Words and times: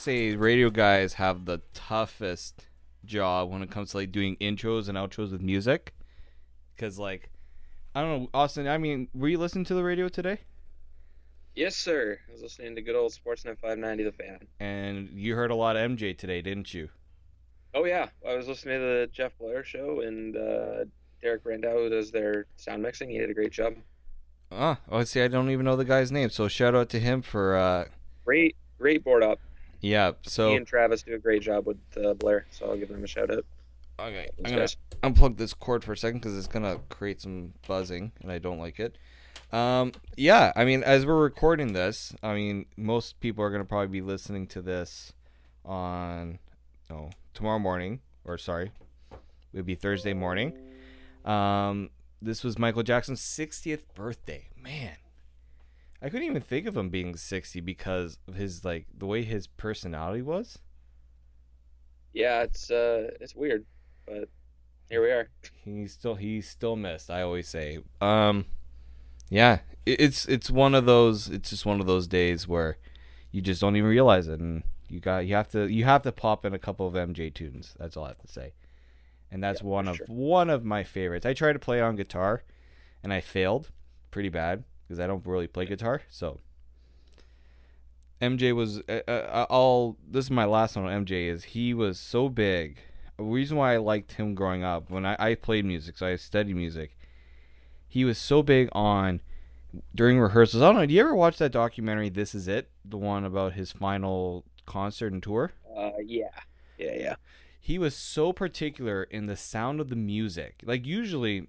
say 0.00 0.34
radio 0.34 0.70
guys 0.70 1.14
have 1.14 1.44
the 1.44 1.60
toughest 1.74 2.66
job 3.04 3.50
when 3.50 3.62
it 3.62 3.70
comes 3.70 3.90
to 3.90 3.98
like 3.98 4.12
doing 4.12 4.36
intros 4.36 4.88
and 4.88 4.96
outros 4.96 5.32
with 5.32 5.42
music. 5.42 5.94
Cause 6.78 6.98
like, 6.98 7.30
I 7.94 8.00
don't 8.00 8.22
know, 8.22 8.30
Austin. 8.32 8.66
I 8.66 8.78
mean, 8.78 9.08
were 9.14 9.28
you 9.28 9.38
listening 9.38 9.64
to 9.66 9.74
the 9.74 9.84
radio 9.84 10.08
today? 10.08 10.38
Yes, 11.54 11.76
sir. 11.76 12.18
I 12.28 12.32
was 12.32 12.42
listening 12.42 12.74
to 12.76 12.82
good 12.82 12.94
old 12.94 13.12
Sportsnet 13.12 13.58
590 13.58 14.04
The 14.04 14.12
Fan. 14.12 14.38
And 14.60 15.10
you 15.12 15.34
heard 15.34 15.50
a 15.50 15.54
lot 15.54 15.76
of 15.76 15.90
MJ 15.90 16.16
today, 16.16 16.40
didn't 16.40 16.72
you? 16.72 16.88
Oh 17.74 17.84
yeah, 17.84 18.08
I 18.26 18.34
was 18.34 18.48
listening 18.48 18.78
to 18.78 18.84
the 18.84 19.10
Jeff 19.12 19.36
Blair 19.38 19.62
show 19.62 20.00
and 20.00 20.36
uh, 20.36 20.84
Derek 21.20 21.42
who 21.44 21.88
does 21.90 22.10
their 22.10 22.46
sound 22.56 22.82
mixing. 22.82 23.10
He 23.10 23.18
did 23.18 23.30
a 23.30 23.34
great 23.34 23.52
job. 23.52 23.74
Ah, 24.50 24.78
oh, 24.88 25.04
see, 25.04 25.22
I 25.22 25.28
don't 25.28 25.50
even 25.50 25.64
know 25.64 25.76
the 25.76 25.84
guy's 25.84 26.10
name. 26.10 26.30
So 26.30 26.48
shout 26.48 26.74
out 26.74 26.88
to 26.90 26.98
him 26.98 27.22
for, 27.22 27.56
uh, 27.56 27.84
Great, 28.24 28.56
great 28.78 29.04
board 29.04 29.22
up. 29.22 29.38
Yeah. 29.80 30.12
So 30.22 30.50
he 30.50 30.56
and 30.56 30.66
Travis 30.66 31.02
do 31.02 31.14
a 31.14 31.18
great 31.18 31.42
job 31.42 31.66
with 31.66 31.78
uh, 31.96 32.14
Blair, 32.14 32.46
so 32.50 32.66
I'll 32.66 32.76
give 32.76 32.88
them 32.88 33.02
a 33.04 33.06
shout 33.06 33.30
out. 33.30 33.44
okay, 33.98 34.28
I'm 34.38 34.44
gonna 34.44 34.56
guys. 34.58 34.76
unplug 35.02 35.36
this 35.36 35.54
cord 35.54 35.84
for 35.84 35.92
a 35.92 35.96
second 35.96 36.20
because 36.20 36.36
it's 36.36 36.46
gonna 36.46 36.78
create 36.88 37.20
some 37.20 37.52
buzzing, 37.66 38.12
and 38.22 38.30
I 38.30 38.38
don't 38.38 38.58
like 38.58 38.80
it. 38.80 38.96
Um, 39.52 39.92
yeah, 40.16 40.52
I 40.54 40.64
mean, 40.64 40.82
as 40.84 41.04
we're 41.04 41.20
recording 41.20 41.72
this, 41.72 42.14
I 42.22 42.34
mean, 42.34 42.66
most 42.76 43.20
people 43.20 43.44
are 43.44 43.50
gonna 43.50 43.64
probably 43.64 43.88
be 43.88 44.00
listening 44.02 44.46
to 44.48 44.62
this 44.62 45.12
on, 45.64 46.38
no, 46.88 47.10
tomorrow 47.34 47.58
morning, 47.58 48.00
or 48.24 48.38
sorry, 48.38 48.70
it 49.10 49.56
would 49.56 49.66
be 49.66 49.74
Thursday 49.74 50.14
morning. 50.14 50.56
Um, 51.24 51.90
this 52.22 52.44
was 52.44 52.58
Michael 52.58 52.82
Jackson's 52.82 53.20
60th 53.20 53.82
birthday. 53.94 54.48
Man, 54.56 54.96
I 56.02 56.08
couldn't 56.10 56.26
even 56.26 56.42
think 56.42 56.66
of 56.66 56.76
him 56.76 56.88
being 56.90 57.16
60 57.16 57.60
because 57.60 58.18
of 58.28 58.34
his 58.34 58.64
like 58.64 58.86
the 58.96 59.06
way 59.06 59.22
his 59.22 59.46
personality 59.46 60.22
was. 60.22 60.58
Yeah, 62.12 62.42
it's 62.42 62.70
uh, 62.70 63.10
it's 63.20 63.34
weird, 63.34 63.64
but 64.06 64.28
here 64.88 65.02
we 65.02 65.10
are. 65.10 65.30
He's 65.64 65.92
still 65.92 66.14
he's 66.16 66.48
still 66.48 66.76
missed. 66.76 67.10
I 67.10 67.22
always 67.22 67.48
say. 67.48 67.78
Um, 68.00 68.46
yeah, 69.30 69.60
it's 69.86 70.26
it's 70.26 70.50
one 70.50 70.74
of 70.74 70.86
those. 70.86 71.28
It's 71.28 71.50
just 71.50 71.66
one 71.66 71.80
of 71.80 71.86
those 71.86 72.06
days 72.06 72.48
where 72.48 72.78
you 73.32 73.40
just 73.40 73.60
don't 73.60 73.76
even 73.76 73.88
realize 73.90 74.28
it, 74.28 74.40
and 74.40 74.62
you 74.88 75.00
got 75.00 75.26
you 75.26 75.34
have 75.34 75.48
to 75.50 75.68
you 75.72 75.84
have 75.84 76.02
to 76.02 76.12
pop 76.12 76.44
in 76.44 76.54
a 76.54 76.58
couple 76.58 76.86
of 76.86 76.94
MJ 76.94 77.30
tunes. 77.30 77.74
That's 77.78 77.96
all 77.96 78.04
I 78.04 78.08
have 78.08 78.18
to 78.18 78.28
say. 78.28 78.54
And 79.30 79.42
that's 79.42 79.62
Yeah, 79.62 79.66
one 79.66 79.88
of 79.88 79.96
sure. 79.96 80.06
one 80.06 80.50
of 80.50 80.64
my 80.64 80.84
favorites. 80.84 81.26
I 81.26 81.34
tried 81.34 81.54
to 81.54 81.58
play 81.58 81.80
on 81.80 81.96
guitar, 81.96 82.44
and 83.02 83.12
I 83.12 83.20
failed 83.20 83.70
pretty 84.10 84.28
bad 84.30 84.64
because 84.90 84.98
I 84.98 85.06
don't 85.06 85.24
really 85.24 85.46
play 85.46 85.66
guitar. 85.66 86.02
So 86.08 86.40
MJ 88.20 88.52
was 88.52 88.82
uh, 88.88 89.02
uh, 89.06 89.46
all. 89.48 89.96
This 90.04 90.24
is 90.24 90.30
my 90.32 90.46
last 90.46 90.74
one 90.74 90.84
on 90.84 91.06
MJ. 91.06 91.28
Is 91.28 91.44
he 91.44 91.72
was 91.72 91.96
so 91.96 92.28
big. 92.28 92.78
The 93.16 93.22
reason 93.22 93.56
why 93.56 93.74
I 93.74 93.76
liked 93.76 94.12
him 94.14 94.34
growing 94.34 94.64
up 94.64 94.90
when 94.90 95.06
I, 95.06 95.14
I 95.16 95.34
played 95.36 95.64
music, 95.64 95.96
so 95.96 96.06
I 96.06 96.16
studied 96.16 96.56
music. 96.56 96.98
He 97.86 98.04
was 98.04 98.18
so 98.18 98.42
big 98.42 98.68
on 98.72 99.20
during 99.94 100.18
rehearsals. 100.18 100.60
I 100.60 100.66
don't 100.66 100.74
know. 100.74 100.86
Do 100.86 100.92
you 100.92 101.00
ever 101.02 101.14
watch 101.14 101.38
that 101.38 101.52
documentary? 101.52 102.08
This 102.08 102.34
is 102.34 102.48
it, 102.48 102.68
the 102.84 102.96
one 102.96 103.24
about 103.24 103.52
his 103.52 103.70
final 103.70 104.44
concert 104.66 105.12
and 105.12 105.22
tour. 105.22 105.52
Uh, 105.76 105.92
yeah, 106.04 106.30
yeah, 106.78 106.94
yeah. 106.96 107.14
He 107.60 107.78
was 107.78 107.94
so 107.94 108.32
particular 108.32 109.04
in 109.04 109.26
the 109.26 109.36
sound 109.36 109.80
of 109.80 109.88
the 109.88 109.96
music. 109.96 110.62
Like 110.64 110.84
usually, 110.84 111.46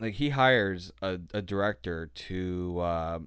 like 0.00 0.14
he 0.14 0.30
hires 0.30 0.92
a, 1.02 1.18
a 1.32 1.42
director 1.42 2.10
to 2.14 2.80
uh, 2.80 3.18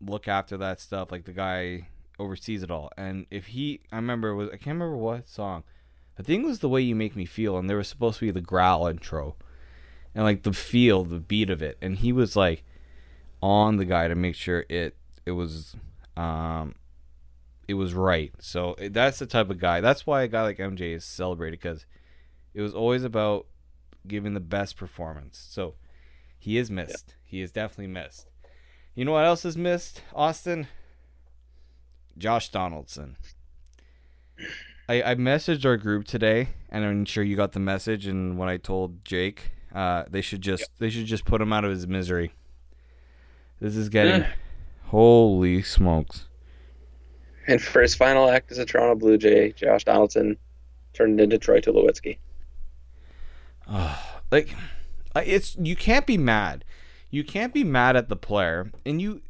look 0.00 0.28
after 0.28 0.56
that 0.56 0.80
stuff. 0.80 1.10
Like 1.12 1.24
the 1.24 1.32
guy 1.32 1.88
oversees 2.18 2.62
it 2.62 2.70
all. 2.70 2.90
And 2.96 3.26
if 3.30 3.46
he, 3.48 3.80
I 3.92 3.96
remember 3.96 4.30
it 4.30 4.36
was 4.36 4.48
I 4.48 4.56
can't 4.56 4.78
remember 4.78 4.96
what 4.96 5.28
song. 5.28 5.64
I 6.18 6.22
think 6.22 6.44
it 6.44 6.48
was 6.48 6.58
the 6.58 6.68
way 6.68 6.80
you 6.80 6.96
make 6.96 7.14
me 7.14 7.24
feel, 7.24 7.56
and 7.58 7.70
there 7.70 7.76
was 7.76 7.88
supposed 7.88 8.18
to 8.18 8.26
be 8.26 8.32
the 8.32 8.40
growl 8.40 8.88
intro, 8.88 9.36
and 10.14 10.24
like 10.24 10.42
the 10.42 10.52
feel, 10.52 11.04
the 11.04 11.20
beat 11.20 11.48
of 11.48 11.62
it, 11.62 11.78
and 11.80 11.96
he 11.98 12.12
was 12.12 12.34
like 12.34 12.64
on 13.40 13.76
the 13.76 13.84
guy 13.84 14.08
to 14.08 14.16
make 14.16 14.34
sure 14.34 14.64
it 14.68 14.96
it 15.24 15.30
was 15.30 15.76
um 16.16 16.74
it 17.68 17.74
was 17.74 17.94
right. 17.94 18.32
So 18.40 18.74
that's 18.90 19.18
the 19.20 19.26
type 19.26 19.50
of 19.50 19.60
guy. 19.60 19.80
That's 19.80 20.06
why 20.06 20.22
a 20.22 20.28
guy 20.28 20.42
like 20.42 20.58
MJ 20.58 20.96
is 20.96 21.04
celebrated 21.04 21.60
because 21.60 21.86
it 22.54 22.62
was 22.62 22.74
always 22.74 23.04
about 23.04 23.46
giving 24.08 24.34
the 24.34 24.40
best 24.40 24.76
performance. 24.76 25.46
So 25.50 25.74
he 26.38 26.56
is 26.58 26.70
missed. 26.70 27.14
He 27.24 27.40
is 27.40 27.52
definitely 27.52 27.92
missed. 27.92 28.28
You 28.94 29.04
know 29.04 29.12
what 29.12 29.24
else 29.24 29.44
is 29.44 29.56
missed, 29.56 30.02
Austin? 30.14 30.66
Josh 32.16 32.50
Donaldson. 32.50 33.16
I, 34.88 35.02
I 35.02 35.14
messaged 35.14 35.64
our 35.64 35.76
group 35.76 36.06
today, 36.06 36.48
and 36.70 36.84
I'm 36.84 37.04
sure 37.04 37.22
you 37.22 37.36
got 37.36 37.52
the 37.52 37.60
message. 37.60 38.06
And 38.06 38.38
when 38.38 38.48
I 38.48 38.56
told 38.56 39.04
Jake, 39.04 39.50
uh, 39.74 40.04
they 40.10 40.20
should 40.20 40.40
just 40.40 40.70
they 40.78 40.90
should 40.90 41.06
just 41.06 41.24
put 41.24 41.40
him 41.40 41.52
out 41.52 41.64
of 41.64 41.70
his 41.70 41.86
misery. 41.86 42.32
This 43.60 43.76
is 43.76 43.88
getting 43.88 44.24
holy 44.84 45.62
smokes. 45.62 46.26
And 47.46 47.62
for 47.62 47.82
his 47.82 47.94
final 47.94 48.28
act 48.28 48.50
as 48.50 48.58
a 48.58 48.64
Toronto 48.64 48.94
Blue 48.94 49.18
Jay, 49.18 49.52
Josh 49.52 49.84
Donaldson 49.84 50.36
turned 50.92 51.20
into 51.20 51.38
Troy 51.38 51.60
Tulowitzki. 51.60 52.18
Like 54.30 54.54
it's 55.16 55.56
you 55.56 55.76
can't 55.76 56.06
be 56.06 56.16
mad 56.18 56.64
you 57.10 57.24
can't 57.24 57.52
be 57.54 57.64
mad 57.64 57.96
at 57.96 58.08
the 58.08 58.16
player 58.16 58.70
and 58.86 59.00
you 59.00 59.22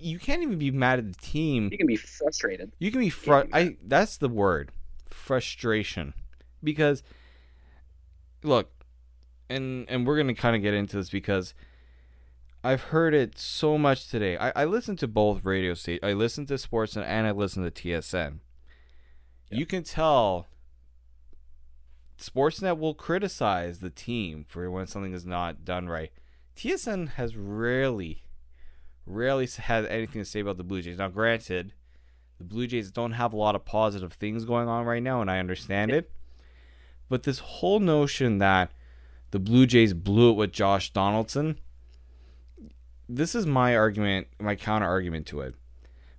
you 0.00 0.18
can't 0.18 0.42
even 0.42 0.58
be 0.58 0.70
mad 0.70 0.98
at 0.98 1.12
the 1.12 1.18
team 1.20 1.68
You 1.72 1.78
can 1.78 1.86
be 1.86 1.96
frustrated. 1.96 2.72
you 2.78 2.90
can 2.90 3.00
be 3.00 3.10
fr- 3.10 3.44
I 3.52 3.76
that's 3.84 4.16
the 4.16 4.28
word 4.28 4.70
frustration 5.06 6.14
because 6.62 7.02
look 8.42 8.70
and 9.50 9.86
and 9.88 10.06
we're 10.06 10.16
gonna 10.16 10.34
kind 10.34 10.54
of 10.56 10.62
get 10.62 10.74
into 10.74 10.96
this 10.96 11.10
because 11.10 11.54
I've 12.64 12.82
heard 12.84 13.14
it 13.14 13.38
so 13.38 13.78
much 13.78 14.08
today. 14.08 14.36
I, 14.36 14.50
I 14.62 14.64
listened 14.64 14.98
to 14.98 15.06
both 15.06 15.44
radio 15.44 15.74
stations. 15.74 16.00
I 16.02 16.12
listened 16.12 16.48
to 16.48 16.58
Sports 16.58 16.96
and 16.96 17.26
I 17.26 17.30
listened 17.30 17.72
to 17.72 17.82
TSN. 17.88 18.40
You 19.48 19.64
can 19.64 19.84
tell 19.84 20.48
Sportsnet 22.18 22.78
will 22.78 22.94
criticize 22.94 23.78
the 23.78 23.90
team 23.90 24.44
for 24.48 24.68
when 24.70 24.86
something 24.86 25.12
is 25.12 25.24
not 25.24 25.64
done 25.64 25.88
right. 25.88 26.10
TSN 26.56 27.10
has 27.10 27.36
rarely, 27.36 28.24
rarely 29.06 29.46
had 29.46 29.86
anything 29.86 30.20
to 30.20 30.24
say 30.24 30.40
about 30.40 30.56
the 30.56 30.64
Blue 30.64 30.82
Jays. 30.82 30.98
Now, 30.98 31.08
granted, 31.08 31.74
The 32.38 32.44
Blue 32.44 32.66
Jays 32.66 32.90
don't 32.90 33.12
have 33.12 33.32
a 33.32 33.36
lot 33.36 33.54
of 33.54 33.64
positive 33.64 34.12
things 34.14 34.44
going 34.44 34.68
on 34.68 34.84
right 34.84 35.02
now, 35.02 35.20
and 35.20 35.30
I 35.30 35.38
understand 35.38 35.92
it. 35.92 36.10
But 37.08 37.22
this 37.22 37.38
whole 37.38 37.80
notion 37.80 38.38
that 38.38 38.72
the 39.30 39.38
Blue 39.38 39.66
Jays 39.66 39.94
blew 39.94 40.30
it 40.30 40.36
with 40.36 40.52
Josh 40.52 40.92
Donaldson, 40.92 41.58
this 43.08 43.34
is 43.34 43.46
my 43.46 43.76
argument, 43.76 44.26
my 44.40 44.56
counter 44.56 44.86
argument 44.86 45.26
to 45.28 45.40
it. 45.40 45.54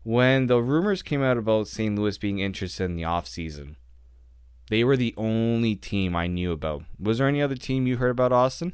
When 0.04 0.48
the 0.48 0.62
rumors 0.62 1.04
came 1.04 1.22
out 1.22 1.38
about 1.38 1.68
St. 1.68 1.96
Louis 1.98 2.18
being 2.18 2.40
interested 2.40 2.86
in 2.86 2.96
the 2.96 3.04
offseason, 3.04 3.76
they 4.70 4.84
were 4.84 4.96
the 4.98 5.14
only 5.18 5.76
team 5.76 6.16
I 6.16 6.28
knew 6.28 6.52
about. 6.52 6.84
Was 7.00 7.18
there 7.18 7.28
any 7.28 7.42
other 7.42 7.56
team 7.56 7.88
you 7.88 7.98
heard 7.98 8.12
about, 8.12 8.32
Austin? 8.32 8.74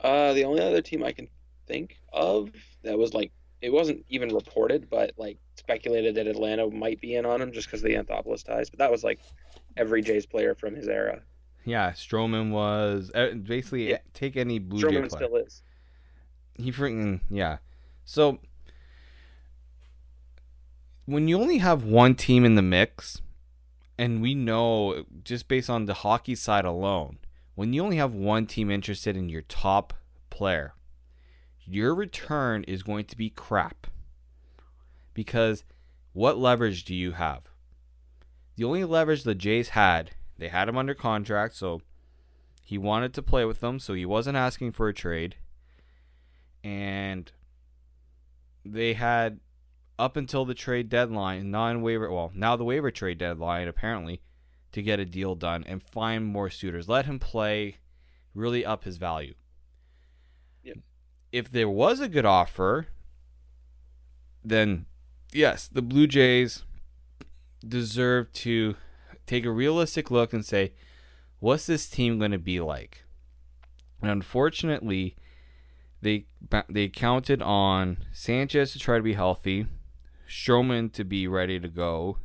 Uh, 0.00 0.32
the 0.32 0.44
only 0.44 0.60
other 0.62 0.82
team 0.82 1.04
I 1.04 1.12
can 1.12 1.28
think 1.66 1.98
of 2.12 2.50
that 2.82 2.98
was 2.98 3.14
like 3.14 3.30
it 3.60 3.72
wasn't 3.72 4.04
even 4.08 4.34
reported, 4.34 4.90
but 4.90 5.12
like 5.16 5.38
speculated 5.54 6.16
that 6.16 6.26
Atlanta 6.26 6.68
might 6.68 7.00
be 7.00 7.14
in 7.14 7.24
on 7.24 7.40
him 7.40 7.52
just 7.52 7.68
because 7.68 7.80
of 7.84 7.88
the 7.88 7.94
Anthopoulos 7.94 8.44
ties. 8.44 8.68
But 8.68 8.80
that 8.80 8.90
was 8.90 9.04
like 9.04 9.20
every 9.76 10.02
Jays 10.02 10.26
player 10.26 10.54
from 10.56 10.74
his 10.74 10.88
era. 10.88 11.22
Yeah, 11.64 11.92
Stroman 11.92 12.50
was 12.50 13.12
uh, 13.14 13.34
basically 13.40 13.90
Yeah. 13.90 13.98
take 14.14 14.36
any 14.36 14.58
Blue 14.58 14.82
Stroman 14.82 15.02
Jay 15.04 15.08
player. 15.08 15.08
still 15.26 15.36
is. 15.36 15.62
He 16.54 16.72
freaking 16.72 17.20
yeah. 17.30 17.58
So 18.04 18.40
when 21.06 21.28
you 21.28 21.40
only 21.40 21.58
have 21.58 21.84
one 21.84 22.14
team 22.16 22.44
in 22.44 22.56
the 22.56 22.62
mix, 22.62 23.22
and 24.02 24.20
we 24.20 24.34
know 24.34 25.04
just 25.22 25.46
based 25.46 25.70
on 25.70 25.84
the 25.84 25.94
hockey 25.94 26.34
side 26.34 26.64
alone, 26.64 27.18
when 27.54 27.72
you 27.72 27.84
only 27.84 27.98
have 27.98 28.12
one 28.12 28.46
team 28.46 28.68
interested 28.68 29.16
in 29.16 29.28
your 29.28 29.42
top 29.42 29.94
player, 30.28 30.74
your 31.64 31.94
return 31.94 32.64
is 32.64 32.82
going 32.82 33.04
to 33.04 33.16
be 33.16 33.30
crap. 33.30 33.86
Because 35.14 35.62
what 36.12 36.36
leverage 36.36 36.82
do 36.84 36.96
you 36.96 37.12
have? 37.12 37.42
The 38.56 38.64
only 38.64 38.82
leverage 38.82 39.22
the 39.22 39.36
Jays 39.36 39.68
had, 39.68 40.10
they 40.36 40.48
had 40.48 40.68
him 40.68 40.76
under 40.76 40.94
contract, 40.94 41.54
so 41.54 41.80
he 42.64 42.76
wanted 42.76 43.14
to 43.14 43.22
play 43.22 43.44
with 43.44 43.60
them, 43.60 43.78
so 43.78 43.94
he 43.94 44.04
wasn't 44.04 44.36
asking 44.36 44.72
for 44.72 44.88
a 44.88 44.94
trade 44.94 45.36
and 46.64 47.30
they 48.64 48.94
had 48.94 49.38
up 49.98 50.16
until 50.16 50.44
the 50.44 50.54
trade 50.54 50.88
deadline, 50.88 51.50
non-waiver, 51.50 52.10
well, 52.10 52.32
now 52.34 52.56
the 52.56 52.64
waiver 52.64 52.90
trade 52.90 53.18
deadline 53.18 53.68
apparently, 53.68 54.22
to 54.72 54.82
get 54.82 54.98
a 54.98 55.04
deal 55.04 55.34
done 55.34 55.64
and 55.66 55.82
find 55.82 56.24
more 56.24 56.48
suitors. 56.48 56.88
Let 56.88 57.04
him 57.04 57.18
play, 57.18 57.76
really 58.34 58.64
up 58.64 58.84
his 58.84 58.96
value. 58.96 59.34
Yep. 60.64 60.78
If 61.30 61.52
there 61.52 61.68
was 61.68 62.00
a 62.00 62.08
good 62.08 62.24
offer, 62.24 62.88
then 64.42 64.86
yes, 65.32 65.68
the 65.68 65.82
Blue 65.82 66.06
Jays 66.06 66.64
deserve 67.66 68.32
to 68.32 68.76
take 69.26 69.44
a 69.44 69.50
realistic 69.50 70.10
look 70.10 70.32
and 70.32 70.44
say, 70.44 70.72
what's 71.38 71.66
this 71.66 71.88
team 71.88 72.18
going 72.18 72.32
to 72.32 72.38
be 72.38 72.58
like? 72.58 73.04
And 74.00 74.10
unfortunately, 74.10 75.16
they 76.00 76.26
they 76.68 76.88
counted 76.88 77.40
on 77.40 77.98
Sanchez 78.12 78.72
to 78.72 78.78
try 78.78 78.96
to 78.96 79.02
be 79.02 79.14
healthy, 79.14 79.66
Stroman 80.32 80.90
to 80.94 81.04
be 81.04 81.28
ready 81.28 81.60
to 81.60 81.68
go, 81.68 82.16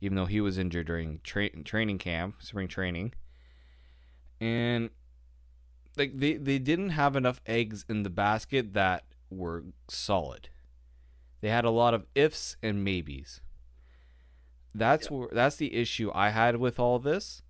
even 0.00 0.16
though 0.16 0.26
he 0.26 0.40
was 0.40 0.58
injured 0.58 0.88
during 0.88 1.20
tra- 1.22 1.62
training 1.62 1.98
camp, 1.98 2.42
spring 2.42 2.66
training, 2.66 3.14
and 4.40 4.90
like 5.96 6.18
they 6.18 6.34
they 6.34 6.58
didn't 6.58 6.90
have 6.90 7.14
enough 7.14 7.40
eggs 7.46 7.84
in 7.88 8.02
the 8.02 8.10
basket 8.10 8.74
that 8.74 9.04
were 9.30 9.64
solid. 9.88 10.48
They 11.40 11.48
had 11.48 11.64
a 11.64 11.70
lot 11.70 11.94
of 11.94 12.06
ifs 12.16 12.56
and 12.62 12.82
maybes. 12.82 13.40
That's 14.74 15.08
where 15.08 15.28
that's 15.30 15.56
the 15.56 15.74
issue 15.74 16.10
I 16.12 16.30
had 16.30 16.56
with 16.56 16.80
all 16.80 16.98
this. 16.98 17.42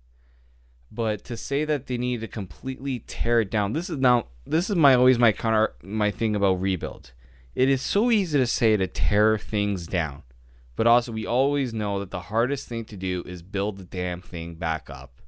But 0.91 1.23
to 1.25 1.35
say 1.35 1.65
that 1.65 1.87
they 1.87 1.97
need 1.97 2.21
to 2.21 2.27
completely 2.27 2.99
tear 2.99 3.41
it 3.41 3.49
down, 3.51 3.73
this 3.73 3.89
is 3.89 3.97
now 3.97 4.27
this 4.45 4.69
is 4.69 4.75
my 4.75 4.93
always 4.93 5.17
my 5.17 5.31
counter 5.31 5.73
my 5.81 6.11
thing 6.11 6.35
about 6.35 6.61
rebuild. 6.61 7.13
It 7.57 7.69
is 7.69 7.81
so 7.81 8.11
easy 8.11 8.37
to 8.37 8.45
say 8.45 8.77
to 8.77 8.85
tear 8.85 9.35
things 9.39 9.87
down, 9.87 10.21
but 10.75 10.85
also 10.85 11.11
we 11.11 11.25
always 11.25 11.73
know 11.73 11.99
that 11.99 12.11
the 12.11 12.19
hardest 12.19 12.67
thing 12.67 12.85
to 12.85 12.95
do 12.95 13.23
is 13.25 13.41
build 13.41 13.79
the 13.79 13.83
damn 13.83 14.21
thing 14.21 14.53
back 14.53 14.91
up. 14.91 15.23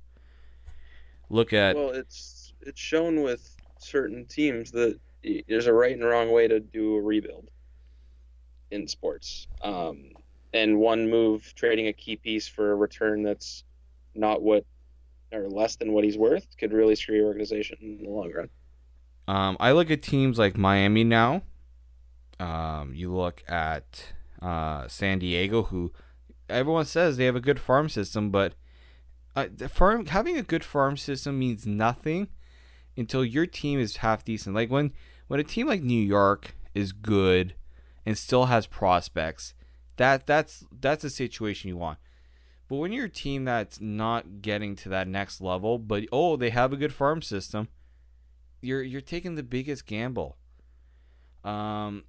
Look 1.32 1.54
at 1.54 1.76
Well, 1.76 1.90
it's 1.90 2.54
it's 2.62 2.80
shown 2.80 3.24
with 3.24 3.58
certain 3.80 4.28
teams 4.28 4.70
that 4.74 5.00
there's 5.48 5.66
a 5.66 5.74
right 5.74 5.92
and 5.92 6.06
wrong 6.06 6.32
way 6.32 6.48
to 6.48 6.60
do 6.60 6.98
a 6.98 7.02
rebuild 7.02 7.50
in 8.70 8.88
sports. 8.88 9.48
Um, 9.64 10.12
and 10.54 10.78
one 10.78 11.10
move 11.10 11.52
trading 11.56 11.88
a 11.88 11.94
key 11.94 12.16
piece 12.16 12.48
for 12.48 12.74
a 12.74 12.76
return 12.76 13.24
that's 13.24 13.64
not 14.14 14.44
what 14.44 14.66
or 15.32 15.50
less 15.50 15.78
than 15.78 15.94
what 15.94 16.04
he's 16.04 16.20
worth 16.20 16.46
could 16.60 16.74
really 16.74 16.94
screw 16.94 17.16
your 17.16 17.26
organization 17.26 17.80
in 17.82 18.04
the 18.04 18.10
long 18.12 18.32
run. 18.32 18.50
Um, 19.28 19.58
I 19.60 19.72
look 19.72 19.90
at 19.90 20.04
teams 20.04 20.38
like 20.38 20.58
Miami 20.58 21.04
now. 21.04 21.42
Um, 22.40 22.94
you 22.94 23.14
look 23.14 23.44
at 23.48 24.14
uh, 24.42 24.88
San 24.88 25.20
Diego, 25.20 25.64
who 25.64 25.92
everyone 26.50 26.86
says 26.86 27.18
they 27.18 27.26
have 27.26 27.36
a 27.36 27.42
good 27.42 27.60
farm 27.60 27.90
system, 27.90 28.32
but 28.32 28.54
uh, 29.36 29.48
the 29.54 29.70
farm 29.70 30.06
having 30.08 30.38
a 30.38 30.44
good 30.44 30.64
farm 30.64 30.98
system 30.98 31.38
means 31.38 31.68
nothing 31.68 32.30
until 32.98 33.24
your 33.24 33.46
team 33.46 33.80
is 33.80 33.98
half 33.98 34.24
decent. 34.24 34.56
Like 34.56 34.70
when 34.70 34.92
when 35.28 35.40
a 35.40 35.44
team 35.44 35.68
like 35.68 35.82
New 35.82 36.02
York 36.02 36.56
is 36.74 36.92
good 36.92 37.56
and 38.06 38.18
still 38.18 38.46
has 38.46 38.66
prospects, 38.66 39.54
that 39.98 40.26
that's 40.26 40.66
that's 40.80 41.04
a 41.04 41.10
situation 41.10 41.68
you 41.68 41.78
want. 41.78 42.00
But 42.68 42.78
when 42.78 42.92
you're 42.92 43.06
a 43.06 43.10
team 43.10 43.46
that's 43.46 43.82
not 43.82 44.42
getting 44.42 44.76
to 44.78 44.90
that 44.90 45.08
next 45.08 45.42
level, 45.42 45.80
but 45.80 46.04
oh, 46.12 46.36
they 46.36 46.52
have 46.52 46.72
a 46.72 46.78
good 46.78 46.94
farm 46.94 47.22
system, 47.22 47.68
you're 48.62 48.84
you're 48.84 49.02
taking 49.02 49.36
the 49.36 49.44
biggest 49.44 49.86
gamble. 49.86 50.38
Um, 51.44 52.04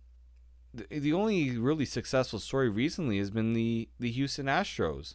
the, 0.73 0.99
the 1.01 1.13
only 1.13 1.57
really 1.59 1.85
successful 1.85 2.39
story 2.39 2.69
recently 2.69 3.19
has 3.19 3.31
been 3.31 3.53
the 3.55 3.89
the 3.99 4.11
Houston 4.11 4.47
Astros. 4.47 5.15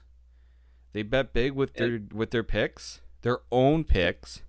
They 0.93 1.03
bet 1.03 1.33
big 1.33 1.51
with 1.53 1.73
their 1.75 1.99
with 2.13 2.31
their 2.31 2.43
picks, 2.43 3.01
their 3.21 3.39
own 3.51 3.83
picks. 3.83 4.41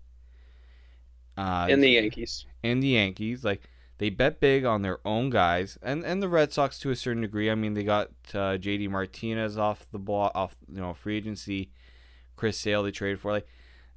Uh, 1.37 1.67
And 1.71 1.83
the 1.83 1.91
Yankees. 1.91 2.47
and 2.65 2.83
the 2.83 2.89
Yankees. 2.89 3.45
Like 3.45 3.63
they 3.99 4.11
bet 4.11 4.41
big 4.41 4.65
on 4.65 4.83
their 4.83 4.99
own 5.07 5.31
guys, 5.31 5.79
and 5.83 6.05
and 6.05 6.23
the 6.23 6.29
Red 6.29 6.53
Sox 6.53 6.79
to 6.81 6.91
a 6.91 6.97
certain 6.97 7.23
degree. 7.23 7.51
I 7.51 7.55
mean, 7.55 7.75
they 7.75 7.85
got 7.85 8.11
uh, 8.35 8.57
J.D. 8.59 8.89
Martinez 8.89 9.59
off 9.59 9.87
the 9.91 9.99
ball, 9.99 10.31
off 10.35 10.57
you 10.73 10.81
know 10.81 10.95
free 10.95 11.17
agency. 11.17 11.71
Chris 12.37 12.59
Sale 12.59 12.83
they 12.83 12.91
traded 12.91 13.21
for 13.21 13.33
like 13.33 13.47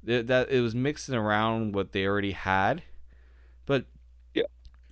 th- 0.04 0.26
that. 0.26 0.50
It 0.50 0.60
was 0.60 0.74
mixing 0.74 1.14
around 1.14 1.74
what 1.74 1.92
they 1.92 2.06
already 2.06 2.32
had. 2.32 2.82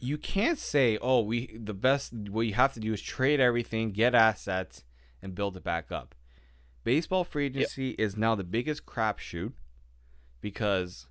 You 0.00 0.18
can't 0.18 0.58
say, 0.58 0.98
oh, 1.00 1.20
we 1.20 1.56
the 1.56 1.74
best. 1.74 2.12
What 2.12 2.42
you 2.42 2.54
have 2.54 2.74
to 2.74 2.80
do 2.80 2.92
is 2.92 3.00
trade 3.00 3.40
everything, 3.40 3.92
get 3.92 4.14
assets, 4.14 4.84
and 5.22 5.34
build 5.34 5.56
it 5.56 5.64
back 5.64 5.90
up. 5.90 6.14
Baseball 6.84 7.24
free 7.24 7.46
agency 7.46 7.90
is 7.90 8.16
now 8.16 8.34
the 8.34 8.44
biggest 8.44 8.86
crapshoot 8.86 9.52
because 10.40 11.06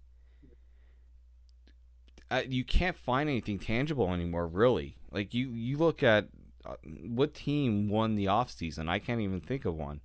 uh, 2.32 2.42
you 2.48 2.64
can't 2.64 2.98
find 2.98 3.30
anything 3.30 3.60
tangible 3.60 4.14
anymore. 4.14 4.48
Really, 4.48 4.98
like 5.12 5.34
you 5.34 5.50
you 5.50 5.78
look 5.78 6.04
at 6.04 6.28
uh, 6.66 6.76
what 7.06 7.34
team 7.34 7.90
won 7.90 8.16
the 8.16 8.26
offseason. 8.26 8.90
I 8.90 9.00
can't 9.00 9.22
even 9.22 9.42
think 9.42 9.66
of 9.66 9.76
one, 9.76 10.02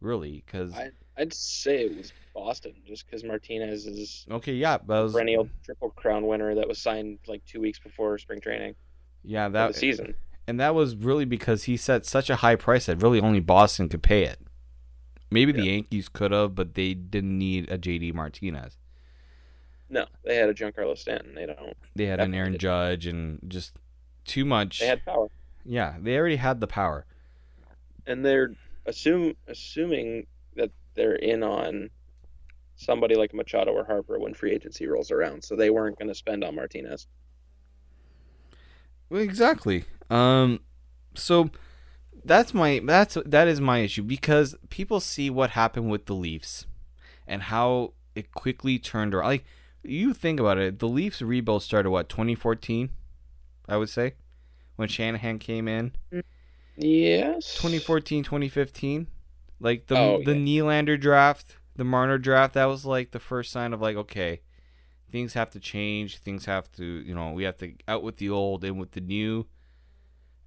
really, 0.00 0.42
because 0.46 0.74
I, 0.74 0.90
I'd 1.16 1.32
say 1.32 1.84
it 1.84 1.96
was 1.96 2.12
Boston, 2.34 2.74
just 2.86 3.06
because 3.06 3.22
Martinez 3.24 3.86
is 3.86 4.26
okay, 4.30 4.54
yeah, 4.54 4.78
but 4.78 5.04
was, 5.04 5.12
perennial 5.12 5.48
triple 5.64 5.90
crown 5.90 6.26
winner 6.26 6.54
that 6.54 6.66
was 6.66 6.78
signed 6.78 7.18
like 7.26 7.44
two 7.44 7.60
weeks 7.60 7.78
before 7.78 8.16
spring 8.18 8.40
training 8.40 8.74
yeah 9.24 9.48
that 9.48 9.76
season. 9.76 10.14
and 10.48 10.58
that 10.58 10.74
was 10.74 10.96
really 10.96 11.24
because 11.24 11.64
he 11.64 11.76
set 11.76 12.04
such 12.04 12.28
a 12.28 12.36
high 12.36 12.56
price 12.56 12.86
that 12.86 13.02
really 13.02 13.20
only 13.20 13.40
Boston 13.40 13.88
could 13.88 14.02
pay 14.02 14.24
it. 14.24 14.40
Maybe 15.30 15.52
the 15.52 15.64
Yankees 15.64 16.08
could 16.08 16.30
have, 16.30 16.54
but 16.54 16.74
they 16.74 16.92
didn't 16.92 17.38
need 17.38 17.70
a 17.70 17.78
JD 17.78 18.12
Martinez. 18.14 18.76
No, 19.88 20.06
they 20.24 20.36
had 20.36 20.48
a 20.48 20.54
Giancarlo 20.54 20.96
Stanton. 20.96 21.34
They 21.34 21.46
don't. 21.46 21.76
They 21.94 22.06
had 22.06 22.20
an 22.20 22.34
Aaron. 22.34 22.58
Judge 22.58 23.06
and 23.06 23.38
just 23.48 23.72
too 24.24 24.44
much. 24.44 24.80
They 24.80 24.86
had 24.86 25.04
power, 25.04 25.28
yeah, 25.64 25.94
they 26.00 26.16
already 26.16 26.36
had 26.36 26.60
the 26.60 26.66
power. 26.66 27.06
and 28.06 28.24
they're 28.24 28.54
assume 28.86 29.34
assuming 29.46 30.26
they're 30.94 31.16
in 31.16 31.42
on 31.42 31.90
somebody 32.76 33.14
like 33.14 33.34
Machado 33.34 33.72
or 33.72 33.84
Harper 33.84 34.18
when 34.18 34.34
free 34.34 34.52
agency 34.52 34.86
rolls 34.86 35.10
around. 35.10 35.44
So 35.44 35.56
they 35.56 35.70
weren't 35.70 35.98
going 35.98 36.08
to 36.08 36.14
spend 36.14 36.44
on 36.44 36.54
Martinez. 36.54 37.06
Well, 39.08 39.20
exactly. 39.22 39.84
Um, 40.10 40.60
so 41.14 41.50
that's 42.24 42.54
my 42.54 42.80
that's 42.84 43.18
that 43.26 43.48
is 43.48 43.60
my 43.60 43.80
issue 43.80 44.02
because 44.02 44.54
people 44.70 45.00
see 45.00 45.28
what 45.30 45.50
happened 45.50 45.90
with 45.90 46.06
the 46.06 46.14
Leafs 46.14 46.66
and 47.26 47.42
how 47.42 47.92
it 48.14 48.32
quickly 48.32 48.78
turned 48.78 49.14
around. 49.14 49.26
Like 49.26 49.44
you 49.82 50.14
think 50.14 50.40
about 50.40 50.58
it, 50.58 50.78
the 50.78 50.88
Leafs 50.88 51.20
rebuild 51.20 51.62
started 51.62 51.90
what 51.90 52.08
2014, 52.08 52.90
I 53.68 53.76
would 53.76 53.88
say, 53.90 54.14
when 54.76 54.88
Shanahan 54.88 55.38
came 55.38 55.68
in, 55.68 55.92
Yes. 56.76 57.54
2014, 57.56 58.24
2015. 58.24 59.06
Like 59.62 59.86
the 59.86 59.96
Oh, 59.96 60.22
the 60.24 60.36
yeah. 60.36 60.62
Nylander 60.62 61.00
draft, 61.00 61.56
the 61.76 61.84
Marner 61.84 62.18
draft, 62.18 62.54
that 62.54 62.64
was 62.64 62.84
like 62.84 63.12
the 63.12 63.20
first 63.20 63.52
sign 63.52 63.72
of 63.72 63.80
like, 63.80 63.96
okay, 63.96 64.40
things 65.10 65.34
have 65.34 65.50
to 65.50 65.60
change. 65.60 66.18
Things 66.18 66.46
have 66.46 66.70
to, 66.72 66.84
you 66.84 67.14
know, 67.14 67.30
we 67.30 67.44
have 67.44 67.56
to 67.58 67.74
out 67.86 68.02
with 68.02 68.16
the 68.16 68.28
old, 68.28 68.64
and 68.64 68.80
with 68.80 68.90
the 68.92 69.00
new. 69.00 69.46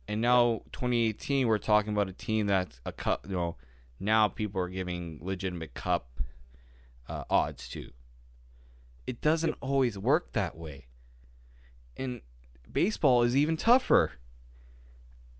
And 0.08 0.22
now 0.22 0.64
2018, 0.74 1.48
we're 1.48 1.58
talking 1.58 1.94
about 1.94 2.10
a 2.10 2.14
team 2.14 2.48
that's 2.48 2.82
a 2.86 2.92
cup. 2.92 3.26
You 3.28 3.36
know, 3.36 3.56
now 4.00 4.28
people 4.28 4.62
are 4.62 4.68
giving 4.68 5.20
legitimate 5.22 5.74
cup 5.74 6.20
uh, 7.08 7.24
odds 7.30 7.70
to. 7.70 7.92
It 9.08 9.22
doesn't 9.22 9.56
always 9.62 9.98
work 9.98 10.34
that 10.34 10.58
way. 10.58 10.88
And 11.96 12.22
baseball 12.70 13.24
is 13.24 13.36
even 13.36 13.56
tougher. 13.56 14.14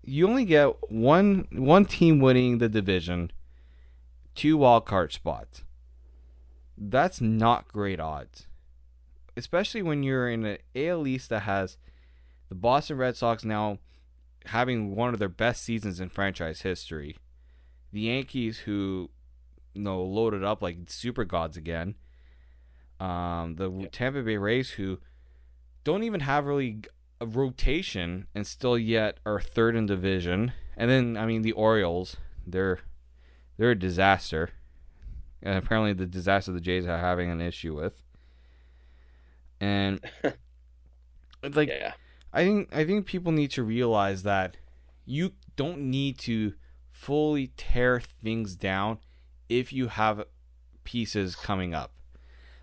You 0.02 0.28
only 0.28 0.44
get 0.44 0.68
one 0.90 1.48
one 1.52 1.84
team 1.84 2.20
winning 2.20 2.58
the 2.58 2.68
division, 2.68 3.32
two 4.36 4.56
wild 4.58 4.84
card 4.86 5.12
spots. 5.12 5.62
That's 6.78 7.20
not 7.20 7.68
great 7.68 7.98
odds. 8.00 8.46
Especially 9.36 9.82
when 9.82 10.02
you're 10.02 10.28
in 10.30 10.44
an 10.44 10.58
AL 10.74 11.06
East 11.06 11.30
that 11.30 11.40
has 11.40 11.76
the 12.48 12.54
Boston 12.54 12.96
Red 12.98 13.16
Sox 13.16 13.44
now 13.44 13.78
having 14.46 14.94
one 14.94 15.12
of 15.12 15.18
their 15.18 15.28
best 15.28 15.62
seasons 15.62 16.00
in 16.00 16.08
franchise 16.08 16.60
history. 16.62 17.16
The 17.92 18.00
Yankees 18.02 18.58
who 18.60 19.10
you 19.74 19.82
know 19.82 20.02
loaded 20.02 20.44
up 20.44 20.62
like 20.62 20.76
super 20.86 21.24
gods 21.24 21.56
again. 21.56 21.96
Um, 23.00 23.56
the 23.56 23.70
Yep. 23.70 23.92
Tampa 23.92 24.22
Bay 24.22 24.36
Rays 24.36 24.70
who 24.70 24.98
don't 25.84 26.02
even 26.02 26.20
have 26.20 26.46
really 26.46 26.80
a 27.20 27.26
rotation 27.26 28.26
and 28.34 28.46
still 28.46 28.78
yet 28.78 29.18
are 29.26 29.40
third 29.40 29.76
in 29.76 29.86
division. 29.86 30.52
And 30.76 30.90
then 30.90 31.16
I 31.16 31.26
mean 31.26 31.42
the 31.42 31.52
Orioles, 31.52 32.16
they're 32.46 32.80
they're 33.56 33.72
a 33.72 33.78
disaster. 33.78 34.50
And 35.42 35.56
apparently 35.56 35.92
the 35.92 36.06
disaster 36.06 36.52
the 36.52 36.60
Jays 36.60 36.86
are 36.86 36.98
having 36.98 37.30
an 37.30 37.40
issue 37.40 37.74
with. 37.74 38.02
And 39.60 40.00
it's 41.42 41.56
like 41.56 41.68
yeah. 41.68 41.94
I 42.32 42.44
think 42.44 42.74
I 42.74 42.84
think 42.84 43.06
people 43.06 43.32
need 43.32 43.50
to 43.52 43.62
realize 43.62 44.22
that 44.24 44.56
you 45.04 45.32
don't 45.56 45.78
need 45.78 46.18
to 46.20 46.54
fully 46.90 47.52
tear 47.56 48.00
things 48.00 48.56
down 48.56 48.98
if 49.48 49.72
you 49.72 49.88
have 49.88 50.24
pieces 50.84 51.36
coming 51.36 51.74
up. 51.74 51.92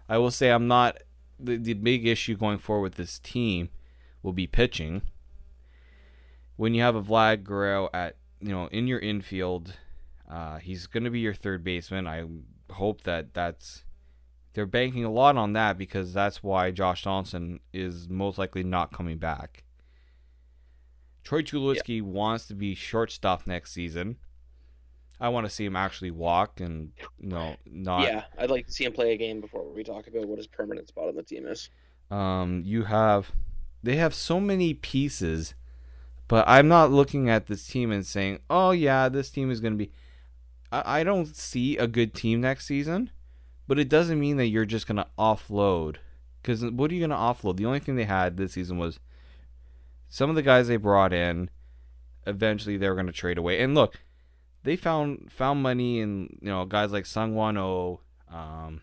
I 0.10 0.18
will 0.18 0.32
say 0.32 0.52
I'm 0.52 0.68
not 0.68 0.98
the, 1.40 1.58
the 1.58 1.74
big 1.74 2.06
issue 2.06 2.36
going 2.36 2.58
forward 2.58 2.84
with 2.84 2.96
this 2.96 3.20
team 3.20 3.70
will 4.22 4.34
be 4.34 4.48
pitching. 4.48 5.02
When 6.56 6.74
you 6.74 6.82
have 6.82 6.96
a 6.96 7.02
Vlad 7.02 7.44
Guerrero 7.44 7.90
at 7.94 8.18
you 8.40 8.50
know 8.50 8.68
in 8.68 8.88
your 8.88 9.00
infield, 9.00 9.74
uh, 10.30 10.58
he's 10.58 10.88
going 10.88 11.04
to 11.04 11.10
be 11.10 11.20
your 11.20 11.34
third 11.34 11.64
baseman. 11.64 12.08
I 12.08 12.26
hope 12.72 13.04
that 13.04 13.34
that's 13.34 13.84
they're 14.54 14.66
banking 14.66 15.04
a 15.04 15.12
lot 15.12 15.36
on 15.38 15.54
that 15.54 15.78
because 15.78 16.14
that's 16.14 16.44
why 16.44 16.72
Josh 16.72 17.04
Donaldson 17.04 17.60
is 17.74 18.08
most 18.10 18.38
likely 18.38 18.64
not 18.64 18.94
coming 18.94 19.18
back. 19.18 19.64
Troy 21.24 21.42
Tulowitzki 21.42 22.02
wants 22.02 22.48
to 22.48 22.54
be 22.56 22.76
shortstop 22.76 23.48
next 23.48 23.72
season. 23.72 24.18
I 25.20 25.30
want 25.30 25.46
to 25.46 25.50
see 25.50 25.64
him 25.64 25.76
actually 25.76 26.12
walk 26.12 26.60
and 26.60 26.92
you 27.18 27.30
know 27.30 27.56
not 27.66 28.02
yeah, 28.04 28.24
I'd 28.38 28.50
like 28.50 28.66
to 28.68 28.74
see 28.74 28.84
him 28.84 28.92
play 28.92 29.14
a 29.14 29.18
game 29.18 29.40
before 29.40 29.64
we 29.64 29.84
talk 29.84 30.08
about 30.08 30.26
what 30.28 30.38
his 30.38 30.48
permanent 30.48 30.90
spot 30.90 31.08
on 31.08 31.16
the 31.16 31.24
team 31.24 31.48
is. 31.48 31.70
um, 32.12 32.62
you 32.66 32.84
have 32.84 33.32
they 33.82 33.96
have 33.96 34.14
so 34.14 34.40
many 34.40 34.74
pieces, 34.74 35.54
but 36.28 36.44
I'm 36.48 36.68
not 36.68 36.92
looking 36.92 37.30
at 37.30 37.48
this 37.48 37.66
team 37.68 37.92
and 37.92 38.06
saying, 38.06 38.40
"Oh 38.50 38.72
yeah, 38.72 39.08
this 39.10 39.30
team 39.30 39.50
is 39.50 39.60
going 39.62 39.74
to 39.74 39.78
be." 39.78 39.92
I, 40.74 41.00
I 41.00 41.04
don't 41.04 41.36
see 41.36 41.78
a 41.78 41.88
good 41.88 42.14
team 42.14 42.42
next 42.42 42.66
season, 42.66 43.12
but 43.68 43.78
it 43.80 43.90
doesn't 43.90 44.20
mean 44.20 44.38
that 44.38 44.48
you're 44.48 44.66
just 44.66 44.88
going 44.88 44.98
to 44.98 45.08
offload. 45.18 45.98
Because 46.42 46.66
what 46.66 46.92
are 46.92 46.94
you 46.96 47.00
going 47.00 47.10
to 47.12 47.16
offload? 47.16 47.58
The 47.58 47.66
only 47.66 47.80
thing 47.80 47.96
they 47.96 48.04
had 48.06 48.36
this 48.38 48.54
season 48.54 48.78
was 48.78 49.00
some 50.10 50.30
of 50.30 50.36
the 50.36 50.42
guys 50.42 50.68
they 50.68 50.78
brought 50.78 51.14
in. 51.14 51.50
Eventually, 52.26 52.78
they 52.78 52.90
were 52.90 52.96
going 52.96 53.08
to 53.08 53.14
trade 53.14 53.38
away. 53.38 53.62
And 53.62 53.76
look, 53.76 54.00
they 54.64 54.76
found 54.76 55.32
found 55.32 55.62
money 55.62 56.00
in 56.00 56.38
you 56.42 56.50
know 56.50 56.66
guys 56.66 56.92
like 56.92 57.04
Seunghwan 57.06 57.58
Oh. 57.58 58.00
Um, 58.34 58.82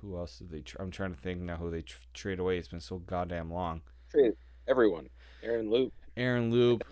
who 0.00 0.16
else 0.16 0.38
did 0.38 0.50
they? 0.50 0.60
Tr- 0.60 0.76
I'm 0.80 0.90
trying 0.90 1.14
to 1.14 1.20
think 1.20 1.40
now 1.40 1.56
who 1.56 1.70
they 1.70 1.82
tr- 1.82 1.96
trade 2.12 2.40
away. 2.40 2.58
It's 2.58 2.68
been 2.68 2.80
so 2.80 2.98
goddamn 2.98 3.52
long. 3.52 3.82
Trade 4.10 4.34
everyone. 4.68 5.08
Aaron 5.42 5.70
Loup. 5.70 5.92
Aaron 6.16 6.50
Loup, 6.50 6.84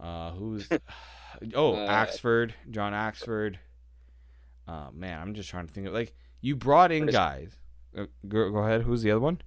uh, 0.00 0.32
who's 0.32 0.68
oh 1.54 1.74
Uh, 1.74 1.88
Axford, 1.88 2.52
John 2.70 2.92
Axford. 2.92 3.56
Uh, 4.68 4.88
man, 4.92 5.20
I'm 5.20 5.34
just 5.34 5.48
trying 5.48 5.66
to 5.66 5.72
think 5.72 5.86
of 5.86 5.92
like 5.94 6.14
you 6.40 6.56
brought 6.56 6.92
in 6.92 7.02
Curtis- 7.04 7.14
guys. 7.14 7.56
Uh, 7.96 8.06
go, 8.28 8.50
go 8.50 8.58
ahead. 8.58 8.82
Who's 8.82 9.02
the 9.02 9.10
other 9.10 9.20
one? 9.20 9.40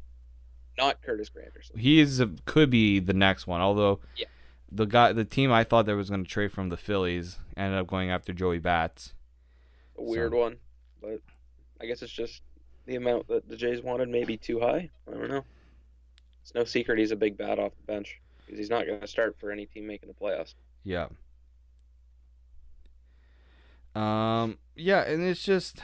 Not 0.77 1.01
Curtis 1.01 1.29
Granderson. 1.29 1.77
He 1.77 1.99
is 1.99 2.19
a, 2.19 2.29
could 2.45 2.69
be 2.69 2.99
the 2.99 3.13
next 3.13 3.45
one. 3.47 3.59
Although 3.61 3.99
Yeah. 4.15 4.27
the 4.71 4.85
guy, 4.85 5.11
the 5.11 5.25
team 5.25 5.51
I 5.51 5.63
thought 5.65 5.85
that 5.87 5.95
was 5.95 6.09
going 6.09 6.23
to 6.23 6.29
trade 6.29 6.51
from 6.53 6.69
the 6.69 6.77
Phillies 6.77 7.37
ended 7.57 7.77
up 7.79 7.87
going 7.87 8.09
after 8.09 8.31
Joey 8.33 8.59
Bats. 8.59 9.13
A 9.97 10.03
weird 10.03 10.31
So- 10.31 10.37
one, 10.39 10.57
but 11.01 11.19
I 11.81 11.85
guess 11.85 12.01
it's 12.01 12.13
just 12.13 12.41
the 12.85 12.95
amount 12.95 13.27
that 13.27 13.47
the 13.49 13.57
Jays 13.57 13.81
wanted 13.83 14.07
maybe 14.09 14.37
too 14.37 14.59
high. 14.61 14.89
I 15.07 15.11
don't 15.11 15.29
know. 15.29 15.43
It's 16.41 16.55
no 16.55 16.63
secret 16.63 16.97
he's 16.97 17.11
a 17.11 17.15
big 17.17 17.37
bat 17.37 17.59
off 17.59 17.73
the 17.75 17.83
bench 17.93 18.19
because 18.45 18.57
he's 18.57 18.69
not 18.69 18.85
going 18.87 19.01
to 19.01 19.07
start 19.07 19.35
for 19.37 19.51
any 19.51 19.65
team 19.65 19.85
making 19.85 20.07
the 20.09 20.15
playoffs. 20.15 20.55
Yeah. 20.83 21.07
Um 23.99 24.57
yeah, 24.75 25.01
and 25.01 25.23
it's 25.23 25.43
just 25.43 25.79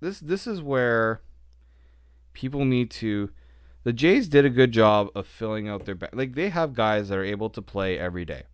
this 0.00 0.20
this 0.20 0.46
is 0.46 0.60
where 0.60 1.22
people 2.32 2.64
need 2.64 2.90
to 2.90 3.30
the 3.84 3.92
Jays 3.92 4.28
did 4.28 4.44
a 4.44 4.50
good 4.50 4.72
job 4.72 5.08
of 5.14 5.26
filling 5.26 5.68
out 5.68 5.84
their 5.84 5.94
ba- 5.94 6.10
like 6.12 6.34
they 6.34 6.48
have 6.50 6.74
guys 6.74 7.08
that 7.08 7.18
are 7.18 7.24
able 7.24 7.50
to 7.50 7.62
play 7.62 7.98
every 7.98 8.24
day 8.24 8.44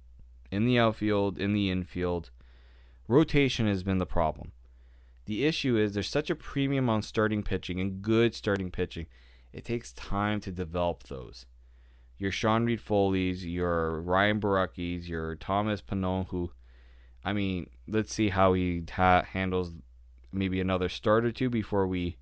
in 0.50 0.66
the 0.66 0.78
outfield, 0.78 1.38
in 1.38 1.52
the 1.52 1.70
infield. 1.70 2.30
Rotation 3.08 3.66
has 3.66 3.82
been 3.82 3.98
the 3.98 4.06
problem. 4.06 4.52
The 5.26 5.44
issue 5.44 5.76
is 5.76 5.94
there's 5.94 6.08
such 6.08 6.30
a 6.30 6.36
premium 6.36 6.88
on 6.88 7.02
starting 7.02 7.42
pitching 7.42 7.80
and 7.80 8.02
good 8.02 8.34
starting 8.34 8.70
pitching. 8.70 9.06
It 9.52 9.64
takes 9.64 9.92
time 9.92 10.40
to 10.40 10.52
develop 10.52 11.04
those. 11.04 11.46
Your 12.18 12.30
Sean 12.30 12.64
Reid-Foley's, 12.64 13.44
your 13.44 14.00
Ryan 14.00 14.40
Borucki's, 14.40 15.08
your 15.08 15.34
Thomas 15.34 15.82
Pannone, 15.82 16.28
who, 16.28 16.52
I 17.24 17.32
mean, 17.32 17.70
let's 17.88 18.12
see 18.12 18.28
how 18.28 18.52
he 18.52 18.84
ha- 18.92 19.22
handles 19.22 19.72
maybe 20.32 20.60
another 20.60 20.88
start 20.88 21.24
or 21.24 21.32
two 21.32 21.48
before 21.48 21.86
we 21.86 22.18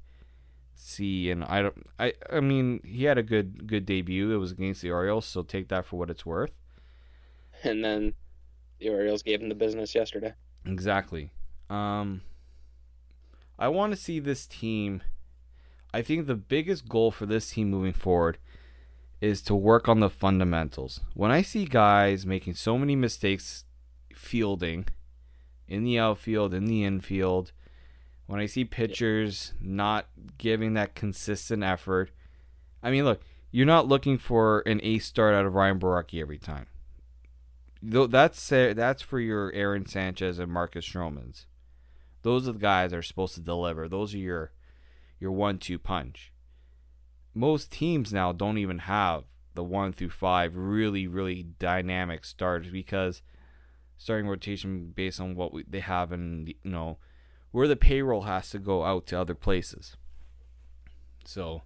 see. 0.75 1.31
And 1.31 1.45
I 1.45 1.63
don't, 1.63 1.87
I, 1.99 2.13
I 2.31 2.41
mean, 2.41 2.81
he 2.85 3.05
had 3.05 3.19
a 3.19 3.23
good, 3.23 3.67
good 3.67 3.85
debut. 3.85 4.31
It 4.33 4.37
was 4.37 4.53
against 4.53 4.83
the 4.83 4.91
Orioles, 4.91 5.27
so 5.27 5.43
take 5.43 5.69
that 5.69 5.87
for 5.87 5.99
what 5.99 6.11
it's 6.11 6.25
worth. 6.25 6.53
And 7.65 7.85
then 7.85 8.15
the 8.79 8.91
Orioles 8.91 9.23
gave 9.23 9.41
him 9.41 9.49
the 9.49 9.55
business 9.55 9.95
yesterday. 9.95 10.35
Exactly. 10.67 11.33
Um, 11.69 12.23
I 13.59 13.69
want 13.69 13.93
to 13.93 13.97
see 13.97 14.21
this 14.21 14.47
team. 14.47 15.03
I 15.95 16.03
think 16.03 16.27
the 16.27 16.35
biggest 16.35 16.89
goal 16.89 17.11
for 17.11 17.27
this 17.27 17.51
team 17.51 17.71
moving 17.71 17.93
forward 17.93 18.39
is 19.21 19.41
to 19.43 19.55
work 19.55 19.89
on 19.89 20.01
the 20.01 20.11
fundamentals. 20.11 21.01
When 21.15 21.31
I 21.31 21.43
see 21.43 21.65
guys 21.65 22.27
making 22.27 22.55
so 22.55 22.77
many 22.77 22.97
mistakes 22.97 23.65
fielding 24.23 24.87
in 25.69 25.85
the 25.85 25.99
outfield, 25.99 26.55
in 26.55 26.67
the 26.67 26.85
infield, 26.85 27.53
when 28.27 28.41
I 28.41 28.47
see 28.47 28.65
pitchers 28.65 29.53
not 29.61 30.07
giving 30.39 30.75
that 30.75 30.95
consistent 30.95 31.63
effort, 31.63 32.11
I 32.83 32.91
mean, 32.91 33.05
look, 33.05 33.23
you're 33.51 33.67
not 33.67 33.89
looking 33.89 34.17
for 34.17 34.61
an 34.61 34.81
ace 34.83 35.07
start 35.07 35.35
out 35.35 35.45
of 35.45 35.55
Ryan 35.55 35.79
Borucki 35.79 36.21
every 36.21 36.39
time. 36.39 36.67
Though 37.83 38.07
that's 38.07 38.53
uh, 38.53 38.75
that's 38.77 39.03
for 39.03 39.19
your 39.19 39.53
Aaron 39.53 39.87
Sanchez 39.87 40.39
and 40.39 40.53
Marcus 40.53 40.87
Stromans. 40.89 41.47
Those 42.23 42.49
are 42.49 42.53
the 42.53 42.59
guys 42.61 42.93
that 42.93 42.99
are 42.99 43.03
supposed 43.03 43.35
to 43.35 43.41
deliver. 43.41 43.89
Those 43.89 44.15
are 44.15 44.19
your 44.19 44.53
your 45.19 45.33
one-two 45.33 45.79
punch. 45.79 46.33
Most 47.35 47.73
teams 47.73 48.13
now 48.13 48.33
don't 48.33 48.59
even 48.59 48.81
have 48.81 49.25
the 49.55 49.65
one 49.65 49.93
through 49.93 50.11
five 50.11 50.57
really 50.57 51.07
really 51.07 51.43
dynamic 51.59 52.25
starters 52.25 52.71
because 52.71 53.21
starting 53.99 54.27
rotation 54.29 54.93
based 54.95 55.21
on 55.21 55.35
what 55.35 55.53
we, 55.53 55.65
they 55.69 55.81
have 55.81 56.13
and 56.13 56.49
you 56.49 56.55
know 56.65 56.99
where 57.51 57.69
the 57.69 57.77
payroll 57.77 58.23
has 58.23 58.51
to 58.51 58.59
go 58.59 58.85
out 58.85 59.07
to 59.07 59.21
other 59.21 59.35
places. 59.35 59.97
So 61.25 61.63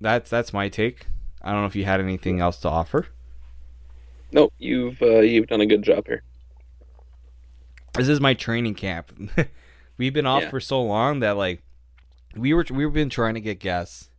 that's 0.00 0.30
that's 0.30 0.52
my 0.52 0.68
take. 0.68 1.06
I 1.42 1.52
don't 1.52 1.60
know 1.62 1.66
if 1.66 1.76
you 1.76 1.84
had 1.84 2.00
anything 2.00 2.40
else 2.40 2.58
to 2.60 2.68
offer. 2.68 3.06
Nope, 4.32 4.52
you've 4.58 5.00
uh, 5.02 5.20
you've 5.20 5.46
done 5.46 5.60
a 5.60 5.66
good 5.66 5.82
job 5.82 6.06
here. 6.06 6.22
this 7.94 8.08
is 8.08 8.20
my 8.20 8.34
training 8.34 8.74
camp. 8.74 9.12
We've 9.96 10.12
been 10.12 10.26
off 10.26 10.42
Yeah. 10.44 10.50
for 10.50 10.60
so 10.60 10.80
long 10.82 11.20
that 11.20 11.36
like 11.36 11.62
we 12.36 12.54
were 12.54 12.64
we've 12.70 12.92
been 12.92 13.08
trying 13.08 13.34
to 13.34 13.40
get 13.40 13.58
guests, 13.58 14.10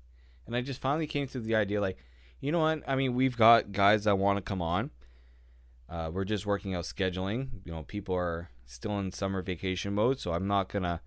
and 0.46 0.56
I 0.56 0.62
just 0.62 0.82
finally 0.82 1.08
came 1.08 1.28
to 1.28 1.40
the 1.40 1.56
idea 1.56 1.80
like, 1.80 1.98
you 2.42 2.52
know 2.52 2.60
what? 2.60 2.84
I 2.88 2.96
mean, 2.96 3.14
we've 3.16 3.38
got 3.38 3.72
guys 3.72 4.04
that 4.04 4.18
want 4.18 4.38
to 4.38 4.42
come 4.42 4.62
on. 4.62 4.90
Uh, 5.90 6.10
we're 6.14 6.26
just 6.26 6.46
working 6.46 6.76
out 6.76 6.84
scheduling. 6.84 7.50
You 7.66 7.72
know, 7.72 7.84
people 7.84 8.16
are 8.16 8.50
still 8.66 9.00
in 9.00 9.12
summer 9.12 9.42
vacation 9.42 9.94
mode, 9.96 10.20
so 10.20 10.34
I'm 10.34 10.48
not 10.48 10.70
gonna 10.70 11.02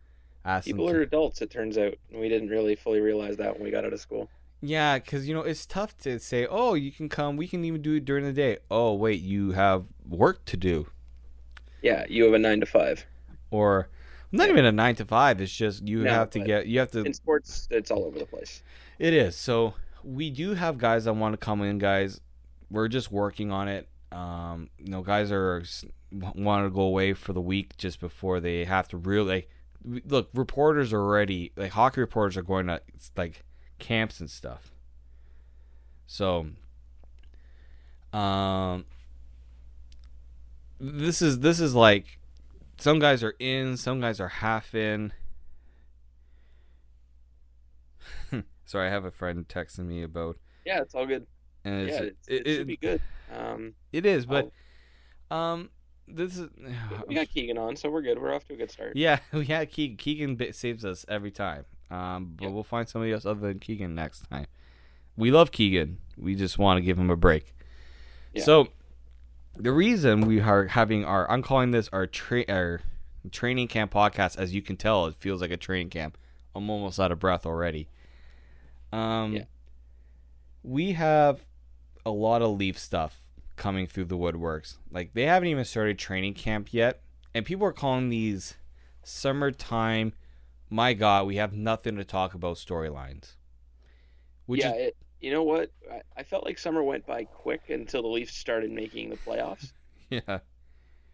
ask 0.44 0.66
People 0.66 0.88
are 0.88 0.94
To, 0.94 1.00
adults, 1.02 1.40
it 1.40 1.50
turns 1.50 1.78
out. 1.78 1.94
We 2.12 2.28
didn't 2.28 2.48
really 2.48 2.74
fully 2.74 3.00
realize 3.00 3.36
that 3.36 3.54
when 3.54 3.62
we 3.62 3.70
got 3.70 3.84
out 3.84 3.92
of 3.92 4.00
school. 4.00 4.28
yeah, 4.60 4.98
because 4.98 5.28
you 5.28 5.34
know 5.34 5.42
it's 5.42 5.66
tough 5.66 5.96
to 5.98 6.18
say, 6.18 6.46
oh, 6.50 6.74
you 6.74 6.90
can 6.90 7.08
come. 7.08 7.36
We 7.36 7.46
can 7.46 7.64
even 7.64 7.80
do 7.82 7.94
it 7.94 8.04
during 8.04 8.24
the 8.24 8.32
day. 8.32 8.58
Oh, 8.70 8.94
wait, 8.94 9.20
you 9.20 9.52
have 9.52 9.84
work 10.08 10.44
to 10.46 10.56
do, 10.56 10.88
Yeah, 11.80 12.04
you 12.08 12.24
have 12.24 12.34
a 12.34 12.38
nine 12.38 12.60
to 12.60 12.66
five. 12.66 13.06
or 13.50 13.88
not 14.32 14.48
even 14.48 14.64
a 14.64 14.72
nine 14.72 14.96
to 14.96 15.04
five. 15.04 15.40
It's 15.40 15.54
just 15.54 15.86
you 15.86 15.98
No, 16.04 16.10
have 16.10 16.30
to 16.30 16.40
get. 16.40 16.66
You 16.66 16.80
have 16.80 16.90
to. 16.92 17.04
In 17.04 17.14
sports, 17.14 17.68
it's 17.70 17.90
all 17.92 18.04
over 18.04 18.18
the 18.18 18.26
place. 18.26 18.62
It 18.98 19.12
is. 19.14 19.36
So 19.36 19.74
we 20.02 20.30
do 20.30 20.54
have 20.54 20.78
guys 20.78 21.04
that 21.04 21.12
want 21.14 21.34
to 21.34 21.36
come 21.36 21.62
in, 21.62 21.78
guys. 21.78 22.20
We're 22.70 22.88
just 22.88 23.12
working 23.12 23.52
on 23.52 23.68
it. 23.68 23.88
Um, 24.12 24.68
you 24.78 24.90
know, 24.90 25.02
guys 25.02 25.32
are 25.32 25.62
want 26.12 26.66
to 26.66 26.70
go 26.70 26.82
away 26.82 27.14
for 27.14 27.32
the 27.32 27.40
week 27.40 27.76
just 27.76 28.00
before 28.00 28.40
they 28.40 28.64
have 28.64 28.88
to 28.88 28.96
really 28.96 29.26
like. 29.26 29.50
Look, 30.06 30.28
reporters 30.32 30.92
are 30.92 31.00
already 31.00 31.52
like 31.56 31.72
hockey 31.72 32.00
reporters 32.00 32.36
are 32.36 32.42
going 32.42 32.66
to 32.68 32.80
like 33.16 33.44
camps 33.78 34.20
and 34.20 34.30
stuff. 34.30 34.70
So, 36.06 36.46
um, 38.12 38.84
this 40.78 41.22
is 41.22 41.40
this 41.40 41.58
is 41.58 41.74
like 41.74 42.18
some 42.82 42.98
guys 42.98 43.22
are 43.22 43.34
in, 43.38 43.76
some 43.76 44.00
guys 44.00 44.20
are 44.20 44.28
half 44.28 44.74
in. 44.74 45.12
Sorry, 48.64 48.88
I 48.88 48.90
have 48.90 49.04
a 49.04 49.10
friend 49.10 49.46
texting 49.46 49.86
me 49.86 50.02
about, 50.02 50.36
Yeah, 50.64 50.80
it's 50.80 50.94
all 50.94 51.06
good. 51.06 51.26
and 51.64 51.88
it's, 51.88 51.92
yeah, 51.92 52.02
it's, 52.06 52.28
it, 52.28 52.46
it, 52.46 52.56
should 52.56 52.66
be 52.66 52.76
good. 52.76 53.00
Um, 53.32 53.74
it 53.92 54.04
is, 54.06 54.26
but 54.26 54.50
um, 55.30 55.70
this 56.06 56.36
is 56.38 56.48
we 57.08 57.14
got 57.14 57.28
Keegan 57.28 57.58
on, 57.58 57.76
so 57.76 57.90
we're 57.90 58.02
good. 58.02 58.20
We're 58.20 58.34
off 58.34 58.44
to 58.48 58.54
a 58.54 58.56
good 58.56 58.70
start. 58.70 58.92
yeah, 58.96 59.18
yeah. 59.32 59.64
Keegan, 59.64 59.96
Keegan 59.96 60.52
saves 60.52 60.84
us 60.84 61.04
every 61.08 61.30
time. 61.30 61.64
Um, 61.90 62.32
but 62.36 62.44
Yeah. 62.46 62.50
we'll 62.50 62.64
find 62.64 62.88
somebody 62.88 63.12
else 63.12 63.26
other 63.26 63.40
than 63.40 63.58
Keegan 63.58 63.94
next 63.94 64.28
time. 64.30 64.46
We 65.16 65.30
love 65.30 65.52
Keegan. 65.52 65.98
We 66.16 66.34
just 66.34 66.58
want 66.58 66.78
to 66.78 66.82
give 66.82 66.98
him 66.98 67.10
a 67.10 67.16
break. 67.16 67.54
Yeah. 68.32 68.44
So, 68.44 68.68
the 69.56 69.72
reason 69.72 70.22
we 70.22 70.40
are 70.40 70.66
having 70.68 71.04
our 71.04 71.30
I'm 71.30 71.42
calling 71.42 71.70
this 71.70 71.90
our 71.92 72.06
tra- 72.06 72.46
our 72.48 72.80
training 73.30 73.68
camp 73.68 73.92
podcast. 73.92 74.38
As 74.38 74.54
you 74.54 74.62
can 74.62 74.76
tell, 74.76 75.06
it 75.06 75.14
feels 75.16 75.40
like 75.42 75.50
a 75.50 75.56
training 75.58 75.90
camp. 75.90 76.16
I'm 76.54 76.68
almost 76.70 76.98
out 76.98 77.12
of 77.12 77.18
breath 77.18 77.44
already. 77.46 77.88
Um, 78.92 79.34
Yeah. 79.34 79.44
we 80.62 80.92
have 80.92 81.44
a 82.04 82.10
lot 82.10 82.42
of 82.42 82.56
Leaf 82.56 82.78
stuff 82.78 83.21
coming 83.56 83.86
through 83.86 84.06
the 84.06 84.16
woodworks. 84.16 84.78
Like 84.90 85.14
they 85.14 85.24
haven't 85.24 85.48
even 85.48 85.64
started 85.64 85.98
training 85.98 86.34
camp 86.34 86.72
yet, 86.72 87.02
and 87.34 87.44
people 87.44 87.66
are 87.66 87.72
calling 87.72 88.08
these 88.08 88.54
summertime. 89.02 90.12
My 90.70 90.94
God, 90.94 91.26
we 91.26 91.36
have 91.36 91.52
nothing 91.52 91.96
to 91.96 92.04
talk 92.04 92.34
about 92.34 92.56
storylines. 92.56 93.34
Yeah, 94.48 94.74
is 94.74 94.88
it, 94.88 94.96
you 95.20 95.30
know 95.30 95.42
what? 95.42 95.70
I, 95.90 96.02
I 96.16 96.22
felt 96.22 96.44
like 96.44 96.58
summer 96.58 96.82
went 96.82 97.06
by 97.06 97.24
quick 97.24 97.70
until 97.70 98.02
the 98.02 98.08
Leafs 98.08 98.36
started 98.36 98.70
making 98.70 99.10
the 99.10 99.16
playoffs, 99.16 99.72
yeah, 100.10 100.38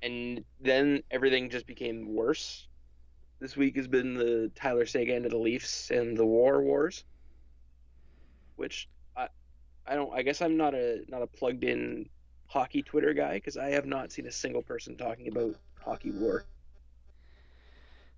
and 0.03 0.45
then 0.61 1.03
everything 1.11 1.51
just 1.51 1.67
became 1.67 2.15
worse. 2.15 2.67
This 3.41 3.57
week 3.57 3.77
has 3.77 3.87
been 3.87 4.15
the 4.15 4.51
Tyler 4.57 4.87
Seguin 4.87 5.23
to 5.23 5.29
the 5.29 5.39
Leafs 5.39 5.91
and 5.91 6.17
the 6.17 6.27
War 6.27 6.61
Wars, 6.63 7.05
which 8.57 8.89
I, 9.17 9.29
I 9.87 9.95
don't. 9.95 10.13
I 10.13 10.23
guess 10.23 10.43
I'm 10.43 10.57
not 10.57 10.75
a 10.75 11.03
not 11.09 11.23
a 11.23 11.27
plugged 11.27 11.63
in 11.63 12.09
hockey 12.49 12.83
Twitter 12.83 13.15
guy 13.15 13.35
because 13.35 13.57
I 13.57 13.69
have 13.69 13.87
not 13.87 14.11
seen 14.11 14.27
a 14.27 14.33
single 14.33 14.63
person 14.63 14.97
talking 14.97 15.29
about 15.29 15.55
hockey 15.81 16.11
war. 16.11 16.45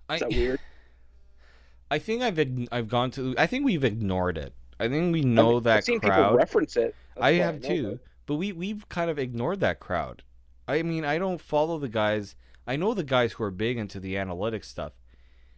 I 0.08 0.14
Is 0.14 0.20
that 0.20 0.30
weird? 0.30 0.60
I 1.90 1.98
think 1.98 2.22
I've 2.22 2.68
I've 2.72 2.88
gone 2.88 3.10
to. 3.12 3.34
I 3.36 3.46
think 3.46 3.64
we've 3.64 3.84
ignored 3.84 4.38
it. 4.38 4.54
I 4.78 4.88
think 4.88 5.12
we 5.12 5.22
know 5.22 5.58
I've, 5.58 5.64
that 5.64 5.76
I've 5.78 5.84
seen 5.84 6.00
people 6.00 6.16
crowd. 6.16 6.36
reference 6.36 6.76
it. 6.76 6.94
That's 7.14 7.24
I 7.24 7.32
have 7.34 7.62
know 7.62 7.68
too, 7.68 7.82
that. 7.82 8.00
but 8.26 8.36
we 8.36 8.52
we've 8.52 8.88
kind 8.88 9.10
of 9.10 9.18
ignored 9.18 9.60
that 9.60 9.80
crowd. 9.80 10.22
I 10.68 10.82
mean, 10.82 11.04
I 11.04 11.18
don't 11.18 11.40
follow 11.40 11.78
the 11.78 11.88
guys. 11.88 12.36
I 12.66 12.76
know 12.76 12.94
the 12.94 13.02
guys 13.02 13.32
who 13.32 13.44
are 13.44 13.50
big 13.50 13.76
into 13.76 13.98
the 13.98 14.14
analytics 14.14 14.66
stuff. 14.66 14.92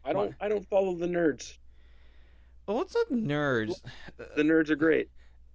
I 0.04 0.14
don't. 0.14 0.34
I 0.40 0.48
don't 0.48 0.66
follow 0.68 0.94
the 0.94 1.06
nerds. 1.06 1.58
Oh, 2.66 2.80
it's 2.80 2.94
not 2.94 3.10
nerds. 3.10 3.82
The 4.16 4.42
nerds 4.42 4.70
are 4.70 4.76
great. 4.76 5.10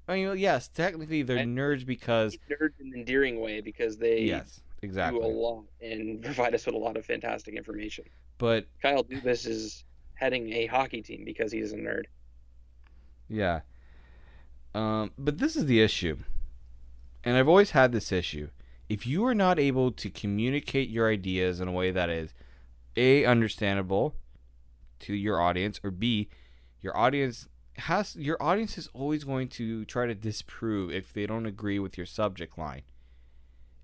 I 0.07 0.15
mean, 0.15 0.37
yes, 0.37 0.67
technically 0.67 1.23
they're 1.23 1.39
I- 1.39 1.45
nerds 1.45 1.85
because 1.85 2.37
Nerds 2.49 2.79
in 2.79 2.87
an 2.87 2.93
endearing 2.99 3.39
way 3.39 3.61
because 3.61 3.97
they 3.97 4.21
yes, 4.21 4.61
exactly 4.81 5.19
do 5.19 5.25
a 5.25 5.27
lot 5.27 5.65
and 5.81 6.23
provide 6.23 6.55
us 6.55 6.65
with 6.65 6.75
a 6.75 6.77
lot 6.77 6.95
of 6.97 7.05
fantastic 7.05 7.55
information. 7.55 8.05
But 8.37 8.67
Kyle 8.81 9.03
Dubas 9.03 9.47
is 9.47 9.83
heading 10.13 10.53
a 10.53 10.65
hockey 10.67 11.01
team 11.01 11.23
because 11.25 11.51
he's 11.51 11.73
a 11.73 11.77
nerd. 11.77 12.03
yeah, 13.27 13.61
um, 14.73 15.11
but 15.17 15.37
this 15.39 15.55
is 15.55 15.65
the 15.65 15.81
issue, 15.81 16.17
and 17.23 17.35
I've 17.35 17.47
always 17.47 17.71
had 17.71 17.91
this 17.91 18.11
issue. 18.11 18.49
If 18.89 19.05
you 19.05 19.25
are 19.25 19.35
not 19.35 19.59
able 19.59 19.91
to 19.91 20.09
communicate 20.09 20.89
your 20.89 21.09
ideas 21.11 21.59
in 21.59 21.67
a 21.67 21.71
way 21.71 21.91
that 21.91 22.09
is 22.09 22.33
a 22.95 23.25
understandable 23.25 24.15
to 24.99 25.13
your 25.13 25.41
audience, 25.41 25.79
or 25.83 25.91
b 25.91 26.29
your 26.81 26.95
audience 26.95 27.47
has 27.77 28.15
your 28.15 28.41
audience 28.41 28.77
is 28.77 28.89
always 28.93 29.23
going 29.23 29.47
to 29.49 29.85
try 29.85 30.05
to 30.07 30.15
disprove 30.15 30.91
if 30.91 31.13
they 31.13 31.25
don't 31.25 31.45
agree 31.45 31.79
with 31.79 31.97
your 31.97 32.05
subject 32.05 32.57
line. 32.57 32.83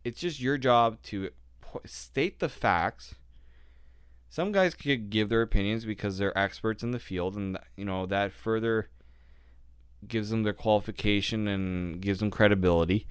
It's 0.04 0.20
just 0.20 0.42
your 0.42 0.58
job 0.58 1.02
to 1.04 1.30
state 1.86 2.40
the 2.40 2.50
facts. 2.50 3.16
Some 4.30 4.52
guys 4.52 4.74
could 4.74 5.10
give 5.10 5.30
their 5.30 5.44
opinions 5.44 5.86
because 5.86 6.18
they're 6.18 6.38
experts 6.38 6.82
in 6.82 6.92
the 6.92 7.00
field, 7.00 7.36
and 7.36 7.58
you 7.76 7.86
know 7.86 8.06
that 8.08 8.32
further 8.32 8.90
gives 10.08 10.30
them 10.30 10.44
their 10.44 10.54
qualification 10.54 11.48
and 11.48 12.02
gives 12.02 12.20
them 12.20 12.32
credibility. 12.32 13.08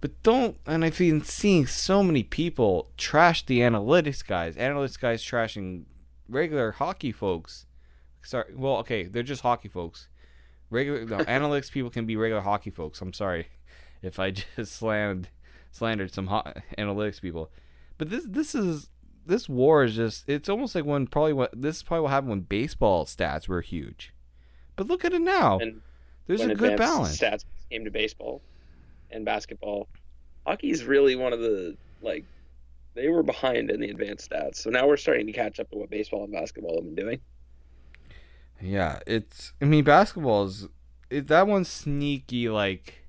But 0.00 0.22
don't, 0.22 0.58
and 0.66 0.84
I've 0.84 0.98
been 0.98 1.22
seeing 1.22 1.66
so 1.66 2.02
many 2.02 2.22
people 2.22 2.90
trash 2.96 3.46
the 3.46 3.60
analytics 3.60 4.26
guys. 4.26 4.56
Analytics 4.56 5.00
guys 5.00 5.22
trashing 5.22 5.84
regular 6.28 6.72
hockey 6.72 7.12
folks. 7.12 7.66
Sorry, 8.22 8.52
well, 8.54 8.76
okay, 8.78 9.04
they're 9.04 9.22
just 9.22 9.42
hockey 9.42 9.68
folks. 9.68 10.08
Regular 10.70 11.04
no, 11.04 11.18
analytics 11.24 11.70
people 11.70 11.90
can 11.90 12.06
be 12.06 12.16
regular 12.16 12.42
hockey 12.42 12.70
folks. 12.70 13.00
I'm 13.00 13.12
sorry 13.12 13.48
if 14.02 14.18
I 14.18 14.30
just 14.56 14.72
slandered 14.72 15.28
slandered 15.70 16.12
some 16.12 16.28
ho- 16.28 16.52
analytics 16.78 17.20
people. 17.20 17.50
But 17.98 18.10
this 18.10 18.24
this 18.24 18.54
is 18.54 18.88
this 19.26 19.48
war 19.48 19.84
is 19.84 19.94
just 19.94 20.28
it's 20.28 20.48
almost 20.48 20.74
like 20.74 20.84
when 20.84 21.06
probably 21.06 21.32
what 21.32 21.50
this 21.60 21.76
is 21.76 21.82
probably 21.82 22.02
what 22.02 22.10
happened 22.10 22.30
when 22.30 22.40
baseball 22.40 23.06
stats 23.06 23.48
were 23.48 23.60
huge. 23.60 24.12
But 24.76 24.88
look 24.88 25.04
at 25.04 25.12
it 25.12 25.22
now. 25.22 25.58
And 25.58 25.80
There's 26.26 26.40
a 26.40 26.54
good 26.54 26.76
balance. 26.76 27.16
Stats 27.16 27.44
came 27.70 27.84
to 27.84 27.90
baseball 27.90 28.42
and 29.10 29.24
basketball. 29.24 29.88
Hockey 30.46 30.70
is 30.70 30.84
really 30.84 31.16
one 31.16 31.32
of 31.32 31.40
the 31.40 31.76
like 32.02 32.24
they 32.94 33.08
were 33.08 33.22
behind 33.22 33.70
in 33.70 33.80
the 33.80 33.90
advanced 33.90 34.30
stats. 34.30 34.56
So 34.56 34.70
now 34.70 34.86
we're 34.86 34.96
starting 34.96 35.26
to 35.26 35.32
catch 35.32 35.58
up 35.58 35.70
to 35.70 35.78
what 35.78 35.90
baseball 35.90 36.24
and 36.24 36.32
basketball 36.32 36.76
have 36.76 36.84
been 36.84 36.94
doing. 36.94 37.20
Yeah, 38.64 39.00
it's. 39.06 39.52
I 39.60 39.66
mean, 39.66 39.84
basketball 39.84 40.44
is. 40.46 40.68
It, 41.10 41.28
that 41.28 41.46
one's 41.46 41.68
sneaky. 41.68 42.48
Like, 42.48 43.06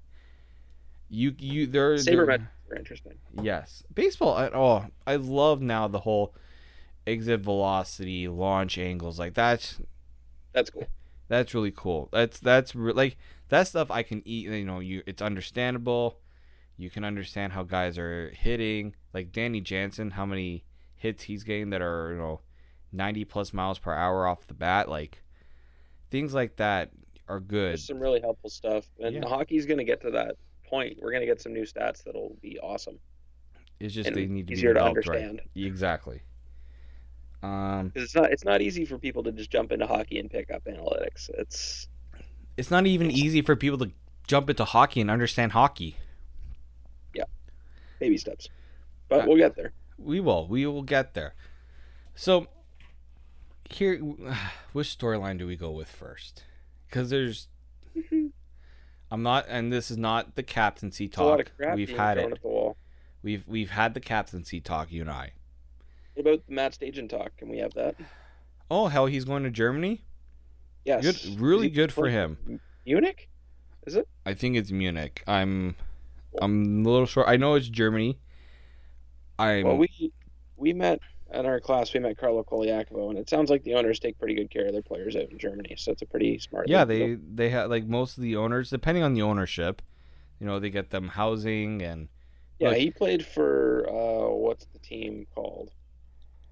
you 1.10 1.34
you 1.38 1.66
there. 1.66 1.96
Sabermetrics 1.96 2.48
are 2.72 2.76
interesting. 2.76 3.14
Yes, 3.42 3.84
baseball. 3.94 4.36
I, 4.36 4.48
oh, 4.48 4.86
I 5.08 5.16
love 5.16 5.62
now 5.62 5.88
the 5.88 6.02
whole 6.02 6.36
exit 7.08 7.40
velocity, 7.42 8.28
launch 8.28 8.78
angles. 8.78 9.18
Like 9.20 9.34
that's 9.34 9.80
That's 10.54 10.70
cool. 10.70 10.88
that's 11.28 11.54
really 11.54 11.72
cool. 11.72 12.10
That's 12.12 12.40
that's 12.40 12.76
re- 12.76 12.94
like 12.94 13.18
that 13.50 13.68
stuff 13.68 13.90
I 13.92 14.04
can 14.04 14.22
eat. 14.26 14.48
You 14.50 14.66
know, 14.66 14.80
you 14.80 15.04
it's 15.06 15.22
understandable. 15.22 16.20
You 16.78 16.90
can 16.90 17.06
understand 17.06 17.54
how 17.54 17.64
guys 17.64 17.98
are 17.98 18.30
hitting. 18.32 18.96
Like 19.14 19.32
Danny 19.32 19.62
Jansen, 19.62 20.12
how 20.12 20.26
many 20.26 20.66
hits 20.96 21.24
he's 21.24 21.44
getting 21.44 21.70
that 21.70 21.82
are 21.82 22.12
you 22.12 22.18
know 22.18 22.42
ninety 22.92 23.24
plus 23.24 23.54
miles 23.54 23.80
per 23.80 23.94
hour 23.94 24.28
off 24.28 24.48
the 24.48 24.54
bat. 24.54 24.90
Like 24.90 25.22
things 26.12 26.34
like 26.34 26.56
that 26.58 26.92
are 27.28 27.40
good. 27.40 27.70
There's 27.72 27.88
some 27.88 28.00
really 28.00 28.22
helpful 28.22 28.50
stuff. 28.50 28.86
And 29.00 29.16
Yeah. 29.16 29.28
hockey's 29.28 29.66
going 29.66 29.78
to 29.80 29.84
get 29.84 30.02
to 30.02 30.12
that 30.12 30.36
point. 30.68 30.98
We're 31.02 31.12
going 31.12 31.22
to 31.22 31.28
get 31.28 31.42
some 31.42 31.54
new 31.54 31.64
stats 31.64 32.04
that'll 32.04 32.36
be 32.42 32.60
awesome. 32.60 33.00
It's 33.80 33.94
just 33.94 34.08
and 34.08 34.16
they 34.16 34.26
need 34.26 34.48
to 34.48 34.54
easier 34.54 34.70
be 34.74 34.80
to 34.80 34.86
developed 34.86 35.08
right. 35.08 35.18
understand. 35.24 35.42
Exactly. 35.56 36.22
Um, 37.44 37.92
it's 37.94 38.16
not 38.16 38.32
it's 38.32 38.44
not 38.46 38.62
easy 38.62 38.86
for 38.86 38.98
people 38.98 39.22
to 39.24 39.32
just 39.32 39.52
jump 39.52 39.72
into 39.72 39.86
hockey 39.86 40.20
and 40.20 40.32
pick 40.32 40.50
up 40.50 40.64
analytics. 40.66 41.30
It's 41.38 41.88
it's 42.58 42.72
not 42.72 42.88
even 42.88 43.12
easy 43.12 43.42
for 43.42 43.56
people 43.56 43.78
to 43.80 43.92
jump 44.28 44.50
into 44.50 44.66
hockey 44.66 45.02
and 45.02 45.12
understand 45.12 45.52
hockey. 45.52 45.96
Yeah, 47.14 47.26
baby 48.00 48.18
steps. 48.18 48.50
But 49.10 49.22
Uh, 49.22 49.26
we'll 49.28 49.38
get 49.38 49.56
there. 49.56 49.74
We 49.98 50.20
will. 50.22 50.48
We 50.48 50.66
will 50.66 50.82
get 50.82 51.14
there. 51.14 51.36
So 52.16 52.48
here, 53.70 53.98
which 54.74 54.98
storyline 54.98 55.38
do 55.38 55.48
we 55.48 55.56
go 55.56 55.72
with 55.72 55.90
first? 55.90 56.44
Because 56.88 57.10
there's, 57.10 57.48
mm-hmm. 57.96 58.28
I'm 59.12 59.24
not, 59.24 59.46
and 59.50 59.72
this 59.72 59.92
is 59.92 59.98
not 59.98 60.36
the 60.36 60.44
captaincy 60.44 61.06
It's 61.06 61.18
a 61.18 61.24
lot 61.24 61.38
talk. 61.38 61.76
We've 61.76 61.96
had 61.96 62.18
it. 62.18 62.40
We've 63.22 63.44
we've 63.48 63.72
had 63.72 63.96
the 63.96 64.00
captaincy 64.00 64.62
talk, 64.62 64.92
you 64.92 65.02
and 65.02 65.10
I. 65.10 65.32
What 66.14 66.28
about 66.28 66.48
the 66.48 66.54
Matt 66.54 66.78
Stajan 66.80 67.10
talk? 67.10 67.36
Can 67.38 67.50
we 67.50 67.58
have 67.58 67.74
that? 67.74 67.96
Oh 68.70 68.88
hell, 68.88 69.08
he's 69.08 69.26
going 69.26 69.44
to 69.44 69.50
Germany. 69.50 70.06
Yes. 70.86 71.04
Good, 71.04 71.42
really 71.42 71.70
good 71.70 71.92
for 71.92 72.08
him. 72.08 72.62
Munich? 72.86 73.30
Is 73.88 73.96
it? 73.96 74.08
I 74.26 74.36
think 74.36 74.56
it's 74.56 74.72
Munich. 74.72 75.24
I'm 75.26 75.76
I'm 76.40 76.86
a 76.86 76.90
little 76.90 77.08
short. 77.08 77.28
I 77.28 77.38
know 77.38 77.56
it's 77.56 77.68
Germany. 77.68 78.20
I'm 79.40 79.66
Well, 79.66 79.78
we 79.78 80.12
we 80.56 80.74
met 80.74 81.00
in 81.34 81.46
our 81.46 81.60
class. 81.60 81.94
We 81.94 82.00
met 82.00 82.18
Carlo 82.18 82.44
Colaiacovo, 82.44 83.10
and 83.10 83.18
it 83.20 83.30
sounds 83.30 83.50
like 83.50 83.64
the 83.64 83.74
owners 83.76 84.00
take 84.00 84.18
pretty 84.20 84.36
good 84.36 84.50
care 84.52 84.66
of 84.68 84.74
their 84.74 84.82
players 84.82 85.16
out 85.16 85.30
in 85.32 85.38
Germany. 85.38 85.76
So 85.78 85.92
it's 85.92 86.02
a 86.02 86.06
pretty 86.06 86.38
smart. 86.40 86.68
yeah, 86.70 86.86
they 86.86 87.16
go. 87.16 87.22
they 87.34 87.50
have 87.50 87.70
like 87.70 87.86
most 87.86 88.18
of 88.18 88.24
the 88.24 88.36
owners, 88.36 88.70
depending 88.70 89.04
on 89.04 89.14
the 89.14 89.22
ownership, 89.22 89.82
you 90.40 90.46
know, 90.48 90.60
they 90.60 90.70
get 90.70 90.90
them 90.92 91.10
housing 91.10 91.82
and 91.82 92.08
Yeah, 92.60 92.70
Look- 92.70 92.78
he 92.78 92.92
played 92.92 93.26
for 93.26 93.86
uh, 93.90 94.34
what's 94.34 94.66
the 94.66 94.80
team 94.80 95.28
called? 95.36 95.72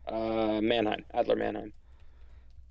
Uh, 0.07 0.59
Mannheim, 0.61 1.05
Adler 1.13 1.35
Mannheim. 1.37 1.71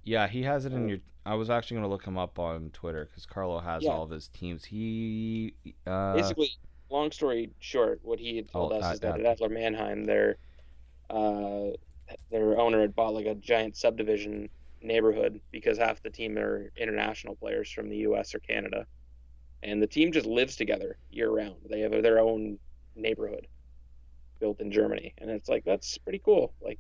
yeah, 0.05 0.27
he 0.29 0.43
has 0.43 0.67
it 0.67 0.73
in 0.73 0.85
Uh, 0.85 0.89
your. 0.89 0.99
I 1.25 1.35
was 1.35 1.49
actually 1.51 1.77
gonna 1.77 1.89
look 1.89 2.05
him 2.05 2.19
up 2.19 2.39
on 2.41 2.71
Twitter 2.71 3.05
because 3.07 3.25
Carlo 3.27 3.61
has 3.61 3.85
Yeah. 3.85 3.91
all 3.93 4.03
of 4.03 4.11
his 4.11 4.27
teams. 4.29 4.65
He 4.65 5.55
uh, 5.87 6.15
Basically, 6.15 6.51
long 6.91 7.11
story 7.13 7.51
short, 7.61 8.01
what 8.03 8.19
he 8.19 8.37
had 8.37 8.49
told 8.49 8.73
Oh, 8.73 8.77
us 8.79 8.85
at 8.85 8.95
is 8.95 9.01
that 9.01 9.15
Adler. 9.15 9.27
at 9.29 9.33
Adler 9.33 9.49
Mannheim, 9.49 10.05
their 10.05 10.37
uh, 11.09 11.71
their 12.31 12.59
owner 12.59 12.81
had 12.81 12.95
bought 12.95 13.15
like 13.15 13.27
a 13.27 13.35
giant 13.35 13.77
subdivision 13.77 14.49
neighborhood 14.83 15.41
because 15.51 15.79
half 15.79 16.03
the 16.03 16.11
team 16.11 16.37
are 16.39 16.73
international 16.77 17.37
players 17.37 17.71
from 17.71 17.89
the 17.89 17.99
U.S. 17.99 18.35
or 18.35 18.39
Canada, 18.41 18.87
and 19.63 19.81
the 19.83 19.87
team 19.87 20.13
just 20.13 20.27
lives 20.27 20.57
together 20.57 20.97
year 21.11 21.31
round. 21.31 21.57
They 21.69 21.81
have 21.81 21.93
their 22.03 22.19
own 22.19 22.59
neighborhood 22.97 23.47
built 24.41 24.61
in 24.61 24.73
Germany, 24.73 25.15
and 25.19 25.31
it's 25.31 25.49
like 25.49 25.65
that's 25.65 25.99
pretty 25.99 26.21
cool. 26.25 26.53
Like 26.61 26.79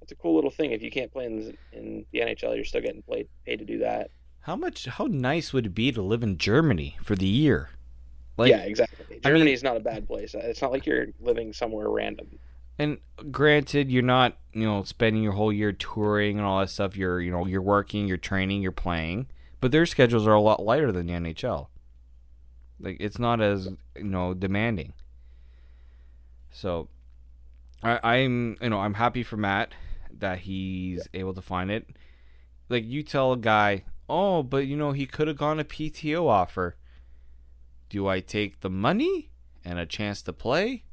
that's 0.00 0.12
a 0.12 0.16
cool 0.16 0.34
little 0.34 0.50
thing. 0.50 0.72
If 0.72 0.82
you 0.82 0.90
can't 0.90 1.12
play 1.12 1.26
in, 1.26 1.56
in 1.72 2.04
the 2.12 2.20
NHL, 2.20 2.54
you're 2.56 2.64
still 2.64 2.80
getting 2.80 3.02
played, 3.02 3.28
paid 3.46 3.58
to 3.58 3.64
do 3.64 3.78
that. 3.78 4.10
how 4.42 4.56
much? 4.56 4.86
How 4.86 5.06
nice 5.06 5.52
would 5.52 5.66
it 5.66 5.74
be 5.74 5.90
to 5.92 6.02
live 6.02 6.22
in 6.22 6.38
Germany 6.38 6.96
for 7.04 7.14
the 7.16 7.26
year? 7.26 7.70
Like, 8.38 8.50
yeah, 8.50 8.62
exactly. 8.62 9.04
I 9.08 9.12
mean- 9.12 9.22
Germany's 9.22 9.62
not 9.62 9.76
a 9.76 9.80
bad 9.80 10.06
place. 10.06 10.34
It's 10.34 10.62
not 10.62 10.72
like 10.72 10.86
you're 10.86 11.08
living 11.20 11.52
somewhere 11.52 11.88
random. 11.90 12.26
And 12.78 12.98
granted, 13.30 13.90
you're 13.90 14.02
not, 14.02 14.38
you 14.52 14.64
know, 14.64 14.82
spending 14.82 15.22
your 15.22 15.32
whole 15.32 15.52
year 15.52 15.72
touring 15.72 16.38
and 16.38 16.46
all 16.46 16.60
that 16.60 16.70
stuff. 16.70 16.96
You're, 16.96 17.20
you 17.20 17.30
know, 17.30 17.46
you're 17.46 17.62
working, 17.62 18.08
you're 18.08 18.16
training, 18.16 18.62
you're 18.62 18.72
playing, 18.72 19.28
but 19.60 19.72
their 19.72 19.86
schedules 19.86 20.26
are 20.26 20.34
a 20.34 20.40
lot 20.40 20.62
lighter 20.62 20.90
than 20.90 21.06
the 21.06 21.12
NHL. 21.12 21.68
Like 22.80 22.96
it's 22.98 23.18
not 23.18 23.40
as, 23.40 23.68
you 23.96 24.04
know, 24.04 24.34
demanding. 24.34 24.94
So, 26.50 26.88
I, 27.82 28.00
I'm, 28.02 28.56
you 28.60 28.70
know, 28.70 28.80
I'm 28.80 28.94
happy 28.94 29.22
for 29.22 29.36
Matt 29.36 29.72
that 30.18 30.40
he's 30.40 31.08
able 31.14 31.34
to 31.34 31.42
find 31.42 31.70
it. 31.70 31.86
Like 32.68 32.84
you 32.84 33.02
tell 33.02 33.32
a 33.32 33.36
guy, 33.36 33.84
oh, 34.08 34.42
but 34.42 34.66
you 34.66 34.76
know, 34.76 34.92
he 34.92 35.06
could 35.06 35.28
have 35.28 35.36
gone 35.36 35.60
a 35.60 35.64
PTO 35.64 36.26
offer. 36.28 36.76
Do 37.88 38.08
I 38.08 38.20
take 38.20 38.60
the 38.60 38.70
money 38.70 39.30
and 39.64 39.78
a 39.78 39.86
chance 39.86 40.22
to 40.22 40.32
play? 40.32 40.84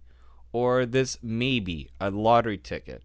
Or 0.52 0.86
this 0.86 1.18
maybe 1.22 1.92
a 2.00 2.10
lottery 2.10 2.58
ticket. 2.58 3.04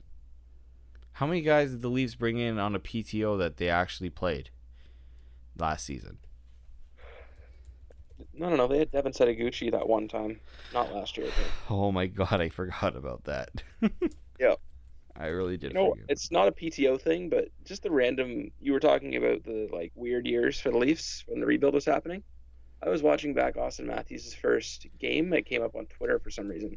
How 1.12 1.26
many 1.26 1.42
guys 1.42 1.70
did 1.70 1.82
the 1.82 1.88
Leafs 1.88 2.14
bring 2.14 2.38
in 2.38 2.58
on 2.58 2.74
a 2.74 2.80
PTO 2.80 3.38
that 3.38 3.58
they 3.58 3.68
actually 3.68 4.10
played 4.10 4.50
last 5.56 5.84
season? 5.84 6.18
No, 8.32 8.48
no, 8.48 8.56
no. 8.56 8.66
They 8.66 8.78
had 8.78 8.90
Devin 8.90 9.12
Setoguchi 9.12 9.70
that 9.70 9.88
one 9.88 10.08
time, 10.08 10.40
not 10.72 10.92
last 10.92 11.16
year. 11.16 11.26
But, 11.26 11.46
Oh 11.74 11.92
my 11.92 12.06
god, 12.06 12.40
I 12.40 12.48
forgot 12.48 12.96
about 12.96 13.24
that. 13.24 13.50
Yeah. 14.40 14.54
I 15.16 15.26
really 15.26 15.56
did 15.56 15.70
you 15.70 15.74
know, 15.74 15.90
forget. 15.90 16.06
it's 16.08 16.32
not 16.32 16.48
a 16.48 16.52
PTO 16.52 17.00
thing, 17.00 17.28
but 17.28 17.48
just 17.64 17.84
the 17.84 17.90
random. 17.92 18.50
You 18.60 18.72
were 18.72 18.80
talking 18.80 19.14
about 19.14 19.44
the 19.44 19.68
like 19.72 19.92
weird 19.94 20.26
years 20.26 20.58
for 20.60 20.72
the 20.72 20.78
Leafs 20.78 21.22
when 21.28 21.38
the 21.38 21.46
rebuild 21.46 21.72
was 21.72 21.84
happening. 21.84 22.24
I 22.82 22.88
was 22.88 23.00
watching 23.00 23.32
back 23.32 23.54
Auston 23.54 23.84
Matthews' 23.86 24.34
first 24.34 24.88
game. 24.98 25.32
It 25.32 25.46
came 25.46 25.62
up 25.62 25.76
on 25.76 25.86
Twitter 25.86 26.18
for 26.18 26.30
some 26.30 26.48
reason, 26.48 26.76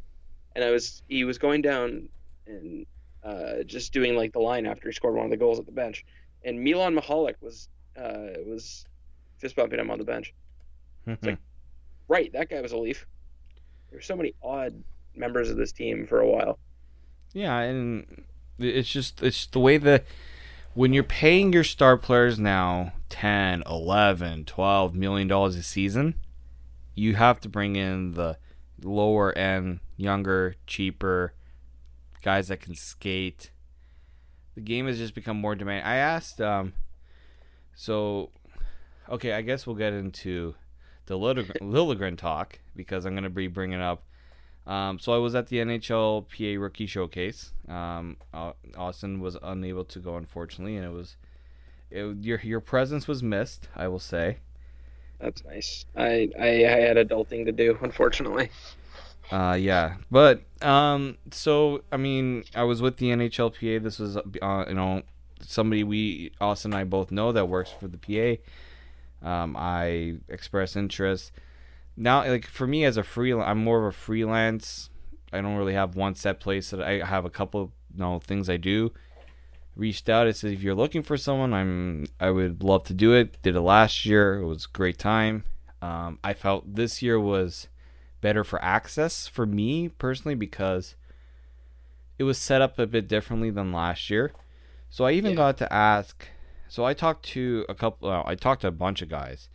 and 0.58 0.66
I 0.66 0.72
was 0.72 1.04
he 1.08 1.24
was 1.24 1.38
going 1.38 1.62
down 1.62 2.10
and 2.48 2.86
uh, 3.24 3.64
just 3.66 3.94
doing 3.94 4.16
like 4.16 4.34
the 4.34 4.40
line 4.40 4.66
after 4.66 4.90
he 4.90 4.94
scored 4.94 5.14
one 5.16 5.24
of 5.26 5.32
the 5.32 5.38
goals 5.38 5.60
at 5.60 5.66
the 5.68 5.72
bench, 5.72 6.04
and 6.44 6.60
Milan 6.62 6.96
Michalek 6.96 7.36
was 7.42 7.70
uh, 7.96 8.34
was 8.46 8.84
fist 9.38 9.56
bumping 9.56 9.80
him 9.80 9.92
on 9.92 10.00
the 10.00 10.04
bench. 10.04 10.34
It's 11.06 11.24
like- 11.24 11.38
Right, 12.10 12.32
that 12.34 12.50
guy 12.50 12.62
was 12.62 12.72
a 12.72 12.78
Leaf. 12.78 13.06
There 13.90 13.98
were 13.98 14.02
so 14.02 14.16
many 14.16 14.34
odd 14.42 14.82
members 15.16 15.50
of 15.50 15.58
this 15.58 15.72
team 15.74 16.08
for 16.08 16.22
a 16.22 16.28
while. 16.28 16.58
Yeah, 17.34 17.60
and 17.60 18.24
it's 18.58 18.90
just 18.90 19.22
it's 19.22 19.46
the 19.46 19.60
way 19.60 19.78
that 19.78 20.06
when 20.74 20.94
you're 20.94 21.04
paying 21.04 21.52
your 21.54 21.64
star 21.66 21.98
players 21.98 22.40
now 22.40 22.94
10, 23.10 23.64
11, 23.66 24.46
12 24.46 24.96
million 24.96 25.28
dollars 25.28 25.56
a 25.58 25.64
season, 25.64 26.16
you 26.96 27.16
have 27.16 27.40
to 27.42 27.50
bring 27.50 27.76
in 27.76 28.14
the 28.14 28.38
lower 28.82 29.38
end, 29.38 29.80
younger, 29.98 30.56
cheaper 30.66 31.34
guys 32.22 32.48
that 32.48 32.62
can 32.62 32.76
skate. 32.76 33.52
The 34.56 34.62
game 34.62 34.88
has 34.88 34.98
just 34.98 35.14
become 35.14 35.38
more 35.38 35.56
demanding. 35.56 35.86
I 35.86 35.98
asked 35.98 36.40
um 36.40 36.74
so 37.76 38.30
okay, 39.10 39.34
I 39.34 39.42
guess 39.42 39.68
we'll 39.68 39.76
get 39.76 39.94
into 39.94 40.56
the 41.08 41.18
Liljegren, 41.18 41.58
Liljegren 41.62 42.18
talk 42.18 42.60
because 42.76 43.06
I'm 43.06 43.14
going 43.14 43.24
to 43.24 43.30
be 43.30 43.48
bringing 43.48 43.82
up 43.82 44.04
um, 44.68 45.00
so 45.00 45.14
I 45.14 45.18
was 45.18 45.34
at 45.34 45.48
the 45.48 45.58
NHL 45.58 46.28
PA 46.28 46.62
Rookie 46.62 46.88
Showcase. 46.88 47.54
Um, 47.70 48.18
Austin 48.76 49.22
was 49.22 49.38
unable 49.42 49.86
to 49.86 50.00
go, 50.00 50.18
unfortunately, 50.18 50.76
and 50.76 50.86
it 50.86 50.92
was 50.92 51.16
it, 51.90 52.18
your 52.18 52.40
your 52.42 52.60
presence 52.60 53.08
was 53.08 53.24
missed. 53.24 53.70
I 53.76 53.88
will 53.88 54.00
say. 54.00 54.40
That's 55.22 55.44
nice. 55.46 55.86
I, 55.96 56.30
I 56.38 56.48
I 56.48 56.80
had 56.82 56.98
adulting 56.98 57.46
to 57.46 57.54
do, 57.54 57.78
unfortunately. 57.82 58.50
Uh, 59.32 59.58
yeah, 59.60 59.96
but 60.10 60.44
um, 60.62 61.18
so 61.32 61.84
I 61.92 61.98
mean, 61.98 62.44
I 62.56 62.64
was 62.64 62.82
with 62.82 62.98
the 62.98 63.10
NHLPA. 63.10 63.84
This 63.84 64.00
was 64.00 64.18
uh, 64.18 64.66
you 64.68 64.74
know 64.74 65.04
somebody 65.42 65.84
we 65.84 66.32
Austin 66.40 66.74
and 66.74 66.80
I 66.80 66.84
both 66.84 67.12
know 67.12 67.32
that 67.32 67.48
works 67.48 67.72
for 67.72 67.88
the 67.88 67.98
PA. 67.98 69.28
Um, 69.28 69.56
I 69.58 70.18
express 70.30 70.76
interest. 70.76 71.32
Now, 71.96 72.26
like 72.28 72.46
for 72.46 72.68
me 72.68 72.86
as 72.86 72.98
a 72.98 73.04
free, 73.04 73.34
I'm 73.34 73.64
more 73.64 73.80
of 73.80 73.86
a 73.86 73.98
freelance. 73.98 74.90
I 75.34 75.42
don't 75.42 75.58
really 75.58 75.74
have 75.74 75.96
one 75.96 76.16
set 76.16 76.40
place 76.40 76.70
that 76.70 76.82
I 76.82 77.06
have 77.06 77.26
a 77.26 77.30
couple 77.30 77.74
you 77.94 78.00
know 78.00 78.20
things 78.20 78.50
I 78.50 78.58
do. 78.58 78.94
Reached 79.76 80.10
out. 80.10 80.28
It 80.28 80.38
said 80.38 80.54
if 80.54 80.64
you're 80.64 80.76
looking 80.76 81.04
for 81.04 81.18
someone, 81.18 81.54
I'm 81.54 82.06
I 82.20 82.32
would 82.32 82.64
love 82.64 82.84
to 82.86 82.94
do 82.94 83.14
it. 83.14 83.42
Did 83.42 83.56
it 83.56 83.62
last 83.62 84.06
year. 84.06 84.40
It 84.40 84.46
was 84.46 84.66
a 84.66 84.78
great 84.78 84.98
time. 84.98 85.44
Um, 85.82 86.18
I 86.24 86.34
felt 86.34 86.76
this 86.76 87.02
year 87.02 87.20
was 87.20 87.68
better 88.22 88.44
for 88.44 88.62
access 88.64 89.28
for 89.28 89.46
me 89.46 89.90
personally 89.90 90.36
because 90.36 90.96
it 92.18 92.24
was 92.24 92.38
set 92.38 92.62
up 92.62 92.80
a 92.80 92.88
bit 92.88 93.08
differently 93.08 93.50
than 93.50 93.72
last 93.72 94.10
year. 94.10 94.32
So 94.90 95.06
I 95.06 95.12
even 95.12 95.32
Yeah. 95.32 95.38
got 95.38 95.58
to 95.58 95.72
ask. 95.74 96.28
So 96.68 96.84
I 96.86 96.94
talked 96.94 97.26
to 97.28 97.66
a 97.70 97.76
couple. 97.76 98.10
Well, 98.10 98.24
I 98.26 98.36
talked 98.36 98.62
to 98.62 98.68
a 98.68 98.72
bunch 98.72 99.02
of 99.02 99.10
guys, 99.10 99.50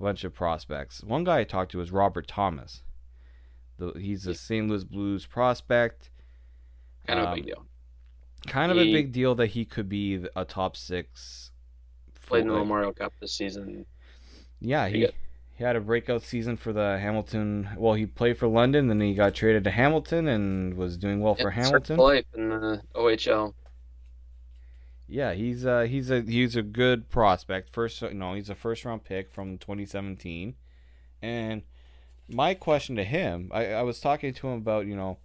a 0.00 0.02
bunch 0.02 0.24
of 0.24 0.34
prospects. 0.34 1.02
One 1.04 1.24
guy 1.24 1.40
I 1.40 1.44
talked 1.44 1.72
to 1.72 1.78
was 1.78 1.90
Robert 1.92 2.26
Thomas. 2.26 2.82
The, 3.78 3.92
he's 3.98 4.26
a 4.26 4.34
St. 4.34 4.66
Louis 4.68 4.84
Blues 4.84 5.26
prospect. 5.26 6.10
Kind 7.06 7.20
of 7.20 7.26
a 7.26 7.28
Um, 7.28 7.34
big 7.36 7.44
deal. 7.46 7.66
Kind 8.46 8.72
of 8.72 8.78
a 8.78 8.92
big 8.92 9.12
deal 9.12 9.34
that 9.34 9.48
he 9.48 9.64
could 9.64 9.88
be 9.88 10.24
a 10.34 10.44
top 10.44 10.76
six. 10.76 11.50
Played 12.26 12.42
in 12.42 12.48
the. 12.48 12.54
Memorial 12.54 12.92
Cup 12.92 13.12
this 13.20 13.32
season. 13.32 13.86
Yeah, 14.60 14.88
he. 14.88 15.08
He 15.56 15.64
had 15.64 15.76
a 15.76 15.80
breakout 15.80 16.22
season 16.22 16.56
for 16.56 16.72
the 16.72 16.98
Hamilton. 17.00 17.70
Well, 17.76 17.94
he 17.94 18.06
played 18.06 18.38
for 18.38 18.46
London, 18.48 18.88
then 18.88 19.00
he 19.00 19.14
got 19.14 19.34
traded 19.34 19.64
to 19.64 19.70
Hamilton 19.72 20.28
and 20.28 20.74
was 20.74 20.96
doing 20.96 21.20
well 21.20 21.34
for 21.34 21.50
Yeah, 21.50 21.60
started 21.60 21.86
Hamilton. 21.88 21.96
life 21.96 22.26
in 22.34 22.48
the 22.48 22.82
OHL. 22.94 23.54
Yeah, 25.08 25.34
he's 25.34 25.64
uh 25.64 25.82
he's 25.82 26.10
a 26.10 26.22
he's 26.22 26.56
a 26.56 26.62
good 26.62 27.08
prospect. 27.08 27.70
First, 27.72 28.02
no, 28.02 28.34
he's 28.34 28.50
a 28.50 28.54
first 28.54 28.84
round 28.84 29.04
pick 29.04 29.30
from 29.30 29.58
2017. 29.58 30.56
And 31.22 31.62
my 32.28 32.54
question 32.54 32.96
to 32.96 33.04
him, 33.04 33.50
I, 33.54 33.72
I 33.74 33.82
was 33.82 34.00
talking 34.00 34.34
to 34.34 34.48
him 34.48 34.54
about 34.58 34.86
you 34.86 34.96
know, 34.96 35.18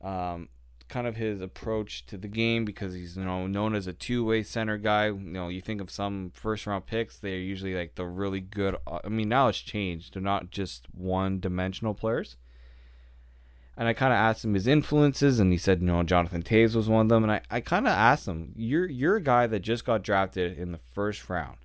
um, 0.00 0.48
kind 0.88 1.06
of 1.06 1.16
his 1.16 1.40
approach 1.40 2.06
to 2.06 2.16
the 2.16 2.28
game 2.28 2.64
because 2.64 2.94
he's 2.94 3.16
you 3.16 3.24
know 3.24 3.46
known 3.46 3.74
as 3.74 3.86
a 3.86 3.92
two 3.92 4.24
way 4.24 4.42
center 4.42 4.78
guy. 4.78 5.06
You 5.06 5.14
know, 5.14 5.48
you 5.48 5.60
think 5.60 5.80
of 5.80 5.90
some 5.90 6.30
first 6.34 6.66
round 6.66 6.86
picks, 6.86 7.18
they're 7.18 7.38
usually 7.38 7.74
like 7.74 7.94
the 7.94 8.06
really 8.06 8.40
good. 8.40 8.76
uh, 8.86 9.00
I 9.04 9.08
mean, 9.08 9.28
now 9.28 9.48
it's 9.48 9.60
changed. 9.60 10.14
They're 10.14 10.22
not 10.22 10.50
just 10.50 10.86
one 10.92 11.40
dimensional 11.40 11.94
players. 11.94 12.36
And 13.76 13.86
I 13.86 13.92
kind 13.92 14.12
of 14.12 14.16
asked 14.16 14.44
him 14.44 14.54
his 14.54 14.66
influences, 14.66 15.38
and 15.38 15.52
he 15.52 15.58
said, 15.58 15.80
you 15.80 15.86
know, 15.86 16.02
Jonathan 16.02 16.42
Toews 16.42 16.74
was 16.74 16.88
one 16.88 17.02
of 17.02 17.08
them. 17.10 17.22
And 17.22 17.30
I, 17.30 17.42
I 17.48 17.60
kind 17.60 17.86
of 17.86 17.92
asked 17.92 18.26
him, 18.26 18.52
you're 18.56 18.88
you're 18.88 19.16
a 19.16 19.22
guy 19.22 19.46
that 19.46 19.60
just 19.60 19.84
got 19.84 20.02
drafted 20.02 20.58
in 20.58 20.72
the 20.72 20.78
first 20.78 21.28
round. 21.28 21.58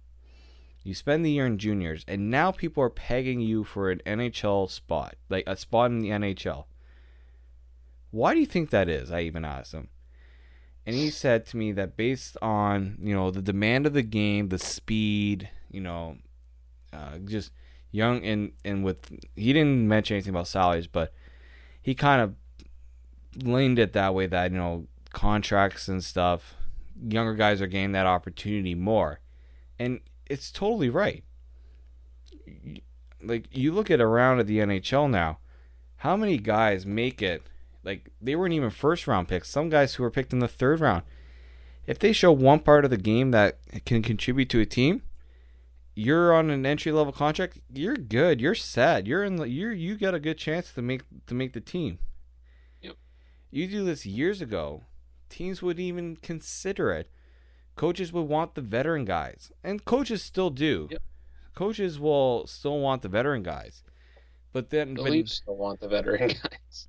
You 0.83 0.93
spend 0.93 1.25
the 1.25 1.31
year 1.31 1.45
in 1.45 1.57
juniors, 1.57 2.03
and 2.07 2.29
now 2.29 2.51
people 2.51 2.83
are 2.83 2.89
pegging 2.89 3.39
you 3.39 3.63
for 3.63 3.89
an 3.89 4.01
NHL 4.05 4.69
spot, 4.69 5.15
like 5.29 5.45
a 5.47 5.55
spot 5.55 5.91
in 5.91 5.99
the 5.99 6.09
NHL. 6.09 6.65
Why 8.13 8.35
do 8.35 8.39
you 8.39 8.45
think 8.45 8.69
that 8.69 8.89
is? 8.89 9.11
I 9.11 9.21
even 9.21 9.43
asked 9.43 9.73
him. 9.73 9.87
And 10.85 10.95
he 10.95 11.09
said 11.09 11.47
to 11.47 11.57
me 11.57 11.71
that 11.71 11.97
based 11.97 12.37
on, 12.43 12.99
you 13.01 13.15
know, 13.15 13.31
the 13.31 13.41
demand 13.41 13.87
of 13.87 13.93
the 13.93 14.03
game, 14.03 14.49
the 14.49 14.59
speed, 14.59 15.49
you 15.71 15.81
know, 15.81 16.17
uh, 16.93 17.17
just 17.25 17.51
young 17.89 18.23
and 18.23 18.51
and 18.63 18.83
with 18.83 19.09
he 19.35 19.51
didn't 19.51 19.87
mention 19.87 20.13
anything 20.13 20.29
about 20.29 20.47
salaries, 20.47 20.85
but 20.85 21.11
he 21.81 21.95
kind 21.95 22.21
of 22.21 22.35
leaned 23.43 23.79
it 23.79 23.93
that 23.93 24.13
way 24.13 24.27
that, 24.27 24.51
you 24.51 24.59
know, 24.59 24.85
contracts 25.11 25.87
and 25.87 26.03
stuff, 26.03 26.53
younger 27.09 27.33
guys 27.33 27.63
are 27.63 27.67
getting 27.67 27.93
that 27.93 28.05
opportunity 28.05 28.75
more. 28.75 29.21
And 29.79 30.01
it's 30.27 30.51
totally 30.51 30.91
right. 30.91 31.23
Like 33.23 33.47
you 33.51 33.71
look 33.71 33.89
at 33.89 33.99
around 33.99 34.39
at 34.39 34.45
the 34.45 34.59
NHL 34.59 35.09
now, 35.09 35.39
how 35.95 36.15
many 36.15 36.37
guys 36.37 36.85
make 36.85 37.19
it 37.19 37.41
like 37.83 38.09
they 38.21 38.35
weren't 38.35 38.53
even 38.53 38.69
first 38.69 39.07
round 39.07 39.27
picks. 39.27 39.49
Some 39.49 39.69
guys 39.69 39.95
who 39.95 40.03
were 40.03 40.11
picked 40.11 40.33
in 40.33 40.39
the 40.39 40.47
third 40.47 40.79
round. 40.79 41.03
If 41.85 41.99
they 41.99 42.13
show 42.13 42.31
one 42.31 42.59
part 42.59 42.85
of 42.85 42.91
the 42.91 42.97
game 42.97 43.31
that 43.31 43.57
can 43.85 44.01
contribute 44.01 44.49
to 44.51 44.61
a 44.61 44.65
team, 44.65 45.01
you're 45.95 46.33
on 46.33 46.49
an 46.49 46.65
entry 46.65 46.91
level 46.91 47.11
contract. 47.13 47.59
You're 47.73 47.95
good. 47.97 48.39
You're 48.39 48.55
set. 48.55 49.05
You're 49.05 49.23
in 49.23 49.35
the 49.35 49.49
you're 49.49 49.73
you 49.73 49.95
got 49.97 50.15
a 50.15 50.19
good 50.19 50.37
chance 50.37 50.71
to 50.73 50.81
make 50.81 51.01
to 51.27 51.33
make 51.35 51.53
the 51.53 51.59
team. 51.61 51.99
Yep. 52.81 52.95
You 53.51 53.67
do 53.67 53.83
this 53.85 54.05
years 54.05 54.41
ago, 54.41 54.83
teams 55.29 55.61
wouldn't 55.61 55.83
even 55.85 56.15
consider 56.15 56.91
it. 56.91 57.09
Coaches 57.75 58.13
would 58.13 58.23
want 58.29 58.55
the 58.55 58.61
veteran 58.61 59.03
guys, 59.03 59.51
and 59.63 59.83
coaches 59.83 60.21
still 60.23 60.49
do. 60.51 60.87
Yep. 60.91 61.01
Coaches 61.55 61.99
will 61.99 62.47
still 62.47 62.79
want 62.79 63.01
the 63.01 63.09
veteran 63.09 63.43
guys, 63.43 63.83
but 64.53 64.69
then 64.69 64.93
The 64.95 65.01
but- 65.03 65.11
Leafs 65.11 65.33
still 65.33 65.57
want 65.57 65.79
the 65.81 65.87
veteran 65.89 66.27
guys. 66.43 66.87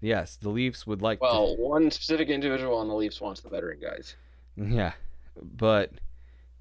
Yes, 0.00 0.36
the 0.36 0.48
Leafs 0.50 0.86
would 0.86 1.02
like. 1.02 1.18
to- 1.18 1.24
Well, 1.24 1.56
one 1.56 1.90
specific 1.90 2.28
individual 2.28 2.76
on 2.78 2.88
the 2.88 2.94
Leafs 2.94 3.20
wants 3.20 3.40
the 3.40 3.48
veteran 3.48 3.78
guys. 3.80 4.16
Yeah, 4.56 4.92
but 5.40 5.92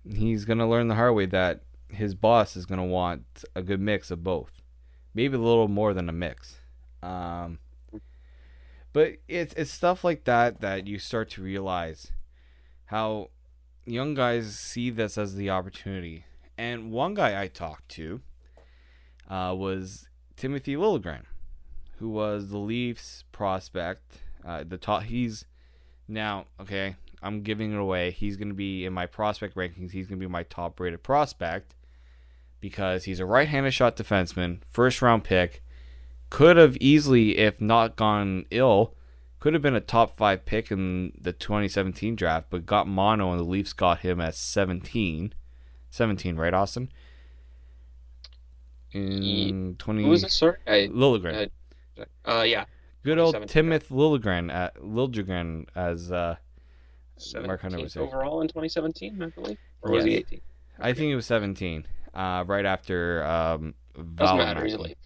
he's 0.10 0.45
gonna 0.45 0.69
learn 0.69 0.88
the 0.88 0.95
hard 0.95 1.15
way 1.15 1.26
that 1.28 1.62
his 1.89 2.13
boss 2.15 2.56
is 2.56 2.65
gonna 2.65 2.86
want 2.86 3.43
a 3.56 3.62
good 3.62 3.80
mix 3.80 4.12
of 4.12 4.23
both, 4.23 4.52
maybe 5.13 5.36
a 5.36 5.39
little 5.39 5.67
more 5.67 5.93
than 5.93 6.10
a 6.10 6.13
mix. 6.13 6.60
Um, 7.02 7.60
but 8.93 9.13
it's 9.28 9.54
it's 9.54 9.71
stuff 9.71 10.04
like 10.04 10.23
that 10.26 10.62
that 10.62 10.88
you 10.88 10.97
start 11.00 11.30
to 11.32 11.41
realize 11.41 12.12
how 12.86 13.30
young 13.86 14.13
guys 14.13 14.58
see 14.58 14.89
this 14.89 15.17
as 15.17 15.36
the 15.36 15.50
opportunity. 15.50 16.26
And 16.58 16.91
one 16.91 17.13
guy 17.13 17.39
I 17.41 17.47
talked 17.47 17.89
to 17.89 18.21
uh, 19.30 19.54
was 19.58 20.08
Timothy 20.36 20.76
Liljegren, 20.76 21.23
who 21.97 22.10
was 22.10 22.49
the 22.49 22.57
Leafs 22.57 23.23
prospect. 23.31 24.19
Uh, 24.45 24.63
the 24.67 24.77
top, 24.77 25.03
he's 25.03 25.45
now 26.07 26.45
okay. 26.60 26.95
I'm 27.21 27.41
giving 27.41 27.73
it 27.73 27.79
away. 27.79 28.12
He's 28.12 28.38
going 28.38 28.49
to 28.49 28.53
be 28.53 28.86
in 28.86 28.93
my 28.93 29.07
prospect 29.07 29.55
rankings. 29.55 29.91
He's 29.91 30.07
going 30.07 30.19
to 30.19 30.25
be 30.25 30.31
my 30.31 30.43
top 30.43 30.79
rated 30.79 31.03
prospect 31.03 31.75
because 32.60 33.05
he's 33.05 33.19
a 33.19 33.25
right 33.25 33.47
handed 33.47 33.73
shot 33.73 33.97
defenseman, 33.97 34.60
first 34.69 35.01
round 35.01 35.23
pick. 35.23 35.63
Could 36.29 36.57
have 36.57 36.77
easily, 36.77 37.38
if 37.38 37.62
not 37.62 37.95
gone 37.95 38.45
ill, 38.51 38.93
could 39.39 39.53
have 39.53 39.62
been 39.62 39.75
a 39.75 39.81
top 39.81 40.15
five 40.15 40.45
pick 40.45 40.71
in 40.71 41.13
the 41.19 41.31
2017 41.31 42.15
draft, 42.15 42.47
but 42.49 42.65
got 42.65 42.88
mono 42.88 43.31
and 43.31 43.39
the 43.39 43.45
Leafs 43.45 43.73
got 43.73 43.99
him 43.99 44.19
at 44.19 44.36
17. 44.36 45.33
17, 45.89 46.36
right, 46.36 46.53
Austin? 46.53 46.91
In 48.91 49.75
20. 49.77 50.03
Who 50.03 50.10
was 50.10 50.23
this, 50.23 50.33
sorry? 50.33 50.57
I, 50.67 50.89
Liljegren. 50.91 51.49
Uh, 52.25 52.43
yeah. 52.45 52.65
Good 53.03 53.19
old 53.19 53.33
2017, 53.36 53.47
Timothy 53.47 53.95
Liljegren, 53.95 54.53
at 54.53 54.75
Liljegren 54.81 55.65
as 55.75 56.12
uh, 56.12 56.36
Mark 57.45 57.62
Hunter 57.62 57.77
17th 57.77 57.83
was 57.83 57.97
overall 57.97 58.41
in 58.41 58.47
2017, 58.47 59.21
I 59.21 59.27
believe. 59.29 59.57
Or 59.81 59.91
was 59.91 60.03
he 60.03 60.12
Yes. 60.12 60.23
18? 60.27 60.41
I 60.79 60.93
think 60.93 61.07
he 61.07 61.15
was 61.15 61.25
17, 61.25 61.86
uh, 62.13 62.43
right 62.47 62.65
after 62.65 63.23
um, 63.23 63.75
Doesn't 64.15 64.38
matter. 64.38 64.63
He's 64.63 64.73
a 64.73 64.79
Leaf. 64.81 64.97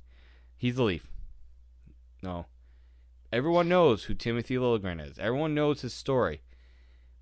He's 0.57 0.75
the 0.75 0.83
Leaf. 0.83 1.07
No. 2.21 2.45
Everyone 3.31 3.69
knows 3.69 4.05
who 4.05 4.13
Timothy 4.13 4.55
Liljegren 4.55 5.05
is. 5.05 5.17
Everyone 5.17 5.53
knows 5.53 5.81
his 5.81 5.93
story. 5.93 6.41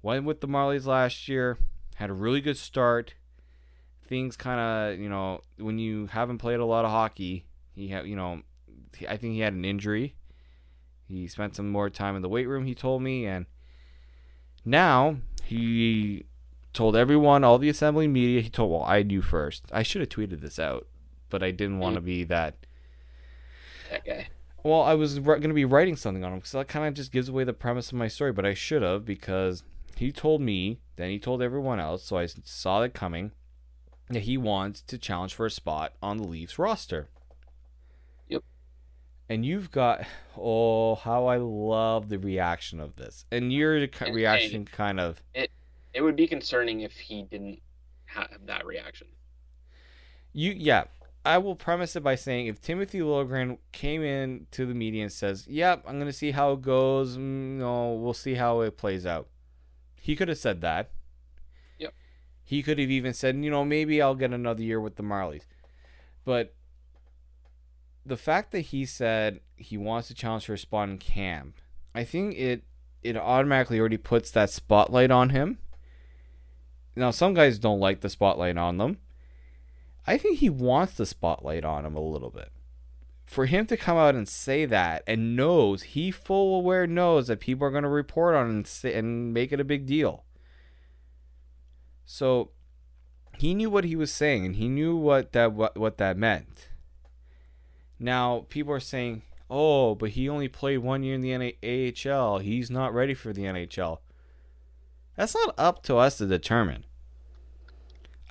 Went 0.02 0.26
with 0.26 0.42
the 0.42 0.48
Marlies 0.48 0.86
last 0.86 1.28
year, 1.28 1.58
had 1.96 2.10
a 2.10 2.14
really 2.14 2.42
good 2.42 2.58
start. 2.58 3.14
Things 4.08 4.36
kind 4.38 4.60
of, 4.60 5.00
you 5.00 5.10
know, 5.10 5.42
when 5.58 5.78
you 5.78 6.08
haven't 6.08 6.40
played 6.40 6.60
a 6.60 6.66
lot 6.66 6.86
of 6.86 6.92
hockey, 6.92 7.46
he 7.76 7.90
had, 7.90 8.08
you 8.08 8.16
know, 8.16 8.42
I 9.08 9.18
think 9.18 9.34
he 9.34 9.40
had 9.40 9.54
an 9.54 9.66
injury. 9.66 10.16
He 11.08 11.28
spent 11.28 11.56
some 11.56 11.70
more 11.70 11.90
time 11.90 12.16
in 12.16 12.22
the 12.22 12.30
weight 12.30 12.48
room, 12.48 12.66
he 12.66 12.76
told 12.76 13.02
me, 13.02 13.26
and 13.26 13.48
now 14.64 15.18
he 15.44 16.26
told 16.74 16.96
everyone, 16.96 17.44
all 17.44 17.58
the 17.58 17.70
assembly 17.70 18.08
media, 18.08 18.42
he 18.42 18.50
told, 18.50 18.72
well, 18.72 18.84
I 18.84 19.02
knew 19.02 19.22
first. 19.22 19.66
I 19.72 19.82
should 19.82 20.02
have 20.02 20.10
tweeted 20.10 20.42
this 20.42 20.60
out, 20.60 20.88
but 21.30 21.42
I 21.42 21.52
didn't 21.52 21.80
want 21.80 21.96
to 21.96 22.02
mm. 22.02 22.06
be 22.06 22.24
that 22.26 22.66
That 23.90 24.06
guy. 24.06 24.28
well, 24.64 24.84
I 24.84 24.94
was 24.94 25.18
going 25.18 25.42
to 25.42 25.54
be 25.54 25.66
writing 25.66 25.96
something 25.96 26.24
on 26.24 26.34
him 26.34 26.40
because 26.40 26.52
that 26.52 26.68
kind 26.68 26.88
of 26.88 26.94
just 26.94 27.12
gives 27.12 27.30
away 27.30 27.44
the 27.44 27.54
premise 27.54 27.88
of 27.88 27.98
my 27.98 28.08
story, 28.08 28.32
but 28.32 28.46
I 28.46 28.54
should 28.54 28.84
have 28.84 29.04
because 29.04 29.64
he 29.96 30.12
told 30.12 30.42
me, 30.42 30.80
then 30.96 31.10
he 31.10 31.18
told 31.18 31.42
everyone 31.42 31.80
else, 31.80 32.04
so 32.04 32.18
I 32.18 32.28
saw 32.28 32.84
it 32.84 32.94
coming 32.94 33.32
that 34.10 34.24
he 34.24 34.38
wants 34.38 34.82
to 34.84 34.98
challenge 34.98 35.34
for 35.34 35.46
a 35.46 35.52
spot 35.52 35.94
on 36.02 36.18
the 36.18 36.24
Leafs 36.24 36.60
roster. 36.60 37.10
And 39.30 39.46
you've 39.46 39.70
got, 39.72 40.06
oh, 40.36 40.96
how 40.96 41.28
I 41.28 41.38
love 41.38 42.10
the 42.10 42.18
reaction 42.18 42.80
of 42.80 42.96
this. 42.96 43.26
And 43.32 43.54
your 43.54 43.76
And- 43.78 44.16
reaction 44.16 44.66
kind 44.66 45.00
of, 45.00 45.22
It 45.34 45.52
it 45.94 46.02
would 46.02 46.16
be 46.16 46.28
concerning 46.28 46.82
if 46.82 46.94
he 46.94 47.24
didn't 47.24 47.62
have 48.06 48.30
that 48.46 48.66
reaction. 48.66 49.08
you, 50.34 50.52
yeah. 50.52 50.86
I 51.26 51.38
will 51.38 51.56
premise 51.56 51.96
it 51.96 52.04
by 52.04 52.16
saying 52.16 52.48
if 52.48 52.62
Timothy 52.62 53.00
Liljegren 53.00 53.58
came 53.72 54.02
in 54.04 54.48
to 54.52 54.66
the 54.66 54.74
media 54.74 55.04
and 55.04 55.12
says, 55.12 55.48
"Yep, 55.48 55.84
I'm 55.86 55.96
going 55.96 56.08
to 56.08 56.14
see 56.14 56.32
how 56.32 56.54
it 56.54 56.62
goes. 56.62 57.18
Mm, 57.18 57.58
no, 57.58 57.94
we'll 57.94 58.14
see 58.14 58.36
how 58.36 58.62
it 58.62 58.78
plays 58.78 59.06
out," 59.06 59.28
he 59.96 60.16
could 60.16 60.30
have 60.30 60.38
said 60.38 60.62
that. 60.62 60.92
Yep. 61.78 61.94
He 62.44 62.64
could 62.64 62.80
have 62.80 62.90
even 62.90 63.14
said, 63.14 63.36
"You 63.44 63.52
know, 63.52 63.66
maybe 63.66 64.02
I'll 64.02 64.16
get 64.16 64.32
another 64.34 64.64
year 64.64 64.80
with 64.80 64.96
the 64.96 65.04
Marlies," 65.04 65.44
but 66.24 66.56
the 68.06 68.18
fact 68.18 68.52
that 68.52 68.62
he 68.62 68.86
said 68.86 69.42
he 69.56 69.78
wants 69.78 70.08
to 70.08 70.14
challenge 70.14 70.46
for 70.46 70.54
a 70.54 70.58
spot 70.58 70.90
in 70.90 70.98
camp, 70.98 71.56
I 71.94 72.04
think 72.04 72.36
it 72.36 72.64
it 73.02 73.16
automatically 73.16 73.80
already 73.80 73.98
puts 73.98 74.32
that 74.32 74.50
spotlight 74.50 75.12
on 75.12 75.30
him. 75.30 75.60
Now, 76.96 77.12
some 77.12 77.34
guys 77.34 77.60
don't 77.60 77.80
like 77.80 78.02
the 78.02 78.10
spotlight 78.10 78.58
on 78.58 78.78
them. 78.78 78.98
I 80.06 80.18
think 80.18 80.40
he 80.40 80.50
wants 80.50 80.94
the 80.94 81.06
spotlight 81.06 81.64
on 81.64 81.86
him 81.86 81.96
a 81.96 82.02
little 82.02 82.30
bit. 82.30 82.50
For 83.26 83.46
him 83.46 83.68
to 83.68 83.78
come 83.78 83.96
out 83.96 84.16
and 84.16 84.28
say 84.28 84.66
that 84.66 85.04
and 85.06 85.36
knows 85.36 85.84
he 85.84 86.10
full 86.12 86.56
aware 86.56 86.88
knows 86.88 87.28
that 87.28 87.40
people 87.40 87.68
are 87.68 87.72
going 87.72 87.84
to 87.84 87.90
report 87.90 88.36
on 88.36 88.50
and 88.50 88.68
say, 88.68 88.96
and 88.96 89.34
make 89.34 89.52
it 89.52 89.60
a 89.60 89.64
big 89.64 89.86
deal. 89.86 90.26
So 92.06 92.52
he 93.38 93.54
knew 93.54 93.70
what 93.70 93.84
he 93.84 93.96
was 93.96 94.12
saying 94.12 94.46
and 94.46 94.56
he 94.56 94.68
knew 94.68 94.96
what 94.96 95.32
that 95.34 95.54
what, 95.54 95.78
what 95.78 95.98
that 96.00 96.18
meant. 96.18 96.69
Now 98.00 98.46
people 98.50 98.74
are 98.74 98.80
saying, 98.80 99.24
"Oh, 99.50 99.96
but 99.96 100.12
he 100.12 100.30
only 100.30 100.48
played 100.48 100.80
one 100.80 101.04
year 101.04 101.16
in 101.16 101.22
the 101.22 101.58
AHL. 101.64 102.40
He's 102.40 102.72
not 102.72 102.94
ready 102.94 103.14
for 103.14 103.34
the 103.34 103.44
NHL." 103.44 104.00
That's 105.16 105.36
not 105.36 105.54
up 105.58 105.84
to 105.84 105.98
us 105.98 106.18
to 106.20 106.26
determine. 106.26 106.86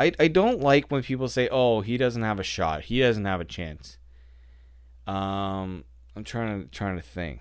I, 0.01 0.13
I 0.19 0.29
don't 0.29 0.61
like 0.61 0.91
when 0.91 1.03
people 1.03 1.29
say, 1.29 1.49
"Oh, 1.51 1.83
he 1.83 1.97
doesn't 1.99 2.23
have 2.23 2.41
a 2.41 2.45
shot. 2.45 2.85
He 2.85 3.01
doesn't 3.01 3.25
have 3.25 3.41
a 3.41 3.45
chance." 3.45 3.99
Um, 5.07 5.85
I'm 6.17 6.25
trying 6.25 6.63
to 6.63 6.69
trying 6.69 6.97
to 6.97 7.03
think. 7.03 7.41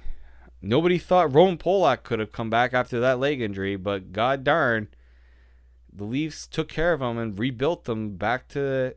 Nobody 0.62 0.98
thought 0.98 1.34
Roman 1.34 1.58
Polak 1.58 2.04
could 2.04 2.20
have 2.20 2.32
come 2.32 2.50
back 2.50 2.74
after 2.74 3.00
that 3.00 3.20
leg 3.20 3.42
injury, 3.42 3.76
but 3.76 4.12
god 4.12 4.44
darn, 4.44 4.88
the 5.94 6.04
Leafs 6.04 6.48
took 6.48 6.68
care 6.68 6.94
of 6.94 7.02
him 7.02 7.18
and 7.18 7.38
rebuilt 7.38 7.86
them 7.86 8.18
back 8.18 8.48
to 8.50 8.96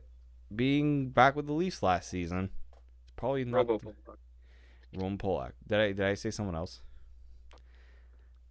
being 0.53 1.09
back 1.09 1.35
with 1.35 1.47
the 1.47 1.53
Leafs 1.53 1.83
last 1.83 2.09
season. 2.09 2.49
Probably 3.21 3.45
not 3.45 3.67
Robo- 3.69 3.93
Roman 4.95 5.17
Polak. 5.19 5.51
Did 5.67 5.79
I 5.79 5.87
did 5.91 6.01
I 6.01 6.15
say 6.15 6.31
someone 6.31 6.55
else? 6.55 6.81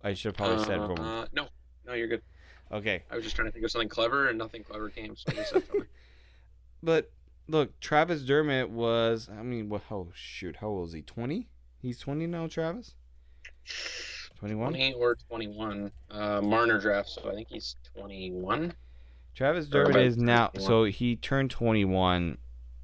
I 0.04 0.14
should 0.14 0.28
have 0.28 0.36
probably 0.36 0.64
said 0.64 0.78
Roman. 0.78 1.00
Uh, 1.00 1.26
no, 1.32 1.48
no, 1.84 1.94
you're 1.94 2.06
good. 2.06 2.22
Okay, 2.70 3.02
I 3.10 3.16
was 3.16 3.24
just 3.24 3.34
trying 3.34 3.48
to 3.48 3.52
think 3.52 3.64
of 3.64 3.72
something 3.72 3.88
clever, 3.88 4.28
and 4.28 4.38
nothing 4.38 4.62
clever 4.62 4.88
came, 4.88 5.16
so 5.16 5.24
I 5.28 5.34
just 5.34 5.50
said. 5.50 5.62
But 6.84 7.10
look, 7.48 7.78
Travis 7.80 8.22
Dermott 8.22 8.70
was. 8.70 9.28
I 9.28 9.42
mean, 9.42 9.68
what? 9.68 9.82
Oh 9.90 10.06
shoot, 10.14 10.56
how 10.60 10.68
old 10.68 10.88
is 10.90 10.94
he? 10.94 11.02
Twenty? 11.02 11.48
He's 11.82 11.98
twenty 11.98 12.28
now, 12.28 12.46
Travis. 12.46 12.94
Twenty-one. 14.38 14.70
20 14.70 14.94
or 14.94 15.16
21. 15.28 15.90
Uh, 16.12 16.40
Marner 16.40 16.80
draft, 16.80 17.10
so 17.10 17.28
I 17.28 17.34
think 17.34 17.48
he's 17.50 17.74
21. 17.98 18.72
Travis 19.34 19.66
Dermott 19.66 19.96
is 19.96 20.16
now. 20.16 20.46
21. 20.54 20.66
So 20.66 20.84
he 20.84 21.16
turned 21.16 21.50
twenty-one. 21.50 22.38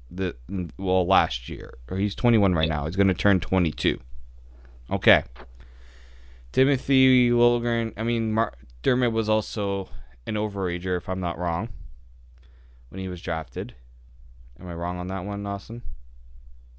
The 0.09 0.35
well 0.77 1.05
last 1.05 1.49
year, 1.49 1.73
or 1.89 1.97
he's 1.97 2.15
twenty-one 2.15 2.53
right 2.53 2.69
now. 2.69 2.85
He's 2.85 2.95
going 2.95 3.07
to 3.07 3.13
turn 3.13 3.39
twenty-two. 3.39 3.99
Okay. 4.89 5.23
Timothy 6.53 7.29
Liljegren. 7.29 7.93
I 7.97 8.03
mean, 8.03 8.31
Mar- 8.31 8.53
Dermott 8.83 9.11
was 9.11 9.27
also 9.29 9.89
an 10.25 10.35
overager, 10.35 10.97
if 10.97 11.09
I'm 11.09 11.19
not 11.19 11.37
wrong, 11.37 11.69
when 12.89 12.99
he 12.99 13.07
was 13.09 13.21
drafted. 13.21 13.75
Am 14.59 14.67
I 14.67 14.73
wrong 14.73 14.97
on 14.97 15.07
that 15.07 15.25
one, 15.25 15.45
Austin? 15.45 15.81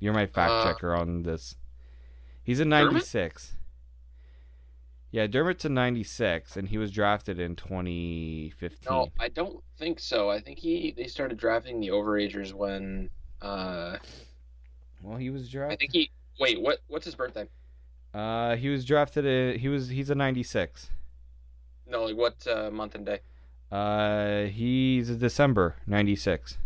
You're 0.01 0.15
my 0.15 0.27
fact 0.27 0.51
Uh, 0.51 0.65
checker 0.65 0.95
on 0.95 1.23
this. 1.23 1.57
He's 2.43 2.61
a 2.61 2.65
Dermott? 2.65 2.93
96. 2.95 3.57
Yeah, 5.11 5.27
Dermott's 5.27 5.65
a 5.65 5.69
96, 5.71 6.57
and 6.57 6.69
he 6.69 6.77
was 6.79 6.91
drafted 6.91 7.39
in 7.39 7.57
2015. 7.57 8.79
No, 8.91 9.09
I 9.19 9.29
don't 9.29 9.63
think 9.79 10.01
so. 10.01 10.29
I 10.31 10.41
think 10.41 10.59
he 10.59 10.93
they 10.97 11.07
started 11.07 11.39
drafting 11.39 11.81
the 11.81 11.89
overagers 11.89 12.53
when 12.53 13.09
uh 13.43 13.97
Well, 15.03 15.17
he 15.17 15.31
was 15.31 15.49
drafted. 15.49 15.75
I 15.75 15.77
think 15.79 15.93
he 15.93 16.11
wait, 16.41 16.61
what 16.61 16.81
what's 16.89 17.05
his 17.05 17.15
birthday? 17.15 17.49
Uh, 18.15 18.57
he 18.57 18.69
was 18.69 18.85
drafted. 18.85 19.25
In, 19.27 19.59
he 19.59 19.69
was. 19.69 19.89
He's 19.89 20.11
a 20.11 20.15
96. 20.15 20.91
No, 21.87 22.05
like 22.05 22.17
what 22.17 22.47
uh, 22.47 22.71
month 22.71 22.95
and 22.95 23.07
day? 23.07 23.21
Uh, 23.71 24.45
he's 24.45 25.11
a 25.11 25.15
December 25.15 25.77
96. 25.87 26.57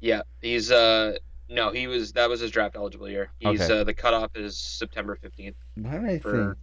Yeah, 0.00 0.22
he's 0.42 0.70
uh 0.70 1.16
no, 1.48 1.70
he 1.70 1.86
was 1.86 2.12
that 2.12 2.28
was 2.28 2.40
his 2.40 2.50
draft 2.50 2.76
eligible 2.76 3.08
year. 3.08 3.30
He's 3.38 3.62
Okay. 3.62 3.80
uh 3.80 3.84
the 3.84 3.94
cutoff 3.94 4.30
is 4.34 4.56
September 4.58 5.16
15th 5.22 5.54
Why 5.76 5.92
did 5.98 6.04
I 6.04 6.18
for 6.18 6.56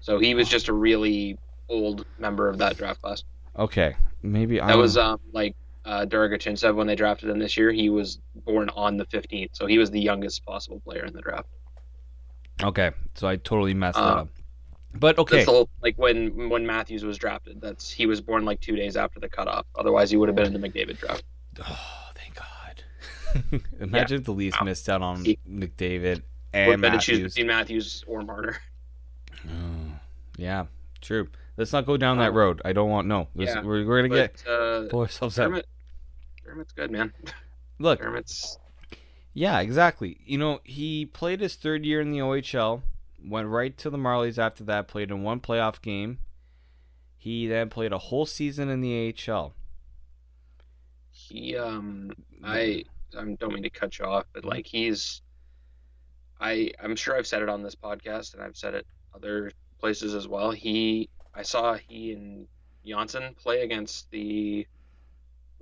So 0.00 0.18
he 0.18 0.34
was 0.34 0.48
just 0.48 0.68
a 0.68 0.72
really 0.72 1.38
old 1.68 2.04
member 2.18 2.48
of 2.48 2.58
that 2.58 2.76
draft 2.76 3.00
class. 3.02 3.24
Okay, 3.58 3.96
maybe 4.22 4.60
I 4.60 4.68
That 4.68 4.78
was 4.78 4.96
um 4.98 5.20
like 5.32 5.54
uh 5.86 6.04
Der-Arguchintsev 6.04 6.74
when 6.74 6.86
they 6.86 6.94
drafted 6.96 7.30
him 7.30 7.38
this 7.38 7.56
year. 7.56 7.70
He 7.72 7.88
was 7.88 8.18
born 8.34 8.68
on 8.70 8.96
the 8.98 9.06
15th, 9.06 9.50
so 9.52 9.66
he 9.66 9.78
was 9.78 9.90
the 9.90 10.00
youngest 10.00 10.44
possible 10.44 10.80
player 10.80 11.04
in 11.04 11.12
the 11.14 11.22
draft. 11.22 11.48
okay. 12.62 12.90
So 13.14 13.26
I 13.28 13.36
totally 13.36 13.72
messed 13.74 13.96
that 13.96 14.02
Uh, 14.02 14.20
up. 14.22 14.28
But 14.98 15.18
okay, 15.18 15.44
whole 15.44 15.68
like 15.82 15.96
when 15.98 16.48
when 16.48 16.64
Matthews 16.66 17.04
was 17.04 17.18
drafted. 17.18 17.60
That's 17.60 17.90
he 17.90 18.06
was 18.06 18.20
born 18.22 18.44
like 18.46 18.60
two 18.60 18.76
days 18.76 18.96
after 18.96 19.20
the 19.20 19.28
cutoff. 19.28 19.66
Otherwise, 19.74 20.10
he 20.10 20.16
would 20.16 20.28
have 20.28 20.36
been 20.36 20.46
in 20.54 20.58
the 20.58 20.68
McDavid 20.68 20.98
draft. 20.98 21.22
oh 21.60 22.08
thank 22.14 22.34
God. 22.34 23.62
Imagine 23.80 24.18
if 24.20 24.24
the 24.24 24.32
Leafs 24.32 24.56
missed 24.64 24.88
out 24.88 25.02
on 25.02 25.22
He- 25.24 25.38
McDavid 25.48 26.22
and 26.54 26.82
to 26.82 26.90
choose 26.98 27.20
Matthews. 27.20 27.34
between 27.34 27.46
Matthews 27.46 28.04
or 28.06 28.22
Marner. 28.22 28.56
Oh, 29.48 29.92
yeah, 30.38 30.66
true. 31.00 31.28
Let's 31.56 31.72
not 31.72 31.86
go 31.86 31.96
down 31.96 32.18
that 32.18 32.30
Um, 32.30 32.34
road. 32.34 32.62
I 32.64 32.72
don't 32.72 32.90
want 32.90 33.06
no. 33.06 33.28
Yeah, 33.34 33.62
we're, 33.62 33.86
we're 33.86 34.02
gonna 34.02 34.14
get 34.14 34.42
uh, 34.48 34.84
pull 34.90 35.00
ourselves. 35.02 35.36
Dermott, 35.36 35.66
Dermott's 36.46 36.72
good, 36.72 36.90
man. 36.90 37.12
Look, 37.78 38.00
Dermott's 38.00 38.58
Yeah, 39.34 39.60
exactly. 39.60 40.20
You 40.24 40.38
know, 40.38 40.60
he 40.64 41.04
played 41.06 41.40
his 41.40 41.56
third 41.56 41.84
year 41.84 42.00
in 42.00 42.10
the 42.10 42.18
OHL, 42.18 42.82
went 43.24 43.48
right 43.48 43.76
to 43.78 43.90
the 43.90 43.98
Marlies 43.98 44.38
after 44.38 44.64
that, 44.64 44.88
played 44.88 45.10
in 45.10 45.22
one 45.22 45.40
playoff 45.40 45.82
game. 45.82 46.18
He 47.18 47.46
then 47.48 47.68
played 47.68 47.92
a 47.92 47.98
whole 47.98 48.24
season 48.26 48.68
in 48.68 48.80
the 48.80 49.14
AHL. 49.28 49.54
he 51.10 51.56
um 51.56 52.12
I 52.44 52.84
I 53.16 53.24
don't 53.38 53.52
mean 53.52 53.62
to 53.64 53.70
cut 53.70 53.98
you 53.98 54.04
off, 54.04 54.26
but 54.32 54.44
like 54.44 54.66
he's 54.66 55.22
I 56.40 56.70
I'm 56.80 56.94
sure 56.96 57.16
I've 57.16 57.26
said 57.26 57.42
it 57.42 57.48
on 57.48 57.62
this 57.62 57.74
podcast 57.74 58.34
and 58.34 58.42
I've 58.42 58.56
said 58.56 58.74
it 58.74 58.86
other 59.14 59.50
places 59.80 60.14
as 60.14 60.28
well. 60.28 60.50
He 60.52 61.08
I 61.34 61.42
saw 61.42 61.74
he 61.74 62.12
and 62.12 62.46
Johnsson 62.86 63.34
play 63.34 63.62
against 63.62 64.10
the 64.10 64.66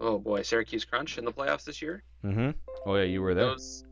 oh 0.01 0.19
boy 0.19 0.43
Syracuse 0.43 0.85
Crunch 0.85 1.19
in 1.19 1.25
the 1.25 1.33
playoffs 1.33 1.65
this 1.65 1.81
year. 1.83 2.03
Mm-hmm. 2.25 2.51
Oh 2.87 2.95
yeah, 2.97 3.05
you 3.05 3.23
were 3.23 3.35
there. 3.35 3.47
Those 3.47 3.85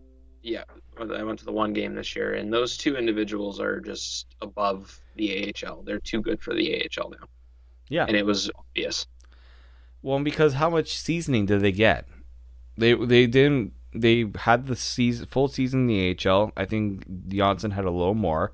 yeah, 0.43 0.65
I 0.99 1.23
went 1.23 1.39
to 1.39 1.45
the 1.45 1.53
one 1.53 1.73
game 1.73 1.95
this 1.95 2.17
year, 2.17 2.35
and 2.35 2.53
those 2.53 2.77
two 2.77 2.97
individuals 2.97 3.61
are 3.61 3.81
just 3.81 4.27
above 4.41 5.01
the 5.15 5.55
AHL. 5.65 5.83
They're 5.83 6.01
too 6.01 6.21
good 6.21 6.41
for 6.43 6.53
the 6.53 6.83
AHL 6.99 7.11
now, 7.11 7.27
Yeah. 7.89 8.07
and 8.09 8.17
it 8.17 8.27
was 8.27 8.51
obvious. 8.59 9.07
Well, 10.03 10.19
because 10.25 10.55
how 10.55 10.69
much 10.69 10.97
seasoning 10.99 11.47
did 11.47 11.61
they 11.61 11.71
get? 11.71 12.09
They 12.77 12.95
they 12.95 13.27
didn't. 13.27 13.73
They 13.95 14.25
had 14.37 14.67
the 14.67 14.75
season 14.75 15.27
full 15.27 15.47
season 15.49 15.83
in 15.83 15.87
the 15.87 16.29
AHL. 16.29 16.53
I 16.57 16.65
think 16.65 17.05
Johnsson 17.29 17.71
had 17.73 17.85
a 17.85 17.91
little 17.91 18.15
more. 18.15 18.53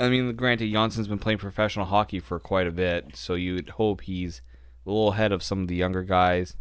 I 0.00 0.08
mean, 0.08 0.34
granted, 0.34 0.72
Johnsson's 0.72 1.08
been 1.08 1.18
playing 1.18 1.38
professional 1.38 1.84
hockey 1.86 2.18
for 2.20 2.38
quite 2.40 2.66
a 2.66 2.70
bit, 2.72 3.14
so 3.16 3.34
you'd 3.34 3.68
hope 3.70 4.00
he's 4.02 4.42
a 4.88 4.92
little 4.92 5.12
ahead 5.12 5.32
of 5.32 5.42
some 5.42 5.62
of 5.62 5.68
the 5.68 5.76
younger 5.76 6.02
guys. 6.02 6.56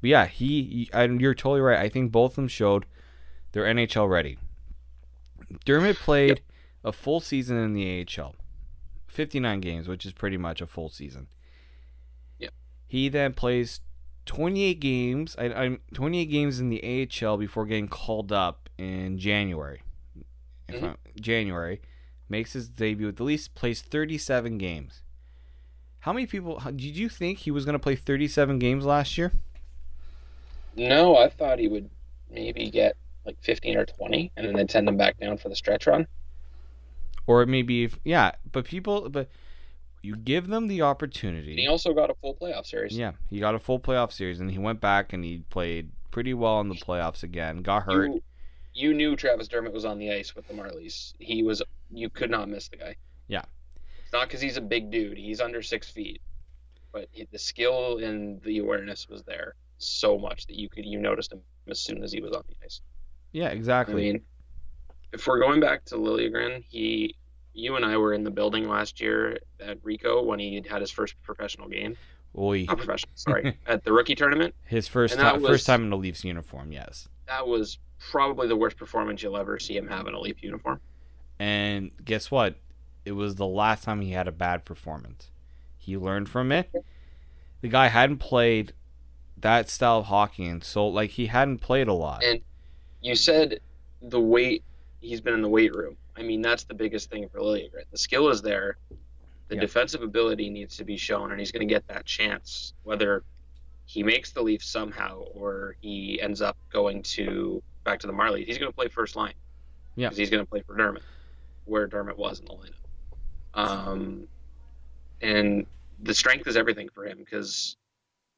But 0.00 0.10
yeah, 0.10 0.26
he. 0.26 0.88
And 0.92 1.20
you're 1.20 1.34
totally 1.34 1.60
right. 1.60 1.78
I 1.78 1.88
think 1.88 2.12
both 2.12 2.32
of 2.32 2.36
them 2.36 2.48
showed 2.48 2.86
they're 3.52 3.64
NHL 3.64 4.08
ready. 4.08 4.38
Dermott 5.64 5.96
played 5.96 6.42
a 6.84 6.92
full 6.92 7.20
season 7.20 7.56
in 7.56 7.72
the 7.74 8.06
AHL, 8.18 8.34
59 9.08 9.60
games, 9.60 9.88
which 9.88 10.04
is 10.06 10.12
pretty 10.12 10.36
much 10.36 10.60
a 10.60 10.66
full 10.66 10.88
season. 10.88 11.26
He 12.90 13.10
then 13.10 13.34
plays 13.34 13.80
28 14.24 14.80
games. 14.80 15.36
I, 15.38 15.52
I'm 15.52 15.80
28 15.92 16.24
games 16.26 16.58
in 16.58 16.70
the 16.70 17.06
AHL 17.22 17.36
before 17.36 17.66
getting 17.66 17.86
called 17.88 18.32
up 18.32 18.70
in 18.78 19.18
January. 19.18 19.82
Mhm. 20.70 20.96
January 21.20 21.82
makes 22.30 22.54
his 22.54 22.68
debut 22.70 23.08
at 23.08 23.16
the 23.16 23.24
least 23.24 23.54
plays 23.54 23.82
37 23.82 24.56
games. 24.56 25.02
How 26.00 26.12
many 26.12 26.26
people 26.26 26.60
how- 26.60 26.70
did 26.70 26.96
you 26.96 27.08
think 27.08 27.38
he 27.40 27.50
was 27.50 27.64
going 27.64 27.74
to 27.74 27.78
play 27.78 27.96
37 27.96 28.58
games 28.58 28.84
last 28.84 29.18
year? 29.18 29.32
No, 30.76 31.16
I 31.16 31.28
thought 31.28 31.58
he 31.58 31.68
would 31.68 31.90
maybe 32.30 32.70
get 32.70 32.96
like 33.26 33.36
15 33.42 33.76
or 33.76 33.84
20, 33.84 34.32
and 34.36 34.46
then 34.46 34.54
they'd 34.54 34.70
send 34.70 34.88
him 34.88 34.96
back 34.96 35.18
down 35.18 35.36
for 35.38 35.48
the 35.48 35.56
stretch 35.56 35.86
run. 35.86 36.06
Or 37.26 37.44
maybe 37.46 37.84
if 37.84 37.98
yeah, 38.04 38.32
but 38.52 38.64
people 38.64 39.10
but 39.10 39.28
you 40.02 40.16
give 40.16 40.46
them 40.46 40.68
the 40.68 40.76
And 40.80 40.82
opportunity. 40.88 41.56
he 41.56 41.66
also 41.66 41.92
got 41.92 42.08
a 42.10 42.14
full 42.14 42.34
playoff 42.34 42.64
series. 42.66 42.96
Yeah, 42.96 43.12
he 43.28 43.38
got 43.40 43.54
a 43.54 43.58
full 43.58 43.80
playoff 43.80 44.12
series 44.12 44.40
and 44.40 44.50
he 44.50 44.58
went 44.58 44.80
back 44.80 45.12
and 45.12 45.24
he 45.24 45.42
played 45.50 45.90
pretty 46.10 46.32
well 46.32 46.60
in 46.60 46.68
the 46.68 46.74
playoffs 46.76 47.22
again. 47.22 47.62
Got 47.62 47.82
hurt. 47.82 48.06
You, 48.12 48.22
you 48.72 48.94
knew 48.94 49.14
Travis 49.16 49.48
Dermott 49.48 49.72
was 49.74 49.84
on 49.84 49.98
the 49.98 50.10
ice 50.12 50.34
with 50.34 50.46
the 50.48 50.54
Marlies. 50.54 51.12
He 51.18 51.42
was. 51.42 51.60
You 51.90 52.08
could 52.08 52.30
not 52.30 52.48
miss 52.48 52.68
the 52.68 52.76
guy. 52.76 52.96
Yeah. 53.26 53.42
It's 54.08 54.12
not 54.14 54.26
because 54.26 54.40
he's 54.40 54.56
a 54.56 54.62
big 54.62 54.90
dude. 54.90 55.18
He's 55.18 55.38
under 55.38 55.60
six 55.60 55.90
feet, 55.90 56.22
but 56.92 57.08
he- 57.12 57.28
the 57.30 57.38
skill 57.38 57.98
and 57.98 58.40
the 58.42 58.56
awareness 58.58 59.06
was 59.06 59.22
there 59.24 59.54
so 59.76 60.16
much 60.18 60.46
that 60.46 60.56
you 60.56 60.70
could 60.70 60.86
you 60.86 60.98
noticed 60.98 61.30
him 61.30 61.42
as 61.68 61.78
soon 61.78 62.02
as 62.02 62.10
he 62.10 62.22
was 62.22 62.32
on 62.32 62.42
the 62.48 62.54
ice. 62.64 62.80
yeah, 63.32 63.48
exactly. 63.50 64.08
I 64.08 64.12
mean, 64.12 64.22
if 65.12 65.26
we're 65.26 65.38
going 65.40 65.60
back 65.60 65.84
to 65.86 65.96
Liljegren, 65.96 66.64
he, 66.70 67.16
you 67.52 67.76
and 67.76 67.84
I 67.84 67.98
were 67.98 68.14
in 68.14 68.24
the 68.24 68.30
building 68.30 68.66
last 68.66 68.98
year 68.98 69.38
at 69.60 69.78
Ricoh 69.82 70.24
when 70.24 70.38
he 70.38 70.62
had 70.66 70.80
his 70.80 70.90
first 70.90 71.14
professional 71.22 71.68
game. 71.68 71.94
Oy. 72.36 72.64
Not 72.66 72.78
professional, 72.78 73.12
sorry, 73.14 73.58
at 73.66 73.84
the 73.84 73.92
rookie 73.92 74.14
tournament. 74.14 74.54
His 74.64 74.88
first 74.88 75.18
time, 75.18 75.42
was- 75.42 75.50
first 75.50 75.66
time 75.66 75.82
in 75.84 75.92
a 75.92 75.96
Leafs 75.96 76.24
uniform, 76.24 76.72
yes. 76.72 77.08
That 77.26 77.46
was 77.46 77.76
probably 78.10 78.48
the 78.48 78.56
worst 78.56 78.78
performance 78.78 79.22
you'll 79.22 79.36
ever 79.36 79.58
see 79.58 79.76
him 79.76 79.86
have 79.88 80.06
in 80.06 80.14
a 80.14 80.18
Leaf 80.20 80.42
uniform. 80.42 80.80
And 81.38 81.90
guess 82.06 82.30
what? 82.30 82.56
It 83.08 83.12
was 83.12 83.36
the 83.36 83.46
last 83.46 83.84
time 83.84 84.02
he 84.02 84.10
had 84.10 84.28
a 84.28 84.32
bad 84.32 84.66
performance. 84.66 85.30
He 85.78 85.96
learned 85.96 86.28
from 86.28 86.52
it. 86.52 86.70
The 87.62 87.68
guy 87.68 87.86
hadn't 87.88 88.18
played 88.18 88.74
that 89.38 89.70
style 89.70 90.00
of 90.00 90.06
hockey, 90.06 90.44
and 90.44 90.62
so 90.62 90.86
like 90.86 91.12
he 91.12 91.26
hadn't 91.26 91.58
played 91.60 91.88
a 91.88 91.94
lot. 91.94 92.22
And 92.22 92.40
you 93.00 93.14
said 93.14 93.60
the 94.02 94.20
weight 94.20 94.62
he's 95.00 95.22
been 95.22 95.32
in 95.32 95.40
the 95.40 95.48
weight 95.48 95.74
room. 95.74 95.96
I 96.16 96.22
mean, 96.22 96.42
that's 96.42 96.64
the 96.64 96.74
biggest 96.74 97.08
thing 97.08 97.26
for 97.30 97.38
Liljegren. 97.40 97.84
The 97.90 97.96
skill 97.96 98.28
is 98.28 98.42
there. 98.42 98.76
The 99.48 99.54
Yeah. 99.54 99.62
defensive 99.62 100.02
ability 100.02 100.50
needs 100.50 100.76
to 100.76 100.84
be 100.84 100.98
shown, 100.98 101.30
and 101.30 101.40
he's 101.40 101.50
going 101.50 101.66
to 101.66 101.72
get 101.72 101.86
that 101.88 102.04
chance. 102.04 102.74
Whether 102.82 103.24
he 103.86 104.02
makes 104.02 104.32
the 104.32 104.42
Leafs 104.42 104.66
somehow 104.66 105.20
or 105.32 105.76
he 105.80 106.20
ends 106.20 106.42
up 106.42 106.58
going 106.70 107.02
to 107.04 107.62
back 107.84 108.00
to 108.00 108.06
the 108.06 108.12
Marlies, 108.12 108.44
he's 108.44 108.58
going 108.58 108.70
to 108.70 108.76
play 108.76 108.88
first 108.88 109.16
line. 109.16 109.32
Yeah. 109.96 110.08
'Cause 110.10 110.18
he's 110.18 110.28
going 110.28 110.44
to 110.44 110.50
play 110.50 110.60
for 110.60 110.76
Dermott, 110.76 111.04
where 111.64 111.86
Dermott 111.86 112.18
was 112.18 112.40
in 112.40 112.44
the 112.44 112.52
lineup. 112.52 112.72
Um, 113.58 114.28
and 115.20 115.66
the 116.02 116.14
strength 116.14 116.46
is 116.46 116.56
everything 116.56 116.88
for 116.94 117.04
him 117.04 117.18
because 117.18 117.76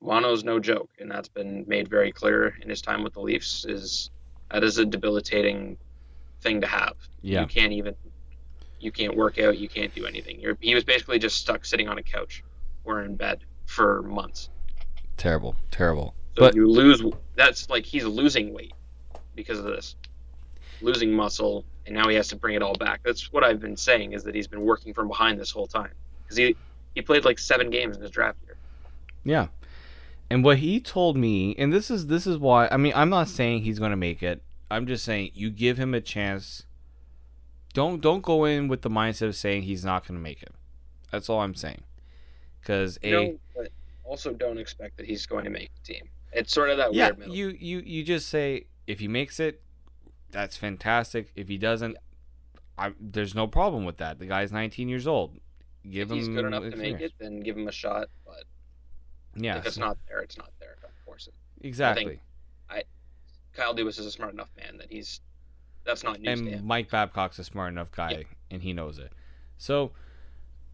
mono's 0.01 0.45
no 0.45 0.59
joke, 0.59 0.91
and 0.99 1.11
that's 1.11 1.29
been 1.29 1.65
made 1.69 1.89
very 1.89 2.11
clear 2.11 2.57
in 2.63 2.69
his 2.71 2.81
time 2.81 3.03
with 3.05 3.13
the 3.13 3.21
Leafs. 3.21 3.65
Is 3.67 4.11
that 4.51 4.65
is 4.65 4.79
a 4.79 4.87
debilitating 4.87 5.77
thing 6.41 6.61
to 6.63 6.67
have. 6.67 6.95
Yeah. 7.21 7.43
You 7.43 7.47
can't 7.47 7.73
even 7.73 7.95
you 8.81 8.91
can't 8.91 9.15
work 9.15 9.39
out, 9.39 9.59
you 9.59 9.69
can't 9.69 9.95
do 9.95 10.07
anything. 10.07 10.41
You're, 10.41 10.57
he 10.59 10.75
was 10.75 10.85
basically 10.85 11.19
just 11.19 11.37
stuck 11.37 11.67
sitting 11.67 11.87
on 11.87 11.99
a 11.99 12.03
couch 12.03 12.43
or 12.85 13.03
in 13.03 13.15
bed 13.15 13.41
for 13.67 14.01
months. 14.03 14.49
terrible, 15.19 15.55
terrible. 15.71 16.15
So 16.37 16.45
But- 16.45 16.55
you 16.55 16.67
lose 16.67 17.03
that's 17.37 17.69
like 17.69 17.85
he's 17.85 18.05
losing 18.05 18.55
weight 18.55 18.73
because 19.35 19.59
of 19.59 19.67
this. 19.67 19.97
Losing 20.81 21.13
muscle 21.13 21.67
and 21.91 21.99
now 21.99 22.09
he 22.09 22.15
has 22.15 22.29
to 22.29 22.37
bring 22.37 22.55
it 22.55 22.63
all 22.63 22.75
back. 22.75 23.01
That's 23.03 23.33
what 23.33 23.43
I've 23.43 23.61
been 23.61 23.77
saying 23.77 24.13
is 24.13 24.23
that 24.23 24.35
he's 24.35 24.47
been 24.47 24.63
working 24.63 24.95
from 24.95 25.09
behind 25.09 25.41
this 25.41 25.51
whole 25.51 25.67
time. 25.67 25.91
Cuz 26.29 26.37
he 26.37 26.57
he 26.95 27.03
played 27.03 27.25
like 27.25 27.39
7 27.39 27.69
games 27.69 27.97
in 27.97 28.03
his 28.03 28.11
draft 28.11 28.39
year. 28.45 28.57
Yeah. 29.25 29.49
And 30.31 30.45
what 30.45 30.59
he 30.59 30.81
told 30.81 31.17
me, 31.17 31.57
and 31.59 31.73
this 31.73 31.91
is 31.91 32.07
this 32.07 32.27
is 32.27 32.39
why 32.39 32.69
I 32.71 32.77
mean 32.77 32.93
I'm 32.95 33.11
not 33.11 33.29
saying 33.29 33.63
he's 33.63 33.81
going 33.81 33.91
to 33.91 33.97
make 33.97 34.23
it. 34.23 34.43
I'm 34.71 34.87
just 34.87 35.05
saying 35.05 35.33
you 35.35 35.51
give 35.51 35.79
him 35.79 35.93
a 35.93 36.01
chance 36.01 36.65
don't 37.73 38.01
don't 38.01 38.23
go 38.23 38.45
in 38.45 38.69
with 38.69 38.83
the 38.83 38.91
mindset 38.91 39.27
of 39.29 39.37
saying 39.37 39.63
he's 39.63 39.85
not 39.85 40.07
going 40.07 40.19
to 40.19 40.23
make 40.23 40.43
it. 40.43 40.55
That's 41.11 41.29
all 41.29 41.41
I'm 41.41 41.57
saying. 41.57 41.83
Because 42.61 42.99
a 43.03 43.37
also 44.05 44.33
don't 44.33 44.59
expect 44.59 44.97
that 44.97 45.07
he's 45.07 45.27
going 45.27 45.45
to 45.45 45.51
make 45.51 45.71
the 45.75 45.95
team. 45.95 46.09
It's 46.33 46.53
sort 46.53 46.71
of 46.71 46.77
that 46.79 46.95
yeah, 46.95 47.07
weird 47.07 47.19
middle. 47.19 47.35
you 47.35 47.49
you 47.59 47.83
you 47.85 48.05
just 48.05 48.29
say 48.29 48.67
if 48.87 49.01
he 49.01 49.09
makes 49.09 49.41
it, 49.41 49.63
that's 50.31 50.57
fantastic. 50.57 51.31
If 51.37 51.49
he 51.49 51.59
doesn't, 51.59 51.97
I, 52.79 52.93
there's 53.01 53.35
no 53.35 53.47
problem 53.47 53.85
with 53.85 53.99
that. 53.99 54.19
The 54.19 54.27
guy's 54.27 54.53
19 54.53 54.89
years 54.89 55.07
old. 55.07 55.39
Give 55.89 56.11
if 56.11 56.17
he's 56.17 56.29
him 56.29 56.35
good 56.35 56.45
enough 56.45 56.63
to 56.71 56.77
make 56.77 57.01
it, 57.01 57.13
then 57.19 57.41
give 57.41 57.57
him 57.57 57.69
a 57.69 57.73
shot. 57.73 58.09
But 58.27 58.45
Yeah, 59.35 59.59
if 59.59 59.67
it's 59.67 59.79
not 59.79 59.97
there, 60.09 60.21
it's 60.21 60.37
not 60.37 60.51
there. 60.61 60.77
Don't 60.83 60.93
force 61.05 61.27
it. 61.29 61.35
exactly. 61.67 62.21
Kyle 63.53 63.75
Dubas 63.75 63.99
is 63.99 64.07
a 64.07 64.11
smart 64.13 64.33
enough 64.33 64.49
man 64.57 64.79
that 64.79 64.87
he's 64.91 65.21
that's 65.85 66.05
not 66.05 66.21
news 66.21 66.39
to 66.41 66.47
and 66.47 66.55
him. 66.55 66.67
Mike 66.67 66.89
Babcock's 66.89 67.39
a 67.41 67.45
smart 67.45 67.73
enough 67.73 67.91
guy, 67.91 68.11
Yeah. 68.11 68.23
and 68.51 68.63
he 68.63 68.73
knows 68.73 68.99
it. 68.99 69.13
So, 69.59 69.91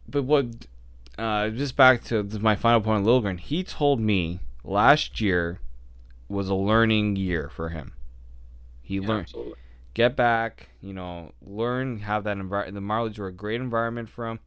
but 0.06 0.24
what? 0.24 0.66
Uh, 1.16 1.48
just 1.48 1.74
back 1.74 2.04
to 2.04 2.22
my 2.40 2.54
final 2.54 2.82
point 2.82 2.98
on 2.98 3.04
Liljegren. 3.06 3.40
He 3.40 3.64
told 3.64 3.98
me 3.98 4.40
last 4.62 5.20
year 5.22 5.58
was 6.28 6.50
a 6.50 6.54
learning 6.54 7.16
year 7.16 7.48
for 7.48 7.70
him. 7.70 7.94
He 8.86 9.00
Yeah, 9.00 9.08
learned 9.08 9.28
absolutely. 9.28 9.58
get 9.94 10.16
back, 10.16 10.70
you 10.80 10.92
know, 10.94 11.32
learn 11.42 12.00
have 12.00 12.24
that 12.24 12.38
environment. 12.38 12.74
The 12.76 12.80
Marlies 12.94 13.18
were 13.18 13.28
a 13.28 13.32
great 13.32 13.60
environment 13.60 14.08
for 14.08 14.28
him. 14.28 14.40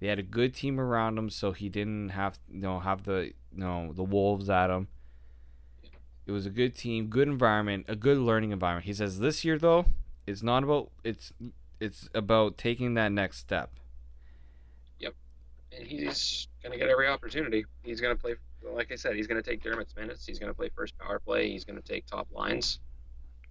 They 0.00 0.08
had 0.08 0.18
a 0.18 0.24
good 0.24 0.54
team 0.54 0.80
around 0.80 1.18
him, 1.18 1.30
so 1.30 1.52
he 1.52 1.68
didn't 1.70 2.10
have 2.10 2.38
you 2.50 2.60
know 2.60 2.80
have 2.80 3.04
the 3.04 3.32
you 3.52 3.58
know 3.64 3.92
the 3.94 4.04
wolves 4.04 4.50
at 4.50 4.70
him. 4.70 4.88
It 6.26 6.32
was 6.32 6.46
a 6.46 6.50
good 6.50 6.74
team, 6.76 7.08
good 7.08 7.28
environment, 7.28 7.86
a 7.88 7.96
good 7.96 8.18
learning 8.18 8.52
environment. 8.52 8.86
He 8.86 8.94
says 8.94 9.18
this 9.18 9.44
year 9.44 9.58
though, 9.58 9.86
it's 10.26 10.42
not 10.42 10.62
about 10.64 10.90
it's 11.04 11.32
it's 11.80 12.08
about 12.14 12.56
taking 12.58 12.94
that 12.94 13.12
next 13.12 13.38
step. 13.38 13.72
Yep, 14.98 15.14
and 15.72 15.86
he's 15.86 16.48
going 16.62 16.72
to 16.72 16.78
get 16.78 16.88
every 16.88 17.08
opportunity. 17.08 17.64
He's 17.82 18.00
going 18.00 18.14
to 18.16 18.20
play, 18.20 18.34
like 18.62 18.92
I 18.92 18.96
said, 18.96 19.16
he's 19.16 19.26
going 19.26 19.42
to 19.42 19.48
take 19.48 19.62
Dermott's 19.62 19.96
minutes. 19.96 20.26
He's 20.26 20.38
going 20.38 20.50
to 20.50 20.56
play 20.56 20.70
first 20.74 20.98
power 20.98 21.18
play. 21.20 21.50
He's 21.50 21.64
going 21.64 21.80
to 21.80 21.86
take 21.86 22.06
top 22.06 22.28
lines. 22.32 22.80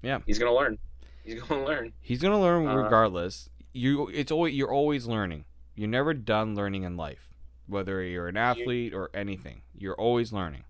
Yeah. 0.01 0.19
He's 0.25 0.39
going 0.39 0.51
to 0.51 0.57
learn. 0.57 0.77
He's 1.23 1.41
going 1.41 1.61
to 1.61 1.67
learn. 1.67 1.93
He's 2.01 2.21
gonna 2.21 2.39
learn 2.39 2.67
Uh, 2.67 2.75
regardless. 2.75 3.49
You 3.73 4.07
it's 4.07 4.31
always 4.31 4.55
you're 4.55 4.71
always 4.71 5.05
learning. 5.05 5.45
You're 5.75 5.87
never 5.89 6.13
done 6.13 6.55
learning 6.55 6.83
in 6.83 6.97
life, 6.97 7.29
whether 7.67 8.01
you're 8.01 8.27
an 8.27 8.35
athlete 8.37 8.93
or 8.93 9.09
anything. 9.13 9.61
You're 9.77 9.95
always 9.95 10.33
learning. 10.33 10.63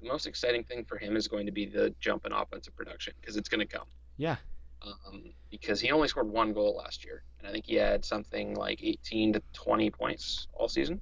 The 0.00 0.08
most 0.08 0.26
exciting 0.26 0.64
thing 0.64 0.84
for 0.84 0.96
him 0.98 1.16
is 1.16 1.28
going 1.28 1.46
to 1.46 1.52
be 1.52 1.66
the 1.66 1.94
jump 2.00 2.24
in 2.26 2.32
offensive 2.32 2.74
production 2.74 3.12
because 3.20 3.36
it's 3.36 3.48
going 3.48 3.60
to 3.60 3.66
come. 3.66 3.86
Yeah. 4.16 4.36
Um, 4.80 5.32
because 5.50 5.80
he 5.80 5.92
only 5.92 6.08
scored 6.08 6.28
one 6.28 6.52
goal 6.52 6.74
last 6.76 7.04
year, 7.04 7.22
and 7.38 7.46
I 7.46 7.52
think 7.52 7.66
he 7.66 7.76
had 7.76 8.04
something 8.04 8.54
like 8.54 8.82
18 8.82 9.34
to 9.34 9.42
20 9.52 9.90
points 9.90 10.48
all 10.54 10.68
season. 10.68 11.00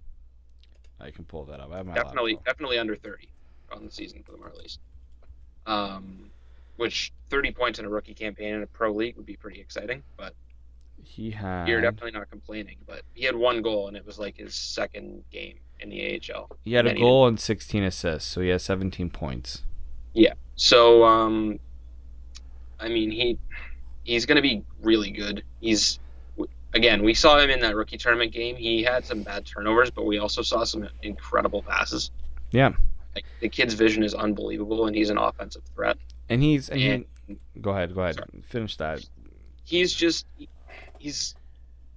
I 1.00 1.10
can 1.10 1.24
pull 1.24 1.44
that 1.46 1.60
up. 1.60 1.72
I 1.72 1.78
have 1.78 1.86
my 1.86 1.94
definitely 1.94 2.32
laptop. 2.34 2.44
definitely 2.46 2.78
under 2.78 2.94
30 2.96 3.28
on 3.72 3.86
the 3.86 3.90
season 3.92 4.22
for 4.22 4.32
the 4.32 4.38
Marlies. 4.38 4.76
Um, 5.66 6.30
which 6.80 7.12
30 7.28 7.52
points 7.52 7.78
in 7.78 7.84
a 7.84 7.88
rookie 7.88 8.14
campaign 8.14 8.54
in 8.54 8.62
a 8.62 8.66
pro 8.66 8.92
league 8.92 9.16
would 9.16 9.26
be 9.26 9.36
pretty 9.36 9.60
exciting, 9.60 10.02
but 10.16 10.34
He 11.04 11.30
had 11.30 11.68
you're 11.68 11.80
definitely 11.80 12.12
not 12.12 12.30
complaining. 12.30 12.78
But 12.86 13.02
he 13.14 13.24
had 13.24 13.36
one 13.36 13.60
goal 13.62 13.88
and 13.88 13.96
it 13.96 14.04
was 14.06 14.18
like 14.18 14.36
his 14.36 14.54
second 14.54 15.22
game 15.30 15.58
in 15.78 15.90
the 15.90 16.20
AHL. 16.32 16.50
he 16.64 16.72
had 16.74 16.86
a 16.86 16.90
and 16.90 16.98
goal 16.98 17.26
and 17.26 17.38
16 17.38 17.82
assists, 17.84 18.30
so 18.30 18.40
he 18.40 18.48
has 18.48 18.62
17 18.62 19.10
points. 19.10 19.62
Yeah. 20.14 20.34
So 20.56 21.04
um, 21.04 21.58
I 22.78 22.88
mean 22.88 23.10
he 23.10 23.38
he's 24.04 24.24
going 24.26 24.36
to 24.36 24.42
be 24.42 24.64
really 24.82 25.10
good. 25.10 25.44
He's 25.60 25.98
again 26.72 27.02
we 27.02 27.12
saw 27.14 27.38
him 27.38 27.50
in 27.50 27.60
that 27.60 27.76
rookie 27.76 27.98
tournament 27.98 28.32
game. 28.32 28.56
He 28.56 28.82
had 28.82 29.04
some 29.04 29.22
bad 29.22 29.44
turnovers, 29.44 29.90
but 29.90 30.06
we 30.06 30.18
also 30.18 30.42
saw 30.42 30.64
some 30.64 30.88
incredible 31.02 31.62
passes. 31.62 32.10
Yeah. 32.52 32.72
Like 33.14 33.24
the 33.40 33.48
kid's 33.48 33.74
vision 33.74 34.02
is 34.04 34.14
unbelievable, 34.14 34.86
and 34.86 34.94
he's 34.94 35.10
an 35.10 35.18
offensive 35.18 35.62
threat. 35.74 35.98
And 36.30 36.42
he's 36.42 36.68
and 36.70 36.80
And- 36.80 37.04
he, 37.26 37.60
go 37.60 37.70
ahead, 37.72 37.94
go 37.94 38.00
ahead, 38.02 38.14
Sorry. 38.16 38.28
finish 38.48 38.76
that. 38.78 39.06
he's 39.64 39.92
just 39.92 40.26
he's 40.98 41.34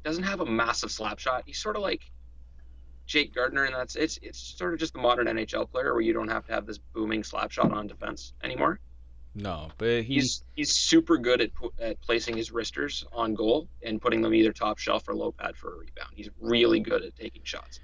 doesn't 0.03 0.23
have 0.23 0.41
a 0.41 0.45
massive 0.45 0.91
slap 0.91 1.17
shot. 1.19 1.43
He's 1.45 1.57
sort 1.57 1.75
of 1.77 1.81
like 1.81 2.01
Jake 3.05 3.34
Gardiner, 3.34 3.63
and 3.65 3.73
that's 3.75 3.95
it's 3.95 4.17
it's 4.21 4.39
sort 4.39 4.73
of 4.73 4.79
just 4.79 4.93
the 4.93 4.99
modern 4.99 5.27
NHL 5.27 5.69
player 5.71 5.93
where 5.93 6.01
you 6.01 6.13
don't 6.13 6.27
have 6.29 6.45
to 6.47 6.53
have 6.53 6.65
this 6.65 6.77
booming 6.77 7.23
slap 7.23 7.51
shot 7.51 7.71
on 7.71 7.88
defense 7.88 8.34
anymore. 8.43 8.79
No, 9.36 9.69
but 9.79 10.03
he's 10.03 10.05
He's 10.05 10.43
he's 10.55 10.71
super 10.71 11.17
good 11.17 11.41
at 11.41 11.49
at 11.79 11.99
placing 12.01 12.38
his 12.38 12.51
wristers 12.51 13.03
on 13.11 13.34
goal 13.34 13.67
and 13.81 13.99
putting 14.01 14.21
them 14.21 14.34
either 14.34 14.51
top 14.53 14.77
shelf 14.77 15.07
or 15.07 15.15
low 15.15 15.31
pad 15.31 15.55
for 15.57 15.73
a 15.73 15.77
rebound. 15.79 16.11
He's 16.15 16.29
really 16.39 16.79
good 16.79 17.01
at 17.03 17.15
taking 17.15 17.41
shots. 17.43 17.79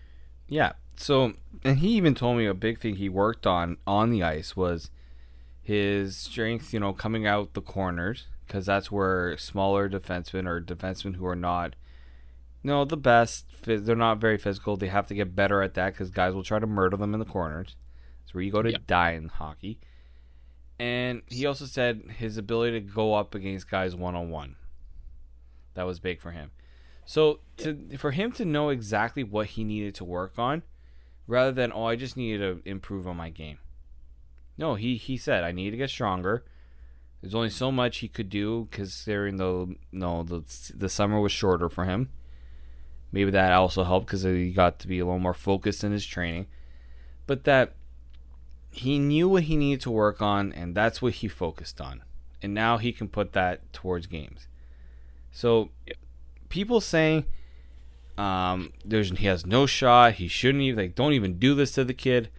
yeah. 0.47 0.73
So 0.97 1.33
and 1.63 1.79
he 1.79 1.89
even 1.95 2.13
told 2.13 2.37
me 2.37 2.45
a 2.45 2.53
big 2.53 2.79
thing 2.79 2.95
he 2.97 3.07
worked 3.09 3.47
on 3.47 3.77
on 3.87 4.11
the 4.11 4.21
ice 4.21 4.55
was 4.55 4.91
his 5.69 6.17
strength. 6.17 6.73
You 6.73 6.79
know, 6.79 6.93
coming 6.93 7.27
out 7.27 7.53
the 7.53 7.61
corners 7.61 8.25
because 8.45 8.65
that's 8.65 8.91
where 8.91 9.37
smaller 9.37 9.87
defensemen 9.87 10.47
or 10.47 10.59
defensemen 10.59 11.15
who 11.15 11.25
are 11.27 11.35
not 11.35 11.75
no 12.63 12.83
the 12.83 12.97
best 12.97 13.45
they're 13.63 13.95
not 13.95 14.17
very 14.17 14.37
physical 14.37 14.75
they 14.75 14.87
have 14.87 15.07
to 15.07 15.13
get 15.13 15.35
better 15.35 15.61
at 15.61 15.75
that 15.75 15.93
because 15.93 16.09
guys 16.09 16.33
will 16.33 16.43
try 16.43 16.57
to 16.57 16.67
murder 16.67 16.97
them 16.97 17.13
in 17.13 17.19
the 17.19 17.25
corners. 17.25 17.75
It's 18.23 18.33
where 18.33 18.43
you 18.43 18.51
go 18.51 18.61
to 18.61 18.71
die 18.71 19.11
in 19.11 19.29
hockey. 19.29 19.79
And 20.79 21.21
he 21.27 21.45
also 21.45 21.65
said 21.65 22.03
his 22.17 22.37
ability 22.37 22.79
to 22.79 22.85
go 22.85 23.13
up 23.13 23.35
against 23.35 23.69
guys 23.69 23.95
one-on-one. 23.95 24.55
That 25.75 25.85
was 25.85 25.99
big 25.99 26.21
for 26.21 26.31
him. 26.31 26.51
So 27.05 27.39
to 27.57 27.97
for 27.97 28.11
him 28.11 28.31
to 28.33 28.45
know 28.45 28.69
exactly 28.69 29.23
what 29.23 29.47
he 29.47 29.63
needed 29.63 29.95
to 29.95 30.03
work 30.03 30.33
on 30.37 30.63
rather 31.27 31.51
than 31.51 31.71
oh 31.71 31.85
i 31.85 31.95
just 31.95 32.17
needed 32.17 32.39
to 32.39 32.69
improve 32.69 33.07
on 33.07 33.15
my 33.15 33.29
game 33.29 33.59
no 34.59 34.75
he 34.75 34.95
he 34.95 35.17
said 35.17 35.43
i 35.43 35.51
need 35.51 35.71
to 35.71 35.77
get 35.77 35.89
stronger 35.89 36.43
there's 37.21 37.35
only 37.35 37.49
so 37.49 37.71
much 37.71 37.97
he 37.97 38.07
could 38.07 38.29
do 38.29 38.67
considering 38.71 39.37
the 39.37 39.75
no 39.91 40.23
the 40.23 40.41
the 40.73 40.89
summer 40.89 41.19
was 41.19 41.31
shorter 41.31 41.69
for 41.69 41.85
him. 41.85 42.09
Maybe 43.11 43.31
that 43.31 43.51
also 43.51 43.83
helped 43.83 44.07
because 44.07 44.23
he 44.23 44.51
got 44.51 44.79
to 44.79 44.87
be 44.87 44.99
a 44.99 45.05
little 45.05 45.19
more 45.19 45.33
focused 45.33 45.83
in 45.83 45.91
his 45.91 46.05
training. 46.05 46.47
But 47.27 47.43
that 47.43 47.73
he 48.71 48.99
knew 48.99 49.27
what 49.27 49.43
he 49.43 49.57
needed 49.57 49.81
to 49.81 49.91
work 49.91 50.21
on, 50.21 50.53
and 50.53 50.75
that's 50.75 51.01
what 51.01 51.13
he 51.15 51.27
focused 51.27 51.81
on. 51.81 52.03
And 52.41 52.53
now 52.53 52.77
he 52.77 52.93
can 52.93 53.07
put 53.07 53.33
that 53.33 53.73
towards 53.73 54.07
games. 54.07 54.47
So 55.31 55.71
people 56.47 56.79
saying 56.79 57.25
um, 58.17 58.71
there's 58.85 59.11
he 59.17 59.25
has 59.25 59.45
no 59.45 59.65
shot, 59.65 60.13
he 60.13 60.29
shouldn't 60.29 60.63
even 60.63 60.85
like 60.85 60.95
don't 60.95 61.13
even 61.13 61.37
do 61.37 61.53
this 61.53 61.73
to 61.73 61.83
the 61.83 61.93
kid. 61.93 62.29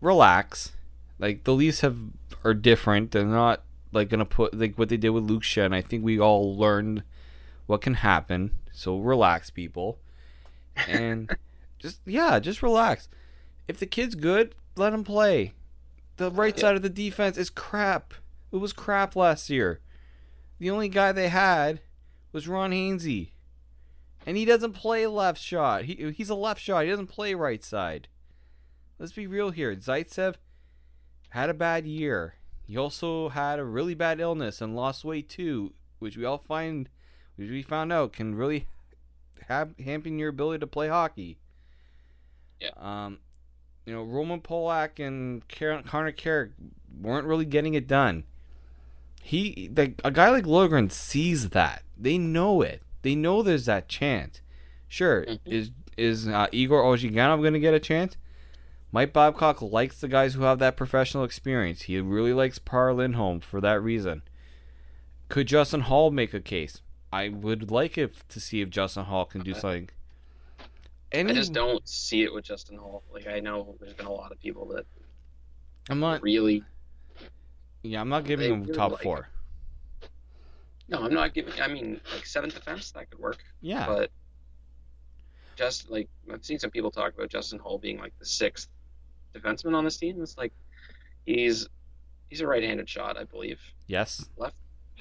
Relax. 0.00 0.72
Like 1.18 1.44
the 1.44 1.54
Leafs 1.54 1.80
have 1.80 1.96
are 2.44 2.54
different. 2.54 3.10
They're 3.10 3.24
not 3.24 3.62
like 3.92 4.08
gonna 4.08 4.24
put 4.24 4.58
like 4.58 4.76
what 4.78 4.88
they 4.88 4.96
did 4.96 5.10
with 5.10 5.24
Luke 5.24 5.42
Schenn. 5.42 5.74
I 5.74 5.80
think 5.82 6.04
we 6.04 6.18
all 6.20 6.56
learned 6.56 7.02
what 7.66 7.80
can 7.80 7.94
happen. 7.94 8.52
So 8.72 8.98
relax, 8.98 9.50
people, 9.50 9.98
and 10.88 11.34
just 11.78 12.00
yeah, 12.06 12.38
just 12.38 12.62
relax. 12.62 13.08
If 13.66 13.78
the 13.78 13.86
kid's 13.86 14.14
good, 14.14 14.54
let 14.76 14.92
him 14.92 15.04
play. 15.04 15.54
The 16.16 16.30
right 16.30 16.54
Yeah. 16.56 16.60
side 16.60 16.76
of 16.76 16.82
the 16.82 16.88
defense 16.88 17.36
is 17.36 17.50
crap. 17.50 18.14
It 18.52 18.56
was 18.56 18.72
crap 18.72 19.14
last 19.16 19.50
year. 19.50 19.80
The 20.58 20.70
only 20.70 20.88
guy 20.88 21.12
they 21.12 21.28
had 21.28 21.80
was 22.32 22.48
Ron 22.48 22.70
Hainsey, 22.72 23.30
and 24.26 24.36
he 24.36 24.44
doesn't 24.44 24.72
play 24.72 25.06
left 25.06 25.40
shot. 25.40 25.84
He 25.84 26.12
he's 26.12 26.30
a 26.30 26.34
left 26.34 26.60
shot. 26.60 26.84
He 26.84 26.90
doesn't 26.90 27.06
play 27.08 27.34
right 27.34 27.62
side. 27.64 28.08
Let's 28.98 29.12
be 29.12 29.26
real 29.26 29.50
here. 29.50 29.74
Zaitsev 29.76 30.34
had 31.30 31.50
a 31.50 31.54
bad 31.54 31.86
year. 31.86 32.34
He 32.66 32.76
also 32.76 33.30
had 33.30 33.58
a 33.58 33.64
really 33.64 33.94
bad 33.94 34.20
illness 34.20 34.60
and 34.60 34.76
lost 34.76 35.04
weight 35.04 35.28
too, 35.28 35.72
which 35.98 36.16
we 36.16 36.24
all 36.24 36.38
find, 36.38 36.88
which 37.36 37.50
we 37.50 37.62
found 37.62 37.92
out 37.92 38.12
can 38.12 38.34
really 38.34 38.66
have 39.48 39.74
hamper 39.78 40.08
your 40.08 40.28
ability 40.28 40.60
to 40.60 40.66
play 40.66 40.88
hockey. 40.88 41.38
Yeah. 42.60 42.70
Um, 42.76 43.18
you 43.86 43.94
know, 43.94 44.02
Roman 44.02 44.40
Polak 44.40 44.98
and 45.04 45.42
Connor 45.86 46.12
Carrick 46.12 46.50
weren't 47.00 47.26
really 47.26 47.46
getting 47.46 47.74
it 47.74 47.86
done. 47.86 48.24
He, 49.22 49.70
like 49.74 50.00
a 50.04 50.10
guy 50.10 50.30
like 50.30 50.44
Logren, 50.44 50.90
sees 50.92 51.50
that. 51.50 51.82
They 51.96 52.18
know 52.18 52.62
it. 52.62 52.82
They 53.02 53.14
know 53.14 53.42
there's 53.42 53.66
that 53.66 53.88
chance. 53.88 54.40
Sure, 54.88 55.24
Mhm. 55.24 55.40
is 55.46 55.70
is 55.96 56.28
uh, 56.28 56.46
Igor 56.52 56.82
Ozhiganov 56.82 57.40
going 57.40 57.54
to 57.54 57.60
get 57.60 57.74
a 57.74 57.80
chance? 57.80 58.16
Mike 58.90 59.12
Babcock 59.12 59.60
likes 59.60 60.00
the 60.00 60.08
guys 60.08 60.34
who 60.34 60.42
have 60.42 60.58
that 60.60 60.76
professional 60.76 61.24
experience. 61.24 61.82
He 61.82 62.00
really 62.00 62.32
likes 62.32 62.58
Par 62.58 62.92
Lindholm 62.94 63.40
for 63.40 63.60
that 63.60 63.82
reason. 63.82 64.22
Could 65.28 65.46
Justin 65.46 65.82
Holl 65.82 66.10
make 66.10 66.32
a 66.32 66.40
case? 66.40 66.80
I 67.12 67.28
would 67.28 67.70
like 67.70 67.98
it 67.98 68.14
to 68.30 68.40
see 68.40 68.60
if 68.62 68.70
Justin 68.70 69.04
Holl 69.04 69.26
can 69.26 69.42
do 69.42 69.52
something. 69.54 69.90
I 71.12 71.22
just 71.32 71.52
don't 71.52 71.86
see 71.88 72.22
it 72.22 72.32
with 72.32 72.44
Justin 72.44 72.76
Holl. 72.76 73.02
Like 73.12 73.26
I 73.26 73.40
know 73.40 73.76
there's 73.80 73.94
been 73.94 74.06
a 74.06 74.12
lot 74.12 74.32
of 74.32 74.40
people 74.40 74.66
that 74.74 74.86
I'm 75.90 76.00
not. 76.00 76.22
really 76.22 76.62
Yeah, 77.82 78.00
I'm 78.00 78.08
not 78.10 78.24
giving 78.24 78.52
him 78.52 78.72
top 78.74 78.92
like 78.92 79.02
four. 79.02 79.28
No, 80.88 81.02
I'm 81.02 81.12
not 81.14 81.34
giving. 81.34 81.52
I 81.60 81.68
mean, 81.68 82.00
like 82.14 82.24
seventh 82.26 82.54
defense 82.54 82.90
that 82.92 83.10
could 83.10 83.18
work, 83.20 83.38
Yeah. 83.60 83.86
but 83.86 84.10
just 85.56 85.90
like 85.90 86.08
I've 86.32 86.44
seen 86.44 86.58
some 86.58 86.70
people 86.70 86.90
talk 86.90 87.14
about 87.14 87.28
Justin 87.28 87.58
Holl 87.58 87.78
being 87.78 87.98
like 87.98 88.18
the 88.18 88.24
sixth 88.26 88.68
defenseman 89.38 89.74
on 89.74 89.84
this 89.84 89.96
team. 89.96 90.20
It's 90.22 90.36
like 90.38 90.52
he's 91.26 91.68
he's 92.28 92.40
a 92.40 92.46
right-handed 92.46 92.88
shot, 92.88 93.16
I 93.16 93.24
believe. 93.24 93.60
yes. 93.86 94.28
Left, 94.36 94.54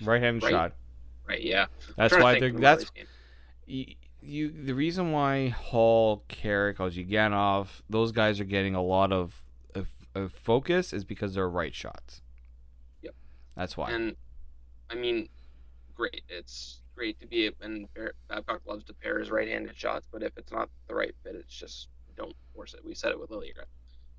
Right-handed 0.04 0.44
Right. 0.44 0.52
shot. 0.52 0.74
right? 1.28 1.42
Yeah. 1.42 1.66
That's 1.96 2.16
why 2.16 2.40
they're 2.40 2.52
the 2.52 2.60
that's 2.60 2.86
you, 3.66 3.96
you 4.22 4.50
the 4.52 4.74
reason 4.74 5.12
why 5.12 5.50
Holl, 5.50 6.24
Carrick, 6.28 6.78
Ozhiganov, 6.78 7.68
those 7.90 8.12
guys 8.12 8.40
are 8.40 8.46
getting 8.46 8.76
a 8.76 8.82
lot 8.84 9.12
of, 9.12 9.44
of, 9.76 9.88
of 10.16 10.32
focus 10.34 10.94
is 10.94 11.04
because 11.04 11.34
they're 11.34 11.50
right 11.50 11.74
shots. 11.76 12.22
Yep. 13.02 13.16
That's 13.56 13.76
why. 13.76 13.92
And 13.92 14.16
I 14.90 14.96
mean, 14.96 15.28
great. 15.96 16.22
It's 16.30 16.82
great 16.96 17.20
to 17.20 17.28
be 17.28 17.52
and 17.62 17.88
Babcock 18.28 18.62
loves 18.66 18.84
to 18.86 18.94
pair 18.94 19.20
his 19.20 19.30
right-handed 19.30 19.76
shots, 19.78 20.06
but 20.12 20.24
if 20.24 20.38
it's 20.38 20.52
not 20.52 20.70
the 20.88 20.96
right 20.96 21.14
fit, 21.24 21.36
it's 21.36 21.54
just 21.54 21.90
don't 22.16 22.36
force 22.56 22.74
it. 22.74 22.84
We 22.86 22.96
said 22.96 23.12
it 23.12 23.20
with 23.20 23.30
Liljegren. 23.30 23.66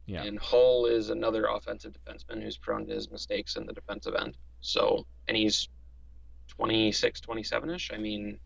Yeah. 0.08 0.22
And 0.24 0.38
Holl 0.38 0.86
is 0.86 1.10
another 1.10 1.44
offensive 1.44 1.92
defenseman 1.92 2.42
who's 2.42 2.56
prone 2.56 2.86
to 2.86 2.94
his 2.94 3.10
mistakes 3.10 3.56
in 3.56 3.66
the 3.66 3.74
defensive 3.74 4.14
end. 4.14 4.38
So, 4.62 5.06
and 5.28 5.36
he's 5.36 5.68
26, 6.48 7.20
27 7.20 7.70
ish. 7.70 7.90
I 7.92 7.98
mean, 7.98 8.40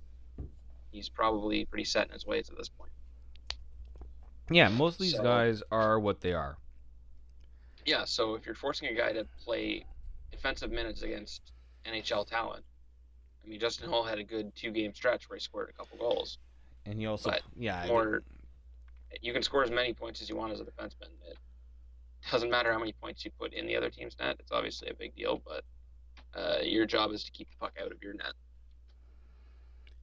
he's 0.90 1.08
probably 1.08 1.64
pretty 1.64 1.84
set 1.84 2.08
in 2.08 2.12
his 2.14 2.26
ways 2.26 2.50
at 2.50 2.58
this 2.58 2.68
point. 2.68 2.90
yeah, 4.50 4.68
most 4.68 4.94
of 4.94 5.02
these 5.02 5.14
So- 5.14 5.22
guys 5.22 5.62
are 5.70 5.98
what 6.00 6.20
they 6.20 6.32
are. 6.32 6.58
Yeah. 7.86 8.04
So 8.04 8.34
if 8.34 8.44
you're 8.44 8.54
forcing 8.56 8.88
a 8.88 8.94
guy 8.94 9.12
to 9.12 9.24
play 9.44 9.86
defensive 10.32 10.70
minutes 10.72 11.02
against 11.02 11.52
NHL 11.86 12.26
talent, 12.26 12.64
I 13.44 13.48
mean, 13.48 13.60
Justin 13.60 13.88
Holl 13.88 14.02
had 14.02 14.18
a 14.18 14.24
good 14.24 14.54
two 14.56 14.72
game 14.72 14.94
stretch 14.94 15.30
where 15.30 15.36
he 15.36 15.40
scored 15.40 15.70
a 15.70 15.72
couple 15.72 15.96
goals. 15.96 16.38
And 16.86 16.98
he 16.98 17.06
also 17.06 17.30
But 17.30 17.42
yeah, 17.56 17.88
Or 17.88 18.24
you 19.20 19.32
can 19.32 19.42
score 19.42 19.62
as 19.62 19.70
many 19.70 19.94
points 19.94 20.20
as 20.22 20.28
you 20.28 20.36
want 20.36 20.52
as 20.52 20.60
a 20.60 20.64
defenseman. 20.64 21.08
It 21.28 21.38
doesn't 22.30 22.50
matter 22.50 22.72
how 22.72 22.78
many 22.78 22.92
points 22.92 23.24
you 23.24 23.30
put 23.38 23.52
in 23.52 23.66
the 23.66 23.76
other 23.76 23.90
team's 23.90 24.16
net. 24.20 24.36
It's 24.38 24.52
obviously 24.52 24.88
a 24.88 24.94
big 24.94 25.14
deal, 25.16 25.42
but 25.44 25.64
uh, 26.38 26.58
your 26.62 26.86
job 26.86 27.10
is 27.12 27.24
to 27.24 27.30
keep 27.32 27.50
the 27.50 27.56
puck 27.58 27.72
out 27.82 27.90
of 27.92 28.02
your 28.02 28.14
net. 28.14 28.32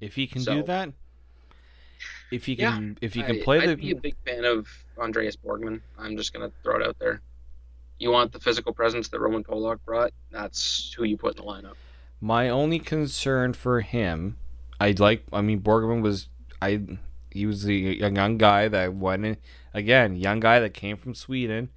if 0.01 0.15
he 0.15 0.28
can 0.28 0.41
So- 0.41 0.55
do 0.55 0.63
that, 0.63 0.89
if 2.32 2.45
he 2.45 2.53
Yeah, 2.53 2.74
can 2.76 2.97
if 3.01 3.13
he 3.13 3.22
can 3.24 3.38
I- 3.38 3.43
play 3.43 3.59
I'd 3.59 3.70
the 3.70 3.76
be 3.76 3.91
a 3.91 3.95
big 3.95 4.15
fan 4.26 4.45
of 4.45 4.67
Andreas 4.97 5.36
Borgman. 5.36 5.82
I'm 5.97 6.15
just 6.15 6.32
gonna 6.34 6.51
throw 6.63 6.78
it 6.80 6.88
out 6.88 6.97
there. 6.99 7.22
You 7.97 8.11
want 8.11 8.32
the 8.32 8.39
physical 8.39 8.74
presence 8.74 9.09
that 9.09 9.20
Roman 9.20 9.43
Polak 9.43 9.80
brought? 9.86 10.13
That's 10.32 10.93
who 10.93 11.03
you 11.03 11.17
put 11.17 11.38
in 11.38 11.43
the 11.45 11.51
lineup. 11.51 11.76
My 12.22 12.47
only 12.49 12.80
concern 12.80 13.51
for 13.53 13.82
him, 13.82 14.38
I'd 14.80 14.99
like. 15.01 15.24
I 15.34 15.41
mean, 15.41 15.61
Borgman 15.61 16.01
was. 16.01 16.30
I. 16.61 16.82
He 17.32 17.45
was 17.45 17.65
a 17.67 17.74
young 17.74 18.38
guy 18.38 18.67
that 18.70 18.93
went 18.95 19.26
in. 19.26 19.38
Again, 19.74 20.15
young 20.15 20.39
guy 20.39 20.59
that 20.61 20.74
came 20.74 20.95
from 20.97 21.13
Sweden, 21.13 21.70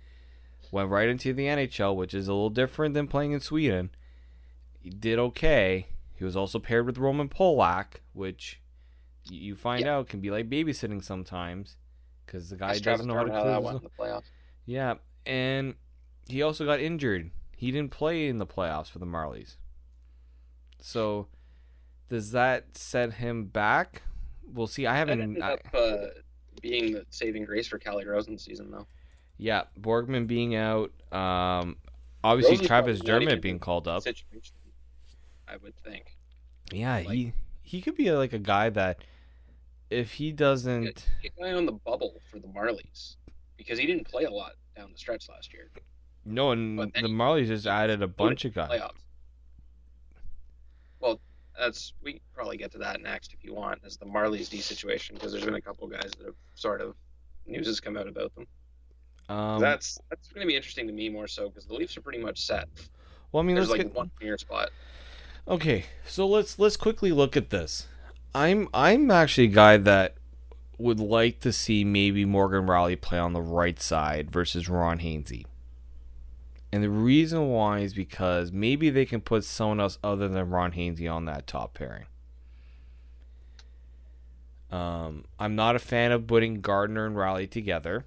went 0.73 0.89
right 0.89 1.09
into 1.09 1.33
the 1.33 1.45
NHL, 1.45 1.95
which 1.95 2.15
is 2.15 2.27
a 2.27 2.33
little 2.33 2.51
different 2.51 2.95
than 2.95 3.07
playing 3.07 3.31
in 3.31 3.41
Sweden. 3.41 3.91
He 4.81 4.91
did 4.91 5.19
okay. 5.21 5.87
He 6.17 6.25
was 6.25 6.35
also 6.35 6.59
paired 6.59 6.87
with 6.87 6.99
Roman 6.99 7.29
Polak, 7.29 8.01
which 8.15 8.61
you 9.31 9.55
find 9.55 9.87
out 9.87 10.09
can 10.09 10.21
be 10.21 10.31
like 10.31 10.51
babysitting 10.51 11.05
sometimes, 11.05 11.77
because 12.27 12.49
the 12.49 12.57
guy 12.57 12.79
doesn't 12.79 13.07
know 13.07 13.15
how 13.15 13.25
to 13.25 13.31
close. 13.31 13.73
that 13.75 13.83
the 13.83 13.91
playoffs. 14.03 14.25
yeah, 14.67 14.95
and 15.27 15.75
he 16.27 16.43
also 16.43 16.65
got 16.65 16.81
injured. 16.81 17.31
He 17.57 17.71
didn't 17.71 17.93
play 17.93 18.27
in 18.27 18.39
the 18.39 18.47
playoffs 18.47 18.91
for 18.91 18.99
the 18.99 19.07
Marlies. 19.07 19.57
So, 20.81 21.29
does 22.09 22.33
that 22.33 22.77
set 22.77 23.15
him 23.15 23.45
back? 23.45 24.03
We'll 24.53 24.67
see. 24.67 24.87
I 24.87 24.97
haven't. 24.97 25.21
ended 25.21 25.43
I, 25.43 25.53
up 25.53 25.61
uh, 25.73 25.97
being 26.61 26.93
the 26.93 27.07
saving 27.11 27.45
grace 27.45 27.69
for 27.69 27.79
Calle 27.79 28.05
Rosen's 28.05 28.43
season, 28.43 28.71
though. 28.71 28.87
Yeah, 29.39 29.63
Borgman 29.81 30.27
being 30.27 30.55
out. 30.55 30.93
Um, 31.13 31.77
obviously 32.25 32.53
Rosen's 32.55 32.69
Travis 32.69 33.01
Dermott 33.01 33.41
being 33.43 33.59
called 33.59 33.89
up. 33.89 34.03
Situation, 34.03 34.55
I 35.49 35.57
would 35.57 35.77
think. 35.77 36.17
Yeah, 36.73 36.97
like- 36.97 37.09
he 37.11 37.33
he 37.63 37.81
could 37.81 37.95
be 37.97 38.11
like 38.13 38.33
a 38.33 38.39
guy 38.39 38.71
that 38.71 39.05
if 39.91 40.13
he 40.13 40.33
doesn't. 40.33 41.07
Guy 41.41 41.53
on 41.53 41.67
the 41.67 41.73
bubble 41.73 42.21
for 42.31 42.39
the 42.39 42.49
Marlies 42.49 43.17
because 43.57 43.79
he 43.79 43.87
didn't 43.87 44.09
play 44.09 44.25
a 44.25 44.31
lot 44.31 44.53
down 44.77 44.91
the 44.93 44.99
stretch 44.99 45.29
last 45.29 45.53
year. 45.53 45.69
No, 46.25 46.53
and 46.53 46.79
the 46.79 46.91
he- 46.95 47.03
Marlies 47.09 47.49
just 47.49 47.67
added 47.67 48.01
a 48.03 48.09
bunch 48.09 48.45
of 48.45 48.55
guys. 48.55 48.81
Well, 51.01 51.21
that's 51.59 51.93
we 52.03 52.13
can 52.15 52.21
probably 52.35 52.57
get 52.57 52.71
to 52.73 52.79
that 52.79 53.01
next 53.03 53.33
if 53.35 53.45
you 53.45 53.55
want, 53.55 53.81
as 53.85 53.97
the 53.97 54.07
Marlies 54.07 54.49
D 54.49 54.59
situation 54.61 55.15
because 55.17 55.33
there's 55.33 55.45
been 55.45 55.55
a 55.55 55.61
couple 55.61 55.87
guys 55.89 56.11
that 56.19 56.27
have 56.27 56.35
sort 56.55 56.81
of 56.81 56.95
news 57.47 57.67
has 57.67 57.81
come 57.81 57.97
out 57.97 58.07
about 58.09 58.35
them. 58.35 58.47
Um, 59.33 59.61
that's 59.63 59.99
that's 60.11 60.29
going 60.29 60.43
to 60.43 60.47
be 60.47 60.57
interesting 60.57 60.87
to 60.87 60.93
me 60.93 61.09
more 61.09 61.27
so 61.27 61.49
because 61.49 61.65
the 61.65 61.73
Leafs 61.73 61.97
are 61.97 62.03
pretty 62.03 62.19
much 62.19 62.45
set. 62.45 62.69
well, 63.33 63.43
I 63.43 63.47
mean, 63.47 63.57
There's 63.57 63.71
like 63.71 63.81
get 63.81 63.95
one 63.95 64.11
clear 64.19 64.37
spot. 64.37 64.69
Okay, 65.49 65.87
so 66.07 66.27
let's 66.27 66.59
let's 66.59 66.77
quickly 66.77 67.13
look 67.13 67.35
at 67.35 67.49
this. 67.49 67.87
I'm 68.35 68.69
I'm 68.75 69.11
actually 69.11 69.45
a 69.45 69.49
guy 69.49 69.79
that 69.79 70.17
would 70.77 71.01
like 71.01 71.41
to 71.41 71.53
see 71.53 71.83
maybe 71.83 72.27
Morgan 72.27 72.67
Rielly 72.67 73.01
play 73.01 73.19
on 73.19 73.33
the 73.33 73.41
right 73.41 73.81
side 73.81 74.31
versus 74.31 74.69
Ron 74.69 74.99
Hainsey. 74.99 75.47
And 76.71 76.83
the 76.83 76.91
reason 76.91 77.49
why 77.49 77.81
is 77.81 77.95
because 77.95 78.53
maybe 78.53 78.91
they 78.91 79.07
can 79.07 79.21
put 79.23 79.45
someone 79.45 79.81
else 79.81 79.99
other 80.05 80.29
than 80.29 80.51
Ron 80.51 80.73
Hainsey 80.73 81.11
on 81.11 81.25
that 81.25 81.47
top 81.47 81.75
pairing. 81.75 82.07
Um, 84.71 85.25
I'm 85.39 85.55
not 85.55 85.77
a 85.77 85.79
fan 85.79 86.13
of 86.13 86.27
putting 86.27 86.61
Gardiner 86.61 87.07
and 87.07 87.17
Rielly 87.17 87.49
together. 87.51 88.05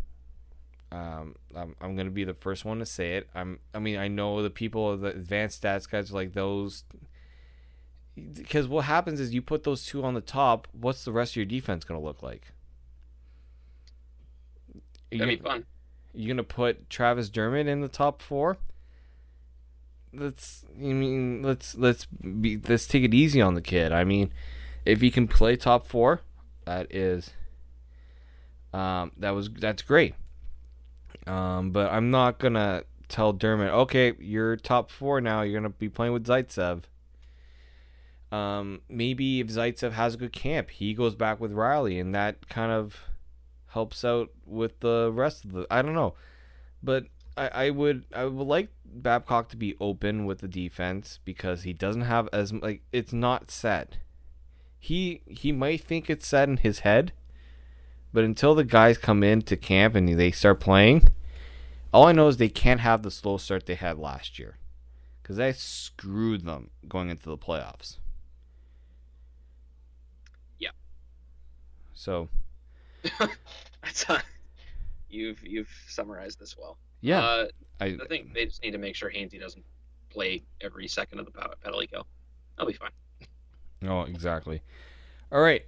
Um, 0.96 1.36
I'm, 1.54 1.76
I'm 1.82 1.96
gonna 1.98 2.10
be 2.10 2.24
the 2.24 2.34
first 2.34 2.64
one 2.64 2.80
to 2.80 2.86
say 2.86 3.18
it. 3.18 3.28
I'm. 3.36 3.60
I 3.74 3.80
mean, 3.80 3.98
I 3.98 4.08
know 4.08 4.41
the 4.41 4.50
people, 4.50 4.96
the 4.96 5.10
advanced 5.10 5.62
stats 5.62 5.89
guys, 5.89 6.12
like 6.12 6.34
those 6.34 6.86
because 8.16 8.68
what 8.68 8.86
happens 8.86 9.20
is 9.20 9.34
you 9.34 9.41
put 9.41 9.64
those 9.64 9.86
two 9.86 10.04
on 10.04 10.14
the 10.14 10.22
top. 10.22 10.68
What's 10.72 11.04
the 11.04 11.12
rest 11.12 11.34
of 11.34 11.38
your 11.38 11.46
defense 11.46 11.84
going 11.84 12.00
to 12.00 12.06
look 12.06 12.24
like? 12.24 12.54
Are 14.74 15.18
That'd 15.18 15.32
you, 15.32 15.38
be 15.38 15.43
fun. 15.43 15.66
you 16.14 16.28
going 16.28 16.38
to 16.38 16.43
put 16.43 16.89
Travis 16.89 17.30
Dermott 17.30 17.68
in 17.68 17.82
the 17.82 17.89
top 17.89 18.22
four? 18.22 18.58
Let's. 20.14 20.64
I 20.78 20.93
mean, 20.93 21.41
let's 21.43 21.76
let's 21.76 22.06
be 22.06 22.58
let's 22.70 22.88
take 22.88 23.04
it 23.04 23.14
easy 23.14 23.41
on 23.41 23.56
the 23.56 23.62
kid. 23.62 23.91
I 23.91 24.06
mean, 24.06 24.32
if 24.86 25.02
he 25.02 25.12
can 25.12 25.28
play 25.28 25.58
top 25.58 25.86
four, 25.86 26.22
that 26.64 26.88
is. 26.89 27.32
Um, 28.74 29.12
that 29.18 29.32
was 29.32 29.50
that's 29.50 29.82
great. 29.82 30.16
Um, 31.28 31.72
but 31.72 31.91
I'm 31.91 32.11
not 32.11 32.39
gonna 32.39 32.84
tell 33.07 33.34
Dermott, 33.34 33.72
okay, 33.72 34.13
you're 34.20 34.55
top 34.55 34.91
four 34.91 35.22
now. 35.22 35.41
You're 35.41 35.59
gonna 35.59 35.70
be 35.70 35.89
playing 35.89 36.13
with 36.13 36.26
Zaitsev. 36.26 36.84
Um, 38.32 38.82
maybe 38.89 39.39
if 39.39 39.47
Zaitsev 39.47 39.93
has 39.93 40.16
a 40.16 40.18
good 40.18 40.34
camp, 40.34 40.70
he 40.70 40.93
goes 40.93 41.16
back 41.16 41.39
with 41.39 41.51
Rielly, 41.51 42.01
and 42.01 42.13
that 42.16 42.49
kind 42.49 42.72
of 42.72 42.99
helps 43.68 44.03
out 44.03 44.30
with 44.45 44.80
the 44.80 45.11
rest 45.13 45.45
of 45.45 45.51
the. 45.51 45.68
I 45.70 45.82
don't 45.82 45.93
know, 45.93 46.16
but 46.82 47.05
I, 47.38 47.47
I 47.47 47.70
would 47.70 48.05
I 48.13 48.26
would 48.26 48.47
like 48.47 48.70
Babcock 48.86 49.49
to 49.49 49.57
be 49.57 49.76
open 49.80 50.26
with 50.26 50.39
the 50.39 50.47
defense 50.47 51.20
because 51.24 51.63
he 51.63 51.74
doesn't 51.74 52.03
have 52.03 52.30
as 52.32 52.53
like 52.53 52.82
it's 52.91 53.13
not 53.13 53.51
set. 53.51 53.97
He 54.80 55.22
he 55.28 55.51
might 55.51 55.82
think 55.82 56.09
it's 56.09 56.28
set 56.28 56.49
in 56.49 56.57
his 56.57 56.80
head, 56.80 57.11
but 58.16 58.24
until 58.24 58.55
the 58.55 58.63
guys 58.63 58.97
come 58.97 59.24
into 59.24 59.57
camp 59.57 59.93
and 59.93 60.07
they 60.18 60.32
start 60.32 60.61
playing, 60.61 61.09
all 61.93 62.05
I 62.05 62.13
know 62.13 62.30
is 62.30 62.38
they 62.38 62.47
can't 62.49 62.80
have 62.80 63.03
the 63.03 63.11
slow 63.11 63.36
start 63.38 63.66
they 63.66 63.76
had 63.76 63.97
last 63.99 64.39
year 64.39 64.57
because 65.22 65.36
that 65.36 65.57
screwed 65.57 66.45
them 66.45 66.70
going 66.88 67.09
into 67.09 67.28
the 67.28 67.38
playoffs. 67.38 67.97
Yeah. 70.57 70.70
So 71.93 72.30
That's 73.84 74.09
uh, 74.09 74.22
you've 75.09 75.45
you've 75.45 75.70
summarized 75.88 76.39
this 76.39 76.57
well. 76.57 76.78
yeah, 77.01 77.20
Uh, 77.22 77.47
I 77.82 77.86
I 77.86 78.07
think 78.07 78.34
they 78.34 78.45
just 78.45 78.63
need 78.63 78.72
to 78.72 78.78
make 78.78 78.95
sure 78.95 79.11
Hainsey 79.11 79.39
doesn't 79.39 79.66
play 80.09 80.41
every 80.61 80.88
second 80.88 81.20
of 81.20 81.26
the 81.26 81.32
penalty 81.61 81.88
kill. 81.88 82.07
That'll 82.55 82.72
be 82.72 82.78
fine. 82.78 82.91
oh 83.86 84.03
exactly. 84.03 84.61
All 85.34 85.41
right, 85.41 85.66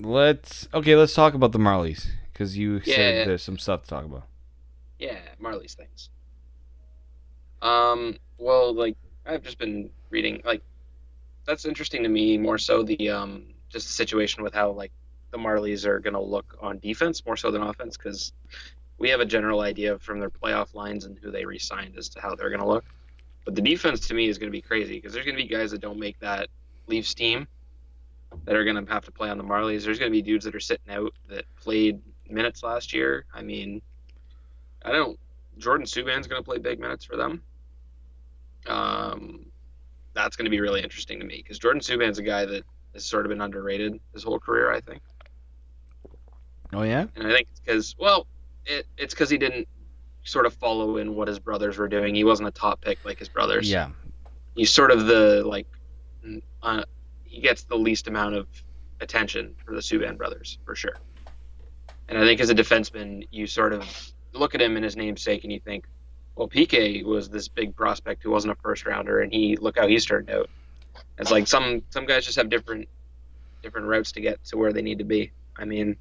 let's 0.00 0.68
okay. 0.74 0.96
Let's 0.96 1.14
talk 1.14 1.34
about 1.34 1.52
the 1.52 1.58
Marlies 1.58 2.06
because 2.32 2.56
you 2.56 2.80
Yeah. 2.84 2.94
said 2.96 3.28
there's 3.28 3.42
some 3.42 3.58
stuff 3.58 3.82
to 3.82 3.88
talk 3.88 4.04
about. 4.04 4.24
Yeah, 4.98 5.18
Marley's 5.38 5.74
things. 5.74 6.10
Um, 7.62 8.16
well, 8.38 8.74
like 8.74 8.96
I've 9.24 9.42
just 9.42 9.58
been 9.58 9.90
reading, 10.10 10.42
like 10.44 10.62
that's 11.46 11.64
interesting 11.64 12.02
to 12.02 12.08
me 12.08 12.38
more 12.38 12.58
so 12.58 12.82
the 12.82 13.08
um 13.10 13.44
just 13.68 13.86
the 13.86 13.92
situation 13.92 14.42
with 14.42 14.54
how 14.54 14.70
like 14.70 14.92
the 15.30 15.38
Marlies 15.38 15.84
are 15.84 15.98
gonna 15.98 16.20
look 16.20 16.56
on 16.60 16.78
defense 16.78 17.24
more 17.26 17.36
so 17.36 17.50
than 17.50 17.62
offense 17.62 17.96
because 17.96 18.32
we 18.98 19.08
have 19.10 19.20
a 19.20 19.26
general 19.26 19.60
idea 19.60 19.98
from 19.98 20.18
their 20.20 20.30
playoff 20.30 20.74
lines 20.74 21.04
and 21.04 21.18
who 21.18 21.30
they 21.30 21.44
re-signed 21.44 21.96
as 21.98 22.08
to 22.10 22.20
how 22.20 22.34
they're 22.34 22.50
gonna 22.50 22.66
look. 22.66 22.84
But 23.44 23.54
the 23.54 23.60
defense 23.60 24.06
to 24.08 24.14
me 24.14 24.28
is 24.28 24.38
gonna 24.38 24.50
be 24.52 24.62
crazy 24.62 24.94
because 24.96 25.12
there's 25.12 25.26
gonna 25.26 25.36
be 25.36 25.46
guys 25.46 25.70
that 25.72 25.80
don't 25.80 25.98
make 25.98 26.18
that 26.20 26.48
Leafs 26.86 27.14
team 27.14 27.46
that 28.44 28.54
are 28.54 28.64
going 28.64 28.84
to 28.84 28.92
have 28.92 29.04
to 29.04 29.10
play 29.12 29.28
on 29.30 29.38
the 29.38 29.44
Marlies. 29.44 29.84
There's 29.84 29.98
going 29.98 30.10
to 30.10 30.16
be 30.16 30.22
dudes 30.22 30.44
that 30.44 30.54
are 30.54 30.60
sitting 30.60 30.92
out 30.92 31.12
that 31.28 31.44
played 31.56 32.00
minutes 32.28 32.62
last 32.62 32.92
year. 32.92 33.24
I 33.34 33.42
mean, 33.42 33.82
I 34.84 34.92
don't. 34.92 35.18
Jordan 35.58 35.86
Subban's 35.86 36.26
going 36.26 36.40
to 36.40 36.44
play 36.44 36.58
big 36.58 36.78
minutes 36.78 37.04
for 37.04 37.16
them. 37.16 37.42
Um, 38.66 39.46
that's 40.14 40.36
going 40.36 40.44
to 40.44 40.50
be 40.50 40.60
really 40.60 40.82
interesting 40.82 41.18
to 41.20 41.24
me 41.26 41.36
because 41.38 41.58
Jordan 41.58 41.80
Subban's 41.80 42.18
a 42.18 42.22
guy 42.22 42.44
that 42.44 42.64
has 42.94 43.04
sort 43.04 43.24
of 43.26 43.30
been 43.30 43.40
underrated 43.40 43.98
his 44.12 44.22
whole 44.22 44.38
career. 44.38 44.72
I 44.72 44.80
think, 44.80 45.02
Oh 46.72 46.82
yeah. 46.82 47.06
and 47.14 47.26
I 47.26 47.32
think 47.32 47.48
it's 47.50 47.60
because 47.60 47.96
well, 47.98 48.26
it, 48.64 48.86
it's 48.96 49.14
because 49.14 49.30
he 49.30 49.38
didn't 49.38 49.68
sort 50.24 50.46
of 50.46 50.54
follow 50.54 50.96
in 50.96 51.14
what 51.14 51.28
his 51.28 51.38
brothers 51.38 51.78
were 51.78 51.88
doing. 51.88 52.14
He 52.14 52.24
wasn't 52.24 52.48
a 52.48 52.52
top 52.52 52.80
pick 52.80 52.98
like 53.04 53.18
his 53.18 53.28
brothers. 53.28 53.70
Yeah. 53.70 53.90
he's 54.56 54.70
sort 54.70 54.90
of 54.90 55.06
the 55.06 55.42
like 55.44 55.66
uh, 56.62 56.82
he 57.36 57.42
gets 57.42 57.64
the 57.64 57.76
least 57.76 58.08
amount 58.08 58.34
of 58.34 58.46
attention 59.02 59.54
for 59.62 59.74
the 59.74 59.80
Subban 59.82 60.16
brothers 60.16 60.58
for 60.64 60.74
sure. 60.74 60.96
And 62.08 62.16
I 62.16 62.22
think 62.22 62.40
as 62.40 62.48
a 62.48 62.54
defenseman, 62.54 63.28
you 63.30 63.46
sort 63.46 63.74
of 63.74 63.84
look 64.32 64.54
at 64.54 64.62
him 64.62 64.76
and 64.76 64.82
his 64.82 64.96
namesake, 64.96 65.44
and 65.44 65.52
you 65.52 65.60
think, 65.60 65.84
well, 66.34 66.48
PK 66.48 67.04
was 67.04 67.28
this 67.28 67.46
big 67.46 67.76
prospect 67.76 68.22
who 68.22 68.30
wasn't 68.30 68.52
a 68.52 68.56
first 68.62 68.86
rounder, 68.86 69.20
and 69.20 69.30
he 69.30 69.54
look 69.56 69.78
how 69.78 69.86
he's 69.86 70.06
turned 70.06 70.30
out. 70.30 70.48
It's 71.18 71.30
like 71.30 71.46
some 71.46 71.82
some 71.90 72.06
guys 72.06 72.24
just 72.24 72.38
have 72.38 72.48
different 72.48 72.88
different 73.62 73.86
routes 73.86 74.12
to 74.12 74.22
get 74.22 74.42
to 74.44 74.56
where 74.56 74.72
they 74.72 74.80
need 74.80 74.98
to 75.00 75.04
be. 75.04 75.30
I 75.58 75.66
mean, 75.66 75.96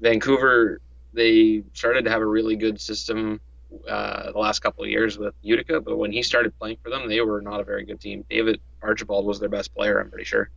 Vancouver 0.00 0.80
they 1.12 1.62
started 1.74 2.06
to 2.06 2.10
have 2.10 2.22
a 2.22 2.26
really 2.26 2.56
good 2.56 2.80
system 2.80 3.40
uh, 3.88 4.32
the 4.32 4.38
last 4.38 4.60
couple 4.60 4.84
of 4.84 4.90
years 4.90 5.18
with 5.18 5.34
Utica, 5.42 5.80
but 5.80 5.96
when 5.96 6.12
he 6.12 6.22
started 6.22 6.56
playing 6.58 6.78
for 6.82 6.90
them, 6.90 7.08
they 7.08 7.20
were 7.20 7.40
not 7.40 7.60
a 7.60 7.64
very 7.64 7.84
good 7.84 8.00
team. 8.00 8.24
David 8.28 8.60
Archibald 8.82 9.26
was 9.26 9.40
their 9.40 9.48
best 9.48 9.74
player, 9.74 10.00
I'm 10.00 10.10
pretty 10.10 10.24
sure. 10.24 10.50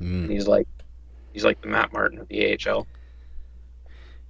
Mm. 0.00 0.30
He's 0.30 0.46
like 0.46 0.68
he's 1.32 1.44
like 1.44 1.60
the 1.60 1.68
Matt 1.68 1.92
Martin 1.92 2.18
of 2.18 2.28
the 2.28 2.52
AHL. 2.52 2.86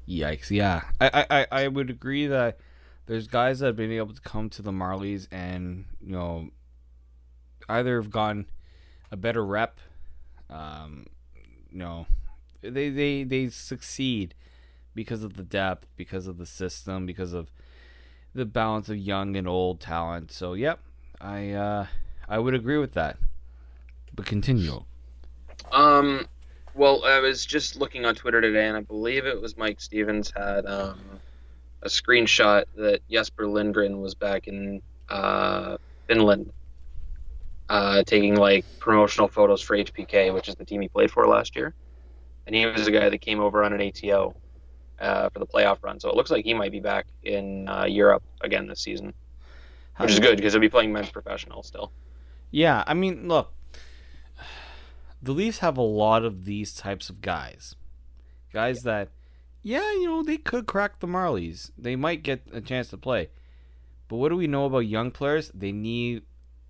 Yikes! 0.09 0.51
Yeah, 0.51 0.83
I, 1.01 1.27
I, 1.31 1.47
I 1.53 1.69
would 1.69 1.91
agree 1.91 2.27
that 2.27 2.59
there's 3.07 3.29
guys 3.29 3.61
that 3.61 3.67
have 3.67 3.77
been 3.77 3.93
able 3.93 4.15
to 4.15 4.21
come 4.21 4.51
to 4.51 4.63
the 4.63 4.73
Marlies 4.73 5.29
and 5.31 5.85
you 6.01 6.13
know 6.13 6.49
either 7.69 8.01
have 8.01 8.11
gotten 8.11 8.47
a 9.13 9.17
better 9.17 9.45
rep, 9.45 9.79
um, 10.49 11.07
you 11.71 11.79
know, 11.79 12.07
they 12.61 12.91
they 12.91 13.25
they 13.25 13.49
succeed 13.49 14.35
because 14.95 15.23
of 15.23 15.37
the 15.37 15.43
depth, 15.43 15.87
because 15.97 16.27
of 16.27 16.39
the 16.39 16.47
system, 16.47 17.07
because 17.07 17.33
of 17.33 17.51
the 18.35 18.45
balance 18.45 18.89
of 18.89 18.97
young 18.97 19.37
and 19.37 19.49
old 19.49 19.81
talent. 19.81 20.31
So 20.33 20.55
yep, 20.55 20.81
I 21.20 21.53
uh, 21.53 21.87
I 22.28 22.39
would 22.39 22.55
agree 22.55 22.78
with 22.78 22.93
that. 22.95 23.16
But 24.14 24.26
continue. 24.26 24.85
Um, 25.72 26.26
well, 26.74 27.05
I 27.05 27.20
was 27.20 27.45
just 27.47 27.76
looking 27.76 28.05
on 28.05 28.14
Twitter 28.14 28.41
today, 28.41 28.66
and 28.66 28.76
I 28.76 28.81
believe 28.81 29.26
it 29.26 29.41
was 29.41 29.57
Mike 29.57 29.81
Stevens 29.81 30.33
had 30.35 30.66
um, 30.66 30.99
a 31.83 31.89
screenshot 31.89 32.64
that 32.76 33.01
Jesper 33.11 33.47
Lindgren 33.47 34.01
was 34.01 34.14
back 34.14 34.49
in 34.49 34.83
uh, 35.09 35.76
Finland, 36.07 36.53
uh, 37.68 38.03
taking 38.05 38.37
like 38.37 38.64
promotional 38.78 39.28
photos 39.28 39.62
for 39.62 39.76
HPK, 39.76 40.33
which 40.33 40.49
is 40.49 40.55
the 40.57 40.64
team 40.64 40.81
he 40.81 40.89
played 40.89 41.11
for 41.11 41.26
last 41.26 41.57
year, 41.57 41.74
and 42.47 42.55
he 42.55 42.66
was 42.66 42.87
a 42.87 42.91
guy 42.91 43.09
that 43.09 43.18
came 43.18 43.41
over 43.41 43.62
on 43.62 43.72
an 43.72 43.81
ATO 43.81 44.35
uh, 45.01 45.29
for 45.31 45.39
the 45.39 45.47
playoff 45.47 45.79
run. 45.83 45.99
So 45.99 46.11
it 46.11 46.17
looks 46.17 46.31
like 46.31 46.45
he 46.45 46.55
might 46.55 46.73
be 46.73 46.81
back 46.81 47.07
in 47.23 47.69
uh, 47.69 47.85
Europe 47.85 48.23
again 48.41 48.67
this 48.67 48.81
season, 48.81 49.15
which 49.97 50.11
is 50.11 50.21
good 50.21 50.37
because 50.37 50.53
he'll 50.53 50.61
be 50.61 50.69
playing 50.69 50.93
men's 50.93 51.11
professional 51.11 51.63
still. 51.63 51.93
Yeah, 52.51 52.85
I 52.87 52.95
mean, 52.95 53.29
look, 53.29 53.53
the 55.23 55.33
Leafs 55.33 55.59
have 55.59 55.77
a 55.77 55.83
lot 55.83 56.25
of 56.25 56.45
these 56.45 56.75
types 56.75 57.09
of 57.09 57.21
guys. 57.21 57.77
Guys 58.53 58.81
that, 58.81 59.11
yeah, 59.63 59.93
you 59.93 60.07
know, 60.07 60.23
they 60.23 60.37
could 60.37 60.67
crack 60.67 61.01
the 61.01 61.07
Marlies. 61.07 61.71
They 61.79 61.95
might 61.95 62.23
get 62.23 62.43
a 62.53 62.61
chance 62.61 62.89
to 62.89 62.97
play. 62.97 63.31
But 64.09 64.17
what 64.17 64.31
do 64.31 64.37
we 64.37 64.49
know 64.49 64.65
about 64.65 64.81
young 64.81 65.13
players? 65.13 65.53
They 65.55 65.71
need 65.71 66.23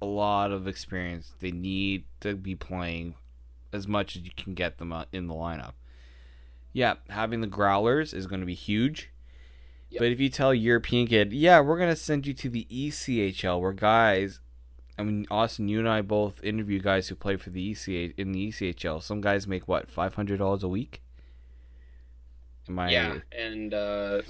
a 0.03 0.07
lot 0.07 0.53
of 0.53 0.69
experience. 0.69 1.35
They 1.41 1.51
need 1.51 2.05
to 2.21 2.35
be 2.35 2.55
playing 2.55 3.15
as 3.73 3.89
much 3.89 4.17
as 4.17 4.23
you 4.23 4.31
can 4.37 4.55
get 4.55 4.79
them 4.79 4.93
in 5.13 5.27
the 5.27 5.35
lineup. 5.35 5.73
Yeah, 6.73 6.95
having 7.09 7.41
the 7.41 7.47
Growlers 7.47 8.15
is 8.15 8.27
going 8.27 8.41
to 8.41 8.47
be 8.47 8.55
huge. 8.55 9.11
Yep. 9.91 9.99
But 9.99 10.09
if 10.13 10.21
you 10.21 10.29
tell 10.29 10.51
a 10.51 10.55
European 10.55 11.09
kid, 11.09 11.33
yeah, 11.33 11.61
we're 11.61 11.79
going 11.79 11.91
to 11.91 11.97
send 11.97 12.27
you 12.27 12.35
to 12.35 12.49
the 12.49 12.67
ECHL 12.71 13.61
where 13.61 13.73
guys 13.73 14.41
I 15.01 15.03
mean, 15.03 15.27
Austin, 15.31 15.67
you 15.67 15.79
and 15.79 15.89
I 15.89 16.03
both 16.03 16.45
interview 16.45 16.79
guys 16.79 17.09
who 17.09 17.15
play 17.15 17.37
for 17.37 17.49
the 17.49 17.71
ECH 17.71 17.89
in 18.19 18.33
the 18.33 18.49
ECHL. 18.49 19.03
Some 19.03 19.23
guys 19.23 19.47
make 19.47 19.67
what 19.67 19.91
five 19.91 20.15
hundred 20.15 20.41
dollars 20.41 20.63
a 20.63 20.69
week. 20.69 21.01
Am 22.69 22.79
I? 22.79 22.91
Yeah, 22.91 23.17
and 23.33 23.73
uh, 23.73 24.21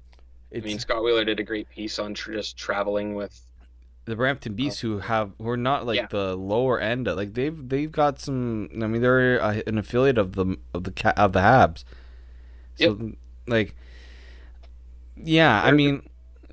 I 0.54 0.60
mean 0.60 0.78
Scott 0.78 1.02
Wheeler 1.02 1.24
did 1.24 1.40
a 1.40 1.44
great 1.44 1.70
piece 1.70 1.98
on 1.98 2.12
tr- 2.12 2.32
just 2.32 2.58
traveling 2.58 3.14
with. 3.14 3.40
The 4.08 4.16
Brampton 4.16 4.52
oh. 4.52 4.56
Beasts 4.56 4.80
who 4.80 4.98
have 4.98 5.32
who 5.38 5.48
are 5.48 5.56
not 5.56 5.86
like 5.86 5.96
Yeah. 5.96 6.06
the 6.10 6.34
lower 6.36 6.80
end. 6.80 7.06
of, 7.08 7.16
Like 7.16 7.34
they've 7.34 7.68
they've 7.68 7.90
got 7.92 8.18
some. 8.18 8.68
I 8.74 8.86
mean, 8.86 9.00
they're 9.02 9.38
a, 9.38 9.62
an 9.66 9.78
affiliate 9.78 10.18
of 10.18 10.32
the 10.34 10.56
of 10.74 10.84
the 10.84 11.12
of 11.16 11.32
the 11.32 11.40
Habs. 11.40 11.84
So 12.76 13.12
like, 13.46 13.74
yeah. 15.16 15.60
I 15.62 15.66
They're- 15.66 15.74
mean, 15.74 16.02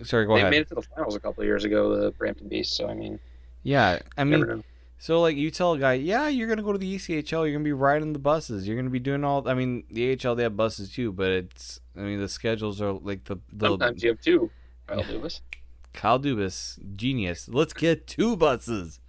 sorry. 0.04 0.26
Go 0.26 0.36
they 0.36 0.42
ahead. 0.42 0.52
made 0.52 0.62
it 0.62 0.70
to 0.70 0.76
the 0.76 0.82
finals 0.82 1.16
a 1.16 1.20
couple 1.20 1.42
of 1.42 1.48
years 1.48 1.64
ago, 1.66 1.96
the 1.96 2.12
Brampton 2.12 2.48
Beasts. 2.48 2.76
So 2.76 2.88
I 2.88 2.94
mean, 2.94 3.20
yeah, 3.64 4.00
I 4.18 4.24
mean. 4.24 4.64
So 4.98 5.22
like 5.22 5.36
you 5.36 5.52
tell 5.52 5.74
a 5.74 5.78
guy, 5.78 5.94
yeah, 5.94 6.30
you're 6.30 6.48
gonna 6.48 6.64
go 6.64 6.72
to 6.72 6.78
the 6.80 6.96
ECHL, 6.96 7.44
you're 7.44 7.52
gonna 7.52 7.64
be 7.64 7.74
riding 7.74 8.14
the 8.14 8.18
buses, 8.20 8.66
you're 8.68 8.78
gonna 8.78 8.90
be 8.90 8.98
doing 9.00 9.24
all. 9.24 9.48
I 9.48 9.54
mean, 9.54 9.84
the 9.92 10.14
AHL 10.26 10.36
they 10.36 10.44
have 10.44 10.56
buses 10.58 10.92
too, 10.92 11.12
but 11.12 11.30
it's. 11.32 11.80
I 11.98 12.00
mean, 12.02 12.20
the 12.20 12.30
schedules 12.30 12.82
are 12.82 12.94
like 12.94 13.26
the 13.26 13.38
the 13.54 13.70
sometimes 13.70 14.02
you 14.04 14.10
have 14.12 14.22
two. 14.22 14.50
Kyle 14.88 15.00
Yeah. 15.00 15.06
Dubas. 15.06 15.42
Kyle 15.96 16.20
Dubas, 16.20 16.78
genius. 16.96 17.48
Let's 17.50 17.74
get 17.74 18.06
two 18.08 18.36
buses. 18.36 19.00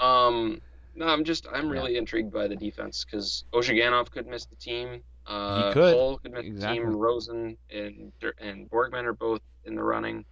Um, 0.00 0.60
no, 0.94 1.06
I'm 1.06 1.24
just 1.24 1.46
I'm 1.52 1.66
Yeah. 1.66 1.72
really 1.72 1.96
intrigued 1.96 2.32
by 2.32 2.46
the 2.48 2.56
defense 2.56 3.04
because 3.04 3.44
Ozhiganov 3.52 4.10
could 4.10 4.26
miss 4.26 4.46
the 4.46 4.56
team. 4.56 5.02
Uh, 5.26 5.72
could. 5.72 5.94
Holl 5.94 6.18
could 6.18 6.32
miss 6.32 6.46
Exactly. 6.46 6.78
the 6.78 6.84
team. 6.86 6.96
Rosen 6.96 7.56
and 7.70 8.12
and 8.40 8.70
Borgman 8.70 9.04
are 9.04 9.12
both 9.12 9.40
in 9.64 9.74
the 9.74 9.82
running. 9.82 10.24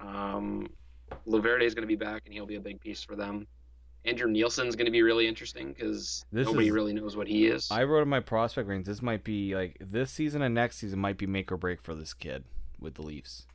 Um, 0.00 0.68
LoVerde 1.26 1.62
is 1.62 1.74
going 1.74 1.82
to 1.82 1.88
be 1.88 1.96
back, 1.96 2.22
and 2.24 2.34
he'll 2.34 2.46
be 2.46 2.56
a 2.56 2.60
big 2.60 2.80
piece 2.80 3.02
for 3.02 3.16
them. 3.16 3.46
Andrew 4.04 4.28
Nielsen's 4.28 4.74
going 4.74 4.86
to 4.86 4.90
be 4.92 5.02
really 5.02 5.28
interesting 5.28 5.68
because 5.72 6.24
nobody 6.32 6.66
is- 6.66 6.72
really 6.72 6.92
knows 6.92 7.16
what 7.16 7.28
he 7.28 7.46
is. 7.46 7.70
I 7.70 7.84
wrote 7.84 8.02
in 8.02 8.08
my 8.08 8.18
prospect 8.20 8.68
ranks. 8.68 8.88
This 8.88 9.00
might 9.00 9.22
be 9.22 9.54
like 9.54 9.76
this 9.80 10.10
season 10.10 10.42
and 10.42 10.54
next 10.54 10.78
season 10.78 10.98
might 10.98 11.18
be 11.18 11.26
make 11.26 11.52
or 11.52 11.56
break 11.56 11.80
for 11.82 11.94
this 11.94 12.12
kid 12.12 12.44
with 12.80 12.94
the 12.94 13.02
Leafs. 13.02 13.46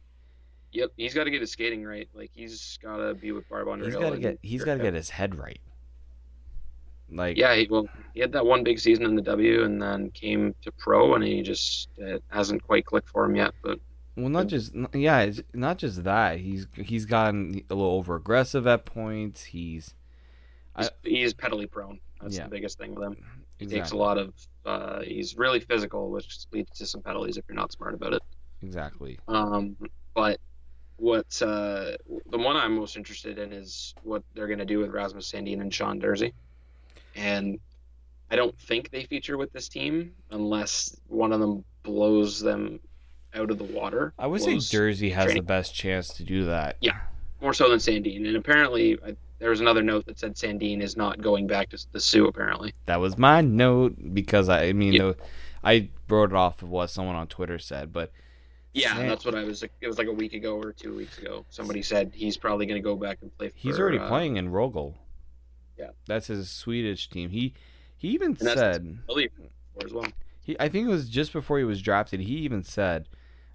Yep, 0.74 0.92
he's 0.98 1.14
got 1.14 1.24
to 1.26 1.32
get 1.32 1.42
his 1.42 1.52
skating 1.52 1.84
right. 1.86 2.08
Like 2.14 2.32
he's 2.34 2.78
got 2.82 2.98
to 2.98 3.14
be 3.14 3.32
with 3.32 3.48
Barb 3.50 3.68
He's 3.68 3.74
Underhill. 3.74 4.02
got 4.02 4.10
to 4.12 4.18
get 4.20 4.40
he's 4.42 4.64
got 4.64 4.76
to 4.76 4.84
get 4.84 4.94
his 4.94 5.10
head 5.10 5.36
right. 5.36 5.60
Like 7.10 7.38
Yeah, 7.38 7.56
he, 7.56 7.68
well, 7.70 7.88
he 8.14 8.20
had 8.20 8.34
that 8.34 8.46
one 8.46 8.64
big 8.64 8.80
season 8.80 9.06
in 9.06 9.16
the 9.16 9.22
W, 9.22 9.64
and 9.64 9.82
then 9.82 10.12
came 10.12 10.54
to 10.64 10.72
pro, 10.74 11.16
and 11.16 11.24
he 11.24 11.42
just 11.42 11.88
it 11.98 12.22
hasn't 12.30 12.64
quite 12.64 12.86
clicked 12.86 13.10
for 13.10 13.24
him 13.26 13.36
yet. 13.36 13.54
But 13.64 13.80
Well, 14.18 14.30
not 14.30 14.48
just 14.48 14.74
yeah, 14.94 15.22
it's 15.22 15.42
not 15.54 15.78
just 15.78 16.04
that. 16.04 16.40
He's 16.40 16.68
he's 16.76 17.06
gotten 17.06 17.62
a 17.70 17.74
little 17.76 17.94
over 17.94 18.16
aggressive 18.16 18.68
at 18.68 18.86
points. 18.86 19.44
He's 19.46 19.94
he's, 20.78 20.90
he's 21.04 21.34
pedally 21.34 21.70
prone. 21.72 22.00
That's 22.22 22.36
Yeah. 22.36 22.44
the 22.44 22.50
biggest 22.50 22.78
thing 22.78 22.94
with 22.94 23.06
him. 23.06 23.18
He 23.58 23.66
takes 23.68 23.92
a 23.92 23.98
lot 23.98 24.18
of. 24.18 24.34
Uh, 24.66 25.00
he's 25.02 25.38
really 25.38 25.62
physical, 25.62 26.12
which 26.12 26.40
leads 26.52 26.78
to 26.78 26.86
some 26.86 27.02
penalties 27.02 27.38
if 27.38 27.46
you're 27.48 27.56
not 27.56 27.72
smart 27.72 27.94
about 27.94 28.14
it. 28.14 28.22
exactly. 28.62 29.18
Um, 29.30 29.78
but 30.14 30.40
what 30.98 31.42
uh, 31.42 31.92
the 32.30 32.38
one 32.38 32.56
I'm 32.58 32.76
most 32.76 32.98
interested 32.98 33.38
in 33.40 33.54
is 33.54 33.94
what 34.04 34.24
they're 34.34 34.48
going 34.48 34.60
to 34.60 34.66
do 34.66 34.80
with 34.80 34.92
Rasmus 34.92 35.32
Sandin 35.32 35.62
and 35.62 35.74
Sean 35.74 36.02
Durzi. 36.02 36.34
And 37.16 37.60
I 38.30 38.36
don't 38.36 38.58
think 38.60 38.90
they 38.92 39.04
feature 39.04 39.38
with 39.38 39.52
this 39.54 39.70
team 39.70 40.14
unless 40.32 40.96
one 41.08 41.32
of 41.32 41.40
them 41.40 41.64
blows 41.84 42.40
them 42.40 42.80
out 43.34 43.52
of 43.52 43.58
the 43.58 43.64
water. 43.64 44.14
I 44.18 44.28
would 44.28 44.42
say 44.42 44.56
Durzi 44.56 45.14
has 45.14 45.34
the 45.34 45.42
best 45.42 45.74
chance 45.74 46.10
to 46.16 46.24
do 46.24 46.46
that. 46.46 46.78
Yeah. 46.82 47.00
more 47.42 47.54
so 47.54 47.70
than 47.70 47.78
Sandin. 47.80 48.28
And 48.28 48.36
apparently, 48.36 48.98
I, 49.06 49.16
there 49.40 49.52
was 49.52 49.62
another 49.62 49.84
note 49.84 50.06
that 50.08 50.18
said 50.20 50.36
Sandin 50.36 50.82
is 50.82 50.98
not 50.98 51.22
going 51.22 51.46
back 51.48 51.70
to 51.70 51.86
the 51.92 52.00
Soo. 52.00 52.26
Apparently, 52.26 52.74
That 52.88 53.00
was 53.00 53.18
my 53.18 53.42
note 53.42 53.96
because 54.14 54.50
I, 54.50 54.66
I 54.66 54.74
mean, 54.74 54.94
Yeah. 54.94 55.02
the- 55.04 55.18
I 55.64 55.90
wrote 56.10 56.32
it 56.32 56.36
off 56.36 56.62
of 56.64 56.70
what 56.70 56.90
someone 56.90 57.16
on 57.16 57.28
Twitter 57.28 57.60
said, 57.60 57.92
but 57.94 58.12
yeah, 58.78 58.96
San- 58.96 59.08
that's 59.08 59.26
what 59.26 59.36
I 59.36 59.44
was. 59.44 59.64
It 59.64 59.88
was 59.88 59.98
like 59.98 60.08
a 60.08 60.12
week 60.14 60.34
ago 60.34 60.56
or 60.58 60.72
two 60.72 60.96
weeks 60.96 61.18
ago. 61.18 61.46
Somebody 61.50 61.82
said 61.82 62.12
he's 62.14 62.38
probably 62.38 62.66
going 62.66 62.82
to 62.82 62.84
go 62.86 62.96
back 62.96 63.18
and 63.22 63.36
play. 63.38 63.50
For, 63.50 63.56
he's 63.58 63.80
already 63.80 64.00
uh, 64.00 64.08
playing 64.08 64.38
in 64.38 64.50
Rögle. 64.52 64.94
Yeah. 65.78 65.90
that's 66.08 66.28
his 66.28 66.50
Swedish 66.50 67.10
team. 67.10 67.30
He 67.30 67.54
he 67.96 68.10
even 68.10 68.30
And 68.40 68.50
said 68.50 68.98
as 69.84 69.94
well. 69.94 70.06
he. 70.42 70.56
I 70.60 70.70
think 70.70 70.88
it 70.88 70.92
was 70.92 71.10
just 71.10 71.34
before 71.34 71.58
he 71.60 71.64
was 71.64 71.82
drafted. 71.82 72.20
He 72.22 72.36
even 72.38 72.64
said, 72.64 73.08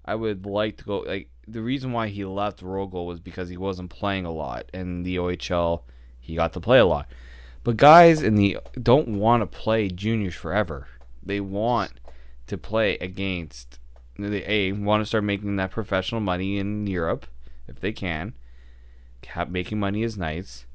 "I 0.05 0.15
would 0.15 0.45
like 0.45 0.77
to 0.77 0.83
go." 0.85 0.99
Like 0.99 1.29
the 1.47 1.61
reason 1.61 1.91
why 1.91 2.07
he 2.07 2.23
left 2.23 2.61
Rögle 2.61 3.05
was 3.05 3.19
because 3.19 3.49
he 3.49 3.57
wasn't 3.57 3.89
playing 3.89 4.25
a 4.25 4.31
lot, 4.31 4.69
and 4.73 5.05
the 5.05 5.17
OHL 5.17 5.83
he 6.19 6.35
got 6.35 6.53
to 6.53 6.61
play 6.61 6.79
a 6.79 6.85
lot. 6.85 7.07
But 7.65 7.75
guys 7.77 8.21
in 8.21 8.35
the 8.35 8.57
don't 8.81 9.17
want 9.19 9.41
to 9.41 9.47
play 9.47 9.89
juniors 9.89 10.35
forever. 10.35 10.87
They 11.21 11.39
want 11.41 11.91
to 12.47 12.57
play 12.57 12.97
against 12.99 13.79
they 14.17 14.43
a 14.45 14.71
want 14.71 15.01
to 15.01 15.05
start 15.05 15.23
making 15.23 15.55
that 15.55 15.71
professional 15.71 16.21
money 16.21 16.57
in 16.57 16.87
Europe 16.87 17.25
if 17.67 17.79
they 17.79 17.91
can. 17.91 18.33
Have, 19.27 19.49
making 19.49 19.79
money 19.79 20.03
is 20.03 20.17
nice. 20.17 20.65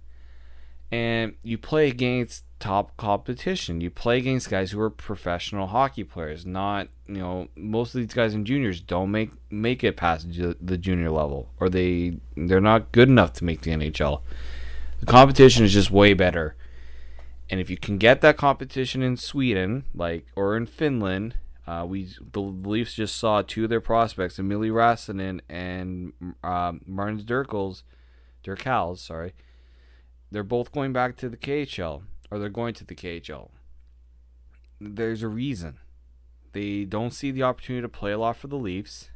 And 0.91 1.35
you 1.43 1.59
play 1.59 1.89
against 1.89 2.45
top 2.59 2.97
competition. 2.97 3.81
You 3.81 3.91
play 3.91 4.19
against 4.19 4.51
guys 4.51 4.71
who 4.71 4.81
are 4.81 4.91
professional 4.91 5.69
hockey 5.69 6.03
players, 6.05 6.47
not 6.47 6.89
you 7.07 7.19
know 7.19 7.49
most 7.57 7.95
of 7.95 8.01
these 8.01 8.15
guys 8.15 8.35
in 8.35 8.45
juniors 8.45 8.81
don't 8.81 9.11
make 9.11 9.31
make 9.51 9.85
it 9.85 9.97
past 9.97 10.31
ju- 10.31 10.57
the 10.61 10.79
junior 10.79 11.11
level, 11.11 11.51
or 11.61 11.69
they 11.69 12.17
they're 12.37 12.61
not 12.61 12.91
good 12.93 13.09
enough 13.09 13.35
to 13.35 13.45
make 13.45 13.63
the 13.63 13.71
NHL. 13.71 14.23
The 15.01 15.07
competition 15.07 15.65
is 15.65 15.73
just 15.73 15.91
way 15.91 16.15
better, 16.15 16.57
and 17.51 17.61
if 17.61 17.71
you 17.71 17.77
can 17.77 17.99
get 17.99 18.21
that 18.23 18.37
competition 18.37 19.03
in 19.03 19.17
Sweden, 19.17 19.85
like 19.95 20.27
or 20.35 20.57
in 20.57 20.67
Finland, 20.67 21.35
uh, 21.69 21.85
we 21.85 22.09
the 22.33 22.41
Leafs 22.41 22.95
just 22.95 23.17
saw 23.17 23.43
two 23.43 23.65
of 23.65 23.71
their 23.71 23.81
prospects, 23.81 24.39
Eemeli 24.39 24.71
Räsänen 24.71 25.41
and 25.51 26.15
um, 26.43 26.81
Martins 26.87 27.25
Dirkels, 27.25 27.83
Dirkals, 28.43 28.99
sorry. 29.01 29.35
They're 30.31 30.43
both 30.43 30.73
going 30.73 30.95
back 30.95 31.17
to 31.19 31.29
the 31.29 31.37
KHL 31.37 32.05
or 32.31 32.39
they're 32.39 32.49
going 32.49 32.73
to 32.73 32.87
the 32.87 32.95
KHL. 32.95 33.51
There's 34.81 35.23
a 35.23 35.29
reason. 35.29 35.79
They 36.53 36.85
don't 36.85 37.13
see 37.13 37.31
the 37.31 37.43
opportunity 37.43 37.83
to 37.83 37.89
play 37.89 38.13
a 38.13 38.19
lot 38.19 38.39
for 38.39 38.47
the 38.47 38.57
Leafs. 38.57 39.11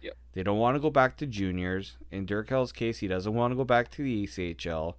Yep. 0.00 0.16
They 0.34 0.44
don't 0.44 0.58
want 0.58 0.76
to 0.76 0.80
go 0.80 0.90
back 0.90 1.16
to 1.16 1.26
juniors. 1.26 1.96
In 2.12 2.24
Dirkel's 2.24 2.70
case, 2.70 2.98
he 2.98 3.08
doesn't 3.08 3.34
want 3.34 3.50
to 3.50 3.56
go 3.56 3.64
back 3.64 3.90
to 3.92 4.04
the 4.04 4.26
ECHL. 4.26 4.94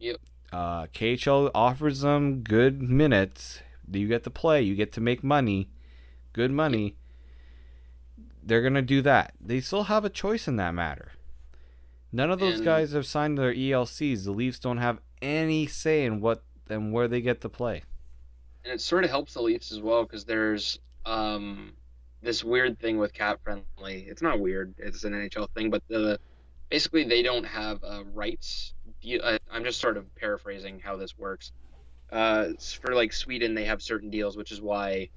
Yep. 0.00 0.16
Uh, 0.52 0.86
KHL 0.86 1.52
offers 1.54 2.00
them 2.00 2.42
good 2.42 2.82
minutes. 2.82 3.60
You 3.92 4.06
get 4.08 4.24
to 4.24 4.30
play. 4.30 4.62
You 4.62 4.74
get 4.74 4.92
to 4.92 5.00
make 5.00 5.22
money. 5.24 5.68
Good 6.32 6.50
money. 6.52 6.96
They're 8.42 8.62
going 8.62 8.74
to 8.74 8.82
do 8.82 9.02
that. 9.02 9.34
They 9.40 9.60
still 9.60 9.84
have 9.84 10.04
a 10.04 10.10
choice 10.10 10.48
in 10.48 10.56
that 10.56 10.72
matter. 10.74 11.12
None 12.12 12.30
of 12.30 12.40
those 12.40 12.56
And- 12.56 12.64
guys 12.64 12.92
have 12.92 13.06
signed 13.06 13.38
their 13.38 13.52
ELCs. 13.54 14.24
The 14.24 14.32
Leafs 14.32 14.58
don't 14.58 14.78
have 14.78 15.00
any 15.22 15.66
say 15.66 16.04
in 16.04 16.20
what 16.20 16.42
and 16.68 16.92
where 16.92 17.08
they 17.08 17.20
get 17.20 17.40
to 17.42 17.48
play. 17.48 17.82
and 18.64 18.72
it 18.74 18.80
sort 18.80 19.04
of 19.04 19.10
helps 19.10 19.32
the 19.34 19.40
Leafs 19.42 19.72
as 19.72 19.80
well 19.80 20.02
because 20.04 20.24
there's 20.26 20.78
um, 21.06 21.72
this 22.22 22.44
weird 22.44 22.78
thing 22.78 22.98
with 22.98 23.12
cap 23.14 23.40
friendly. 23.42 24.04
It's 24.06 24.20
not 24.22 24.38
weird; 24.38 24.74
it's 24.78 25.02
an 25.04 25.14
NHL 25.14 25.48
thing, 25.54 25.70
but 25.70 25.82
the 25.88 26.20
basically 26.68 27.04
they 27.04 27.22
don't 27.22 27.44
have 27.44 27.82
uh, 27.82 28.04
rights. 28.12 28.74
I'm 29.50 29.64
just 29.64 29.80
sort 29.80 29.96
of 29.96 30.14
paraphrasing 30.14 30.78
how 30.78 30.96
this 30.96 31.16
works. 31.16 31.52
Uh, 32.12 32.48
for 32.80 32.94
like 32.94 33.12
Sweden, 33.12 33.54
they 33.54 33.64
have 33.64 33.80
certain 33.82 34.10
deals, 34.10 34.36
which 34.36 34.50
is 34.52 34.60
why 34.60 35.08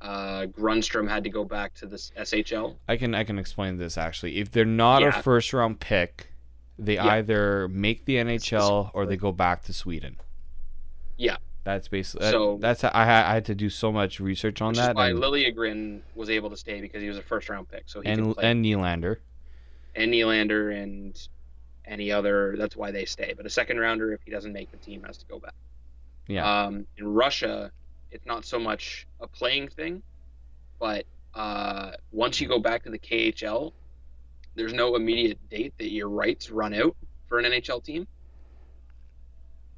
uh, 0.00 0.46
Grundstrom 0.46 1.08
had 1.08 1.24
to 1.24 1.30
go 1.30 1.44
back 1.44 1.74
to 1.74 1.86
this 1.86 2.12
SHL. 2.16 2.76
I 2.88 2.96
can 2.96 3.14
I 3.14 3.24
can 3.24 3.38
explain 3.38 3.76
this 3.78 3.96
actually. 3.98 4.38
If 4.38 4.50
they're 4.50 4.64
not 4.64 5.02
Yeah. 5.02 5.08
a 5.18 5.22
first 5.22 5.52
round 5.52 5.80
pick, 5.80 6.28
they 6.78 6.94
Yeah. 6.94 7.06
either 7.06 7.68
make 7.68 8.04
the 8.04 8.16
NHL 8.16 8.90
or 8.94 9.06
they 9.06 9.16
go 9.16 9.32
back 9.32 9.62
to 9.64 9.72
Sweden. 9.72 10.16
Yeah. 11.16 11.36
That's 11.64 11.88
basically 11.88 12.24
that- 12.26 12.30
So- 12.32 12.58
that's 12.60 12.82
I 12.84 13.04
had, 13.04 13.24
I 13.26 13.34
had 13.34 13.44
to 13.46 13.54
do 13.54 13.68
so 13.68 13.90
much 13.92 14.20
research 14.20 14.62
on 14.62 14.74
that 14.74 14.94
why 14.96 15.10
and 15.10 15.18
Liljegren 15.18 16.00
was 16.14 16.30
able 16.30 16.48
to 16.50 16.56
stay 16.56 16.80
because 16.80 17.02
he 17.02 17.08
was 17.08 17.18
a 17.18 17.22
first 17.22 17.48
round 17.48 17.68
pick, 17.68 17.84
so 17.86 18.00
he 18.00 18.08
and, 18.08 18.34
play. 18.34 18.50
and 18.50 18.64
Nylander. 18.64 19.16
and 19.94 20.12
Nylander 20.12 20.80
and 20.80 21.28
any 21.84 22.10
other. 22.12 22.54
That's 22.56 22.76
why 22.76 22.90
they 22.92 23.04
stay. 23.04 23.34
But 23.36 23.46
a 23.46 23.50
second 23.50 23.78
rounder, 23.80 24.12
if 24.12 24.22
he 24.22 24.30
doesn't 24.30 24.52
make 24.52 24.70
the 24.70 24.76
team, 24.78 25.02
has 25.04 25.18
to 25.18 25.26
go 25.26 25.38
back. 25.40 25.54
Yeah. 26.28 26.64
Um, 26.64 26.86
in 26.96 27.08
Russia, 27.08 27.72
it's 28.10 28.26
not 28.26 28.44
so 28.44 28.58
much 28.58 29.06
a 29.20 29.26
playing 29.26 29.68
thing, 29.68 30.02
but 30.78 31.04
uh, 31.34 31.92
once 32.12 32.40
you 32.40 32.46
go 32.46 32.58
back 32.58 32.84
to 32.84 32.90
the 32.90 32.98
KHL, 32.98 33.72
there's 34.54 34.72
no 34.72 34.94
immediate 34.94 35.38
date 35.48 35.74
that 35.78 35.90
your 35.90 36.08
rights 36.08 36.50
run 36.50 36.74
out 36.74 36.96
for 37.28 37.38
an 37.38 37.44
NHL 37.44 37.82
team. 37.82 38.06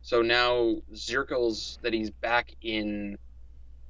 So 0.02 0.22
now 0.22 0.76
Zirkles 0.94 1.80
that 1.82 1.92
he's 1.92 2.10
back 2.10 2.50
in, 2.62 3.18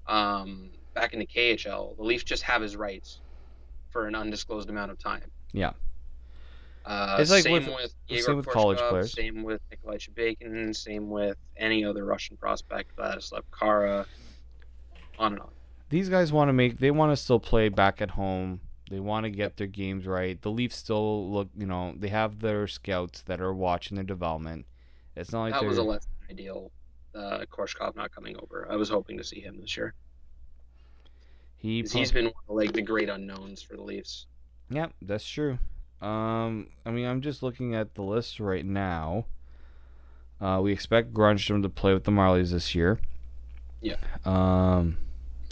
um, 0.06 0.70
back 0.94 1.12
in 1.12 1.20
the 1.20 1.26
KHL, 1.26 1.96
the 1.96 2.02
Leafs 2.02 2.24
just 2.24 2.42
have 2.42 2.62
his 2.62 2.76
rights 2.76 3.20
for 3.90 4.06
an 4.06 4.14
undisclosed 4.14 4.68
amount 4.68 4.90
of 4.90 4.98
time. 4.98 5.30
Yeah. 5.52 5.72
Uh, 6.90 7.16
It's 7.20 7.30
like 7.30 7.44
same 7.44 7.52
with- 7.66 7.68
with, 8.08 8.24
same 8.24 8.36
with 8.36 8.46
college 8.48 8.78
players. 8.78 9.12
Same 9.12 9.44
with 9.44 9.60
Nikolai 9.70 9.96
Chebykin. 9.98 10.74
Same 10.74 11.08
with 11.08 11.36
any 11.56 11.84
other 11.84 12.04
Russian 12.04 12.36
prospect, 12.36 12.96
Vladislav 12.96 13.42
Kara. 13.56 14.06
On 15.18 15.32
and 15.34 15.40
on. 15.42 15.50
These 15.88 16.08
guys 16.08 16.32
want 16.32 16.48
to 16.48 16.52
make 16.52 16.78
they 16.78 16.90
want 16.90 17.12
to 17.12 17.16
still 17.16 17.38
play 17.38 17.68
back 17.68 18.00
at 18.00 18.10
home. 18.10 18.60
They 18.90 18.98
want 18.98 19.22
to 19.24 19.30
get 19.30 19.56
their 19.56 19.68
games 19.68 20.04
right. 20.06 20.40
The 20.42 20.50
Leafs 20.50 20.74
still 20.76 21.30
look, 21.30 21.48
you 21.56 21.66
know, 21.66 21.94
they 21.96 22.08
have 22.08 22.40
their 22.40 22.66
scouts 22.66 23.22
that 23.22 23.40
are 23.40 23.54
watching 23.54 23.94
their 23.94 24.04
development. 24.04 24.66
It's 25.14 25.30
not 25.30 25.42
like 25.42 25.52
that 25.52 25.60
they're 25.60 25.68
was 25.68 25.78
a 25.78 25.82
less 25.84 26.06
than 26.26 26.36
ideal. 26.38 26.72
Uh, 27.14 27.44
Korshkov 27.50 27.94
not 27.94 28.10
coming 28.12 28.36
over. 28.40 28.66
I 28.70 28.74
was 28.76 28.88
hoping 28.88 29.16
to 29.18 29.24
see 29.24 29.40
him 29.40 29.60
this 29.60 29.76
year. 29.76 29.94
he 31.56 31.82
He's 31.82 32.10
been 32.12 32.26
one 32.26 32.34
of, 32.48 32.56
like 32.56 32.72
the 32.72 32.82
great 32.82 33.08
unknowns 33.08 33.62
for 33.62 33.76
the 33.76 33.82
Leafs. 33.82 34.26
Yeah, 34.70 34.86
that's 35.02 35.28
true. 35.28 35.58
Um, 36.00 36.68
I 36.86 36.90
mean, 36.90 37.06
I'm 37.06 37.20
just 37.20 37.42
looking 37.42 37.74
at 37.74 37.94
the 37.94 38.02
list 38.02 38.40
right 38.40 38.64
now. 38.64 39.26
Uh, 40.40 40.60
we 40.62 40.72
expect 40.72 41.12
Grundstrom 41.12 41.62
to 41.62 41.68
play 41.68 41.92
with 41.92 42.04
the 42.04 42.10
Marlies 42.10 42.50
this 42.50 42.74
year. 42.74 42.98
Yeah. 43.82 43.96
Um, 44.24 44.96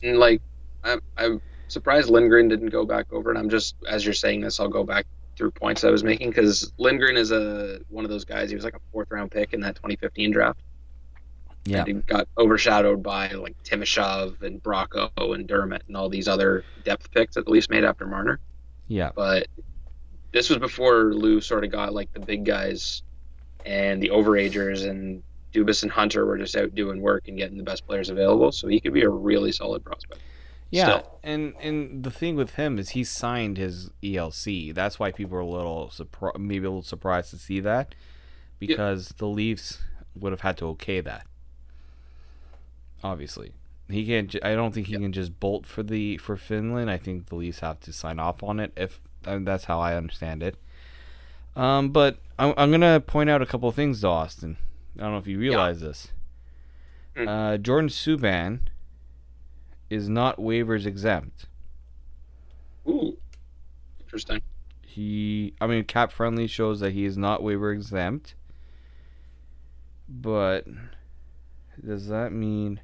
And 0.02 0.18
like, 0.18 0.40
I'm, 0.84 1.00
I'm 1.16 1.40
surprised 1.68 2.08
Lindgren 2.08 2.48
didn't 2.48 2.70
go 2.70 2.86
back 2.86 3.06
over. 3.12 3.28
And 3.30 3.38
I'm 3.38 3.50
just 3.50 3.76
as 3.86 4.04
you're 4.04 4.14
saying 4.14 4.40
this, 4.40 4.58
I'll 4.60 4.68
go 4.68 4.84
back 4.84 5.06
through 5.36 5.50
points 5.52 5.84
I 5.84 5.90
was 5.90 6.02
making 6.02 6.30
because 6.30 6.72
Lindgren 6.78 7.16
is 7.16 7.30
a 7.30 7.80
one 7.90 8.04
of 8.04 8.10
those 8.10 8.24
guys. 8.24 8.48
He 8.48 8.56
was 8.56 8.64
like 8.64 8.74
a 8.74 8.80
fourth 8.90 9.10
round 9.10 9.30
pick 9.30 9.52
in 9.52 9.60
that 9.60 9.76
2015 9.76 10.30
draft. 10.32 10.60
yeah, 11.64 11.78
and 11.80 11.86
he 11.88 11.94
got 11.94 12.26
overshadowed 12.38 13.02
by 13.02 13.28
like 13.28 13.62
Timashov 13.62 14.42
and 14.42 14.62
Bracco 14.62 15.10
and 15.34 15.46
Dermott 15.46 15.82
and 15.86 15.96
all 15.96 16.08
these 16.08 16.28
other 16.28 16.64
depth 16.84 17.10
picks 17.12 17.34
that 17.34 17.44
the 17.44 17.50
Leafs 17.50 17.68
made 17.68 17.84
after 17.84 18.06
Marner. 18.06 18.40
yeah, 18.88 19.10
But 19.14 19.46
this 20.32 20.48
was 20.50 20.58
before 20.58 21.14
Lou 21.14 21.40
sort 21.40 21.64
of 21.64 21.70
got 21.72 21.94
like 21.94 22.12
the 22.12 22.20
big 22.20 22.44
guys 22.44 23.02
and 23.64 24.02
the 24.02 24.10
overagers 24.10 24.88
and 24.88 25.22
Dubas 25.52 25.82
and 25.82 25.90
Hunter 25.90 26.26
were 26.26 26.38
just 26.38 26.54
out 26.56 26.74
doing 26.74 27.00
work 27.00 27.28
and 27.28 27.36
getting 27.38 27.56
the 27.56 27.64
best 27.64 27.86
players 27.86 28.10
available. 28.10 28.52
So 28.52 28.68
he 28.68 28.80
could 28.80 28.92
be 28.92 29.02
a 29.02 29.08
really 29.08 29.52
solid 29.52 29.84
prospect. 29.84 30.20
yeah. 30.70 30.84
Still. 30.84 31.18
And 31.22 31.54
and 31.60 32.04
the 32.04 32.10
thing 32.10 32.36
with 32.36 32.54
him 32.54 32.78
is 32.78 32.90
he 32.90 33.04
signed 33.04 33.56
his 33.56 33.90
ELC. 34.02 34.74
That's 34.74 34.98
why 34.98 35.10
people 35.12 35.36
are 35.36 35.40
a 35.40 35.46
little 35.46 35.90
surprised, 35.90 36.38
maybe 36.38 36.66
a 36.66 36.70
little 36.70 36.82
surprised 36.82 37.30
to 37.30 37.38
see 37.38 37.60
that, 37.60 37.94
because 38.58 39.14
the 39.18 39.26
Leafs 39.26 39.78
would 40.14 40.32
have 40.32 40.42
had 40.42 40.56
to 40.58 40.66
okay 40.66 41.00
that. 41.00 41.26
Obviously, 43.02 43.52
he 43.88 44.04
can't. 44.06 44.34
I 44.42 44.54
don't 44.54 44.74
think 44.74 44.88
he 44.88 44.94
can 44.94 45.12
just 45.12 45.40
bolt 45.40 45.64
for 45.66 45.82
the 45.82 46.18
for 46.18 46.36
Finland. 46.36 46.90
I 46.90 46.98
think 46.98 47.26
the 47.26 47.36
Leafs 47.36 47.60
have 47.60 47.80
to 47.80 47.92
sign 47.92 48.18
off 48.18 48.42
on 48.42 48.60
it. 48.60 48.72
If 48.76 49.00
and 49.28 49.46
that's 49.46 49.64
how 49.64 49.80
I 49.80 49.94
understand 49.94 50.42
it. 50.42 50.56
Um, 51.56 51.90
but 51.90 52.18
I'm, 52.38 52.54
I'm 52.56 52.70
gonna 52.70 53.00
point 53.00 53.30
out 53.30 53.42
a 53.42 53.46
couple 53.46 53.68
of 53.68 53.74
things 53.74 54.00
to 54.00 54.08
Austin. 54.08 54.56
I 54.98 55.02
don't 55.02 55.12
know 55.12 55.18
if 55.18 55.26
you 55.26 55.38
realize 55.38 55.80
this. 55.80 56.08
Mm. 57.16 57.28
Uh, 57.28 57.58
Jordan 57.58 57.88
Subban 57.88 58.60
is 59.90 60.08
not 60.08 60.38
waivers 60.38 60.86
exempt. 60.86 61.46
Ooh, 62.86 63.16
interesting. 64.00 64.40
He, 64.82 65.54
I 65.60 65.66
mean, 65.66 65.84
cap 65.84 66.10
friendly 66.12 66.46
shows 66.46 66.80
that 66.80 66.92
he 66.92 67.04
is 67.04 67.16
not 67.16 67.42
waiver 67.42 67.70
exempt. 67.70 68.34
But 70.08 70.64
does 71.84 72.08
that 72.08 72.32
mean? 72.32 72.80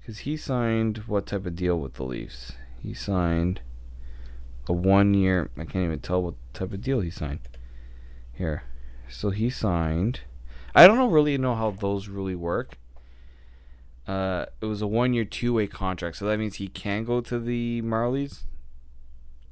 Because 0.00 0.20
he 0.20 0.36
signed 0.36 1.04
what 1.06 1.26
type 1.26 1.44
of 1.44 1.54
deal 1.54 1.78
with 1.78 1.94
the 1.94 2.04
Leafs? 2.04 2.52
He 2.82 2.94
signed 2.94 3.60
a 4.66 4.72
one 4.72 5.14
year. 5.14 5.50
I 5.56 5.64
can't 5.64 5.84
even 5.84 6.00
tell 6.00 6.22
what 6.22 6.34
type 6.52 6.72
of 6.72 6.82
deal 6.82 7.00
he 7.00 7.10
signed. 7.10 7.40
Here, 8.32 8.64
so 9.08 9.30
he 9.30 9.50
signed. 9.50 10.20
I 10.74 10.86
don't 10.86 10.96
know 10.96 11.08
really 11.08 11.36
know 11.36 11.54
how 11.54 11.70
those 11.72 12.08
really 12.08 12.34
work. 12.34 12.78
Uh, 14.06 14.46
it 14.60 14.66
was 14.66 14.82
a 14.82 14.86
one 14.86 15.12
year 15.12 15.24
two 15.24 15.54
way 15.54 15.66
contract, 15.66 16.16
so 16.16 16.26
that 16.26 16.38
means 16.38 16.56
he 16.56 16.68
can 16.68 17.04
go 17.04 17.20
to 17.20 17.38
the 17.38 17.82
Marlies 17.82 18.44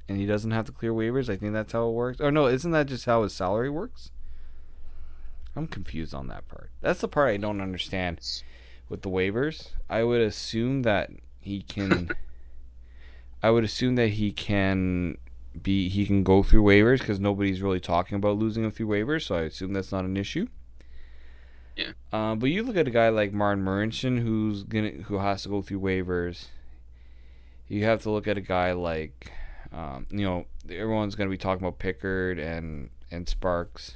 and 0.09 0.17
he 0.17 0.25
doesn't 0.25 0.51
have 0.51 0.65
to 0.65 0.71
clear 0.71 0.91
waivers. 0.91 1.29
I 1.29 1.37
think 1.37 1.53
that's 1.53 1.71
how 1.71 1.87
it 1.87 1.93
works. 1.93 2.19
Or 2.19 2.31
no, 2.31 2.47
isn't 2.47 2.71
that 2.71 2.87
just 2.87 3.05
how 3.05 3.23
his 3.23 3.33
salary 3.33 3.69
works? 3.69 4.11
I'm 5.55 5.67
confused 5.67 6.13
on 6.13 6.27
that 6.27 6.47
part. 6.47 6.71
That's 6.81 7.01
the 7.01 7.07
part 7.07 7.29
I 7.29 7.37
don't 7.37 7.61
understand 7.61 8.19
with 8.89 9.03
the 9.03 9.09
waivers. 9.09 9.69
I 9.89 10.03
would 10.03 10.21
assume 10.21 10.81
that 10.81 11.11
he 11.39 11.61
can 11.61 12.09
I 13.41 13.51
would 13.51 13.63
assume 13.63 13.95
that 13.95 14.09
he 14.09 14.31
can 14.31 15.17
be 15.61 15.89
he 15.89 16.05
can 16.05 16.23
go 16.23 16.43
through 16.43 16.63
waivers 16.63 17.01
cuz 17.01 17.19
nobody's 17.19 17.61
really 17.61 17.79
talking 17.79 18.15
about 18.15 18.37
losing 18.37 18.63
him 18.63 18.71
through 18.71 18.87
waivers, 18.87 19.23
so 19.23 19.35
I 19.35 19.41
assume 19.41 19.73
that's 19.73 19.91
not 19.91 20.05
an 20.05 20.17
issue. 20.17 20.47
Yeah. 21.75 21.91
Uh, 22.11 22.35
but 22.35 22.47
you 22.47 22.63
look 22.63 22.75
at 22.75 22.87
a 22.87 22.91
guy 22.91 23.07
like 23.09 23.31
Martin 23.31 23.63
Marincin, 23.63 24.21
who's 24.21 24.63
gonna 24.63 24.89
who 24.89 25.19
has 25.19 25.43
to 25.43 25.49
go 25.49 25.61
through 25.61 25.79
waivers. 25.79 26.47
You 27.67 27.85
have 27.85 28.01
to 28.03 28.09
look 28.09 28.27
at 28.27 28.37
a 28.37 28.41
guy 28.41 28.73
like, 28.73 29.31
um, 29.71 30.05
you 30.09 30.25
know, 30.25 30.45
everyone's 30.69 31.15
gonna 31.15 31.29
be 31.29 31.37
talking 31.37 31.65
about 31.65 31.79
Pickard 31.79 32.37
and 32.37 32.89
and 33.11 33.29
Sparks. 33.29 33.95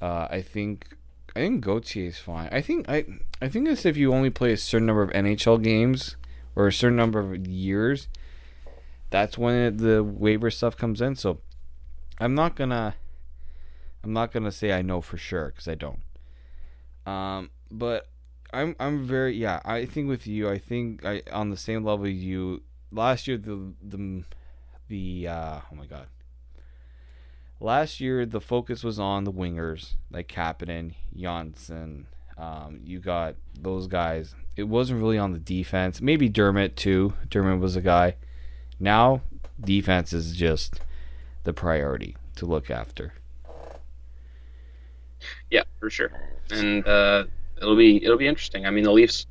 Uh, 0.00 0.28
I 0.30 0.42
think 0.42 0.96
I 1.34 1.40
think 1.40 1.64
Gauthier 1.64 2.06
is 2.06 2.18
fine. 2.18 2.48
I 2.52 2.60
think 2.60 2.88
I 2.88 3.04
I 3.42 3.48
think 3.48 3.68
it's 3.68 3.84
if 3.84 3.96
you 3.96 4.14
only 4.14 4.30
play 4.30 4.52
a 4.52 4.56
certain 4.56 4.86
number 4.86 5.02
of 5.02 5.10
NHL 5.10 5.60
games 5.62 6.16
or 6.56 6.66
a 6.66 6.72
certain 6.72 6.96
number 6.96 7.20
of 7.20 7.46
years, 7.46 8.08
that's 9.10 9.38
when 9.38 9.76
the 9.76 10.02
waiver 10.02 10.50
stuff 10.50 10.76
comes 10.76 11.00
in. 11.00 11.16
So 11.16 11.40
I'm 12.18 12.34
not 12.34 12.56
gonna 12.56 12.94
I'm 14.02 14.12
not 14.12 14.32
gonna 14.32 14.52
say 14.52 14.72
I 14.72 14.82
know 14.82 15.00
for 15.00 15.16
sure 15.16 15.46
because 15.46 15.68
I 15.68 15.74
don't. 15.74 16.00
Um, 17.06 17.50
but 17.70 18.08
I'm 18.52 18.76
I'm 18.78 19.04
very 19.06 19.34
yeah. 19.36 19.60
I 19.64 19.86
think 19.86 20.08
with 20.08 20.26
you, 20.26 20.48
I 20.48 20.58
think 20.58 21.04
I 21.04 21.22
on 21.32 21.50
the 21.50 21.56
same 21.56 21.84
level 21.84 22.06
you. 22.06 22.62
Last 22.92 23.26
year 23.26 23.36
the 23.38 23.72
the 23.82 24.24
the 24.88 25.28
uh, 25.28 25.60
oh 25.70 25.74
my 25.74 25.86
god. 25.86 26.06
Last 27.60 28.00
year 28.00 28.26
the 28.26 28.40
focus 28.40 28.84
was 28.84 28.98
on 28.98 29.24
the 29.24 29.32
wingers 29.32 29.94
like 30.10 30.28
Kapanen, 30.28 30.94
Johnsson. 31.16 32.06
Um, 32.36 32.80
you 32.84 33.00
got 33.00 33.36
those 33.58 33.86
guys. 33.86 34.34
It 34.56 34.64
wasn't 34.64 35.00
really 35.00 35.18
on 35.18 35.32
the 35.32 35.38
defense. 35.38 36.00
Maybe 36.00 36.28
Dermott 36.28 36.76
too. 36.76 37.14
Dermott 37.28 37.60
was 37.60 37.76
a 37.76 37.80
guy. 37.80 38.16
Now 38.78 39.22
defense 39.60 40.12
is 40.12 40.34
just 40.34 40.80
the 41.44 41.52
priority 41.52 42.16
to 42.36 42.46
look 42.46 42.70
after. 42.70 43.14
Yeah, 45.50 45.62
for 45.78 45.90
sure. 45.90 46.10
And 46.50 46.86
uh, 46.86 47.24
it'll 47.56 47.76
be 47.76 48.02
it'll 48.02 48.18
be 48.18 48.26
interesting. 48.26 48.66
I 48.66 48.70
mean, 48.70 48.84
the 48.84 48.92
Leafs. 48.92 49.26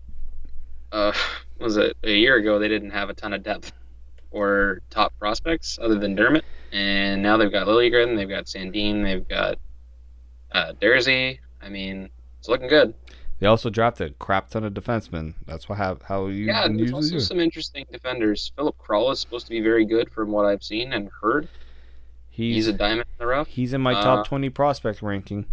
Uh, 0.92 1.14
was 1.60 1.78
it 1.78 1.96
a 2.04 2.12
year 2.12 2.36
ago? 2.36 2.60
They 2.60 2.68
didn't 2.68 2.92
have 2.92 3.10
a 3.10 3.14
ton 3.14 3.34
of 3.34 3.44
depth 3.44 3.72
or 4.32 4.82
top 4.90 5.18
prospects 5.20 5.78
other 5.82 5.96
than 5.96 6.16
Dermott, 6.16 6.46
and 6.72 7.22
now 7.22 7.38
they've 7.38 7.52
got 7.52 7.68
Liljegren, 7.68 8.16
they've 8.16 8.30
got 8.30 8.46
Sandin, 8.46 9.04
they've 9.04 9.28
got 9.28 9.60
uh, 10.52 10.74
Durzi. 10.82 11.40
I 11.62 11.70
mean, 11.70 12.10
it's 12.40 12.50
looking 12.50 12.68
good. 12.68 12.94
They 13.44 13.50
also 13.50 13.70
drafted 13.70 14.12
a 14.12 14.14
crap 14.14 14.50
ton 14.52 14.64
of 14.64 14.74
defensemen. 14.74 15.34
That's 15.46 15.68
what 15.68 15.78
have 15.78 16.02
how 16.04 16.28
you 16.28 16.46
Yeah, 16.46 16.66
there's 16.66 16.80
usually 16.80 16.94
also 16.96 17.10
do. 17.16 17.20
some 17.20 17.42
interesting 17.42 17.86
defenders. 17.92 18.54
Filip 18.56 18.78
Kral 18.78 19.12
is 19.12 19.20
supposed 19.20 19.48
to 19.48 19.50
be 19.50 19.60
very 19.60 19.84
good 19.84 20.10
from 20.10 20.32
what 20.32 20.46
I've 20.46 20.64
seen 20.64 20.94
and 20.94 21.10
heard. 21.22 21.50
He's 22.30 22.56
He's 22.56 22.68
a 22.70 22.74
diamond 22.74 23.02
in 23.02 23.16
the 23.18 23.28
rough. 23.28 23.50
he's 23.50 23.74
in 23.74 23.82
my 23.82 23.96
top 23.96 24.20
uh, 24.20 24.24
twenty 24.24 24.50
prospect 24.50 25.02
ranking. 25.02 25.46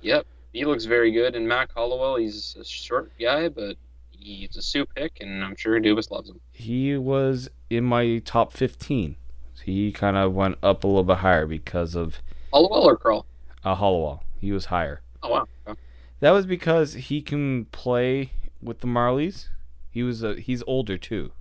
Yep, 0.00 0.26
he 0.52 0.64
looks 0.64 0.84
very 0.84 1.10
good. 1.10 1.34
And 1.34 1.48
Mac 1.48 1.72
Hollowell, 1.74 2.14
he's 2.18 2.54
a 2.56 2.64
short 2.64 3.10
guy, 3.20 3.48
but 3.48 3.76
he's 4.12 4.56
a 4.56 4.62
Soo 4.62 4.86
pick, 4.86 5.18
and 5.20 5.42
I'm 5.42 5.56
sure 5.56 5.80
Dubas 5.80 6.12
loves 6.12 6.30
him. 6.30 6.38
He 6.52 6.96
was 6.96 7.50
in 7.68 7.82
my 7.82 8.18
top 8.24 8.52
fifteen. 8.52 9.16
He 9.64 9.90
kind 9.90 10.16
of 10.16 10.34
went 10.34 10.58
up 10.62 10.84
a 10.84 10.86
little 10.86 11.02
bit 11.02 11.16
higher 11.16 11.48
because 11.48 11.96
of 11.96 12.22
Hollowell 12.52 12.88
or 12.88 12.96
Kral? 12.96 13.24
uh, 13.64 13.74
Hollowell. 13.74 14.22
He 14.40 14.52
was 14.52 14.66
higher. 14.66 15.00
Oh 15.24 15.30
wow. 15.30 15.48
Okay. 15.66 15.80
That 16.20 16.30
was 16.32 16.46
because 16.46 16.94
he 16.94 17.22
can 17.22 17.66
play 17.66 18.32
with 18.62 18.80
the 18.80 18.86
Marlies. 18.88 19.48
He 19.90 20.02
was 20.02 20.22
a 20.22 20.34
he's 20.40 20.62
older 20.66 20.98
too. 20.98 21.32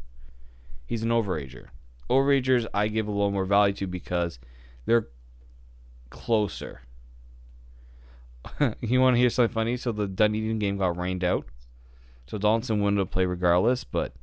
He's 0.85 1.03
an 1.03 1.09
overager. 1.09 1.67
Overagers 2.09 2.65
I 2.73 2.87
give 2.87 3.07
a 3.07 3.11
little 3.11 3.31
more 3.31 3.45
value 3.45 3.73
to 3.75 3.87
because 3.87 4.39
they're 4.85 5.07
closer. 6.09 6.81
you 8.79 9.01
want 9.01 9.15
to 9.15 9.19
hear 9.19 9.29
something 9.29 9.53
funny? 9.53 9.77
So 9.77 9.91
the 9.91 10.07
Dunedin 10.07 10.59
game 10.59 10.77
got 10.77 10.95
rained 10.97 11.23
out. 11.23 11.45
So 12.27 12.37
Donaldson 12.37 12.79
wanted 12.81 12.97
to 12.97 13.05
play 13.05 13.25
regardless, 13.25 13.83
but 13.83 14.13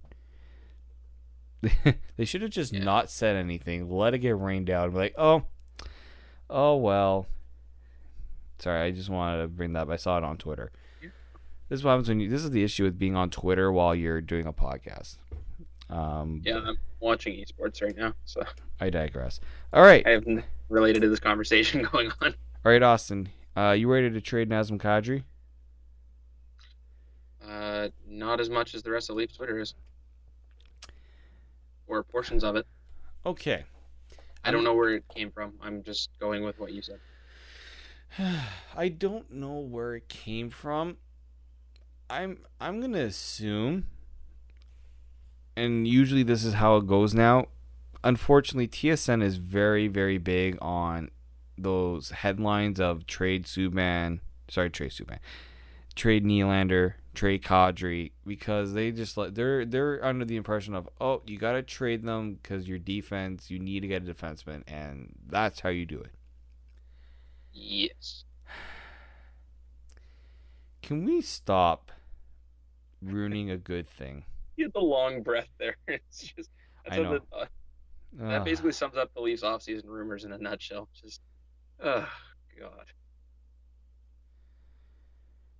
they 2.16 2.24
should 2.24 2.42
have 2.42 2.50
just 2.50 2.72
Yeah. 2.72 2.84
not 2.84 3.10
said 3.10 3.36
anything. 3.36 3.90
Let 3.90 4.14
it 4.14 4.18
get 4.18 4.38
rained 4.38 4.70
out 4.70 4.84
and 4.84 4.92
be 4.92 4.98
like, 4.98 5.14
oh, 5.18 5.44
oh 6.50 6.76
well. 6.76 7.26
Sorry, 8.64 8.80
I 8.80 8.92
just 8.92 9.10
wanted 9.10 9.42
to 9.42 9.48
bring 9.48 9.74
that. 9.74 9.80
up. 9.82 9.90
I 9.90 9.96
saw 9.96 10.16
it 10.16 10.24
on 10.24 10.38
Twitter. 10.38 10.72
Yeah. 11.02 11.10
This 11.68 11.80
is 11.80 11.84
what 11.84 11.90
happens 11.90 12.08
when 12.08 12.18
you. 12.18 12.30
This 12.30 12.42
is 12.42 12.50
the 12.50 12.64
issue 12.64 12.84
with 12.84 12.98
being 12.98 13.14
on 13.14 13.28
Twitter 13.28 13.70
while 13.70 13.94
you're 13.94 14.22
doing 14.22 14.46
a 14.46 14.54
podcast. 14.54 15.18
Um, 15.90 16.40
Yeah, 16.42 16.60
I'm 16.64 16.78
watching 16.98 17.34
esports 17.34 17.82
right 17.82 17.94
now, 17.94 18.14
so 18.24 18.42
I 18.80 18.88
digress. 18.88 19.38
All 19.74 19.82
right, 19.82 20.02
I 20.06 20.12
haven't 20.12 20.46
related 20.70 21.02
to 21.02 21.10
this 21.10 21.20
conversation 21.20 21.82
going 21.92 22.10
on. 22.22 22.34
all 22.64 22.72
right, 22.72 22.82
Austin. 22.82 23.28
Uh, 23.54 23.72
you 23.72 23.92
ready 23.92 24.08
to 24.08 24.20
trade 24.22 24.48
Nazem 24.48 24.80
Kadri? 24.80 25.24
Uh, 27.46 27.88
not 28.08 28.40
as 28.40 28.48
much 28.48 28.74
as 28.74 28.82
the 28.82 28.90
rest 28.90 29.10
of 29.10 29.16
Leafs 29.16 29.36
Twitter 29.36 29.58
is, 29.60 29.74
or 31.86 32.02
portions 32.02 32.42
of 32.42 32.56
it. 32.56 32.66
Okay. 33.26 33.64
I 34.42 34.50
don't 34.50 34.64
know 34.64 34.74
where 34.74 34.94
it 34.94 35.04
came 35.14 35.30
from. 35.30 35.52
I'm 35.60 35.82
just 35.82 36.08
going 36.18 36.42
with 36.42 36.58
what 36.58 36.72
you 36.72 36.80
said. 36.80 36.98
I 38.76 38.88
don't 38.88 39.30
know 39.32 39.58
where 39.58 39.96
it 39.96 40.08
came 40.08 40.50
from. 40.50 40.96
I'm 42.08 42.38
I'm 42.60 42.80
gonna 42.80 43.00
assume, 43.00 43.86
and 45.56 45.88
usually 45.88 46.22
this 46.22 46.44
is 46.44 46.54
how 46.54 46.76
it 46.76 46.86
goes 46.86 47.14
now. 47.14 47.46
Unfortunately, 48.02 48.68
TSN 48.68 49.22
is 49.22 49.36
very 49.36 49.88
very 49.88 50.18
big 50.18 50.58
on 50.60 51.10
those 51.56 52.10
headlines 52.10 52.80
of 52.80 53.06
trade 53.06 53.44
Subban, 53.44 54.20
sorry 54.48 54.70
trade 54.70 54.90
Subban, 54.90 55.18
trade 55.94 56.24
Nylander, 56.24 56.94
trade 57.14 57.42
Kadri, 57.42 58.12
because 58.26 58.74
they 58.74 58.92
just 58.92 59.16
like 59.16 59.34
they're 59.34 59.64
they're 59.64 60.04
under 60.04 60.24
the 60.24 60.36
impression 60.36 60.74
of 60.74 60.88
oh 61.00 61.22
you 61.26 61.38
gotta 61.38 61.62
trade 61.62 62.04
them 62.04 62.34
because 62.34 62.68
your 62.68 62.78
defense 62.78 63.50
you 63.50 63.58
need 63.58 63.80
to 63.80 63.88
get 63.88 64.06
a 64.06 64.12
defenseman 64.12 64.62
and 64.68 65.14
that's 65.26 65.60
how 65.60 65.70
you 65.70 65.86
do 65.86 65.98
it. 66.00 66.10
Yes. 67.54 68.24
Can 70.82 71.04
we 71.04 71.20
stop 71.22 71.90
ruining 73.00 73.50
a 73.50 73.56
good 73.56 73.88
thing? 73.88 74.24
You 74.56 74.66
had 74.66 74.72
the 74.74 74.80
long 74.80 75.22
breath 75.22 75.48
there. 75.58 75.76
It's 75.88 76.32
just 76.36 76.50
that's 76.84 76.96
I 76.98 77.00
what 77.00 77.10
know. 77.10 77.18
the- 77.30 77.36
uh, 77.36 77.46
that 78.28 78.44
basically 78.44 78.70
sums 78.72 78.96
up 78.96 79.12
the 79.14 79.20
Leafs 79.20 79.42
offseason 79.42 79.86
rumors 79.86 80.24
in 80.24 80.30
a 80.32 80.38
nutshell. 80.38 80.88
Just, 81.00 81.20
oh 81.82 82.08
god. 82.60 82.86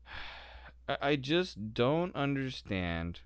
I, 0.88 0.97
I 1.11 1.16
just 1.16 1.74
don't 1.74 2.14
understand. 2.14 3.20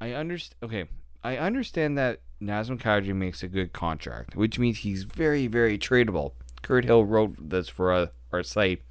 I 0.00 0.12
understand. 0.12 0.56
Okay, 0.62 0.84
I 1.22 1.36
understand 1.36 1.98
that 1.98 2.20
Nazem 2.40 2.80
Kadri 2.80 3.14
makes 3.14 3.42
a 3.42 3.48
good 3.48 3.72
contract, 3.72 4.36
which 4.36 4.58
means 4.58 4.78
he's 4.78 5.02
very, 5.02 5.46
very 5.46 5.76
tradable. 5.76 6.32
Kurt 6.62 6.84
Hill 6.84 7.04
wrote 7.04 7.50
this 7.50 7.68
for 7.68 7.92
uh, 7.92 8.06
our 8.32 8.42
site, 8.42 8.82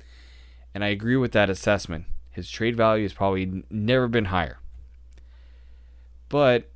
and 0.73 0.83
I 0.83 0.87
agree 0.87 1.15
with 1.15 1.31
that 1.33 1.49
assessment. 1.49 2.05
His 2.31 2.49
trade 2.49 2.75
value 2.75 3.03
has 3.03 3.13
probably 3.13 3.63
never 3.69 4.07
been 4.07 4.25
higher. 4.25 4.59
But 6.29 6.69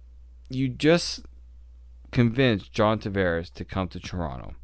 you 0.50 0.68
just 0.70 1.26
convinced 2.12 2.74
John 2.74 3.00
Tavares 3.00 3.52
to 3.54 3.66
come 3.66 3.88
to 3.90 4.00
Toronto, 4.00 4.56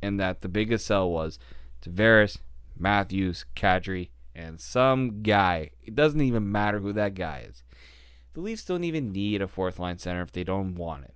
and 0.00 0.18
that 0.20 0.40
the 0.40 0.48
biggest 0.48 0.86
sell 0.86 1.10
was 1.10 1.38
Tavares, 1.82 2.38
Matthews, 2.78 3.44
Kadri, 3.56 4.10
and 4.34 4.60
some 4.60 5.22
guy. 5.22 5.70
It 5.82 5.94
doesn't 5.94 6.20
even 6.20 6.50
matter 6.50 6.80
who 6.80 6.92
that 6.92 7.14
guy 7.14 7.46
is. 7.48 7.62
The 8.34 8.40
Leafs 8.40 8.64
don't 8.64 8.84
even 8.84 9.12
need 9.12 9.42
a 9.42 9.48
fourth 9.48 9.78
line 9.78 9.98
center 9.98 10.22
if 10.22 10.32
they 10.32 10.44
don't 10.44 10.74
want 10.74 11.04
it. 11.04 11.14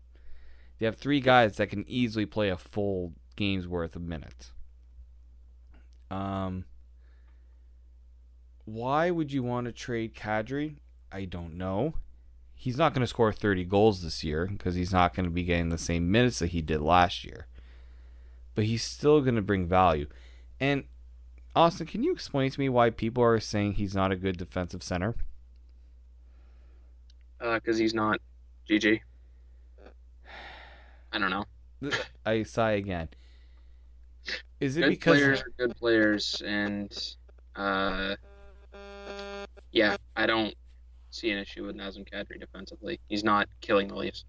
They 0.79 0.87
have 0.87 0.97
three 0.97 1.21
guys 1.21 1.57
that 1.57 1.71
can 1.71 1.85
easily 1.89 2.27
play 2.27 2.51
a 2.51 2.57
full 2.57 3.15
game's 3.37 3.69
worth 3.69 3.97
of 3.97 4.03
minutes. 4.03 4.53
Um, 6.11 6.65
why 8.65 9.11
would 9.11 9.33
you 9.33 9.43
want 9.43 9.67
to 9.67 9.73
trade 9.73 10.15
Kadri? 10.15 10.77
I 11.13 11.25
don't 11.25 11.55
know. 11.57 11.95
He's 12.55 12.79
not 12.79 12.95
going 12.95 13.03
to 13.03 13.07
score 13.07 13.33
30 13.33 13.65
goals 13.65 14.03
this 14.03 14.25
year 14.25 14.47
because 14.47 14.75
he's 14.75 14.93
not 14.93 15.15
going 15.15 15.25
to 15.25 15.31
be 15.31 15.45
getting 15.45 15.69
the 15.69 15.79
same 15.79 16.11
minutes 16.11 16.39
that 16.41 16.49
he 16.49 16.63
did 16.63 16.81
last 16.81 17.25
year. 17.25 17.47
But 18.55 18.65
he's 18.65 18.83
still 18.83 19.21
going 19.21 19.37
to 19.37 19.43
bring 19.43 19.67
value. 19.67 20.07
And 20.59 20.85
Austin, 21.55 21.87
can 21.87 22.03
you 22.03 22.13
explain 22.13 22.51
to 22.51 22.61
me 22.61 22.69
why 22.69 22.91
people 22.91 23.23
are 23.23 23.41
saying 23.41 23.75
he's 23.75 23.95
not 23.95 24.13
a 24.13 24.17
good 24.17 24.37
defensive 24.39 24.83
center? 24.83 25.15
Because 27.39 27.77
Uh, 27.77 27.83
he's 27.83 27.95
not 27.95 28.21
GG. 28.69 29.01
I 31.13 31.19
don't 31.19 31.31
know. 31.31 31.45
I 32.27 32.43
sigh 32.43 32.73
again. 32.73 33.09
Is 34.61 34.77
it 34.77 34.83
Good 34.83 34.91
because 34.91 35.19
players 35.19 35.41
are 35.41 35.53
good 35.59 35.77
players, 35.77 36.43
and 36.45 37.15
uh, 37.57 38.17
yeah, 39.71 39.97
I 40.17 40.27
don't 40.27 40.55
see 41.11 41.31
an 41.31 41.39
issue 41.39 41.67
with 41.67 41.77
Nazem 41.77 42.09
Kadri 42.11 42.41
defensively. 42.41 42.99
He's 43.09 43.25
not 43.25 43.49
killing 43.61 43.89
the 43.89 43.97
Leafs. 43.97 44.25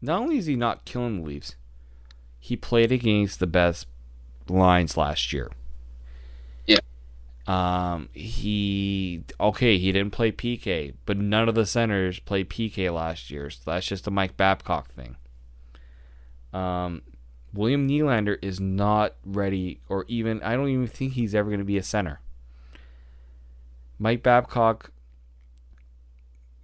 not 0.00 0.20
only 0.20 0.38
is 0.38 0.46
he 0.46 0.56
not 0.56 0.84
killing 0.84 1.20
the 1.20 1.26
Leafs, 1.28 1.56
he 2.38 2.56
played 2.56 2.90
against 2.92 3.40
the 3.40 3.46
best 3.46 3.86
lines 4.48 4.96
last 4.96 5.32
year. 5.32 5.50
Yeah. 6.66 6.78
Um, 7.46 8.08
he 8.12 9.24
okay, 9.38 9.78
he 9.78 9.92
didn't 9.92 10.12
play 10.12 10.32
PK, 10.32 10.94
but 11.04 11.18
none 11.18 11.48
of 11.48 11.54
the 11.54 11.66
centers 11.66 12.18
played 12.20 12.48
PK 12.48 12.92
last 12.92 13.30
year. 13.30 13.50
So 13.50 13.60
that's 13.66 13.86
just 13.86 14.06
a 14.06 14.10
Mike 14.10 14.36
Babcock 14.36 14.90
thing. 14.92 15.16
Um, 16.52 17.02
William 17.58 17.88
Nylander 17.88 18.38
is 18.40 18.60
not 18.60 19.16
ready, 19.24 19.80
or 19.88 20.04
even 20.06 20.40
I 20.44 20.54
don't 20.54 20.68
even 20.68 20.86
think 20.86 21.14
he's 21.14 21.34
ever 21.34 21.50
going 21.50 21.58
to 21.58 21.64
be 21.64 21.76
a 21.76 21.82
center. 21.82 22.20
Mike 23.98 24.22
Babcock, 24.22 24.92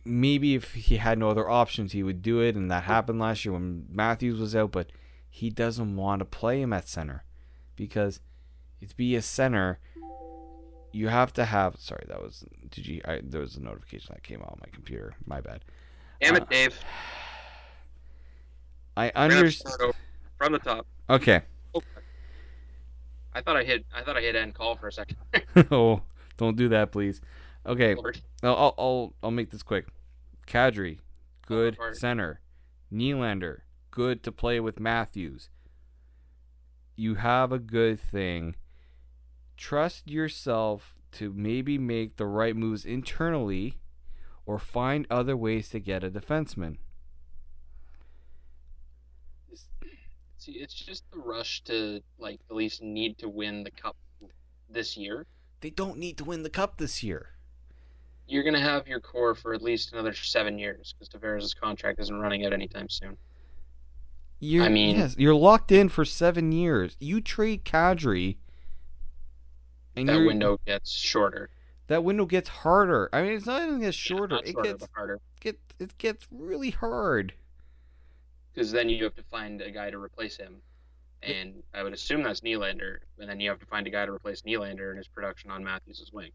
maybe 0.05 0.55
if 0.55 0.75
he 0.75 0.99
had 0.99 1.19
no 1.19 1.31
other 1.31 1.51
options, 1.51 1.91
he 1.91 2.05
would 2.05 2.23
do 2.23 2.39
it, 2.39 2.55
and 2.55 2.71
that 2.71 2.85
happened 2.85 3.19
last 3.19 3.45
year 3.45 3.55
when 3.55 3.87
Matthews 3.91 4.39
was 4.39 4.55
out. 4.55 4.71
But 4.71 4.93
he 5.29 5.51
doesn't 5.51 5.97
want 5.97 6.21
to 6.21 6.25
play 6.25 6.63
him 6.63 6.73
at 6.73 6.87
center 6.87 7.25
because 7.75 8.21
to 8.89 8.97
be 8.97 9.17
a 9.17 9.23
center, 9.23 9.81
you 10.93 11.09
have 11.09 11.33
to 11.33 11.45
have. 11.45 11.75
Sorry, 11.77 12.05
that 12.07 12.23
was 12.23 12.45
did 12.71 12.87
you? 12.87 13.01
I, 13.05 13.21
there 13.21 13.41
was 13.41 13.57
a 13.57 13.61
notification 13.61 14.15
that 14.15 14.23
came 14.23 14.43
out 14.43 14.53
on 14.53 14.59
my 14.61 14.69
computer. 14.73 15.15
My 15.27 15.41
bad. 15.41 15.65
Damn 16.21 16.35
Uh, 16.35 16.37
it, 16.37 16.49
Dave. 16.49 16.79
I 18.97 19.07
We're 19.07 19.13
gonna 19.13 19.21
have 19.25 19.31
to 19.31 19.39
understand. 19.39 19.95
From 20.45 20.53
the 20.53 20.59
top. 20.59 20.87
Okay. 21.09 21.43
Oh. 21.75 21.83
I 23.33 23.41
thought 23.41 23.57
I 23.57 23.65
hit. 23.65 23.85
I 23.95 24.03
thought 24.03 24.17
I 24.17 24.21
hit 24.21 24.37
end 24.37 24.55
call 24.55 24.77
for 24.77 24.89
a 24.89 24.93
second. 24.93 25.17
oh, 25.71 26.03
don't 26.37 26.57
do 26.57 26.69
that, 26.69 26.93
please. 26.93 27.21
Okay. 27.67 27.95
I'll 28.43 28.55
I'll 28.55 28.75
I'll, 28.79 29.15
I'll 29.23 29.31
make 29.31 29.51
this 29.51 29.63
quick. 29.63 29.87
Kadri, 30.47 30.99
good 31.47 31.79
Alright. 31.79 31.97
center. 31.97 32.41
Nylander, 32.93 33.61
good 33.91 34.23
to 34.23 34.31
play 34.31 34.61
with 34.61 34.79
Matthews. 34.79 35.49
You 36.97 37.17
have 37.17 37.51
a 37.51 37.59
good 37.59 37.99
thing. 37.99 38.55
Trust 39.57 40.09
yourself 40.09 40.95
to 41.13 41.33
maybe 41.33 41.79
make 41.79 42.17
the 42.17 42.27
right 42.27 42.55
moves 42.55 42.85
internally 42.85 43.79
or 44.47 44.59
find 44.59 45.07
other 45.11 45.37
ways 45.37 45.71
to 45.71 45.81
get 45.81 46.05
a 46.05 46.11
defenseman. 46.11 46.77
See, 50.45 50.53
it's 50.53 50.75
just 50.75 51.05
the 51.11 51.19
rush 51.21 51.63
to 51.65 52.01
like 52.19 52.39
at 52.51 52.55
least 52.55 52.83
need 52.83 53.17
to 53.19 53.31
win 53.31 53.65
the 53.65 53.71
cup 53.71 53.97
this 54.69 54.95
year. 54.95 55.25
They 55.61 55.71
don't 55.71 55.97
need 55.97 56.19
to 56.19 56.25
win 56.25 56.43
the 56.43 56.51
cup 56.51 56.77
this 56.77 57.03
year. 57.03 57.31
You're 58.27 58.43
gonna 58.43 58.61
have 58.61 58.87
your 58.87 59.01
core 59.01 59.35
for 59.35 59.55
at 59.55 59.63
least 59.63 59.95
another 59.95 60.13
seven 60.13 60.59
years 60.59 60.93
because 60.99 61.09
Tavares' 61.09 61.57
contract 61.59 61.99
isn't 62.01 62.15
running 62.21 62.45
out 62.45 62.53
anytime 62.53 62.91
soon. 62.91 63.17
You're, 64.39 64.65
I 64.65 64.69
mean- 64.69 64.97
yes, 64.97 65.15
you're 65.19 65.35
locked 65.35 65.73
in 65.73 65.89
for 65.89 66.05
seven 66.05 66.53
years. 66.53 66.95
You 67.01 67.23
trade 67.23 67.65
Kadri, 67.65 68.37
and 69.97 70.09
that 70.11 70.19
window 70.27 70.59
gets 70.67 70.91
shorter. 70.91 71.49
that 71.87 72.05
window 72.05 72.27
gets 72.27 72.51
harder. 72.51 73.09
I 73.15 73.23
mean, 73.23 73.33
it's 73.33 73.47
not 73.47 73.63
even 73.63 73.81
gets 73.81 73.97
Yeah, 74.11 74.17
shorter. 74.17 74.35
not 74.35 74.47
it 74.47 74.53
shorter, 74.53 74.73
gets 74.73 74.89
harder. 74.95 75.21
get 75.41 75.59
it 75.79 75.97
gets 75.97 76.27
really 76.31 76.71
hard. 76.71 77.33
Because 78.55 78.71
then 78.71 78.89
you 78.89 79.03
have 79.05 79.15
to 79.17 79.23
find 79.25 79.61
a 79.61 79.71
guy 79.71 79.91
to 79.91 79.99
replace 79.99 80.37
him, 80.37 80.57
and 81.23 81.63
I 81.75 81.83
would 81.83 81.93
assume 81.93 82.23
that's 82.23 82.41
Nylander. 82.41 82.99
And 83.19 83.29
then 83.29 83.41
you 83.41 83.51
have 83.51 83.59
to 83.59 83.67
find 83.67 83.87
a 83.87 83.91
guy 83.91 84.07
to 84.07 84.13
replace 84.13 84.43
Nylander 84.43 84.93
in 84.93 84.97
his 84.97 85.09
production 85.09 85.51
on 85.51 85.65
Matthews' 85.65 86.11
wing. 86.13 86.31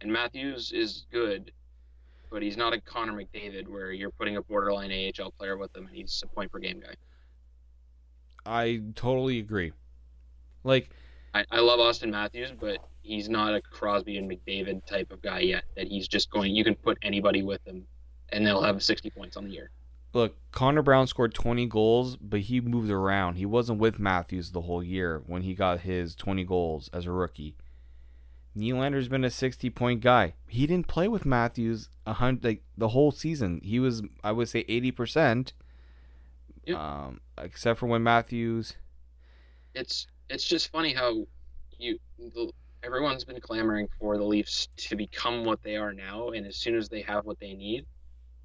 And 0.00 0.12
Matthews 0.12 0.72
is 0.72 1.06
good, 1.12 1.52
but 2.30 2.42
he's 2.42 2.56
not 2.56 2.72
a 2.72 2.80
Connor 2.80 3.12
McDavid 3.12 3.68
where 3.68 3.92
you're 3.92 4.10
putting 4.10 4.36
a 4.36 4.42
borderline 4.42 4.90
AHL 4.92 5.30
player 5.32 5.56
with 5.56 5.74
him 5.76 5.86
and 5.86 5.94
he's 5.94 6.22
a 6.24 6.28
point 6.28 6.52
per 6.52 6.58
game 6.58 6.80
guy. 6.80 6.94
I 8.44 8.82
totally 8.94 9.38
agree. 9.38 9.72
Like 10.64 10.90
I, 11.34 11.44
I 11.50 11.60
love 11.60 11.80
Auston 11.80 12.10
Matthews, 12.10 12.52
but 12.58 12.78
he's 13.02 13.28
not 13.28 13.54
a 13.54 13.60
Crosby 13.60 14.18
and 14.18 14.30
McDavid 14.30 14.84
type 14.86 15.12
of 15.12 15.22
guy 15.22 15.40
yet. 15.40 15.64
That 15.76 15.88
he's 15.88 16.08
just 16.08 16.30
going. 16.30 16.54
You 16.54 16.64
can 16.64 16.74
put 16.74 16.98
anybody 17.02 17.42
with 17.42 17.66
him, 17.66 17.86
and 18.30 18.46
they'll 18.46 18.62
have 18.62 18.82
60 18.82 19.10
points 19.10 19.36
on 19.36 19.44
the 19.44 19.50
year. 19.50 19.70
Look, 20.16 20.36
Connor 20.50 20.82
Brown 20.82 21.06
scored 21.06 21.34
20 21.34 21.66
goals, 21.66 22.16
but 22.16 22.40
he 22.40 22.60
moved 22.60 22.90
around. 22.90 23.34
He 23.34 23.46
wasn't 23.46 23.78
with 23.78 23.98
Matthews 23.98 24.50
the 24.50 24.62
whole 24.62 24.82
year 24.82 25.22
when 25.26 25.42
he 25.42 25.54
got 25.54 25.80
his 25.80 26.14
20 26.14 26.42
goals 26.44 26.90
as 26.92 27.06
a 27.06 27.12
rookie. 27.12 27.54
Nylander's 28.56 29.08
been 29.08 29.24
a 29.24 29.30
60 29.30 29.68
point 29.70 30.00
guy. 30.00 30.32
He 30.48 30.66
didn't 30.66 30.88
play 30.88 31.06
with 31.06 31.26
Matthews 31.26 31.90
a 32.06 32.14
hundred 32.14 32.44
like 32.44 32.62
the 32.78 32.88
whole 32.88 33.12
season. 33.12 33.60
He 33.62 33.78
was 33.78 34.02
I 34.24 34.32
would 34.32 34.48
say 34.48 34.64
80%. 34.64 35.52
Yep. 36.64 36.78
Um 36.78 37.20
except 37.36 37.78
for 37.78 37.86
when 37.86 38.02
Matthews 38.02 38.76
It's 39.74 40.06
it's 40.30 40.44
just 40.44 40.72
funny 40.72 40.94
how 40.94 41.26
you 41.78 41.98
the, 42.18 42.50
everyone's 42.82 43.24
been 43.24 43.40
clamoring 43.40 43.88
for 43.98 44.16
the 44.16 44.24
Leafs 44.24 44.68
to 44.78 44.96
become 44.96 45.44
what 45.44 45.62
they 45.62 45.76
are 45.76 45.92
now, 45.92 46.30
and 46.30 46.46
as 46.46 46.56
soon 46.56 46.76
as 46.76 46.88
they 46.88 47.02
have 47.02 47.26
what 47.26 47.38
they 47.38 47.52
need, 47.52 47.84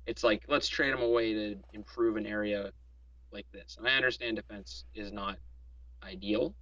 it's 0.05 0.23
like 0.23 0.43
let's 0.47 0.67
trade 0.67 0.93
them 0.93 1.01
away 1.01 1.33
to 1.33 1.55
improve 1.73 2.17
an 2.17 2.25
area 2.25 2.71
like 3.31 3.45
this. 3.51 3.77
And 3.77 3.87
I 3.87 3.91
understand 3.95 4.35
defense 4.37 4.85
is 4.93 5.11
not 5.11 5.37
ideal. 6.03 6.53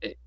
It 0.00 0.18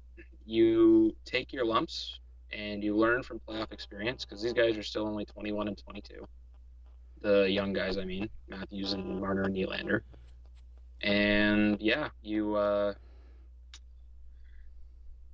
you 0.45 1.15
take 1.25 1.53
your 1.53 1.65
lumps 1.65 2.19
and 2.51 2.84
you 2.84 2.95
learn 2.95 3.23
from 3.23 3.39
playoff 3.47 3.71
experience 3.71 4.25
because 4.25 4.41
these 4.41 4.53
guys 4.53 4.78
are 4.78 4.84
still 4.84 5.05
only 5.07 5.25
21 5.25 5.67
and 5.67 5.78
22. 5.78 6.28
The 7.21 7.49
young 7.49 7.73
guys, 7.73 7.97
I 7.97 8.05
mean, 8.05 8.30
Matthews 8.47 8.93
and 8.93 9.19
Marner 9.19 9.43
and 9.43 9.55
Nylander. 9.55 10.01
And 11.01 11.78
yeah, 11.82 12.09
you 12.21 12.55
uh, 12.55 12.93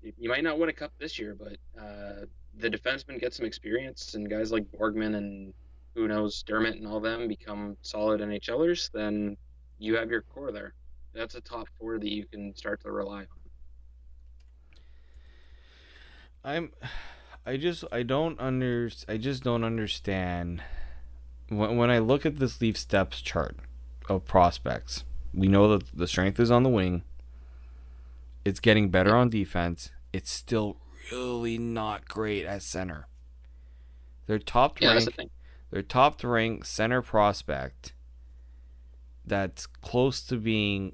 you- 0.02 0.14
you 0.18 0.30
might 0.30 0.44
not 0.44 0.60
win 0.60 0.70
a 0.70 0.74
cup 0.74 0.92
this 1.00 1.18
year, 1.20 1.36
but 1.36 1.58
uh, 1.82 2.26
the 2.58 2.70
defensemen 2.70 3.20
get 3.20 3.34
some 3.34 3.46
experience, 3.46 4.14
and 4.16 4.30
guys 4.30 4.52
like 4.52 4.70
Borgman 4.72 5.16
and 5.16 5.54
who 5.96 6.08
knows 6.08 6.44
Dermott 6.44 6.76
and 6.76 6.88
all 6.88 7.00
them 7.00 7.28
become 7.28 7.78
solid 7.82 8.22
NHLers. 8.22 8.92
Then 8.92 9.38
you 9.78 9.96
have 9.96 10.10
your 10.10 10.22
core 10.22 10.52
there. 10.52 10.74
That's 11.14 11.36
a 11.36 11.42
top 11.42 11.68
four 11.80 12.00
that 12.00 12.12
you 12.12 12.26
can 12.26 12.56
start 12.56 12.82
to 12.84 12.92
rely 12.92 13.20
on. 13.20 13.28
I'm 16.44 16.72
I 17.46 17.58
just 17.58 17.84
I 17.92 18.04
don't 18.04 18.40
under 18.40 18.90
I 19.08 19.18
just 19.18 19.44
don't 19.44 19.64
understand 19.64 20.64
when 21.50 21.78
when 21.78 21.90
I 21.90 22.00
look 22.00 22.26
at 22.26 22.38
this 22.38 22.60
Leaf 22.60 22.78
steps 22.78 23.22
chart 23.22 23.58
of 24.10 24.26
prospects. 24.26 25.04
We 25.34 25.48
know 25.48 25.78
that 25.78 25.98
the 25.98 26.08
strength 26.08 26.40
is 26.40 26.52
on 26.52 26.64
the 26.64 26.70
wing. 26.70 27.04
It's 28.46 28.60
getting 28.60 28.90
better 28.90 29.16
on 29.16 29.30
defense. 29.30 29.92
It's 30.12 30.32
still 30.32 30.78
really 31.12 31.58
not 31.58 32.08
great 32.08 32.46
at 32.46 32.62
center. 32.62 33.08
Their 34.28 34.40
top 34.40 34.80
Yeah, 34.82 34.94
that's 34.94 35.06
the 35.06 35.12
thing. 35.12 35.30
Their 35.74 35.82
top 35.82 36.24
rank 36.24 36.66
center 36.66 37.02
prospect 37.02 37.94
that's 39.26 39.66
close 39.66 40.22
to 40.22 40.38
being 40.38 40.94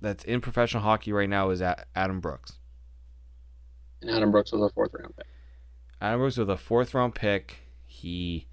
that's 0.00 0.22
in 0.22 0.40
professional 0.40 0.84
hockey 0.84 1.12
right 1.12 1.28
now 1.28 1.50
is 1.50 1.60
Adam 1.60 2.20
Brooks. 2.20 2.58
And 4.00 4.10
Adam 4.10 4.30
Brooks 4.30 4.52
was 4.52 4.62
a 4.62 4.72
fourth 4.72 4.92
round 4.94 5.16
pick. 5.16 5.26
Adam 6.00 6.20
Brooks 6.20 6.36
with 6.36 6.50
a 6.50 6.56
fourth 6.56 6.94
round 6.94 7.16
pick. 7.16 7.62
He 7.84 8.46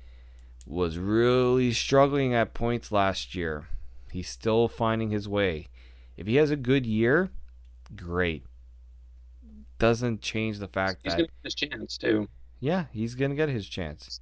was 0.66 0.98
really 0.98 1.72
struggling 1.72 2.34
at 2.34 2.56
points 2.56 2.92
last 2.92 3.36
year. 3.36 3.68
He's 4.12 4.28
still 4.28 4.68
finding 4.68 5.12
his 5.12 5.30
way. 5.30 5.68
If 6.18 6.26
he 6.26 6.38
has 6.38 6.50
a 6.50 6.56
good 6.56 6.88
year, 6.88 7.30
great. 7.96 8.44
Doesn't 9.78 10.22
change 10.22 10.58
the 10.58 10.68
fact 10.68 11.02
He's 11.04 11.14
that 11.16 11.20
he's 11.20 11.28
gonna 11.28 11.34
get 11.44 11.44
his 11.44 11.56
chance 11.56 11.98
too. 12.00 12.28
yeah, 12.60 12.86
he's 12.92 13.14
gonna 13.14 13.36
get 13.36 13.50
his 13.50 13.68
chance. 13.68 14.20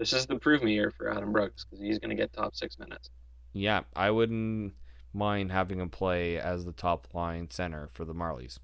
This 0.00 0.14
is 0.14 0.24
the 0.24 0.36
prove 0.36 0.62
me 0.62 0.72
year 0.72 0.90
for 0.90 1.10
Adam 1.14 1.30
Brooks 1.30 1.66
because 1.66 1.84
he's 1.84 1.98
gonna 1.98 2.14
get 2.14 2.32
top 2.32 2.56
six 2.56 2.78
minutes. 2.78 3.10
Yeah, 3.52 3.82
I 3.94 4.10
wouldn't 4.10 4.72
mind 5.12 5.52
having 5.52 5.78
him 5.78 5.90
play 5.90 6.38
as 6.38 6.64
the 6.64 6.72
top 6.72 7.06
line 7.12 7.50
center 7.50 7.88
for 7.92 8.06
the 8.06 8.14
Marlies. 8.14 8.58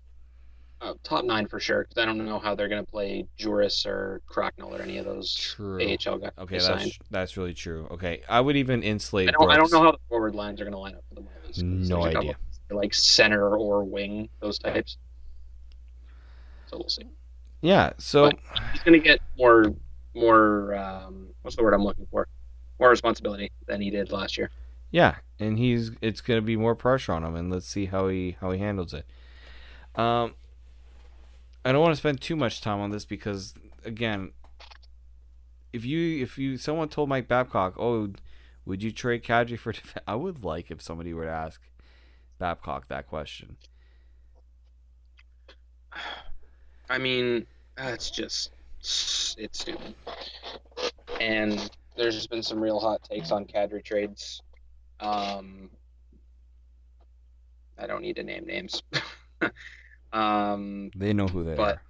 Uh, 0.81 0.95
top 1.03 1.27
nine 1.27 1.47
for 1.47 1.61
sure 1.61 1.83
because 1.85 2.03
I 2.03 2.07
don't 2.07 2.25
know 2.25 2.39
how 2.39 2.55
they're 2.55 2.69
gonna 2.69 2.85
play 2.85 3.27
Juris 3.37 3.85
or 3.85 4.23
Cracknell 4.27 4.75
or 4.75 4.81
any 4.81 4.97
of 4.97 5.05
those 5.05 5.35
True. 5.35 5.77
AHL 5.79 6.19
guys. 6.19 6.31
Okay, 6.39 6.59
that's 6.59 6.65
signed. 6.67 6.99
that's 7.11 7.37
really 7.37 7.53
true. 7.53 7.87
Okay, 7.91 8.23
I 8.31 8.41
would 8.41 8.57
even 8.57 8.83
insulate. 8.83 9.29
I 9.29 9.33
don't, 9.33 9.51
I 9.51 9.57
don't 9.57 9.71
know 9.71 9.83
how 9.83 9.93
the 9.93 9.99
forward 10.09 10.35
lines 10.35 10.59
are 10.63 10.65
going 10.65 10.73
to 10.73 10.79
line 10.79 10.95
up 10.95 11.05
for 11.11 11.17
the 11.17 11.21
Marlies. 11.21 11.63
No 11.63 12.01
there's 12.01 12.07
a 12.07 12.13
couple 12.15 12.31
idea. 12.31 12.37
Like 12.71 12.95
center 12.95 13.57
or 13.57 13.85
wing, 13.85 14.31
those 14.41 14.59
types. 14.59 14.97
So 16.69 16.79
we'll 16.79 16.89
see. 16.89 17.05
Yeah, 17.61 17.93
so 17.99 18.31
But- 18.31 18.39
He's 18.73 18.83
going 18.83 19.01
to 19.01 19.07
get 19.07 19.21
more, 19.39 19.75
more. 20.17 20.75
Um, 20.75 21.29
what's 21.43 21.57
the 21.57 21.63
word 21.63 21.75
I'm 21.75 21.85
looking 21.85 22.07
for? 22.11 22.27
More 22.81 22.91
responsibility 22.91 23.53
than 23.67 23.81
he 23.81 23.91
did 23.91 24.11
last 24.11 24.37
year. 24.37 24.51
Yeah, 24.91 25.17
and 25.39 25.59
he's 25.59 25.93
it's 26.01 26.21
going 26.21 26.39
to 26.39 26.43
be 26.43 26.57
more 26.57 26.75
pressure 26.75 27.13
on 27.13 27.25
him, 27.25 27.37
and 27.37 27.51
let's 27.53 27.67
see 27.67 27.87
how 27.87 28.09
he 28.09 28.37
how 28.41 28.51
he 28.51 28.59
handles 28.59 28.95
it. 28.95 29.07
Um, 29.95 30.35
I 31.65 31.73
don't 31.73 31.81
want 31.81 31.93
to 31.93 31.99
spend 31.99 32.21
too 32.21 32.37
much 32.37 32.61
time 32.61 32.81
on 32.81 32.91
this 32.91 33.05
because 33.05 33.55
again, 33.85 34.33
if 35.73 35.85
you 35.85 36.23
if 36.23 36.39
you 36.39 36.57
someone 36.57 36.89
told 36.89 37.09
Mike 37.09 37.29
Babcock, 37.29 37.75
oh, 37.79 38.11
would 38.65 38.83
you 38.83 38.93
trade 38.93 39.23
Kadri 39.25 39.59
for? 39.59 39.73
Def-? 39.73 39.99
I 40.07 40.15
would 40.15 40.45
like 40.45 40.71
if 40.71 40.81
somebody 40.81 41.13
were 41.13 41.25
to 41.25 41.31
ask 41.31 41.61
Babcock 42.39 42.89
that 42.89 43.07
question. 43.09 43.57
I 46.89 46.99
mean, 46.99 47.47
that's 47.77 48.11
just 48.11 48.53
it's 49.39 49.61
stupid. 49.61 49.95
And 51.21 51.71
there's 51.97 52.15
just 52.15 52.31
been 52.31 52.43
some 52.43 52.61
real 52.61 52.79
hot 52.79 53.03
takes 53.03 53.31
on 53.31 53.45
Kadri 53.47 53.83
trades. 53.85 54.43
Um, 55.01 55.71
I 57.79 57.87
don't 57.87 58.03
need 58.03 58.17
to 58.17 58.23
name 58.23 58.47
names. 58.47 58.83
um, 60.13 60.91
They 60.97 61.13
know 61.13 61.27
who 61.27 61.45
they 61.45 61.55
But- 61.55 61.77
are. 61.77 61.83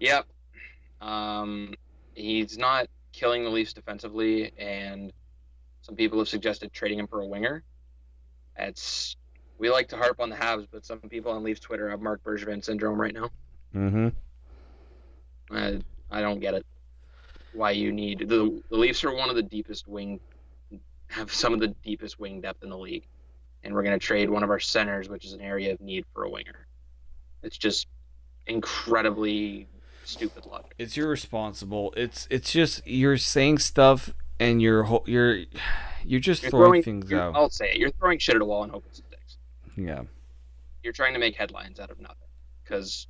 Yep. 0.00 0.26
Um, 1.00 1.74
he's 2.14 2.58
not 2.58 2.88
killing 3.12 3.44
the 3.44 3.50
Leafs 3.50 3.72
defensively, 3.72 4.52
and 4.58 5.12
some 5.82 5.94
people 5.96 6.18
have 6.18 6.28
suggested 6.28 6.72
trading 6.72 6.98
him 6.98 7.06
for 7.06 7.20
a 7.20 7.26
winger. 7.26 7.62
It's 8.56 9.16
we 9.58 9.70
like 9.70 9.88
to 9.90 9.96
harp 9.96 10.20
on 10.20 10.30
the 10.30 10.36
Habs, 10.36 10.66
but 10.70 10.84
some 10.84 10.98
people 11.00 11.30
on 11.32 11.42
Leafs 11.44 11.60
Twitter 11.60 11.88
have 11.90 12.00
Marc 12.00 12.22
Bergevin 12.24 12.64
syndrome 12.64 13.00
right 13.00 13.14
now. 13.14 13.30
Mm-hmm. 13.74 14.08
I 15.50 15.80
I 16.10 16.20
don't 16.20 16.40
get 16.40 16.54
it. 16.54 16.66
Why 17.52 17.70
you 17.70 17.92
need 17.92 18.28
the 18.28 18.62
the 18.70 18.76
Leafs 18.76 19.04
are 19.04 19.14
one 19.14 19.30
of 19.30 19.36
the 19.36 19.42
deepest 19.42 19.86
wing, 19.86 20.20
have 21.08 21.32
some 21.32 21.54
of 21.54 21.60
the 21.60 21.68
deepest 21.84 22.18
wing 22.18 22.40
depth 22.40 22.62
in 22.62 22.70
the 22.70 22.78
league, 22.78 23.06
and 23.62 23.74
we're 23.74 23.82
gonna 23.82 23.98
trade 23.98 24.30
one 24.30 24.42
of 24.42 24.50
our 24.50 24.60
centers, 24.60 25.08
which 25.08 25.24
is 25.24 25.32
an 25.32 25.40
area 25.40 25.72
of 25.72 25.80
need, 25.80 26.04
for 26.12 26.24
a 26.24 26.30
winger. 26.30 26.66
It's 27.42 27.58
just 27.58 27.86
incredibly 28.46 29.68
stupid 30.04 30.46
logic. 30.46 30.74
It's 30.78 30.96
irresponsible. 30.96 31.94
It's 31.96 32.26
it's 32.30 32.52
just 32.52 32.86
you're 32.86 33.16
saying 33.16 33.58
stuff 33.58 34.10
and 34.40 34.60
you're 34.60 35.00
you're 35.06 35.44
you're 36.04 36.20
just 36.20 36.42
You're 36.42 36.50
throwing, 36.50 36.82
throwing 36.82 37.00
things 37.02 37.12
out. 37.12 37.34
I'll 37.34 37.50
say 37.50 37.70
it. 37.70 37.76
You're 37.76 37.90
throwing 37.90 38.18
shit 38.18 38.34
at 38.34 38.42
a 38.42 38.44
wall 38.44 38.62
and 38.62 38.72
hoping 38.72 38.90
it 38.90 38.96
sticks. 38.96 39.36
Yeah. 39.76 40.02
You're 40.82 40.92
trying 40.92 41.14
to 41.14 41.18
make 41.18 41.34
headlines 41.36 41.80
out 41.80 41.90
of 41.90 42.00
nothing. 42.00 42.28
Because 42.62 43.06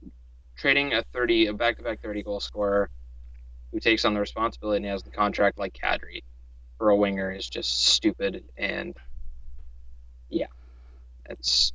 trading 0.57 0.93
a 0.95 1.03
30, 1.13 1.47
a 1.47 1.53
back-to-back 1.53 2.01
30 2.01 2.23
goal 2.23 2.41
scorer 2.41 2.91
who 3.73 3.81
takes 3.81 4.05
on 4.05 4.15
the 4.15 4.21
responsibility 4.21 4.85
and 4.85 4.87
has 4.87 5.03
the 5.03 5.11
contract 5.11 5.59
like 5.59 5.73
Kadri 5.75 6.23
for 6.79 6.91
a 6.91 6.97
winger 6.97 7.33
is 7.33 7.49
just 7.49 7.87
stupid. 7.89 8.45
And 8.57 8.97
yeah, 10.29 10.47
it's 11.29 11.73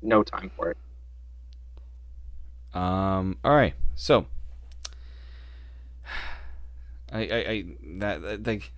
no 0.00 0.22
time 0.22 0.50
for 0.56 0.70
it. 0.70 0.76
Um. 2.74 3.36
All 3.44 3.54
right. 3.54 3.74
So, 3.94 4.26
I, 7.12 7.20
I, 7.20 7.36
I 7.36 7.64
that, 7.98 8.22
that 8.22 8.46
like, 8.46 8.72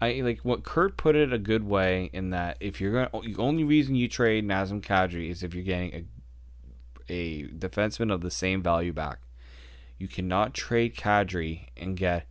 I 0.00 0.20
like 0.20 0.40
what 0.40 0.62
Kurt 0.62 0.96
put 0.96 1.16
it 1.16 1.32
a 1.32 1.38
good 1.38 1.64
way 1.64 2.10
in 2.12 2.30
that 2.30 2.58
if 2.60 2.80
you're 2.80 2.92
gonna, 2.92 3.10
the 3.26 3.42
only 3.42 3.64
reason 3.64 3.96
you 3.96 4.06
trade 4.06 4.46
Nazem 4.46 4.80
Kadri 4.80 5.30
is 5.30 5.42
if 5.42 5.54
you're 5.54 5.64
getting 5.64 5.94
a, 5.94 6.04
a 7.08 7.44
defenseman 7.48 8.12
of 8.12 8.20
the 8.20 8.30
same 8.30 8.62
value 8.62 8.92
back. 8.92 9.18
You 9.98 10.08
cannot 10.08 10.54
trade 10.54 10.96
Kadri 10.96 11.68
and 11.76 11.96
get, 11.96 12.26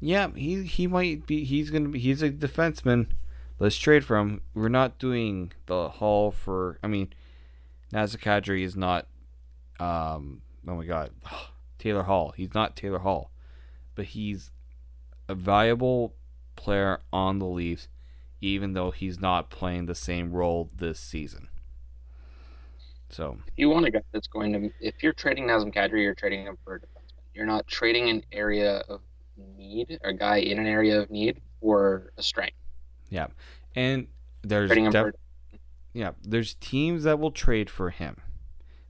yeah, 0.00 0.28
he 0.34 0.64
he 0.64 0.86
might 0.86 1.26
be, 1.26 1.44
he's 1.44 1.70
gonna 1.70 1.88
be, 1.88 1.98
he's 1.98 2.22
a 2.22 2.30
defenseman. 2.30 3.08
Let's 3.58 3.76
trade 3.76 4.04
for 4.04 4.18
him. 4.18 4.42
We're 4.54 4.68
not 4.68 4.98
doing 4.98 5.52
the 5.64 5.88
haul 5.88 6.30
for. 6.30 6.78
I 6.82 6.88
mean, 6.88 7.08
Nazem 7.92 8.20
Kadri 8.20 8.64
is 8.64 8.76
not 8.76 9.06
um 9.78 10.42
oh 10.66 10.76
my 10.76 10.84
god 10.84 11.10
Taylor 11.78 12.04
Hall 12.04 12.32
he's 12.36 12.54
not 12.54 12.76
Taylor 12.76 13.00
Hall 13.00 13.30
but 13.94 14.06
he's 14.06 14.50
a 15.28 15.34
valuable 15.34 16.14
player 16.56 17.00
on 17.12 17.38
the 17.38 17.46
Leafs 17.46 17.88
even 18.40 18.72
though 18.72 18.90
he's 18.90 19.20
not 19.20 19.50
playing 19.50 19.86
the 19.86 19.94
same 19.94 20.32
role 20.32 20.70
this 20.74 20.98
season 20.98 21.48
so 23.10 23.36
If 23.46 23.54
you 23.56 23.70
want 23.70 23.86
a 23.86 23.90
guy 23.90 24.02
that's 24.12 24.26
going 24.26 24.52
to, 24.52 24.70
if 24.80 25.02
you're 25.02 25.12
trading 25.12 25.46
Nazem 25.46 25.74
Kadri, 25.74 26.02
you're 26.02 26.14
trading 26.14 26.42
him 26.44 26.56
for 26.64 26.76
a 26.76 26.80
defenseman. 26.80 27.22
You're 27.34 27.46
not 27.46 27.66
trading 27.66 28.08
an 28.08 28.22
area 28.32 28.82
of 28.88 29.00
need, 29.56 29.98
a 30.02 30.12
guy 30.12 30.38
in 30.38 30.58
an 30.58 30.66
area 30.66 31.00
of 31.00 31.10
need 31.10 31.40
for 31.60 32.12
a 32.16 32.22
strength. 32.22 32.56
Yeah, 33.10 33.28
and 33.74 34.08
there's 34.42 34.70
def- 34.70 34.92
for 34.92 35.12
yeah 35.92 36.10
there's 36.22 36.54
teams 36.54 37.04
that 37.04 37.18
will 37.18 37.30
trade 37.30 37.70
for 37.70 37.90
him 37.90 38.16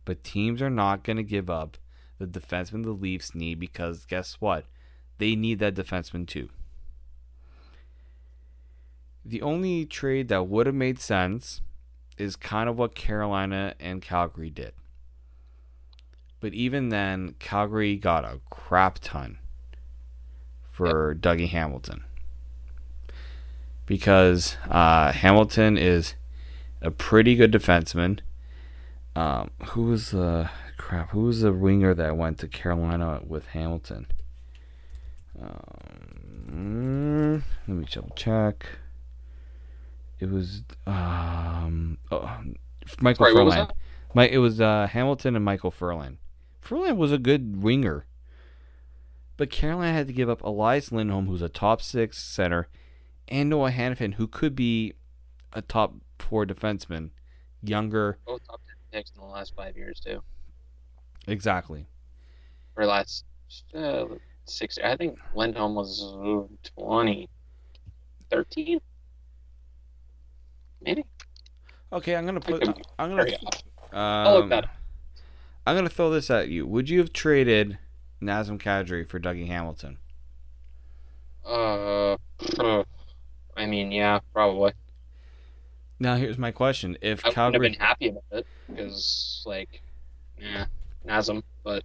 but 0.04 0.24
teams 0.24 0.60
are 0.60 0.70
not 0.70 1.02
going 1.02 1.16
to 1.16 1.22
give 1.22 1.48
up 1.48 1.78
the 2.18 2.26
defenseman 2.26 2.84
the 2.84 2.90
Leafs 2.90 3.34
need 3.34 3.58
because 3.58 4.04
guess 4.04 4.34
what 4.40 4.66
they 5.18 5.34
need 5.34 5.58
that 5.58 5.74
defenseman 5.74 6.26
too 6.26 6.48
the 9.24 9.42
only 9.42 9.84
trade 9.84 10.28
that 10.28 10.46
would 10.46 10.66
have 10.66 10.74
made 10.74 11.00
sense 11.00 11.60
is 12.18 12.36
kind 12.36 12.68
of 12.68 12.78
what 12.78 12.94
Carolina 12.94 13.74
and 13.80 14.02
Calgary 14.02 14.50
did 14.50 14.72
but 16.40 16.54
even 16.54 16.90
then 16.90 17.34
Calgary 17.38 17.96
got 17.96 18.24
a 18.24 18.40
crap 18.50 18.98
ton 19.00 19.38
for 20.70 21.14
Dougie 21.14 21.48
Hamilton 21.48 22.04
because 23.86 24.56
uh, 24.68 25.12
Hamilton 25.12 25.78
is 25.78 26.14
a 26.82 26.90
pretty 26.90 27.34
good 27.34 27.52
defenseman. 27.52 28.20
Um, 29.14 29.50
who 29.70 29.84
was 29.84 30.10
the 30.10 30.50
crap? 30.76 31.10
Who 31.10 31.22
was 31.22 31.40
the 31.40 31.52
winger 31.52 31.94
that 31.94 32.16
went 32.16 32.38
to 32.38 32.48
Carolina 32.48 33.22
with 33.26 33.46
Hamilton? 33.46 34.06
Um, 35.40 37.42
let 37.66 37.76
me 37.76 37.86
double 37.90 38.12
check. 38.14 38.66
It 40.18 40.30
was 40.30 40.62
um, 40.86 41.98
oh, 42.10 42.38
Michael 43.00 43.26
Sorry, 43.26 43.34
Ferland. 43.34 43.72
My, 44.14 44.28
it 44.28 44.38
was 44.38 44.60
uh, 44.60 44.86
Hamilton 44.90 45.36
and 45.36 45.44
Michael 45.44 45.70
Ferland. 45.70 46.18
Ferland 46.60 46.96
was 46.98 47.12
a 47.12 47.18
good 47.18 47.62
winger, 47.62 48.06
but 49.36 49.50
Carolina 49.50 49.92
had 49.92 50.06
to 50.06 50.12
give 50.12 50.28
up 50.30 50.42
Elias 50.42 50.90
Lindholm, 50.90 51.26
who's 51.26 51.42
a 51.42 51.48
top 51.48 51.82
six 51.82 52.18
center, 52.22 52.68
and 53.28 53.50
Noah 53.50 53.70
Hanifin, 53.70 54.14
who 54.14 54.26
could 54.26 54.54
be 54.56 54.94
a 55.52 55.60
top 55.62 55.94
four 56.18 56.46
defenseman, 56.46 57.10
younger. 57.62 58.18
both 58.26 58.40
top 58.46 58.60
ten 58.66 58.76
picks 59.00 59.10
in 59.10 59.20
the 59.20 59.26
last 59.26 59.54
five 59.54 59.76
years 59.76 60.00
too, 60.00 60.22
Exactly. 61.28 61.86
or 62.76 62.86
last 62.86 63.24
uh, 63.74 64.04
six. 64.46 64.78
I 64.82 64.96
think 64.96 65.18
Lindholm 65.34 65.74
was 65.74 66.02
uh, 66.02 66.70
20, 66.80 67.28
13? 68.30 68.80
Maybe. 70.86 71.04
Okay, 71.92 72.16
I'm 72.16 72.24
gonna 72.26 72.40
put. 72.40 72.66
I'm 72.98 73.10
gonna. 73.10 73.22
Off. 73.22 73.62
Um, 73.92 73.98
I'll 73.98 74.34
look 74.40 74.48
that 74.50 74.64
up. 74.64 74.70
I'm 75.66 75.76
gonna 75.76 75.88
throw 75.88 76.10
this 76.10 76.30
at 76.30 76.48
you. 76.48 76.66
Would 76.66 76.88
you 76.88 76.98
have 77.00 77.12
traded 77.12 77.78
Nazem 78.22 78.58
Kadri 78.60 79.06
for 79.06 79.18
Dougie 79.20 79.46
Hamilton? 79.46 79.98
Uh, 81.44 82.16
I 83.56 83.66
mean, 83.66 83.92
yeah, 83.92 84.20
probably. 84.32 84.72
Now 85.98 86.16
here's 86.16 86.38
my 86.38 86.50
question: 86.50 86.96
If 87.00 87.24
I 87.24 87.28
wouldn't 87.28 87.34
have 87.36 87.52
Calgary, 87.52 87.70
been 87.70 87.78
happy 87.80 88.08
about 88.08 88.24
it 88.32 88.46
because, 88.68 89.42
like, 89.46 89.82
yeah, 90.38 90.66
Nazem, 91.06 91.42
but 91.64 91.84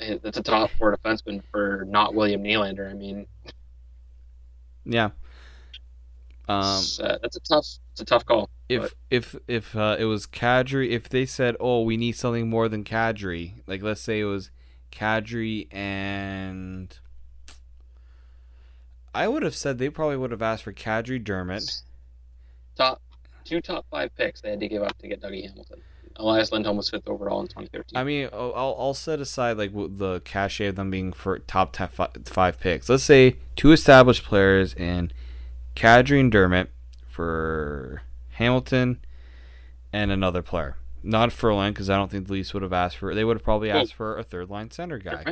it- 0.00 0.20
it's 0.24 0.36
a 0.36 0.42
top 0.42 0.70
four 0.78 0.94
defenseman 0.96 1.42
for 1.50 1.84
not 1.88 2.14
William 2.14 2.42
Nylander. 2.42 2.90
I 2.90 2.94
mean, 2.94 3.26
yeah, 4.84 5.10
um, 6.48 6.78
it's, 6.78 7.00
uh, 7.00 7.18
that's 7.22 7.36
a 7.36 7.40
tough, 7.40 7.66
it's 7.92 8.00
a 8.00 8.04
tough 8.04 8.24
call. 8.24 8.50
if 8.68 8.82
but- 8.82 8.94
if 9.10 9.36
if 9.48 9.76
uh, 9.76 9.96
it 9.98 10.04
was 10.04 10.26
Kadri, 10.26 10.90
if 10.90 11.08
they 11.08 11.26
said, 11.26 11.56
"Oh, 11.60 11.82
we 11.82 11.96
need 11.96 12.12
something 12.16 12.48
more 12.48 12.68
than 12.68 12.84
Kadri," 12.84 13.54
like 13.66 13.82
let's 13.82 14.00
say 14.00 14.20
it 14.20 14.24
was 14.24 14.50
Kadri 14.92 15.72
and 15.74 16.98
I 19.14 19.28
would 19.28 19.42
have 19.42 19.54
said 19.54 19.78
they 19.78 19.90
probably 19.90 20.16
would 20.16 20.32
have 20.32 20.42
asked 20.42 20.64
for 20.64 20.72
Kadri 20.72 21.22
Dermott. 21.22 21.82
Top 22.76 23.00
two 23.44 23.60
top 23.60 23.86
five 23.90 24.14
picks 24.16 24.40
they 24.40 24.50
had 24.50 24.60
to 24.60 24.68
give 24.68 24.82
up 24.82 24.98
to 24.98 25.08
get 25.08 25.20
Dougie 25.20 25.46
Hamilton. 25.48 25.80
Elias 26.16 26.52
Lindholm 26.52 26.76
was 26.76 26.88
fifth 26.90 27.08
overall 27.08 27.40
in 27.40 27.48
2013. 27.48 27.96
I 27.96 28.04
mean, 28.04 28.28
I'll, 28.32 28.74
I'll 28.78 28.94
set 28.94 29.18
aside 29.18 29.58
like 29.58 29.72
the 29.74 30.20
cachet 30.24 30.66
of 30.66 30.76
them 30.76 30.90
being 30.90 31.12
for 31.12 31.40
top 31.40 31.74
five 31.76 32.60
picks. 32.60 32.88
Let's 32.88 33.02
say 33.02 33.36
two 33.56 33.72
established 33.72 34.22
players 34.22 34.74
and 34.74 35.12
Kadri 35.74 36.20
and 36.20 36.30
Dermott 36.30 36.70
for 37.08 38.02
Hamilton 38.32 39.04
and 39.92 40.10
another 40.10 40.42
player. 40.42 40.76
Not 41.02 41.32
Ferland 41.32 41.74
because 41.74 41.90
I 41.90 41.96
don't 41.96 42.10
think 42.10 42.26
the 42.26 42.32
Leafs 42.32 42.54
would 42.54 42.62
have 42.62 42.72
asked 42.72 42.96
for. 42.96 43.10
It. 43.10 43.14
They 43.14 43.24
would 43.24 43.36
have 43.36 43.44
probably 43.44 43.70
asked 43.70 43.94
for 43.94 44.16
a 44.16 44.24
third 44.24 44.48
line 44.48 44.70
center 44.70 44.98
guy. 44.98 45.24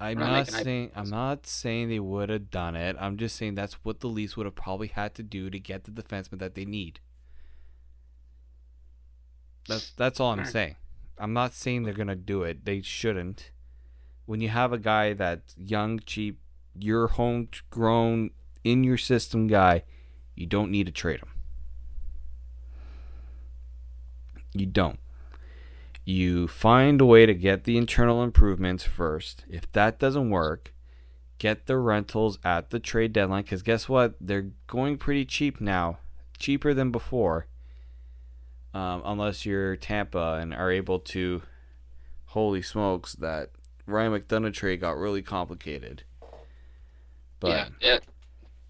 I'm 0.00 0.18
not 0.18 0.26
not 0.26 0.32
making 0.38 0.54
hype- 0.54 0.64
saying 0.64 0.90
I'm 0.94 1.10
not 1.10 1.46
saying 1.46 1.88
they 1.88 2.00
would 2.00 2.28
have 2.28 2.50
done 2.50 2.76
it. 2.76 2.96
I'm 3.00 3.16
just 3.16 3.36
saying 3.36 3.54
that's 3.54 3.74
what 3.84 4.00
the 4.00 4.08
Leafs 4.08 4.36
would 4.36 4.44
have 4.44 4.54
probably 4.54 4.88
had 4.88 5.14
to 5.14 5.22
do 5.22 5.48
to 5.48 5.58
get 5.58 5.84
the 5.84 5.90
defenseman 5.90 6.38
that 6.40 6.54
they 6.54 6.64
need. 6.64 7.00
That's 9.66 9.92
that's 9.92 10.20
all 10.20 10.32
I'm 10.32 10.44
saying. 10.44 10.76
I'm 11.16 11.32
not 11.32 11.54
saying 11.54 11.84
they're 11.84 11.94
gonna 11.94 12.16
do 12.16 12.42
it. 12.42 12.64
They 12.64 12.82
shouldn't. 12.82 13.50
When 14.26 14.40
you 14.40 14.48
have 14.48 14.72
a 14.72 14.78
guy 14.78 15.14
that's 15.14 15.54
young, 15.56 16.00
cheap, 16.00 16.38
your 16.78 17.08
homegrown, 17.08 18.30
in 18.62 18.84
your 18.84 18.96
system 18.96 19.46
guy, 19.46 19.84
you 20.34 20.46
don't 20.46 20.70
need 20.70 20.86
to 20.86 20.92
trade 20.92 21.20
him. 21.20 21.28
You 24.52 24.66
don't. 24.66 24.98
You 26.04 26.48
find 26.48 27.00
a 27.00 27.06
way 27.06 27.26
to 27.26 27.34
get 27.34 27.64
the 27.64 27.76
internal 27.76 28.22
improvements 28.22 28.84
first. 28.84 29.44
If 29.48 29.70
that 29.72 29.98
doesn't 29.98 30.30
work, 30.30 30.72
get 31.38 31.66
the 31.66 31.78
rentals 31.78 32.38
at 32.44 32.70
the 32.70 32.78
trade 32.78 33.12
deadline 33.12 33.42
because 33.42 33.62
guess 33.62 33.88
what? 33.88 34.14
They're 34.20 34.50
going 34.66 34.98
pretty 34.98 35.24
cheap 35.24 35.60
now, 35.60 35.98
cheaper 36.38 36.74
than 36.74 36.90
before. 36.90 37.46
Um, 38.74 39.02
unless 39.04 39.46
you're 39.46 39.76
Tampa 39.76 40.38
and 40.40 40.52
are 40.52 40.70
able 40.70 40.98
to, 40.98 41.42
holy 42.26 42.60
smokes, 42.60 43.14
that 43.14 43.50
Ryan 43.86 44.12
McDonagh 44.12 44.52
trade 44.52 44.80
got 44.80 44.96
really 44.96 45.22
complicated. 45.22 46.02
But 47.44 47.68
yeah, 47.82 47.94
it, 47.96 48.04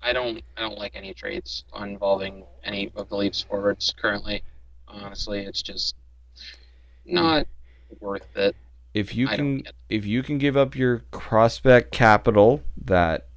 I 0.02 0.12
don't 0.12 0.42
I 0.56 0.62
don't 0.62 0.78
like 0.78 0.96
any 0.96 1.14
trades 1.14 1.64
involving 1.80 2.44
any 2.64 2.90
of 2.96 3.08
the 3.08 3.16
Leafs 3.16 3.42
forwards 3.42 3.94
currently. 3.96 4.42
Honestly, 4.88 5.40
it's 5.40 5.62
just 5.62 5.94
not 7.06 7.46
worth 8.00 8.26
it. 8.36 8.56
if 8.94 9.14
you 9.14 9.28
I 9.28 9.36
can 9.36 9.62
if 9.88 10.04
you 10.06 10.22
can 10.22 10.38
give 10.38 10.56
up 10.56 10.74
your 10.76 10.98
prospect 11.10 11.92
capital 11.92 12.62
that 12.84 13.28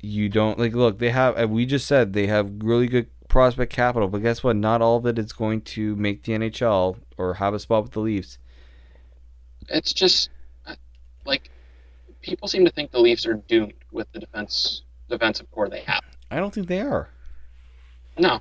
you 0.00 0.28
don't 0.28 0.58
like 0.58 0.74
look 0.74 0.98
they 0.98 1.10
have 1.10 1.38
uh, 1.40 1.48
we 1.48 1.66
just 1.66 1.86
said 1.86 2.12
they 2.12 2.26
have 2.26 2.50
really 2.58 2.86
good 2.88 3.08
prospect 3.28 3.72
capital 3.72 4.08
but 4.08 4.22
guess 4.22 4.44
what 4.44 4.56
not 4.56 4.82
all 4.82 4.96
of 4.96 5.06
it 5.06 5.18
is 5.18 5.32
going 5.32 5.60
to 5.62 5.96
make 5.96 6.24
the 6.24 6.32
NHL 6.32 6.98
or 7.16 7.34
have 7.34 7.54
a 7.54 7.58
spot 7.58 7.84
with 7.84 7.92
the 7.92 8.00
Leafs 8.00 8.38
It's 9.68 9.92
just 9.92 10.30
uh, 10.66 10.74
like 11.24 11.50
people 12.22 12.48
seem 12.48 12.64
to 12.66 12.70
think 12.70 12.90
the 12.90 13.00
Leafs 13.00 13.26
are 13.26 13.34
doomed 13.34 13.74
with 13.94 14.10
the 14.12 14.18
defense 14.18 14.82
defensive 15.08 15.50
core 15.50 15.68
they 15.68 15.82
have. 15.82 16.02
I 16.30 16.38
don't 16.38 16.52
think 16.52 16.66
they 16.66 16.80
are 16.80 17.08
No, 18.18 18.40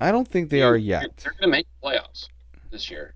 I 0.00 0.10
don't 0.10 0.26
think 0.26 0.50
they 0.50 0.62
are 0.62 0.76
yet 0.76 1.16
They're 1.18 1.32
going 1.32 1.42
to 1.42 1.48
make 1.48 1.66
playoffs 1.82 2.28
this 2.70 2.90
year, 2.90 3.14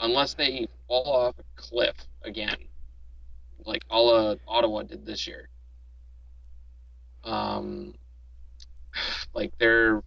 unless 0.00 0.34
they 0.34 0.68
fall 0.88 1.04
off 1.04 1.34
a 1.38 1.60
cliff 1.60 1.96
again, 2.22 2.56
like 3.64 3.82
all 3.90 4.14
uh, 4.14 4.36
Ottawa 4.46 4.82
did 4.84 5.04
this 5.04 5.26
year. 5.26 5.48
Um, 7.24 7.94
like 9.34 9.52
they're, 9.58 10.02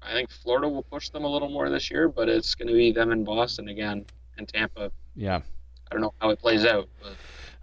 I 0.00 0.12
think 0.14 0.30
Florida 0.30 0.68
will 0.68 0.82
push 0.82 1.10
them 1.10 1.24
a 1.24 1.28
little 1.28 1.50
more 1.50 1.68
this 1.68 1.90
year, 1.90 2.08
but 2.08 2.28
it's 2.28 2.54
going 2.54 2.68
to 2.68 2.74
be 2.74 2.92
them 2.92 3.12
in 3.12 3.24
Boston 3.24 3.68
again 3.68 4.06
and 4.38 4.48
Tampa. 4.48 4.90
yeah 5.14 5.40
I 5.90 5.94
don't 5.94 6.00
know 6.00 6.14
how 6.20 6.30
it 6.30 6.38
plays 6.38 6.64
out, 6.64 6.88
but 7.02 7.12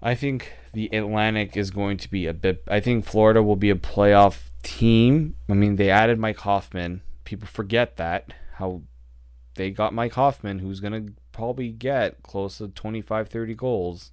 I 0.01 0.15
think 0.15 0.53
the 0.73 0.87
Atlantic 0.87 1.57
is 1.57 1.71
going 1.71 1.97
to 1.97 2.09
be 2.09 2.25
a 2.25 2.33
bit. 2.33 2.63
I 2.67 2.79
think 2.79 3.05
Florida 3.05 3.43
will 3.43 3.55
be 3.55 3.69
a 3.69 3.75
playoff 3.75 4.49
team. 4.63 5.35
I 5.49 5.53
mean, 5.53 5.75
they 5.75 5.89
added 5.89 6.19
Mike 6.19 6.39
Hoffman. 6.39 7.01
People 7.25 7.47
forget 7.47 7.97
that 7.97 8.33
how 8.55 8.81
they 9.55 9.71
got 9.71 9.93
Mike 9.93 10.13
Hoffman, 10.13 10.59
who's 10.59 10.79
going 10.79 10.93
to 10.93 11.13
probably 11.31 11.69
get 11.69 12.23
close 12.23 12.57
to 12.59 12.69
25, 12.69 13.29
30 13.29 13.53
goals. 13.55 14.11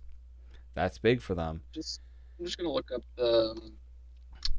That's 0.75 0.99
big 0.99 1.23
for 1.23 1.35
them. 1.35 1.63
just 1.73 2.01
I'm 2.39 2.45
just 2.45 2.59
going 2.59 2.69
to 2.69 2.73
look 2.73 2.91
up 2.95 3.03
the 3.17 3.73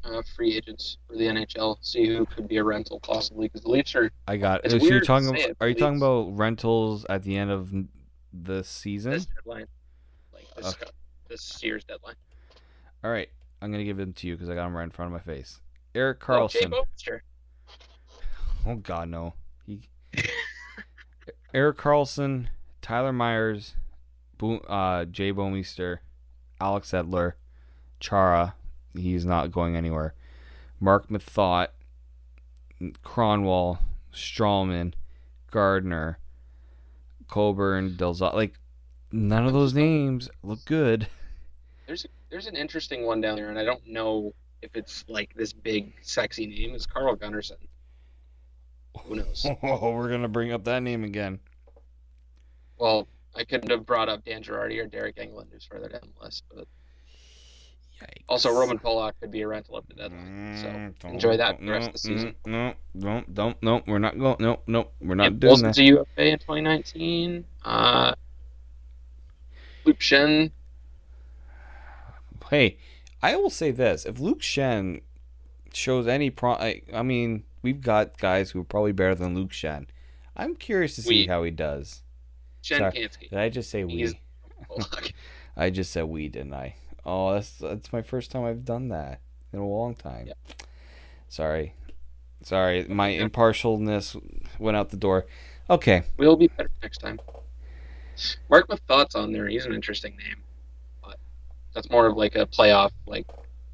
uh, 0.04 0.22
free 0.34 0.56
agents 0.56 0.98
for 1.06 1.16
the 1.16 1.24
NHL, 1.24 1.76
see 1.80 2.06
who 2.06 2.26
could 2.26 2.48
be 2.48 2.56
a 2.56 2.64
rental 2.64 3.00
possibly, 3.00 3.46
because 3.46 3.62
the 3.62 3.70
Leafs 3.70 3.94
are 3.94 4.10
I 4.26 4.36
got. 4.36 4.64
It's 4.64 4.74
If 4.74 4.82
you're 4.82 5.00
talking, 5.00 5.28
about, 5.28 5.40
it, 5.40 5.56
are 5.60 5.68
you 5.68 5.74
but 5.74 5.80
talking 5.80 5.98
about 5.98 6.36
rentals 6.36 7.06
at 7.08 7.22
the 7.22 7.36
end 7.36 7.50
of 7.50 7.72
the 8.32 8.64
season? 8.64 9.12
this 9.12 9.26
deadline, 9.26 9.66
like 10.32 10.46
this, 10.56 10.74
Okay. 10.74 10.90
This 11.28 11.62
year's 11.62 11.84
deadline. 11.84 12.14
All 13.04 13.10
right, 13.10 13.28
I'm 13.62 13.70
gonna 13.70 13.84
give 13.84 13.96
them 13.96 14.12
to 14.14 14.26
you 14.26 14.34
because 14.34 14.48
I 14.48 14.54
got 14.54 14.64
them 14.64 14.76
right 14.76 14.84
in 14.84 14.90
front 14.90 15.12
of 15.14 15.26
my 15.26 15.32
face. 15.32 15.60
Eric 15.94 16.18
Oh, 16.28 16.46
Karlsson. 16.48 16.70
Boucher. 16.70 17.22
Oh 18.66 18.74
God, 18.76 19.08
no. 19.08 19.34
He, 19.66 19.80
Erik 21.54 21.78
Karlsson, 21.78 22.48
Tyler 22.82 23.12
Myers, 23.12 23.74
Bo- 24.36 24.58
uh, 24.58 25.04
Jay 25.06 25.32
Bouwmeester, 25.32 25.98
Alex 26.60 26.90
Edler, 26.90 27.34
Chara. 28.00 28.54
He's 28.94 29.24
not 29.24 29.52
going 29.52 29.76
anywhere. 29.76 30.14
Marc 30.80 31.08
Methot, 31.08 31.68
Kronwall, 33.04 33.78
Stralman, 34.12 34.92
Gardiner, 35.50 36.18
Coburn, 37.28 37.90
Delzot. 37.92 38.34
Like 38.34 38.54
none 39.12 39.46
of 39.46 39.52
those 39.52 39.74
names 39.74 40.28
look 40.42 40.64
good. 40.64 41.08
There's 41.88 42.06
there's 42.30 42.46
an 42.46 42.54
interesting 42.54 43.04
one 43.06 43.20
down 43.22 43.34
there, 43.36 43.48
and 43.48 43.58
I 43.58 43.64
don't 43.64 43.84
know 43.86 44.32
if 44.62 44.76
it's 44.76 45.04
like 45.08 45.34
this 45.34 45.52
big 45.54 45.94
sexy 46.02 46.46
name. 46.46 46.74
Is 46.74 46.84
Carl 46.86 47.16
Gunnarsson? 47.16 47.56
Who 49.04 49.16
knows? 49.16 49.46
Oh, 49.62 49.92
we're 49.92 50.10
gonna 50.10 50.28
bring 50.28 50.52
up 50.52 50.64
that 50.64 50.82
name 50.82 51.02
again. 51.02 51.40
well, 52.78 53.08
I 53.34 53.44
couldn't 53.44 53.70
have 53.70 53.86
brought 53.86 54.08
up 54.10 54.24
Dan 54.24 54.42
Girardi 54.42 54.78
or 54.78 54.86
Deryk 54.88 55.14
Engelland, 55.16 55.46
who's 55.52 55.64
further 55.64 55.88
down 55.88 56.00
the 56.18 56.24
list, 56.24 56.44
but 56.54 56.66
Yikes. 58.02 58.22
also 58.28 58.52
Roman 58.52 58.78
Polak 58.78 59.12
could 59.20 59.30
be 59.30 59.40
a 59.42 59.48
rental 59.48 59.78
at 59.78 59.88
the 59.88 59.94
deadline. 59.94 60.56
So 60.60 60.66
Mm, 60.66 60.98
don't- 60.98 61.12
enjoy 61.14 61.36
that 61.38 61.58
don't- 61.58 61.68
rest 61.70 61.86
of 61.88 61.92
the 61.94 61.98
season. 62.00 62.34
No, 62.44 62.68
no, 62.68 62.74
don't, 62.94 63.34
don't, 63.34 63.62
no. 63.62 63.82
We're 63.86 63.98
not 63.98 64.18
going. 64.18 64.36
No, 64.40 64.60
no, 64.66 64.88
we're 65.00 65.14
not 65.14 65.28
and 65.28 65.40
doing 65.40 65.50
Wilson's 65.52 65.76
that. 65.76 65.82
a 65.82 65.86
UFA 65.86 66.22
in 66.32 66.38
2019. 66.38 67.44
Uh, 67.64 68.14
Luke 69.84 69.98
Schenn, 70.00 70.50
Hey, 72.50 72.78
I 73.22 73.36
will 73.36 73.50
say 73.50 73.70
this: 73.70 74.04
if 74.06 74.18
Luke 74.20 74.40
Schenn 74.40 75.02
shows 75.72 76.06
any 76.06 76.30
pro, 76.30 76.52
I, 76.52 76.82
I 76.92 77.02
mean, 77.02 77.44
we've 77.62 77.80
got 77.80 78.18
guys 78.18 78.50
who 78.50 78.60
are 78.60 78.64
probably 78.64 78.92
better 78.92 79.14
than 79.14 79.34
Luke 79.34 79.50
Schenn. 79.50 79.86
I'm 80.36 80.54
curious 80.54 80.94
to 80.96 81.02
see 81.02 81.22
We- 81.22 81.26
how 81.26 81.42
he 81.42 81.50
does. 81.50 82.02
Schenn 82.62 82.78
Sorry. 82.78 83.08
Did 83.30 83.38
I 83.38 83.48
just 83.48 83.70
say 83.70 83.84
we? 83.84 84.14
I 85.56 85.70
just 85.70 85.92
said 85.92 86.04
we, 86.04 86.28
didn't 86.28 86.54
I? 86.54 86.74
Oh, 87.04 87.32
that's 87.34 87.58
that's 87.58 87.92
my 87.92 88.02
first 88.02 88.30
time 88.30 88.44
I've 88.44 88.64
done 88.64 88.88
that 88.88 89.20
in 89.52 89.58
a 89.58 89.66
long 89.66 89.94
time. 89.94 90.26
Yeah. 90.26 90.34
Sorry, 91.28 91.74
sorry, 92.42 92.84
my 92.84 93.10
impartialness 93.10 94.16
went 94.58 94.76
out 94.76 94.90
the 94.90 94.96
door. 94.96 95.26
Okay, 95.70 96.02
We'll 96.16 96.36
be 96.36 96.48
better 96.48 96.70
next 96.82 96.98
time. 96.98 97.20
Mark 98.48 98.68
with 98.68 98.80
thoughts 98.88 99.14
on 99.14 99.32
there. 99.32 99.46
He's 99.48 99.66
an 99.66 99.74
interesting 99.74 100.16
name, 100.16 100.42
that's 101.74 101.90
more 101.90 102.06
of 102.06 102.16
like 102.16 102.34
a 102.36 102.46
playoff, 102.46 102.90
like 103.06 103.26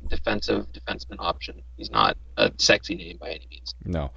defensive 0.08 0.66
defenseman 0.72 1.16
option. 1.18 1.62
He's 1.76 1.90
not 1.90 2.16
a 2.36 2.52
sexy 2.58 2.94
name 2.94 3.18
by 3.20 3.30
any 3.30 3.46
means. 3.50 3.74
No. 3.84 4.10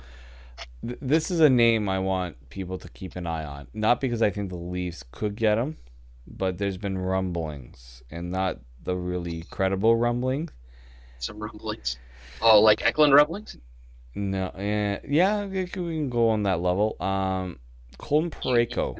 Th- 0.85 0.97
This 1.01 1.31
is 1.31 1.39
a 1.39 1.49
name 1.49 1.87
I 1.89 1.99
want 1.99 2.49
people 2.49 2.77
to 2.79 2.89
keep 2.89 3.15
an 3.15 3.25
eye 3.27 3.45
on. 3.45 3.67
Not 3.73 4.01
because 4.01 4.21
I 4.21 4.29
think 4.29 4.49
the 4.49 4.57
Leafs 4.57 5.03
could 5.11 5.35
get 5.35 5.57
him, 5.57 5.77
but 6.25 6.57
there's 6.57 6.77
been 6.77 6.97
rumblings, 6.97 8.01
and 8.11 8.31
not 8.31 8.59
the 8.83 8.95
really 8.95 9.43
credible 9.49 9.95
rumblings. 9.95 10.51
Some 11.19 11.39
rumblings. 11.39 11.97
Oh, 12.41 12.59
like 12.61 12.81
Eklund 12.85 13.13
rumblings? 13.13 13.57
No, 14.13 14.47
eh, 14.49 14.99
yeah, 15.07 15.45
we 15.45 15.67
can 15.67 16.09
go 16.09 16.29
on 16.29 16.43
that 16.43 16.59
level. 16.59 16.95
Um, 16.99 17.59
Colton 17.97 18.29
Parayko. 18.31 18.97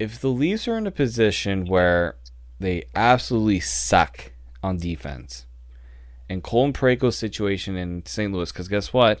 If 0.00 0.18
the 0.18 0.28
Leafs 0.28 0.66
are 0.66 0.78
in 0.78 0.86
a 0.86 0.90
position 0.90 1.66
where 1.66 2.16
they 2.58 2.84
absolutely 2.94 3.60
suck 3.60 4.32
on 4.62 4.78
defense, 4.78 5.44
and 6.26 6.42
Colton 6.42 6.72
Parayko's 6.72 7.18
situation 7.18 7.76
in 7.76 8.06
St. 8.06 8.32
Louis, 8.32 8.50
because 8.50 8.66
guess 8.66 8.94
what? 8.94 9.20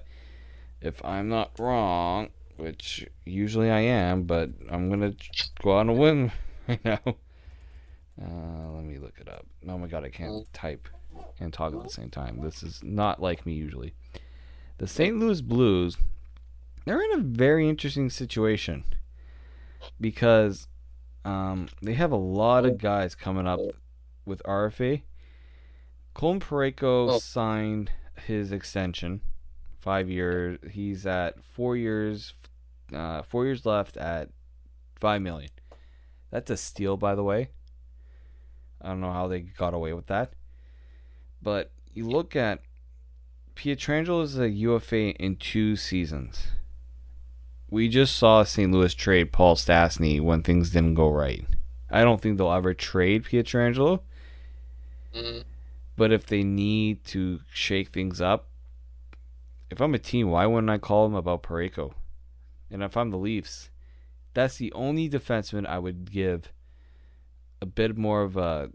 If 0.80 1.04
I'm 1.04 1.28
not 1.28 1.50
wrong, 1.58 2.30
which 2.56 3.06
usually 3.26 3.70
I 3.70 3.80
am, 3.80 4.22
but 4.22 4.52
I'm 4.70 4.88
gonna 4.88 5.12
go 5.62 5.72
on 5.72 5.90
a 5.90 5.92
win 5.92 6.32
right 6.66 6.82
now. 6.84 7.00
Uh, 7.04 8.70
let 8.74 8.84
me 8.84 8.96
look 8.96 9.18
it 9.20 9.28
up. 9.28 9.44
Oh 9.68 9.76
my 9.76 9.86
god, 9.86 10.04
I 10.04 10.08
can't 10.08 10.50
type 10.54 10.88
and 11.38 11.52
talk 11.52 11.74
at 11.74 11.82
the 11.82 11.90
same 11.90 12.08
time. 12.08 12.40
This 12.40 12.62
is 12.62 12.82
not 12.82 13.20
like 13.20 13.44
me 13.44 13.52
usually. 13.52 13.92
The 14.78 14.86
St. 14.86 15.18
Louis 15.18 15.42
Blues, 15.42 15.98
they're 16.86 17.02
in 17.02 17.20
a 17.20 17.22
very 17.22 17.68
interesting 17.68 18.08
situation 18.08 18.84
because 20.00 20.68
um, 21.24 21.68
they 21.82 21.94
have 21.94 22.12
a 22.12 22.16
lot 22.16 22.64
of 22.64 22.78
guys 22.78 23.14
coming 23.14 23.46
up 23.46 23.60
with 24.24 24.42
RFA. 24.44 25.02
Colin 26.14 26.40
Parayko 26.40 27.10
Oh. 27.12 27.18
signed 27.18 27.90
his 28.26 28.52
extension, 28.52 29.20
five 29.78 30.08
years. 30.10 30.58
He's 30.70 31.06
at 31.06 31.42
four 31.42 31.76
years, 31.76 32.34
uh, 32.92 33.22
four 33.22 33.44
years 33.46 33.64
left 33.64 33.96
at 33.96 34.28
five 34.98 35.22
million. 35.22 35.50
That's 36.30 36.50
a 36.50 36.56
steal, 36.56 36.96
by 36.96 37.14
the 37.14 37.24
way. 37.24 37.50
I 38.80 38.88
don't 38.88 39.00
know 39.00 39.12
how 39.12 39.28
they 39.28 39.40
got 39.40 39.74
away 39.74 39.92
with 39.92 40.06
that, 40.06 40.32
but 41.42 41.70
you 41.92 42.08
look 42.08 42.34
at 42.34 42.60
Pietrangelo 43.54 44.22
is 44.22 44.38
a 44.38 44.48
UFA 44.48 45.10
in 45.22 45.36
two 45.36 45.76
seasons. 45.76 46.46
We 47.70 47.88
just 47.88 48.16
saw 48.16 48.42
St. 48.42 48.70
Louis 48.72 48.94
trade 48.94 49.32
Paul 49.32 49.54
Stastny 49.56 50.20
when 50.20 50.42
things 50.42 50.70
didn't 50.70 50.94
go 50.94 51.08
right. 51.10 51.44
I 51.90 52.02
don't 52.02 52.20
think 52.20 52.36
they'll 52.38 52.52
ever 52.52 52.74
trade 52.74 53.24
Pietrangelo, 53.24 54.00
Mm, 55.14 55.44
but 55.96 56.12
if 56.12 56.26
they 56.26 56.42
need 56.44 57.04
to 57.06 57.40
shake 57.52 57.88
things 57.90 58.20
up, 58.20 58.48
if 59.70 59.80
I'm 59.80 59.94
a 59.94 59.98
team, 59.98 60.30
why 60.30 60.46
wouldn't 60.46 60.70
I 60.70 60.78
call 60.78 61.04
them 61.08 61.16
about 61.16 61.42
Parayko? 61.42 61.92
And 62.70 62.82
if 62.82 62.96
I'm 62.96 63.10
the 63.10 63.18
Leafs, 63.18 63.70
That's 64.34 64.56
the 64.56 64.72
only 64.72 65.08
defenseman 65.10 65.66
I 65.66 65.78
would 65.80 66.10
give 66.10 66.52
a 67.60 67.66
bit 67.66 67.96
more 67.96 68.22
of 68.22 68.36
a 68.36 68.70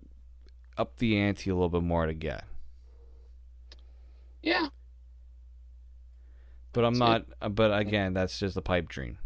up 0.78 0.98
the 0.98 1.18
ante 1.18 1.50
a 1.50 1.54
little 1.56 1.70
bit 1.70 1.84
more 1.84 2.06
to 2.06 2.14
get. 2.14 2.44
Yeah. 4.42 4.68
But 6.76 6.86
I'm 6.86 6.98
not. 7.00 7.26
uh, 7.42 7.50
But 7.50 7.78
again, 7.78 8.14
that's 8.14 8.38
just 8.38 8.56
a 8.58 8.62
pipe 8.62 8.88
dream. 8.90 9.18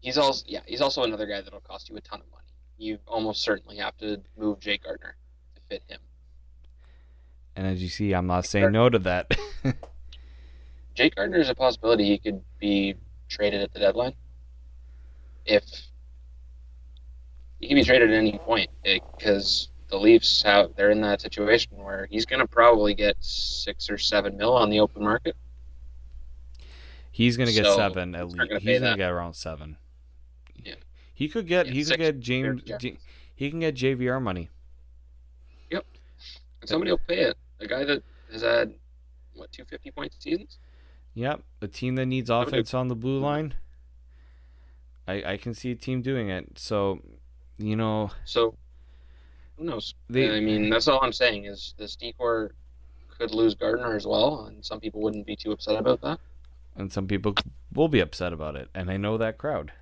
He's 0.00 0.18
also 0.18 0.44
yeah, 0.46 0.60
he's 0.66 0.80
also 0.82 1.02
another 1.02 1.26
guy 1.26 1.40
that'll 1.40 1.60
cost 1.60 1.88
you 1.88 1.96
a 1.96 2.00
ton 2.00 2.20
of 2.20 2.30
money. 2.30 2.44
You 2.78 2.98
almost 3.08 3.42
certainly 3.42 3.78
have 3.78 3.96
to 3.96 4.20
move 4.38 4.60
Jake 4.60 4.84
Gardiner 4.84 5.16
to 5.56 5.60
fit 5.68 5.82
him. 5.88 6.00
And 7.56 7.66
as 7.66 7.82
you 7.82 7.88
see, 7.88 8.12
I'm 8.14 8.26
not 8.26 8.44
saying 8.44 8.70
no 8.72 8.90
to 8.90 8.98
that. 9.00 9.30
Jake 10.94 11.14
Gardiner 11.16 11.38
is 11.38 11.48
a 11.48 11.54
possibility 11.54 12.04
he 12.04 12.18
could 12.18 12.42
be 12.58 12.94
traded 13.28 13.62
at 13.62 13.72
the 13.72 13.80
deadline. 13.80 14.12
If 15.46 15.64
he 17.60 17.68
can 17.68 17.76
be 17.76 17.84
traded 17.84 18.10
at 18.10 18.16
any 18.16 18.38
point, 18.38 18.68
because 18.84 19.70
the 19.88 19.96
Leafs 19.98 20.42
have 20.42 20.76
they're 20.76 20.90
in 20.90 21.00
that 21.00 21.22
situation 21.22 21.76
where 21.78 22.06
he's 22.10 22.26
going 22.26 22.40
to 22.40 22.46
probably 22.46 22.92
get 22.94 23.16
six 23.20 23.88
or 23.88 23.96
seven 23.96 24.36
mil 24.36 24.54
on 24.54 24.68
the 24.68 24.80
open 24.80 25.02
market. 25.02 25.34
He's 27.16 27.38
gonna 27.38 27.50
get 27.52 27.64
So, 27.64 27.76
seven 27.76 28.14
at 28.14 28.24
he's 28.24 28.34
least. 28.34 28.48
gonna 28.50 28.60
He's 28.60 28.78
gonna 28.78 28.90
that. 28.90 28.96
get 28.98 29.10
around 29.10 29.32
seven. 29.32 29.78
Yeah. 30.62 30.74
He 31.14 31.28
could 31.30 31.46
get. 31.46 31.64
Yeah, 31.66 31.72
he 31.72 31.84
could 31.86 31.96
get 31.98 32.20
James. 32.20 32.62
J- 32.62 32.98
he 33.34 33.48
can 33.48 33.60
get 33.60 33.74
JVR 33.74 34.20
money. 34.20 34.50
Yep. 35.70 35.86
And 36.60 36.68
somebody 36.68 36.90
will 36.90 37.00
pay 37.08 37.20
it. 37.20 37.38
A 37.60 37.66
guy 37.66 37.84
that 37.84 38.02
has 38.30 38.42
had 38.42 38.74
what 39.32 39.50
two 39.50 39.64
fifty 39.64 39.90
point 39.90 40.14
seasons. 40.18 40.58
Yep, 41.14 41.40
a 41.62 41.68
team 41.68 41.94
that 41.94 42.04
needs 42.04 42.28
offense 42.28 42.74
on 42.74 42.88
the 42.88 42.94
blue 42.94 43.18
line. 43.18 43.54
I 45.08 45.22
I 45.32 45.36
can 45.38 45.54
see 45.54 45.70
a 45.70 45.74
team 45.74 46.02
doing 46.02 46.28
it. 46.28 46.58
So, 46.58 47.00
you 47.56 47.76
know, 47.76 48.10
So 48.26 48.54
who 49.56 49.64
knows? 49.64 49.94
They- 50.10 50.36
I 50.36 50.40
mean, 50.40 50.68
that's 50.68 50.86
all 50.86 51.02
I'm 51.02 51.14
saying 51.14 51.46
is 51.46 51.72
this 51.78 51.96
decor 51.96 52.52
could 53.08 53.30
lose 53.30 53.54
Gardiner 53.54 53.96
as 53.96 54.06
well, 54.06 54.44
and 54.48 54.62
some 54.62 54.80
people 54.80 55.00
wouldn't 55.00 55.24
be 55.26 55.34
too 55.34 55.52
upset 55.52 55.76
about 55.80 56.02
that. 56.02 56.20
And 56.76 56.92
some 56.92 57.06
people 57.06 57.34
will 57.74 57.88
be 57.88 58.00
upset 58.00 58.32
about 58.32 58.54
it, 58.56 58.68
and 58.74 58.90
I 58.90 58.96
know 58.96 59.16
that 59.18 59.38
crowd. 59.38 59.72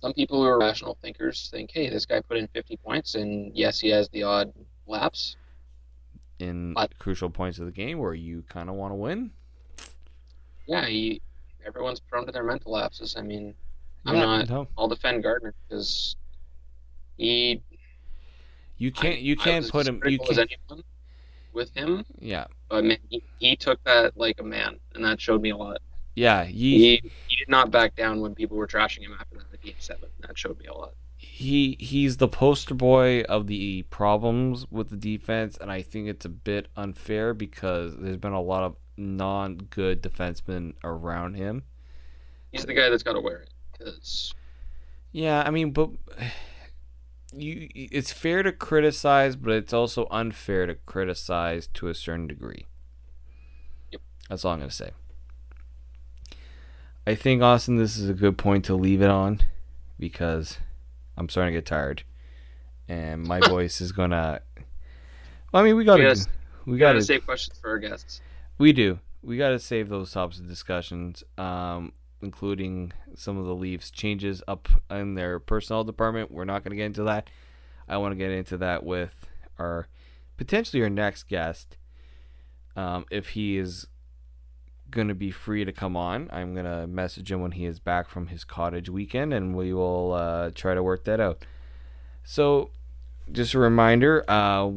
Some 0.00 0.12
people 0.14 0.38
who 0.42 0.46
are 0.48 0.58
rational 0.58 0.96
thinkers 1.00 1.48
think, 1.50 1.70
hey, 1.72 1.88
this 1.90 2.06
guy 2.06 2.20
put 2.20 2.36
in 2.36 2.46
50 2.48 2.76
points, 2.78 3.14
and 3.14 3.56
yes, 3.56 3.78
he 3.80 3.88
has 3.90 4.08
the 4.10 4.22
odd 4.24 4.52
lapse. 4.86 5.36
In 6.38 6.74
But- 6.74 6.96
crucial 6.98 7.30
points 7.30 7.58
of 7.58 7.66
the 7.66 7.72
game 7.72 7.98
where 7.98 8.14
you 8.14 8.42
kind 8.48 8.68
of 8.68 8.76
want 8.76 8.92
to 8.92 8.96
win. 8.96 9.30
Yeah, 10.66 10.86
he. 10.86 11.20
Everyone's 11.66 12.00
prone 12.00 12.24
to 12.26 12.32
their 12.32 12.44
mental 12.44 12.72
lapses. 12.72 13.16
I 13.16 13.22
mean, 13.22 13.54
I'm 14.06 14.14
Yeah, 14.14 14.20
not. 14.24 14.48
no. 14.48 14.68
I'll 14.78 14.88
defend 14.88 15.22
Gardiner 15.22 15.54
because 15.68 16.16
he. 17.16 17.60
You 18.76 18.92
can't. 18.92 19.20
You 19.20 19.36
I 19.40 19.44
can't 19.44 19.62
was 19.64 19.70
put 19.72 19.86
him. 19.88 20.00
You 20.06 20.18
can't. 20.18 20.48
with 21.52 21.74
him, 21.74 22.04
Yeah, 22.20 22.46
but 22.68 22.84
man, 22.84 22.98
he, 23.08 23.22
he 23.40 23.56
took 23.56 23.82
that 23.84 24.16
like 24.16 24.38
a 24.40 24.44
man, 24.44 24.78
and 24.94 25.04
that 25.04 25.20
showed 25.20 25.42
me 25.42 25.50
a 25.50 25.56
lot. 25.56 25.78
Yeah. 26.18 26.44
He 26.44 27.00
He 27.00 27.10
he 27.26 27.36
did 27.36 27.48
not 27.48 27.70
back 27.70 27.94
down 27.96 28.20
when 28.20 28.34
people 28.34 28.56
were 28.56 28.66
trashing 28.66 29.00
him 29.00 29.16
after 29.18 29.38
that 29.38 29.62
game 29.62 29.74
seven. 29.78 30.08
That 30.20 30.36
showed 30.38 30.58
me 30.58 30.66
a 30.66 30.74
lot. 30.74 30.94
he 31.16 31.76
he's 31.80 32.16
the 32.18 32.28
poster 32.28 32.74
boy 32.74 33.22
of 33.22 33.46
the 33.46 33.82
problems 33.90 34.66
with 34.70 34.90
the 34.90 34.96
defense, 34.96 35.56
and 35.60 35.70
I 35.70 35.82
think 35.82 36.08
it's 36.08 36.24
a 36.24 36.28
bit 36.30 36.68
unfair 36.76 37.34
because 37.34 37.96
there's 37.96 38.16
been 38.16 38.32
a 38.32 38.40
lot 38.42 38.64
of 38.64 38.76
non-good 38.96 40.02
defensemen 40.02 40.74
around 40.84 41.34
him. 41.34 41.62
He's 42.52 42.64
the 42.64 42.74
guy 42.74 42.88
that's 42.88 43.02
got 43.02 43.12
to 43.14 43.20
wear 43.20 43.38
it 43.42 43.50
because 43.72 44.34
Yeah, 45.12 45.42
I 45.46 45.50
mean, 45.50 45.70
but 45.72 45.90
you 47.32 47.68
it's 47.74 48.12
fair 48.12 48.42
to 48.42 48.52
criticize, 48.52 49.36
but 49.36 49.52
it's 49.52 49.72
also 49.72 50.06
unfair 50.10 50.66
to 50.66 50.74
criticize 50.74 51.66
to 51.74 51.88
a 51.88 51.94
certain 51.94 52.26
degree. 52.26 52.66
Yep. 53.92 54.02
That's 54.28 54.44
all 54.44 54.52
I'm 54.52 54.60
gonna 54.60 54.70
say. 54.70 54.90
I 57.08 57.14
think 57.14 57.40
Austin, 57.40 57.76
this 57.76 57.96
is 57.96 58.10
a 58.10 58.12
good 58.12 58.36
point 58.36 58.66
to 58.66 58.74
leave 58.74 59.00
it 59.00 59.08
on 59.08 59.40
because 59.98 60.58
I'm 61.16 61.30
starting 61.30 61.54
to 61.54 61.56
get 61.56 61.64
tired, 61.64 62.02
and 62.86 63.22
my 63.22 63.40
voice 63.48 63.80
is 63.80 63.92
gonna. 63.92 64.42
Well, 65.50 65.62
I 65.62 65.64
mean, 65.64 65.74
we 65.76 65.84
gotta, 65.84 66.02
Yes. 66.02 66.26
we 66.66 66.72
we 66.74 66.78
got 66.78 66.92
gotta 66.92 67.02
save 67.02 67.24
questions 67.24 67.58
for 67.58 67.70
our 67.70 67.78
guests. 67.78 68.20
we 68.58 68.74
do. 68.74 68.98
We 69.22 69.38
got 69.38 69.48
to 69.48 69.58
save 69.58 69.88
those 69.88 70.12
types 70.12 70.38
of 70.38 70.48
discussions, 70.48 71.24
um, 71.38 71.92
including 72.20 72.92
some 73.16 73.38
of 73.38 73.46
the 73.46 73.54
Leafs 73.54 73.90
changes 73.90 74.42
up 74.46 74.68
in 74.90 75.14
their 75.14 75.40
personnel 75.40 75.84
department. 75.84 76.30
We're 76.30 76.44
not 76.44 76.62
going 76.62 76.72
to 76.72 76.76
get 76.76 76.84
into 76.86 77.04
that. 77.04 77.30
I 77.88 77.96
want 77.96 78.12
to 78.12 78.16
get 78.16 78.32
into 78.32 78.58
that 78.58 78.84
with 78.84 79.26
our 79.58 79.88
potentially 80.36 80.82
our 80.82 80.90
next 80.90 81.26
guest, 81.26 81.78
um, 82.76 83.06
if 83.10 83.30
he 83.30 83.56
is 83.56 83.86
going 84.90 85.08
to 85.08 85.14
be 85.14 85.30
free 85.30 85.64
to 85.64 85.72
come 85.72 85.96
on. 85.96 86.28
I'm 86.32 86.54
going 86.54 86.66
to 86.66 86.86
message 86.86 87.30
him 87.30 87.40
when 87.40 87.52
he 87.52 87.64
is 87.64 87.78
back 87.78 88.08
from 88.08 88.28
his 88.28 88.44
cottage 88.44 88.88
weekend, 88.88 89.32
and 89.32 89.56
we 89.56 89.72
will 89.72 90.12
uh, 90.12 90.50
try 90.54 90.74
to 90.74 90.82
work 90.82 91.04
that 91.04 91.20
out. 91.20 91.44
So, 92.24 92.70
just 93.30 93.54
a 93.54 93.58
reminder. 93.58 94.24
Uh, 94.28 94.70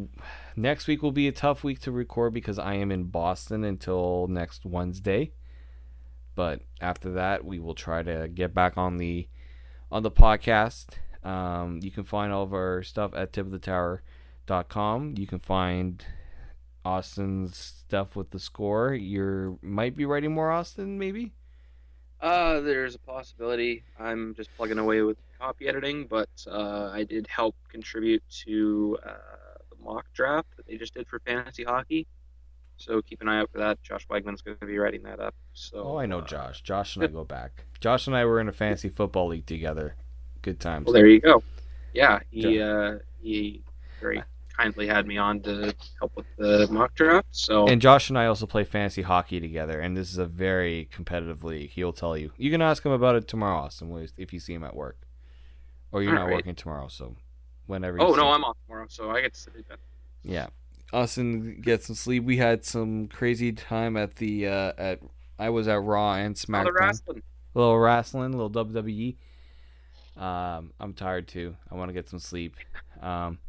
next 0.56 0.88
week 0.88 1.02
will 1.02 1.12
be 1.12 1.28
a 1.28 1.32
tough 1.32 1.64
week 1.64 1.80
to 1.82 1.92
record 1.92 2.34
because 2.34 2.60
I 2.60 2.76
am 2.76 2.92
in 2.92 3.06
Boston 3.06 3.64
until 3.64 4.28
next 4.28 4.66
Wednesday. 4.66 5.32
But 6.36 6.62
after 6.80 7.12
that, 7.14 7.46
we 7.46 7.60
will 7.60 7.76
try 7.76 8.04
to 8.04 8.30
get 8.34 8.54
back 8.54 8.78
on 8.78 8.98
the 8.98 9.28
on 9.92 10.04
the 10.04 10.12
podcast. 10.12 10.88
Um, 11.24 11.80
you 11.84 11.92
can 11.92 12.04
find 12.04 12.32
all 12.32 12.44
of 12.44 12.54
our 12.54 12.82
stuff 12.84 13.14
at 13.14 13.34
tipofthetower.com. 13.34 15.16
You 15.18 15.28
can 15.28 15.40
find 15.40 16.06
Austin's 16.84 17.58
stuff 17.58 18.16
with 18.16 18.32
the 18.32 18.40
score. 18.40 18.94
You 18.94 19.60
might 19.62 19.96
be 19.96 20.06
writing 20.06 20.34
more, 20.34 20.52
Austin, 20.52 20.98
maybe. 20.98 21.34
Uh, 22.20 22.60
there's 22.62 22.96
a 22.96 23.00
possibility. 23.00 23.84
I'm 24.00 24.36
just 24.36 24.50
plugging 24.56 24.78
away 24.78 25.02
with 25.02 25.18
copy 25.40 25.68
editing, 25.68 26.06
but 26.06 26.30
uh, 26.48 26.90
I 26.94 27.04
did 27.04 27.26
help 27.28 27.56
contribute 27.70 28.24
to 28.46 28.98
uh, 29.06 29.10
the 29.70 29.84
mock 29.84 30.06
draft 30.14 30.48
that 30.58 30.68
they 30.68 30.78
just 30.78 30.94
did 30.94 31.08
for 31.08 31.20
fantasy 31.20 31.64
hockey. 31.64 32.06
So 32.78 33.02
keep 33.02 33.22
an 33.22 33.28
eye 33.28 33.40
out 33.40 33.52
for 33.52 33.60
that. 33.60 33.82
Josh 33.84 34.08
Wegman's 34.08 34.42
going 34.42 34.58
to 34.58 34.66
be 34.66 34.78
writing 34.78 35.04
that 35.04 35.20
up. 35.20 35.36
So 35.54 35.84
Oh, 35.84 35.98
I 35.98 36.06
know 36.06 36.20
uh, 36.20 36.26
Josh. 36.26 36.62
Josh 36.62 36.96
and 36.96 37.04
I 37.06 37.08
go 37.08 37.24
back. 37.24 37.66
Josh 37.80 38.08
and 38.08 38.16
I 38.16 38.26
were 38.26 38.40
in 38.40 38.48
a 38.48 38.54
fantasy 38.54 38.90
football 38.90 39.28
league 39.28 39.46
together. 39.46 39.96
Good 40.42 40.60
times. 40.60 40.86
Well, 40.86 40.94
there 40.94 41.08
you 41.08 41.20
go. 41.22 41.44
Yeah, 41.94 42.20
he 42.32 42.62
uh, 42.62 43.00
he 43.22 43.64
very 44.00 44.24
kindly 44.58 44.88
had 44.88 45.08
me 45.08 45.18
on 45.18 45.42
to 45.42 45.74
help 46.00 46.16
with 46.16 46.26
the 46.38 46.68
mock 46.72 46.94
draft. 46.96 47.28
So 47.32 47.68
And 47.68 47.82
Josh 47.82 48.10
and 48.10 48.18
I 48.18 48.26
also 48.26 48.46
play 48.46 48.64
fantasy 48.64 49.02
hockey 49.02 49.40
together, 49.40 49.80
and 49.80 49.96
this 49.98 50.12
is 50.12 50.18
a 50.18 50.26
very 50.26 50.90
competitive 50.92 51.44
league. 51.44 51.72
He'll 51.72 51.94
tell 51.94 52.18
you. 52.18 52.32
You 52.38 52.52
can 52.52 52.62
ask 52.62 52.86
him 52.86 52.92
about 52.92 53.16
it 53.16 53.28
tomorrow, 53.28 53.60
Austin, 53.60 54.08
if 54.18 54.34
you 54.34 54.40
see 54.40 54.54
him 54.54 54.64
at 54.64 54.76
work, 54.76 54.98
or 55.92 56.02
you're 56.04 56.14
not 56.14 56.22
Alright. 56.24 56.36
working 56.38 56.56
tomorrow. 56.56 56.88
So 56.88 57.16
whenever. 57.68 57.98
You 57.98 58.04
oh 58.04 58.12
see 58.14 58.18
no, 58.22 58.28
him. 58.28 58.34
I'm 58.36 58.44
off 58.44 58.58
tomorrow, 58.68 58.86
so 58.90 59.10
I 59.12 59.22
get 59.22 59.34
to 59.34 59.40
sleep 59.40 59.66
in. 59.70 59.78
Yeah, 60.32 60.48
Austin 60.94 61.62
get 61.62 61.84
some 61.84 61.96
sleep. 61.96 62.24
We 62.24 62.38
had 62.38 62.64
some 62.66 63.08
crazy 63.08 63.52
time 63.52 63.98
at 63.98 64.16
the 64.18 64.48
uh, 64.48 64.74
at. 64.78 65.00
I 65.40 65.50
was 65.50 65.68
at 65.68 65.82
Raw 65.82 66.14
and 66.14 66.38
All 66.54 66.64
the 66.64 66.70
SmackDown. 66.70 66.80
wrestling. 66.80 67.24
little 67.56 67.80
wrestling, 67.80 68.32
little 68.32 68.52
WWE. 68.52 69.16
Um, 70.18 70.72
I'm 70.80 70.94
tired 70.94 71.28
too. 71.28 71.56
I 71.72 71.76
want 71.76 71.90
to 71.90 71.94
get 71.94 72.08
some 72.10 72.20
sleep. 72.20 72.56
Um, 73.02 73.40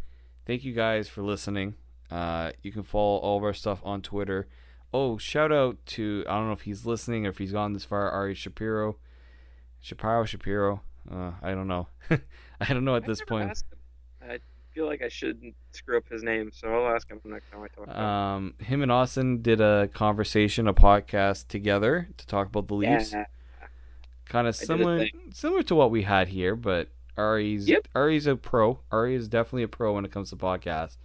thank 0.53 0.65
you 0.65 0.75
guys 0.75 1.09
for 1.09 1.23
listening. 1.23 1.75
Uh, 2.11 2.53
you 2.63 2.71
can 2.71 2.83
follow 2.83 3.17
all 3.17 3.39
of 3.39 3.43
our 3.43 3.55
stuff 3.55 3.81
on 3.85 4.03
Twitter. 4.03 4.49
Oh, 4.93 5.17
shout 5.17 5.51
out 5.51 5.79
to 5.87 6.27
I 6.29 6.35
don't 6.35 6.49
know 6.49 6.53
if 6.53 6.61
he's 6.61 6.85
listening 6.85 7.25
or 7.25 7.31
if 7.31 7.39
he's 7.39 7.53
gone 7.53 7.73
this 7.73 7.87
far. 7.87 8.11
Ari 8.11 8.35
Shapiro, 8.35 8.99
Shapiro 9.81 10.27
Shapiro. 10.27 10.83
Uh, 11.11 11.31
I 11.41 11.53
don't 11.53 11.69
know. 11.69 11.89
I 12.11 12.67
don't 12.69 12.85
know 12.85 12.97
at 12.97 13.05
I've 13.05 13.09
this 13.09 13.23
point. 13.23 13.65
I 14.21 14.41
feel 14.75 14.85
like 14.85 15.01
I 15.01 15.09
shouldn't 15.09 15.55
screw 15.71 15.97
up 15.97 16.07
his 16.11 16.23
name, 16.23 16.51
so 16.53 16.69
I'll 16.69 16.95
ask 16.95 17.09
him 17.09 17.19
next 17.25 17.51
time 17.51 17.63
I 17.63 17.69
talk. 17.69 17.87
to 17.87 17.91
him. 17.91 17.99
Um, 17.99 18.55
him 18.59 18.83
and 18.83 18.93
Austin 18.93 19.41
did 19.41 19.63
a 19.63 19.89
conversation, 19.95 20.69
a 20.69 20.75
podcast 20.75 21.49
together 21.49 22.11
to 22.19 22.27
talk 22.27 22.49
about 22.49 22.69
the 22.69 22.75
Leafs. 22.75 23.13
Yeah. 23.15 23.25
kind 24.27 24.47
of 24.47 24.55
similar 24.55 25.07
similar 25.33 25.63
to 25.63 25.75
what 25.75 25.91
we 25.91 26.03
had 26.03 26.29
here, 26.29 26.55
but 26.57 26.89
Ari's 27.17 27.69
Yep. 27.69 27.89
Ari's 27.95 28.27
a 28.27 28.37
pro. 28.37 28.81
Ari 28.91 29.15
is 29.15 29.29
definitely 29.29 29.63
a 29.65 29.69
pro 29.69 29.95
when 29.95 30.05
it 30.05 30.11
comes 30.13 30.31
to 30.31 30.37
podcasts. 30.37 30.97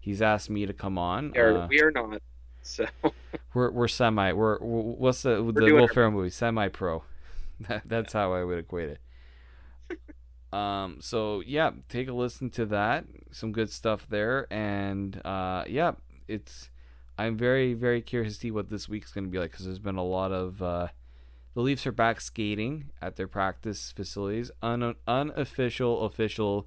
He's 0.00 0.20
asked 0.20 0.50
me 0.50 0.66
to 0.66 0.72
come 0.72 0.98
on. 0.98 1.32
We 1.32 1.40
are, 1.40 1.58
Uh, 1.58 1.66
we 1.68 1.80
are 1.80 1.90
not. 1.90 2.20
So 2.62 2.86
we're 3.54 3.70
we're 3.70 3.88
semi. 3.88 4.32
We're, 4.32 4.58
we're 4.58 4.82
what's 4.82 5.22
the 5.22 5.36
the 5.36 5.72
Will 5.72 5.88
Ferrell 5.88 6.10
movie? 6.10 6.30
Semi 6.30 6.68
pro. 6.68 7.02
That, 7.68 7.82
that's 7.86 8.12
how 8.12 8.32
I 8.34 8.42
would 8.42 8.58
equate 8.58 8.88
it. 8.88 8.98
um. 10.52 10.98
So 11.00 11.40
yeah, 11.46 11.70
take 11.88 12.08
a 12.08 12.12
listen 12.12 12.50
to 12.50 12.66
that. 12.66 13.04
Some 13.30 13.52
good 13.52 13.70
stuff 13.70 14.08
there, 14.08 14.52
and 14.52 15.24
uh, 15.24 15.62
yeah, 15.68 15.92
it's. 16.26 16.68
I'm 17.16 17.36
very 17.36 17.74
very 17.74 18.02
curious 18.02 18.34
to 18.34 18.40
see 18.40 18.50
what 18.50 18.70
this 18.70 18.88
week's 18.88 19.12
going 19.12 19.24
to 19.24 19.30
be 19.30 19.38
like 19.38 19.52
because 19.52 19.66
there's 19.66 19.78
been 19.78 19.96
a 19.98 20.04
lot 20.04 20.32
of 20.32 20.60
uh, 20.62 20.88
The 21.54 21.60
Leafs 21.60 21.86
are 21.86 21.92
back 21.92 22.20
skating 22.20 22.90
at 23.00 23.16
their 23.16 23.28
practice 23.28 23.92
facilities. 23.92 24.50
Un- 24.62 24.96
unofficial, 25.06 26.02
official, 26.04 26.66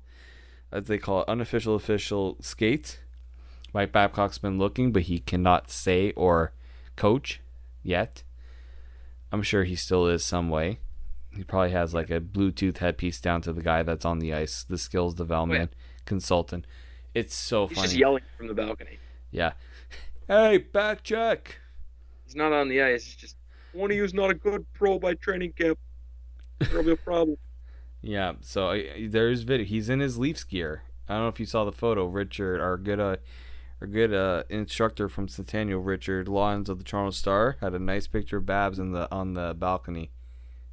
as 0.72 0.85
they 0.85 0.97
call 0.97 1.22
it, 1.22 1.27
unofficial, 1.27 1.76
official 1.76 2.38
skate. 2.41 3.01
Mike 3.73 3.91
Babcock's 3.91 4.38
been 4.38 4.57
looking, 4.57 4.91
but 4.93 5.03
he 5.03 5.19
cannot 5.19 5.69
say 5.69 6.11
or 6.11 6.53
coach 6.95 7.41
yet. 7.84 8.23
I'm 9.31 9.43
sure 9.43 9.65
he 9.65 9.76
still 9.76 10.07
is 10.07 10.23
some 10.23 10.49
way. 10.49 10.80
He 11.35 11.43
probably 11.43 11.72
has 11.72 11.93
like 11.93 12.09
a 12.09 12.22
Bluetooth 12.22 12.77
headpiece 12.77 13.19
down 13.19 13.41
to 13.41 13.51
the 13.53 13.61
guy 13.61 13.84
that's 13.84 14.05
on 14.05 14.19
the 14.19 14.34
ice, 14.34 14.64
the 14.64 14.77
skills 14.77 15.14
development 15.14 15.73
consultant. 16.05 16.65
It's 17.14 17.35
so 17.35 17.68
He's 17.68 17.76
funny. 17.77 17.88
just 17.89 17.97
yelling 17.99 18.23
from 18.38 18.47
the 18.47 18.53
balcony. 18.53 18.99
Yeah. 19.31 19.51
Hey, 20.30 20.57
back 20.57 21.03
check. 21.03 21.57
He's 22.26 22.35
not 22.35 22.51
on 22.51 22.68
the 22.68 22.81
ice. 22.81 23.05
He's 23.05 23.15
just 23.15 23.36
one 23.78 23.91
of 23.91 23.98
you's 23.98 24.14
not 24.14 24.30
a 24.30 24.34
good 24.34 24.66
pro 24.74 24.99
by 24.99 25.14
training 25.16 25.54
camp. 25.54 25.78
There'll 26.60 26.84
be 26.84 26.91
a 26.91 26.98
problem. 26.98 27.38
Yeah, 28.04 28.34
so 28.41 28.70
uh, 28.70 28.80
there's 29.10 29.41
video. 29.41 29.66
He's 29.66 29.90
in 29.90 29.99
his 29.99 30.20
Leafs 30.20 30.44
gear. 30.44 30.84
I 31.10 31.16
don't 31.16 31.24
know 31.24 31.30
if 31.30 31.40
you 31.40 31.48
saw 31.48 31.66
the 31.66 31.72
photo. 31.72 32.06
Richard, 32.06 32.62
our 32.62 32.78
good, 32.78 32.99
uh, 32.99 33.18
our 33.82 33.88
good 33.88 34.14
uh, 34.14 34.44
instructor 34.49 35.10
from 35.10 35.28
Centennial, 35.28 35.82
Richard 35.82 36.28
Lyons 36.28 36.70
of 36.70 36.78
the 36.78 36.84
Toronto 36.84 37.10
Star, 37.10 37.58
had 37.60 37.74
a 37.74 37.80
nice 37.80 38.06
picture 38.06 38.38
of 38.38 38.45
Babs 38.45 38.78
in 38.78 38.91
the 38.91 39.12
on 39.12 39.34
the 39.34 39.56
balcony. 39.58 40.12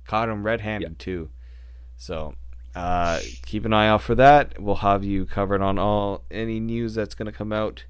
Caught 0.07 0.29
him 0.29 0.45
red-handed 0.45 0.99
too. 0.99 1.31
So 1.97 2.35
uh, 2.75 3.21
keep 3.47 3.65
an 3.65 3.73
eye 3.73 3.89
out 3.89 4.03
for 4.03 4.15
that. 4.17 4.61
We'll 4.61 4.77
have 4.77 5.05
you 5.05 5.27
covered 5.27 5.63
on 5.63 5.79
all 5.79 6.25
any 6.31 6.61
news 6.61 6.95
that's 6.95 7.15
going 7.15 7.27
to 7.27 7.37
come 7.37 7.53
out, 7.53 7.85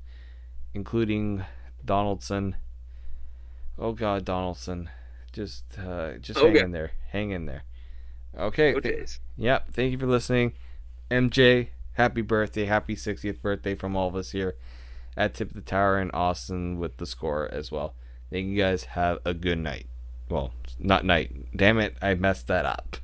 including 0.72 1.44
Donaldson. 1.84 2.56
Oh 3.78 3.92
God, 3.92 4.24
Donaldson, 4.24 4.90
just 5.34 5.64
uh, 5.78 6.12
just 6.18 6.38
hang 6.40 6.56
in 6.56 6.70
there, 6.72 6.92
hang 7.10 7.30
in 7.32 7.44
there. 7.46 7.64
Okay. 8.38 8.72
Th- 8.80 9.18
Yep. 9.36 9.72
Thank 9.72 9.92
you 9.92 9.98
for 9.98 10.06
listening. 10.06 10.52
MJ, 11.10 11.68
happy 11.92 12.22
birthday. 12.22 12.64
Happy 12.64 12.96
60th 12.96 13.40
birthday 13.42 13.74
from 13.74 13.94
all 13.96 14.08
of 14.08 14.16
us 14.16 14.30
here 14.30 14.54
at 15.16 15.34
Tip 15.34 15.48
of 15.50 15.54
the 15.54 15.60
Tower 15.60 15.98
in 16.00 16.10
Austin 16.12 16.78
with 16.78 16.96
the 16.96 17.06
score 17.06 17.48
as 17.52 17.70
well. 17.70 17.94
Thank 18.32 18.46
you 18.46 18.56
guys. 18.56 18.84
Have 18.84 19.18
a 19.24 19.34
good 19.34 19.58
night. 19.58 19.86
Well, 20.28 20.52
not 20.78 21.04
night. 21.04 21.30
Damn 21.56 21.78
it. 21.78 21.96
I 22.00 22.14
messed 22.14 22.46
that 22.48 22.64
up. 22.64 22.96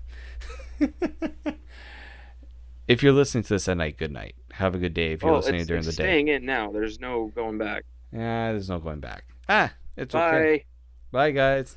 if 2.89 3.02
you're 3.02 3.12
listening 3.12 3.44
to 3.44 3.55
this 3.55 3.69
at 3.69 3.77
night, 3.77 3.97
good 3.98 4.12
night. 4.12 4.35
Have 4.52 4.74
a 4.74 4.78
good 4.78 4.94
day 4.94 5.12
if 5.12 5.23
you're 5.23 5.31
Oh, 5.32 5.36
listening 5.36 5.61
it's, 5.61 5.69
during 5.69 5.81
it's 5.81 5.89
the 5.97 6.02
day. 6.02 6.09
staying 6.09 6.28
in 6.28 6.44
now. 6.44 6.70
There's 6.73 6.98
no 7.01 7.31
going 7.35 7.59
back. 7.59 7.85
Yeah, 8.12 8.51
there's 8.52 8.69
no 8.69 8.78
going 8.78 9.01
back. 9.01 9.24
Ah, 9.48 9.73
it's 9.97 10.12
Bye. 10.12 10.28
okay. 10.36 10.65
Bye, 11.12 11.31
guys. 11.31 11.77